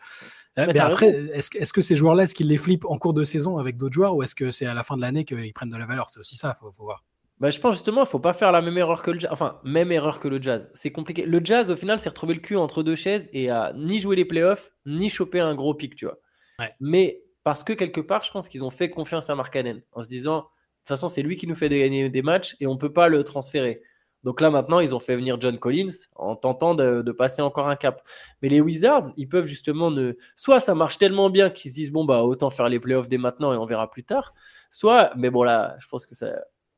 Mais 0.67 0.73
après, 0.91 1.07
est-ce 1.33 1.49
que, 1.49 1.57
est-ce 1.57 1.73
que 1.73 1.81
ces 1.81 1.95
joueurs-là, 1.95 2.23
est-ce 2.23 2.35
qu'ils 2.35 2.47
les 2.47 2.57
flippent 2.57 2.85
en 2.85 2.97
cours 2.99 3.13
de 3.13 3.23
saison 3.23 3.57
avec 3.57 3.75
d'autres 3.77 3.93
joueurs 3.95 4.15
ou 4.15 4.21
est-ce 4.23 4.35
que 4.35 4.51
c'est 4.51 4.67
à 4.67 4.73
la 4.75 4.83
fin 4.83 4.95
de 4.95 5.01
l'année 5.01 5.25
qu'ils 5.25 5.51
prennent 5.53 5.69
de 5.71 5.77
la 5.77 5.85
valeur? 5.87 6.09
C'est 6.11 6.19
aussi 6.19 6.37
ça, 6.37 6.53
faut, 6.53 6.71
faut 6.71 6.83
voir. 6.83 7.03
Bah, 7.39 7.49
je 7.49 7.59
pense 7.59 7.75
justement, 7.75 8.03
il 8.03 8.07
faut 8.07 8.19
pas 8.19 8.33
faire 8.33 8.51
la 8.51 8.61
même 8.61 8.77
erreur 8.77 9.01
que 9.01 9.11
le 9.11 9.19
jazz. 9.19 9.29
Enfin, 9.31 9.59
même 9.63 9.91
erreur 9.91 10.19
que 10.19 10.27
le 10.27 10.41
jazz. 10.41 10.69
C'est 10.73 10.91
compliqué. 10.91 11.25
Le 11.25 11.41
jazz, 11.43 11.69
au 11.69 11.75
final, 11.75 11.99
s'est 11.99 12.09
retrouvé 12.09 12.33
le 12.33 12.39
cul 12.39 12.55
entre 12.55 12.81
deux 12.81 12.95
chaises 12.95 13.29
et 13.33 13.49
a 13.49 13.73
ni 13.75 13.99
joué 13.99 14.15
les 14.15 14.25
playoffs, 14.25 14.71
ni 14.85 15.09
chopé 15.09 15.39
un 15.41 15.53
gros 15.53 15.73
pic, 15.73 15.95
tu 15.95 16.05
vois. 16.05 16.17
Ouais. 16.59 16.73
Mais 16.79 17.21
parce 17.43 17.63
que 17.63 17.73
quelque 17.73 18.01
part, 18.01 18.23
je 18.23 18.31
pense 18.31 18.47
qu'ils 18.47 18.63
ont 18.63 18.71
fait 18.71 18.89
confiance 18.89 19.29
à 19.29 19.35
Markkanen 19.35 19.81
en 19.91 20.03
se 20.03 20.07
disant, 20.07 20.37
de 20.37 20.43
toute 20.43 20.87
façon, 20.87 21.09
c'est 21.09 21.23
lui 21.23 21.35
qui 21.35 21.45
nous 21.47 21.55
fait 21.55 21.67
gagner 21.67 22.09
des 22.09 22.21
matchs 22.21 22.55
et 22.59 22.67
on 22.67 22.73
ne 22.73 22.79
peut 22.79 22.93
pas 22.93 23.09
le 23.09 23.23
transférer. 23.23 23.81
Donc 24.23 24.41
là, 24.41 24.49
maintenant, 24.49 24.79
ils 24.79 24.95
ont 24.95 24.99
fait 24.99 25.15
venir 25.15 25.39
John 25.39 25.59
Collins 25.59 25.93
en 26.15 26.35
tentant 26.35 26.73
de, 26.73 27.03
de, 27.03 27.11
passer 27.11 27.43
encore 27.43 27.69
un 27.69 27.75
cap. 27.75 28.01
Mais 28.41 28.49
les 28.49 28.59
Wizards, 28.59 29.09
ils 29.17 29.29
peuvent 29.29 29.45
justement 29.45 29.91
ne. 29.91 30.13
Soit 30.35 30.59
ça 30.59 30.73
marche 30.73 30.97
tellement 30.97 31.29
bien 31.29 31.51
qu'ils 31.51 31.69
se 31.69 31.75
disent, 31.75 31.91
bon, 31.91 32.05
bah, 32.05 32.23
autant 32.23 32.49
faire 32.49 32.67
les 32.67 32.79
playoffs 32.79 33.07
dès 33.07 33.19
maintenant 33.19 33.53
et 33.53 33.57
on 33.57 33.67
verra 33.67 33.91
plus 33.91 34.03
tard. 34.03 34.33
Soit, 34.71 35.11
mais 35.15 35.29
bon, 35.29 35.43
là, 35.43 35.75
je 35.79 35.87
pense 35.87 36.07
que 36.07 36.15
ça. 36.15 36.33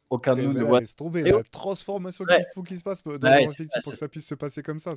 Aucun 0.09 0.35
de 0.35 0.41
nous 0.41 0.53
ne 0.53 0.63
voit. 0.63 0.81
Tomber, 0.95 1.21
la 1.23 1.43
transformation 1.43 2.23
qu'il 2.25 2.45
faut 2.53 2.63
qu'il 2.63 2.77
se 2.77 2.83
passe 2.83 3.03
dans 3.03 3.29
ouais, 3.29 3.45
pour 3.83 3.91
que 3.91 3.97
ça 3.97 4.07
puisse 4.07 4.25
se 4.25 4.35
passer 4.35 4.63
comme 4.63 4.79
ça. 4.79 4.95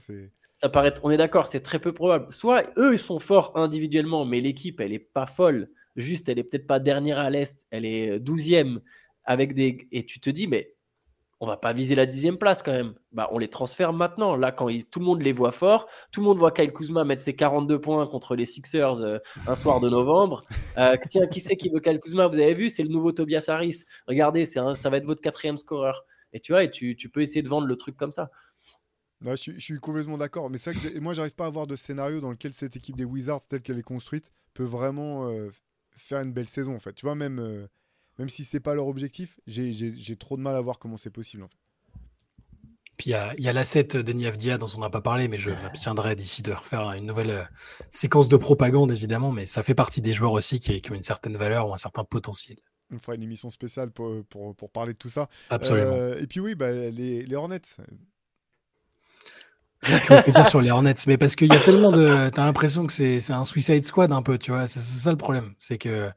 Ça 0.55 0.69
paraît, 0.69 0.95
on 1.03 1.11
est 1.11 1.17
d'accord, 1.17 1.49
c'est 1.49 1.61
très 1.61 1.81
peu 1.81 1.93
probable. 1.93 2.33
Soit 2.33 2.65
eux, 2.79 2.93
ils 2.93 2.99
sont 2.99 3.19
forts 3.19 3.53
individuellement, 3.57 4.25
mais 4.25 4.41
l'équipe, 4.41 4.81
elle 4.81 4.93
est 4.93 4.99
pas 5.01 5.27
folle. 5.27 5.69
Juste, 5.97 6.29
elle 6.29 6.39
est 6.39 6.45
peut-être 6.45 6.69
pas 6.69 6.79
dernière 6.79 7.19
à 7.19 7.29
l'Est, 7.29 7.67
elle 7.71 7.85
est 7.85 8.21
douzième. 8.21 8.81
Avec 9.25 9.55
des... 9.55 9.87
Et 9.93 10.07
tu 10.07 10.21
te 10.21 10.31
dis, 10.31 10.47
mais 10.47 10.75
on 11.41 11.47
va 11.47 11.57
pas 11.57 11.73
viser 11.73 11.95
la 11.95 12.05
dixième 12.05 12.37
place 12.37 12.63
quand 12.63 12.73
même. 12.73 12.95
Bah, 13.13 13.29
on 13.33 13.39
les 13.39 13.49
transfère 13.49 13.95
maintenant. 13.95 14.37
Là, 14.37 14.53
quand 14.53 14.69
tout 14.91 14.99
le 14.99 15.07
monde 15.07 15.23
les 15.23 15.33
voit 15.33 15.53
forts, 15.53 15.89
tout 16.13 16.21
le 16.21 16.27
monde 16.27 16.39
voit 16.39 16.53
Kyle 16.53 16.71
Kuzma 16.71 17.03
mettre 17.05 17.23
ses 17.23 17.35
42 17.35 17.81
points 17.81 18.07
contre 18.07 18.37
les 18.37 18.45
Sixers 18.45 19.01
euh, 19.01 19.19
un 19.47 19.55
soir 19.55 19.81
de 19.81 19.89
novembre. 19.89 20.45
Euh, 20.77 20.97
tiens, 21.09 21.27
qui 21.27 21.41
c'est 21.41 21.57
qui 21.57 21.71
veut 21.71 21.81
Kyle 21.81 21.99
Kuzma? 21.99 22.27
Vous 22.27 22.39
avez 22.39 22.53
vu, 22.53 22.69
c'est 22.69 22.83
le 22.83 22.91
nouveau 22.91 23.13
Tobias 23.13 23.47
Harris. 23.49 23.85
Regardez, 24.07 24.45
ça 24.47 24.91
va 24.91 24.97
être 24.99 25.07
votre 25.07 25.23
quatrième 25.23 25.57
scoreur. 25.57 26.05
Et 26.35 26.41
tu 26.41 26.53
vois, 26.53 26.63
et 26.63 26.71
tu, 26.71 26.95
peux 27.13 27.23
essayer 27.23 27.43
de 27.43 27.49
vendre 27.49 27.67
le 27.67 27.77
truc 27.77 27.97
comme 27.97 28.13
ça. 28.13 28.31
je, 29.23 29.59
suis 29.59 29.81
complètement 29.81 30.19
d'accord. 30.19 30.51
Mais 30.51 30.59
c'est 30.59 30.73
que 30.73 30.99
moi, 31.01 31.15
j'arrive 31.15 31.35
pas 31.35 31.47
à 31.47 31.51
voir 31.51 31.67
de 31.67 31.75
scénario 31.75 32.21
dans 32.21 32.31
lequel 32.31 32.53
cette 32.53 32.77
équipe 32.77 32.97
des 32.97 33.05
Wizards, 33.05 33.47
telle 33.49 33.63
qu'elle 33.63 33.79
est 33.79 33.83
construite, 33.83 34.31
peut 34.53 34.65
vraiment 34.65 35.29
euh, 35.29 35.51
faire 35.97 36.21
une 36.21 36.33
belle 36.33 36.49
saison. 36.49 36.75
En 36.75 36.81
fait, 36.81 36.93
tu 36.93 37.07
vois, 37.07 37.15
même 37.15 37.67
même 38.19 38.29
si 38.29 38.45
c'est 38.45 38.61
pas 38.61 38.75
leur 38.75 38.87
objectif, 38.87 39.41
j'ai 39.47 40.17
trop 40.17 40.37
de 40.37 40.43
mal 40.43 40.55
à 40.55 40.61
voir 40.61 40.79
comment 40.79 40.97
c'est 40.97 41.11
possible. 41.11 41.43
En 41.45 41.49
fait. 41.49 41.57
Puis 43.01 43.13
il 43.13 43.43
y 43.43 43.49
a, 43.49 43.53
l'asset 43.55 43.85
d'Eni 43.85 44.27
Avdia 44.27 44.59
dont 44.59 44.67
on 44.77 44.81
n'a 44.81 44.91
pas 44.91 45.01
parlé, 45.01 45.27
mais 45.27 45.39
je 45.39 45.51
m'abstiendrai 45.51 46.15
d'ici 46.17 46.43
de 46.43 46.53
refaire 46.53 46.93
une 46.93 47.07
nouvelle 47.07 47.31
euh, 47.31 47.45
séquence 47.89 48.29
de 48.29 48.37
propagande, 48.37 48.93
évidemment, 48.93 49.33
mais 49.33 49.47
ça 49.47 49.63
fait 49.63 49.75
partie 49.75 50.03
des 50.03 50.13
joueurs 50.13 50.33
aussi 50.33 50.59
qui, 50.59 50.83
ont 50.91 50.95
une 50.95 51.03
certaine 51.03 51.35
valeur 51.39 51.71
ou 51.71 51.73
un 51.73 51.79
certain 51.79 52.05
potentiel. 52.05 52.59
On 52.93 52.99
fera 52.99 53.15
une 53.15 53.23
émission 53.23 53.49
spéciale 53.49 53.91
pour, 53.91 54.23
pour, 54.27 54.71
parler 54.71 54.93
de 54.93 54.99
tout 54.99 55.09
ça. 55.09 55.31
Absolument. 55.49 55.93
Euh, 55.95 56.21
et 56.21 56.27
puis 56.27 56.41
oui, 56.41 56.55
bah, 56.55 56.73
les, 56.73 57.25
les 57.25 57.35
Hornets. 57.37 57.63
que 59.81 60.31
dire 60.31 60.47
sur 60.47 60.61
les 60.61 60.71
Hornets 60.71 60.93
Mais 61.07 61.17
parce 61.17 61.37
qu'il 61.37 61.49
y 61.49 61.57
a 61.57 61.61
tellement 61.61 61.93
de. 61.93 62.29
T'as 62.29 62.45
l'impression 62.45 62.87
que 62.87 62.93
c'est 62.93 63.31
un 63.31 63.47
Suicide 63.47 63.87
Squad 63.87 64.13
un 64.13 64.21
peu, 64.21 64.37
tu 64.37 64.51
vois. 64.51 64.67
C'est 64.67 64.81
ça 64.81 65.11
le 65.11 65.17
problème. 65.17 65.55
C'est 65.59 65.79
que 65.79 66.11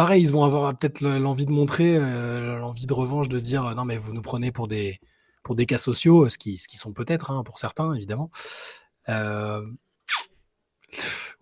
pareil, 0.00 0.22
ils 0.22 0.32
vont 0.32 0.44
avoir 0.44 0.74
peut-être 0.78 1.02
l'envie 1.02 1.44
de 1.44 1.50
montrer, 1.50 1.94
euh, 1.94 2.58
l'envie 2.58 2.86
de 2.86 2.92
revanche, 2.94 3.28
de 3.28 3.38
dire 3.38 3.66
euh, 3.66 3.74
non, 3.74 3.84
mais 3.84 3.98
vous 3.98 4.14
nous 4.14 4.22
prenez 4.22 4.50
pour 4.50 4.66
des, 4.66 4.98
pour 5.42 5.54
des 5.54 5.66
cas 5.66 5.76
sociaux, 5.76 6.30
ce 6.30 6.38
qui, 6.38 6.56
ce 6.56 6.68
qui 6.68 6.78
sont 6.78 6.94
peut-être 6.94 7.30
hein, 7.30 7.42
pour 7.44 7.58
certains, 7.58 7.92
évidemment. 7.92 8.30
Euh, 9.10 9.60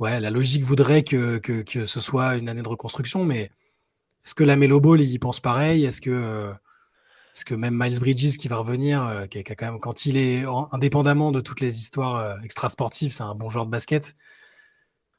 ouais, 0.01 0.19
la 0.19 0.31
logique 0.31 0.65
voudrait 0.65 1.05
que, 1.05 1.39
que, 1.39 1.85
ce 1.87 2.01
soit 2.01 2.35
une 2.35 2.49
année 2.49 2.63
de 2.63 2.69
reconstruction, 2.69 3.25
mais 3.25 3.53
est-ce 4.25 4.35
que 4.35 4.43
la 4.43 4.57
Melo 4.57 4.81
Ball 4.81 5.03
y 5.03 5.19
pense 5.21 5.39
pareil? 5.39 5.85
Est-ce 5.85 6.01
que, 6.01 6.53
que 7.47 7.55
même 7.55 7.79
Miles 7.81 8.01
Bridges 8.01 8.39
qui 8.39 8.49
va 8.49 8.57
revenir, 8.57 9.29
qui, 9.31 9.45
quand 9.45 9.67
même, 9.67 9.79
quand 9.79 10.05
il 10.05 10.17
est 10.17 10.45
indépendamment 10.73 11.31
de 11.31 11.41
toutes 11.41 11.61
les 11.61 11.79
histoires 11.79 12.43
extra-sportives, 12.43 13.13
c'est 13.13 13.23
un 13.23 13.37
bon 13.37 13.51
joueur 13.51 13.67
de 13.67 13.71
basket. 13.71 14.17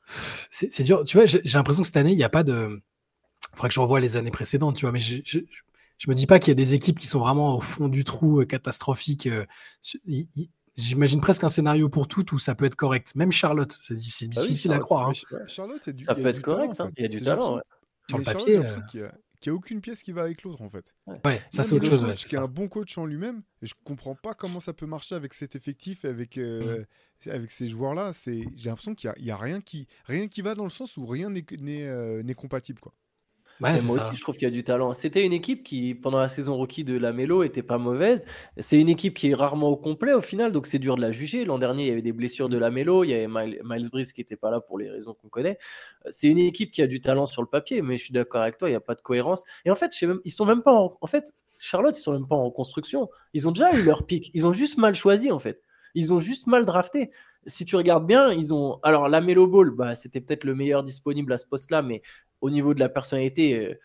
C'est 0.03 0.83
dur. 0.83 1.05
Tu 1.05 1.15
vois, 1.15 1.25
j'ai 1.25 1.39
l'impression 1.53 1.83
que 1.83 1.87
cette 1.87 1.95
année, 1.95 2.11
il 2.11 2.17
n'y 2.17 2.23
a 2.23 2.29
pas 2.29 2.43
de 2.43 2.81
il 3.51 3.55
faudrait 3.55 3.69
que 3.69 3.73
je 3.73 3.79
revoie 3.79 3.99
les 3.99 4.17
années 4.17 4.31
précédentes, 4.31 4.75
tu 4.75 4.85
vois, 4.85 4.91
mais 4.91 4.99
je, 4.99 5.17
je, 5.25 5.39
me 6.07 6.13
dis 6.13 6.27
pas 6.27 6.39
qu'il 6.39 6.49
y 6.49 6.51
a 6.51 6.55
des 6.55 6.73
équipes 6.73 6.97
qui 6.97 7.07
sont 7.07 7.19
vraiment 7.19 7.55
au 7.55 7.61
fond 7.61 7.87
du 7.87 8.03
trou 8.03 8.41
euh, 8.41 8.45
catastrophique. 8.45 9.27
Euh, 9.27 9.45
j'imagine 10.77 11.19
presque 11.19 11.43
un 11.43 11.49
scénario 11.49 11.89
pour 11.89 12.07
toutes 12.07 12.31
où 12.31 12.39
ça 12.39 12.55
peut 12.55 12.65
être 12.65 12.75
correct. 12.75 13.15
Même 13.15 13.31
Charlotte, 13.31 13.75
c'est 13.79 13.95
ah 13.95 14.41
difficile 14.41 14.71
à 14.71 14.79
croire. 14.79 15.09
Hein. 15.09 15.45
Charlotte, 15.47 15.89
du, 15.89 16.03
ça 16.03 16.15
peut 16.15 16.27
être 16.27 16.41
correct, 16.41 16.79
hein. 16.79 16.91
il 16.97 17.03
y 17.03 17.05
a 17.05 17.09
du 17.09 17.21
talent. 17.21 17.59
Sur 18.09 18.17
le 18.17 18.23
papier. 18.23 18.57
Euh, 18.57 18.81
qu'il 18.89 19.01
n'y 19.01 19.49
a, 19.49 19.53
aucune 19.53 19.81
pièce 19.81 20.03
qui 20.03 20.11
va 20.11 20.23
avec 20.23 20.43
l'autre 20.43 20.61
en 20.61 20.69
fait. 20.69 20.93
Ouais, 21.25 21.41
ça 21.51 21.63
c'est 21.63 21.73
autre 21.73 21.85
chose. 21.85 22.03
Parce 22.03 22.25
qui 22.25 22.35
est 22.35 22.39
un 22.39 22.47
bon 22.47 22.67
coach 22.67 22.97
en 22.97 23.05
lui-même, 23.05 23.41
et 23.61 23.67
je 23.67 23.73
comprends 23.83 24.15
pas 24.15 24.33
comment 24.33 24.59
ça 24.59 24.73
peut 24.73 24.85
marcher 24.85 25.15
avec 25.15 25.33
cet 25.33 25.55
effectif 25.55 26.05
et 26.05 26.09
avec, 26.09 26.37
mm. 26.37 26.85
avec 27.27 27.51
ces 27.51 27.67
joueurs-là. 27.67 28.11
J'ai 28.25 28.45
l'impression 28.65 28.95
qu'il 28.95 29.13
n'y 29.19 29.31
a, 29.31 29.35
a, 29.35 29.37
rien, 29.37 29.61
qui, 29.61 29.87
rien 30.05 30.27
qui 30.27 30.41
va 30.41 30.55
dans 30.55 30.63
le 30.65 30.69
sens 30.69 30.97
où 30.97 31.05
rien 31.05 31.29
n'est 31.29 32.33
compatible. 32.35 32.79
Quoi 32.79 32.93
moi 33.59 33.71
aussi, 33.71 34.15
je 34.15 34.21
trouve 34.21 34.35
qu'il 34.35 34.47
y 34.47 34.51
a 34.51 34.53
du 34.53 34.63
talent. 34.63 34.93
C'était 34.93 35.25
une 35.25 35.33
équipe 35.33 35.63
qui, 35.63 35.93
pendant 35.93 36.19
la 36.19 36.27
saison 36.27 36.55
rookie 36.55 36.83
de 36.83 36.97
la 36.97 37.11
Mélo, 37.11 37.43
était 37.43 37.63
pas 37.63 37.77
mauvaise. 37.77 38.25
C'est 38.57 38.79
une 38.79 38.89
équipe 38.89 39.15
qui 39.15 39.31
est 39.31 39.33
rarement 39.33 39.69
au 39.69 39.75
complet 39.75 40.13
au 40.13 40.21
final, 40.21 40.51
donc 40.51 40.65
c'est 40.65 40.79
dur 40.79 40.95
de 40.95 41.01
la 41.01 41.11
juger. 41.11 41.45
L'an 41.45 41.59
dernier, 41.59 41.83
il 41.83 41.87
y 41.89 41.91
avait 41.91 42.01
des 42.01 42.13
blessures 42.13 42.49
de 42.49 42.57
la 42.57 42.71
Mélo, 42.71 43.03
il 43.03 43.09
y 43.09 43.13
avait 43.13 43.27
Miles, 43.27 43.89
Brice 43.89 44.13
qui 44.13 44.21
n'était 44.21 44.37
pas 44.37 44.49
là 44.49 44.61
pour 44.61 44.77
les 44.77 44.89
raisons 44.89 45.13
qu'on 45.13 45.29
connaît. 45.29 45.57
C'est 46.09 46.27
une 46.27 46.37
équipe 46.37 46.71
qui 46.71 46.81
a 46.81 46.87
du 46.87 47.01
talent 47.01 47.25
sur 47.25 47.41
le 47.41 47.47
papier, 47.47 47.81
mais 47.81 47.97
je 47.97 48.03
suis 48.03 48.13
d'accord 48.13 48.41
avec 48.41 48.57
toi, 48.57 48.69
il 48.69 48.71
n'y 48.71 48.77
a 48.77 48.81
pas 48.81 48.95
de 48.95 49.01
cohérence. 49.01 49.43
Et 49.65 49.71
en 49.71 49.75
fait, 49.75 49.95
je 49.97 50.05
même, 50.05 50.19
ils 50.23 50.31
sont 50.31 50.45
même 50.45 50.61
pas 50.61 50.73
en, 50.73 50.97
en 50.99 51.07
fait, 51.07 51.33
Charlotte, 51.61 51.97
ils 51.97 52.01
sont 52.01 52.13
même 52.13 52.27
pas 52.27 52.35
en 52.35 52.49
construction. 52.51 53.09
Ils 53.33 53.47
ont 53.47 53.51
déjà 53.51 53.71
eu 53.77 53.83
leur 53.83 54.05
pic. 54.05 54.31
Ils 54.33 54.47
ont 54.47 54.53
juste 54.53 54.77
mal 54.77 54.95
choisi 54.95 55.31
en 55.31 55.39
fait. 55.39 55.61
Ils 55.95 56.13
ont 56.13 56.19
juste 56.19 56.47
mal 56.47 56.65
drafté 56.65 57.09
si 57.45 57.65
tu 57.65 57.75
regardes 57.75 58.05
bien, 58.05 58.31
ils 58.31 58.53
ont. 58.53 58.79
Alors, 58.83 59.07
la 59.07 59.21
Melo 59.21 59.47
Ball, 59.47 59.71
bah, 59.71 59.95
c'était 59.95 60.21
peut-être 60.21 60.43
le 60.43 60.55
meilleur 60.55 60.83
disponible 60.83 61.31
à 61.33 61.37
ce 61.37 61.45
poste-là, 61.45 61.81
mais 61.81 62.01
au 62.41 62.49
niveau 62.49 62.73
de 62.73 62.79
la 62.79 62.89
personnalité, 62.89 63.55
euh, 63.55 63.79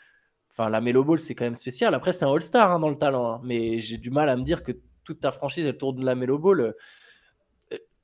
enfin, 0.50 0.68
la 0.68 0.80
Melo 0.80 1.05
Ball, 1.05 1.18
c'est 1.18 1.34
quand 1.34 1.44
même 1.44 1.55
spécial. 1.55 1.94
Après, 1.94 2.12
c'est 2.12 2.24
un 2.24 2.32
All-Star 2.32 2.70
hein, 2.70 2.80
dans 2.80 2.90
le 2.90 2.98
talent, 2.98 3.34
hein, 3.34 3.40
mais 3.44 3.80
j'ai 3.80 3.98
du 3.98 4.11
mal 4.11 4.28
à 4.28 4.36
me 4.36 4.42
dire 4.42 4.62
que 4.62 4.72
toute 5.05 5.20
ta 5.20 5.32
franchise, 5.32 5.66
elle 5.66 5.76
tourne 5.76 5.96
de 5.96 6.05
la 6.05 6.14
Melo 6.14 6.38
Ball. 6.38 6.74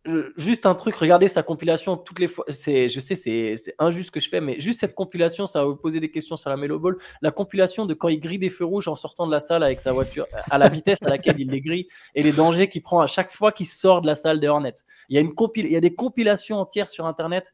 Euh, 0.09 0.33
juste 0.37 0.65
un 0.65 0.75
truc, 0.75 0.97
regardez 0.97 1.29
sa 1.29 1.43
compilation 1.43 1.97
toutes 1.99 2.21
les 2.21 2.29
fois. 2.29 2.47
C'est, 2.49 2.89
je 2.89 3.01
sais, 3.01 3.17
c'est, 3.17 3.57
injuste 3.79 4.11
que 4.11 4.21
je 4.21 4.31
fais, 4.31 4.41
mais 4.41 4.59
juste 4.59 4.81
cette 4.81 4.95
compilation, 4.95 5.47
ça 5.47 5.61
va 5.61 5.67
vous 5.67 5.77
poser 5.77 6.01
des 6.01 6.11
questions 6.11 6.37
sur 6.37 6.49
la 6.49 6.57
Melo 6.57 6.79
Ball. 6.79 6.97
La 7.21 7.31
compilation 7.31 7.85
de 7.85 7.93
quand 7.93 8.09
il 8.09 8.19
grille 8.19 8.39
des 8.39 8.49
feux 8.49 8.65
rouges 8.65 8.89
en 8.89 8.95
sortant 8.95 9.27
de 9.27 9.33
la 9.33 9.41
salle 9.41 9.63
avec 9.63 9.81
sa 9.81 9.93
voiture, 9.93 10.27
à 10.51 10.57
la 10.57 10.69
vitesse 10.71 11.03
à 11.03 11.11
laquelle 11.11 11.39
il 11.39 11.51
les 11.51 11.61
grille, 11.61 11.87
et 12.15 12.23
les 12.23 12.33
dangers 12.33 12.69
qu'il 12.69 12.83
prend 12.83 13.01
à 13.01 13.07
chaque 13.07 13.31
fois 13.31 13.53
qu'il 13.53 13.67
sort 13.67 14.01
de 14.01 14.07
la 14.07 14.15
salle 14.15 14.41
des 14.41 14.49
Hornets. 14.49 14.73
Il 15.11 15.17
y 15.17 15.19
a, 15.19 15.21
une 15.21 15.35
compil... 15.35 15.67
il 15.67 15.73
y 15.73 15.77
a 15.77 15.81
des 15.81 15.95
compilations 15.95 16.59
entières 16.59 16.89
sur 16.89 17.07
Internet. 17.07 17.53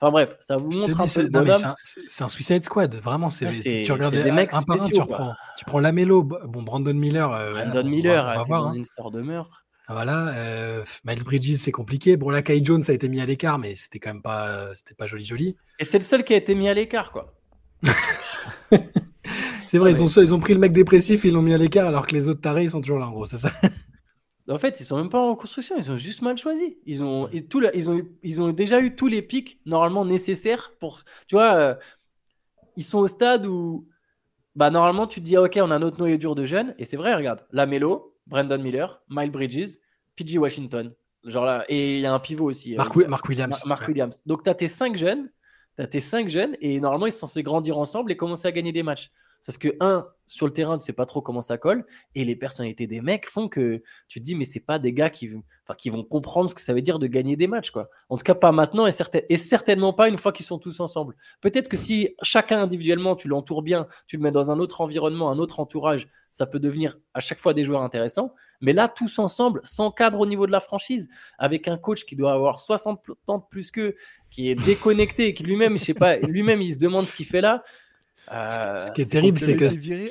Enfin 0.00 0.10
bref, 0.10 0.36
ça 0.40 0.56
vous 0.56 0.70
montre 0.70 1.00
un 1.00 1.04
peu 1.44 1.52
C'est 1.92 2.24
un, 2.24 2.28
Suicide 2.28 2.64
Squad, 2.64 2.94
vraiment. 2.96 3.30
C'est, 3.30 3.52
si 3.52 3.82
tu 3.82 3.92
regardes 3.92 4.14
des 4.14 4.32
mecs 4.32 4.52
un 4.52 4.62
par 4.62 4.82
un, 4.82 4.88
tu, 4.88 5.00
reprends, 5.00 5.34
tu 5.56 5.64
prends 5.64 5.78
Lamelo, 5.78 6.22
bon, 6.22 6.62
Brandon 6.62 6.94
Miller. 6.94 7.32
Euh, 7.32 7.52
Brandon 7.52 7.88
Miller, 7.88 8.24
on 8.24 8.38
va, 8.38 8.42
voir, 8.42 8.62
dans 8.62 8.68
hein. 8.70 8.74
une 8.74 8.82
histoire 8.82 9.10
de 9.10 9.22
meurtre. 9.22 9.64
Ah, 9.86 9.92
voilà, 9.92 10.28
euh, 10.34 10.82
Miles 11.04 11.24
Bridges, 11.24 11.56
c'est 11.56 11.72
compliqué. 11.72 12.16
Bon, 12.16 12.30
là, 12.30 12.42
Kai 12.42 12.64
Jones 12.64 12.82
a 12.88 12.92
été 12.92 13.08
mis 13.08 13.20
à 13.20 13.26
l'écart, 13.26 13.58
mais 13.58 13.74
c'était 13.74 13.98
quand 13.98 14.10
même 14.10 14.22
pas, 14.22 14.74
c'était 14.74 14.94
pas 14.94 15.06
joli, 15.06 15.24
joli. 15.24 15.56
Et 15.78 15.84
c'est 15.84 15.98
le 15.98 16.04
seul 16.04 16.24
qui 16.24 16.32
a 16.32 16.36
été 16.36 16.54
mis 16.54 16.68
à 16.68 16.74
l'écart, 16.74 17.12
quoi. 17.12 17.34
c'est 19.64 19.78
vrai, 19.78 19.92
ils, 19.92 20.02
ont, 20.02 20.06
ils 20.06 20.34
ont 20.34 20.40
pris 20.40 20.54
le 20.54 20.60
mec 20.60 20.72
dépressif, 20.72 21.24
ils 21.24 21.32
l'ont 21.32 21.42
mis 21.42 21.52
à 21.52 21.58
l'écart, 21.58 21.86
alors 21.86 22.06
que 22.06 22.14
les 22.14 22.28
autres 22.28 22.40
tarés, 22.40 22.64
ils 22.64 22.70
sont 22.70 22.80
toujours 22.80 22.98
là, 22.98 23.06
en 23.06 23.10
gros, 23.10 23.26
c'est 23.26 23.38
ça. 23.38 23.50
En 24.48 24.58
fait, 24.58 24.78
ils 24.80 24.84
sont 24.84 24.98
même 24.98 25.08
pas 25.08 25.20
en 25.20 25.34
construction, 25.36 25.76
ils 25.78 25.90
ont 25.90 25.96
juste 25.96 26.20
mal 26.20 26.36
choisi. 26.36 26.76
Ils 26.84 27.02
ont, 27.02 27.30
tout, 27.48 27.62
ils 27.72 27.90
ont, 27.90 28.02
ils 28.22 28.40
ont 28.42 28.52
déjà 28.52 28.80
eu 28.80 28.94
tous 28.94 29.06
les 29.06 29.22
pics 29.22 29.58
normalement 29.64 30.04
nécessaires 30.04 30.72
pour. 30.78 31.00
Tu 31.26 31.34
vois, 31.34 31.54
euh, 31.54 31.74
ils 32.76 32.84
sont 32.84 32.98
au 32.98 33.08
stade 33.08 33.46
où, 33.46 33.88
bah, 34.54 34.70
normalement, 34.70 35.06
tu 35.06 35.20
te 35.20 35.24
dis, 35.24 35.38
ok, 35.38 35.58
on 35.62 35.70
a 35.70 35.78
notre 35.78 35.98
noyau 35.98 36.18
dur 36.18 36.34
de 36.34 36.44
jeunes, 36.44 36.74
et 36.78 36.84
c'est 36.84 36.98
vrai, 36.98 37.14
regarde, 37.14 37.46
la 37.52 37.64
Mélo, 37.64 38.14
Brandon 38.26 38.58
Miller, 38.58 39.00
Miles 39.08 39.30
Bridges, 39.30 39.78
PG 40.16 40.38
Washington. 40.38 40.92
Genre 41.24 41.44
là, 41.44 41.64
et 41.70 41.96
il 41.96 42.00
y 42.00 42.06
a 42.06 42.12
un 42.12 42.18
pivot 42.18 42.50
aussi. 42.50 42.74
Euh, 42.74 42.76
Mark, 42.76 42.94
Williams. 43.28 43.64
Mark 43.64 43.88
Williams. 43.88 44.22
Donc 44.26 44.42
tu 44.42 44.50
as 44.50 44.54
tes 44.54 44.68
cinq 44.68 44.96
jeunes, 44.96 45.30
tu 45.76 45.82
as 45.82 45.86
tes 45.86 46.00
cinq 46.00 46.28
jeunes, 46.28 46.54
et 46.60 46.78
normalement 46.80 47.06
ils 47.06 47.12
sont 47.12 47.26
censés 47.26 47.42
grandir 47.42 47.78
ensemble 47.78 48.12
et 48.12 48.16
commencer 48.16 48.46
à 48.46 48.52
gagner 48.52 48.72
des 48.72 48.82
matchs. 48.82 49.10
Sauf 49.44 49.58
que, 49.58 49.76
un, 49.80 50.06
sur 50.26 50.46
le 50.46 50.54
terrain, 50.54 50.78
tu 50.78 50.86
sais 50.86 50.94
pas 50.94 51.04
trop 51.04 51.20
comment 51.20 51.42
ça 51.42 51.58
colle, 51.58 51.84
et 52.14 52.24
les 52.24 52.34
personnalités 52.34 52.86
des 52.86 53.02
mecs 53.02 53.28
font 53.28 53.46
que 53.46 53.82
tu 54.08 54.18
te 54.18 54.24
dis, 54.24 54.34
mais 54.34 54.46
c'est 54.46 54.58
pas 54.58 54.78
des 54.78 54.94
gars 54.94 55.10
qui, 55.10 55.30
qui 55.76 55.90
vont 55.90 56.02
comprendre 56.02 56.48
ce 56.48 56.54
que 56.54 56.62
ça 56.62 56.72
veut 56.72 56.80
dire 56.80 56.98
de 56.98 57.06
gagner 57.06 57.36
des 57.36 57.46
matchs, 57.46 57.70
quoi. 57.70 57.90
En 58.08 58.16
tout 58.16 58.22
cas, 58.22 58.34
pas 58.34 58.52
maintenant, 58.52 58.86
et, 58.86 58.92
et 59.28 59.36
certainement 59.36 59.92
pas 59.92 60.08
une 60.08 60.16
fois 60.16 60.32
qu'ils 60.32 60.46
sont 60.46 60.58
tous 60.58 60.80
ensemble. 60.80 61.14
Peut-être 61.42 61.68
que 61.68 61.76
si 61.76 62.08
chacun 62.22 62.62
individuellement, 62.62 63.16
tu 63.16 63.28
l'entoures 63.28 63.60
bien, 63.60 63.86
tu 64.06 64.16
le 64.16 64.22
mets 64.22 64.30
dans 64.30 64.50
un 64.50 64.58
autre 64.60 64.80
environnement, 64.80 65.30
un 65.30 65.38
autre 65.38 65.60
entourage, 65.60 66.08
ça 66.30 66.46
peut 66.46 66.58
devenir 66.58 66.96
à 67.12 67.20
chaque 67.20 67.38
fois 67.38 67.52
des 67.52 67.64
joueurs 67.64 67.82
intéressants. 67.82 68.34
Mais 68.62 68.72
là, 68.72 68.88
tous 68.88 69.18
ensemble, 69.18 69.60
sans 69.62 69.90
cadre 69.90 70.20
au 70.20 70.26
niveau 70.26 70.46
de 70.46 70.52
la 70.52 70.60
franchise, 70.60 71.10
avec 71.36 71.68
un 71.68 71.76
coach 71.76 72.06
qui 72.06 72.16
doit 72.16 72.32
avoir 72.32 72.60
60 72.60 72.98
ans 73.26 73.38
de 73.38 73.44
plus 73.50 73.70
qu'eux, 73.70 73.94
qui 74.30 74.48
est 74.48 74.54
déconnecté, 74.54 75.34
qui 75.34 75.42
lui-même, 75.42 75.76
je 75.76 75.84
sais 75.84 75.92
pas, 75.92 76.16
lui-même, 76.16 76.62
il 76.62 76.72
se 76.72 76.78
demande 76.78 77.04
ce 77.04 77.14
qu'il 77.14 77.26
fait 77.26 77.42
là. 77.42 77.62
Euh, 78.32 78.78
ce 78.78 78.90
qui 78.92 79.02
est, 79.02 79.10
terrible, 79.10 79.38
c'est 79.38 79.56
que. 79.56 79.68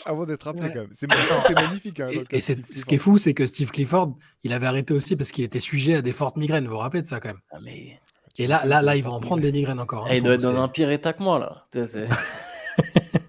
avant 0.07 0.25
d'être 0.25 0.47
appelé, 0.47 0.69
quand 0.69 0.81
même. 0.81 0.89
C'est 0.93 1.07
magnifique. 1.55 1.99
Hein, 1.99 2.07
et, 2.29 2.41
ce 2.41 2.53
qui 2.85 2.95
est 2.95 2.99
fou, 2.99 3.17
c'est 3.17 3.33
que 3.33 3.45
Steve 3.45 3.71
Clifford, 3.71 4.15
il 4.43 4.53
avait 4.53 4.67
arrêté 4.67 4.93
aussi 4.93 5.15
parce 5.15 5.31
qu'il 5.31 5.43
était 5.43 5.59
sujet 5.59 5.95
à 5.95 6.01
des 6.01 6.13
fortes 6.13 6.37
migraines. 6.37 6.65
Vous 6.65 6.71
vous 6.71 6.77
rappelez 6.77 7.01
de 7.01 7.07
ça, 7.07 7.19
quand 7.19 7.29
même 7.29 7.39
ah, 7.51 7.57
mais... 7.63 7.99
Et 8.37 8.47
là, 8.47 8.65
là, 8.65 8.81
là, 8.81 8.95
il 8.95 9.03
va 9.03 9.11
en 9.11 9.19
prendre 9.19 9.41
des 9.43 9.51
migraines 9.51 9.79
encore. 9.79 10.05
hein, 10.05 10.09
Eh, 10.11 10.17
il 10.17 10.23
doit 10.23 10.33
être 10.33 10.41
dans 10.41 10.59
un 10.59 10.67
pire 10.67 10.89
état 10.89 11.13
que 11.13 11.21
moi, 11.21 11.39
là. 11.39 11.67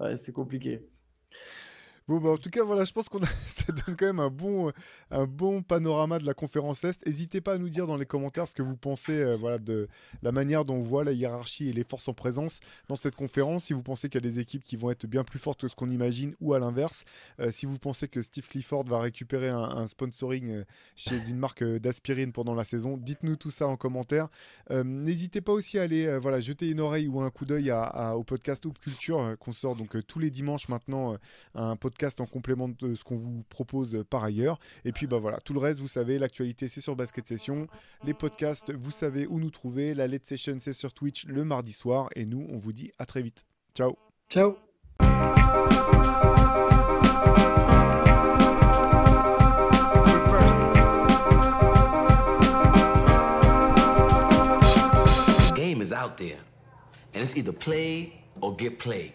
Ouais, 0.00 0.16
c'est 0.16 0.32
compliqué. 0.32 0.80
Bon, 2.10 2.18
bah, 2.18 2.30
en 2.30 2.38
tout 2.38 2.50
cas, 2.50 2.64
voilà, 2.64 2.82
je 2.82 2.90
pense 2.90 3.08
qu'on 3.08 3.22
a... 3.22 3.26
ça 3.46 3.70
donne 3.70 3.94
quand 3.96 4.06
même 4.06 4.18
un 4.18 4.30
bon, 4.30 4.72
un 5.12 5.26
bon 5.26 5.62
panorama 5.62 6.18
de 6.18 6.26
la 6.26 6.34
conférence 6.34 6.82
Est. 6.82 7.06
N'hésitez 7.06 7.40
pas 7.40 7.52
à 7.52 7.58
nous 7.58 7.68
dire 7.68 7.86
dans 7.86 7.96
les 7.96 8.04
commentaires 8.04 8.48
ce 8.48 8.54
que 8.56 8.62
vous 8.62 8.76
pensez 8.76 9.12
euh, 9.12 9.36
voilà, 9.36 9.58
de 9.58 9.86
la 10.20 10.32
manière 10.32 10.64
dont 10.64 10.74
on 10.74 10.82
voit 10.82 11.04
la 11.04 11.12
hiérarchie 11.12 11.68
et 11.68 11.72
les 11.72 11.84
forces 11.84 12.08
en 12.08 12.12
présence 12.12 12.58
dans 12.88 12.96
cette 12.96 13.14
conférence. 13.14 13.66
Si 13.66 13.74
vous 13.74 13.82
pensez 13.84 14.08
qu'il 14.08 14.24
y 14.24 14.26
a 14.26 14.28
des 14.28 14.40
équipes 14.40 14.64
qui 14.64 14.74
vont 14.74 14.90
être 14.90 15.06
bien 15.06 15.22
plus 15.22 15.38
fortes 15.38 15.60
que 15.60 15.68
ce 15.68 15.76
qu'on 15.76 15.88
imagine 15.88 16.34
ou 16.40 16.52
à 16.52 16.58
l'inverse. 16.58 17.04
Euh, 17.38 17.52
si 17.52 17.64
vous 17.64 17.78
pensez 17.78 18.08
que 18.08 18.22
Steve 18.22 18.48
Clifford 18.48 18.86
va 18.86 18.98
récupérer 18.98 19.48
un, 19.48 19.86
sponsoring 19.86 20.50
euh, 20.50 20.64
chez 20.96 21.14
une 21.28 21.38
marque 21.38 21.62
d'aspirine 21.62 22.32
pendant 22.32 22.56
la 22.56 22.64
saison, 22.64 22.96
dites-nous 22.96 23.36
tout 23.36 23.52
ça 23.52 23.68
en 23.68 23.76
commentaire. 23.76 24.26
N'hésitez 24.68 25.40
pas 25.40 25.52
aussi 25.52 25.78
à 25.78 25.82
aller 25.82 26.18
voilà, 26.18 26.40
jeter 26.40 26.68
une 26.68 26.80
oreille 26.80 27.06
ou 27.06 27.20
un 27.20 27.30
coup 27.30 27.44
d'œil 27.44 27.72
au 28.14 28.24
podcast 28.24 28.66
Hoop 28.66 28.80
Culture 28.80 29.36
qu'on 29.38 29.52
sort 29.52 29.76
donc 29.76 30.04
tous 30.08 30.18
les 30.18 30.30
dimanches 30.30 30.68
maintenant. 30.68 31.16
un 31.54 31.76
podcast 31.76 31.99
en 32.20 32.26
complément 32.26 32.68
de 32.68 32.94
ce 32.94 33.04
qu'on 33.04 33.16
vous 33.16 33.44
propose 33.48 33.94
euh, 33.94 34.04
par 34.04 34.24
ailleurs. 34.24 34.58
Et 34.84 34.92
puis 34.92 35.06
bah 35.06 35.18
voilà, 35.18 35.38
tout 35.40 35.52
le 35.52 35.60
reste, 35.60 35.80
vous 35.80 35.88
savez, 35.88 36.18
l'actualité 36.18 36.68
c'est 36.68 36.80
sur 36.80 36.96
Basket 36.96 37.26
Session, 37.26 37.66
les 38.04 38.14
podcasts, 38.14 38.72
vous 38.72 38.90
savez 38.90 39.26
où 39.26 39.38
nous 39.38 39.50
trouver, 39.50 39.94
la 39.94 40.06
Late 40.06 40.26
Session 40.26 40.56
c'est 40.60 40.72
sur 40.72 40.92
Twitch 40.92 41.26
le 41.26 41.44
mardi 41.44 41.72
soir 41.72 42.08
et 42.16 42.24
nous 42.24 42.46
on 42.50 42.58
vous 42.58 42.72
dit 42.72 42.90
à 42.98 43.06
très 43.06 43.22
vite. 43.22 43.44
Ciao. 43.74 43.96
Ciao. 44.28 44.56
game 55.70 55.82
is 55.82 55.92
out 55.92 56.16
there, 56.16 56.40
and 57.14 57.22
it's 57.22 57.36
either 57.36 57.52
play 57.52 58.12
or 58.40 58.56
get 58.56 58.78
played. 58.78 59.12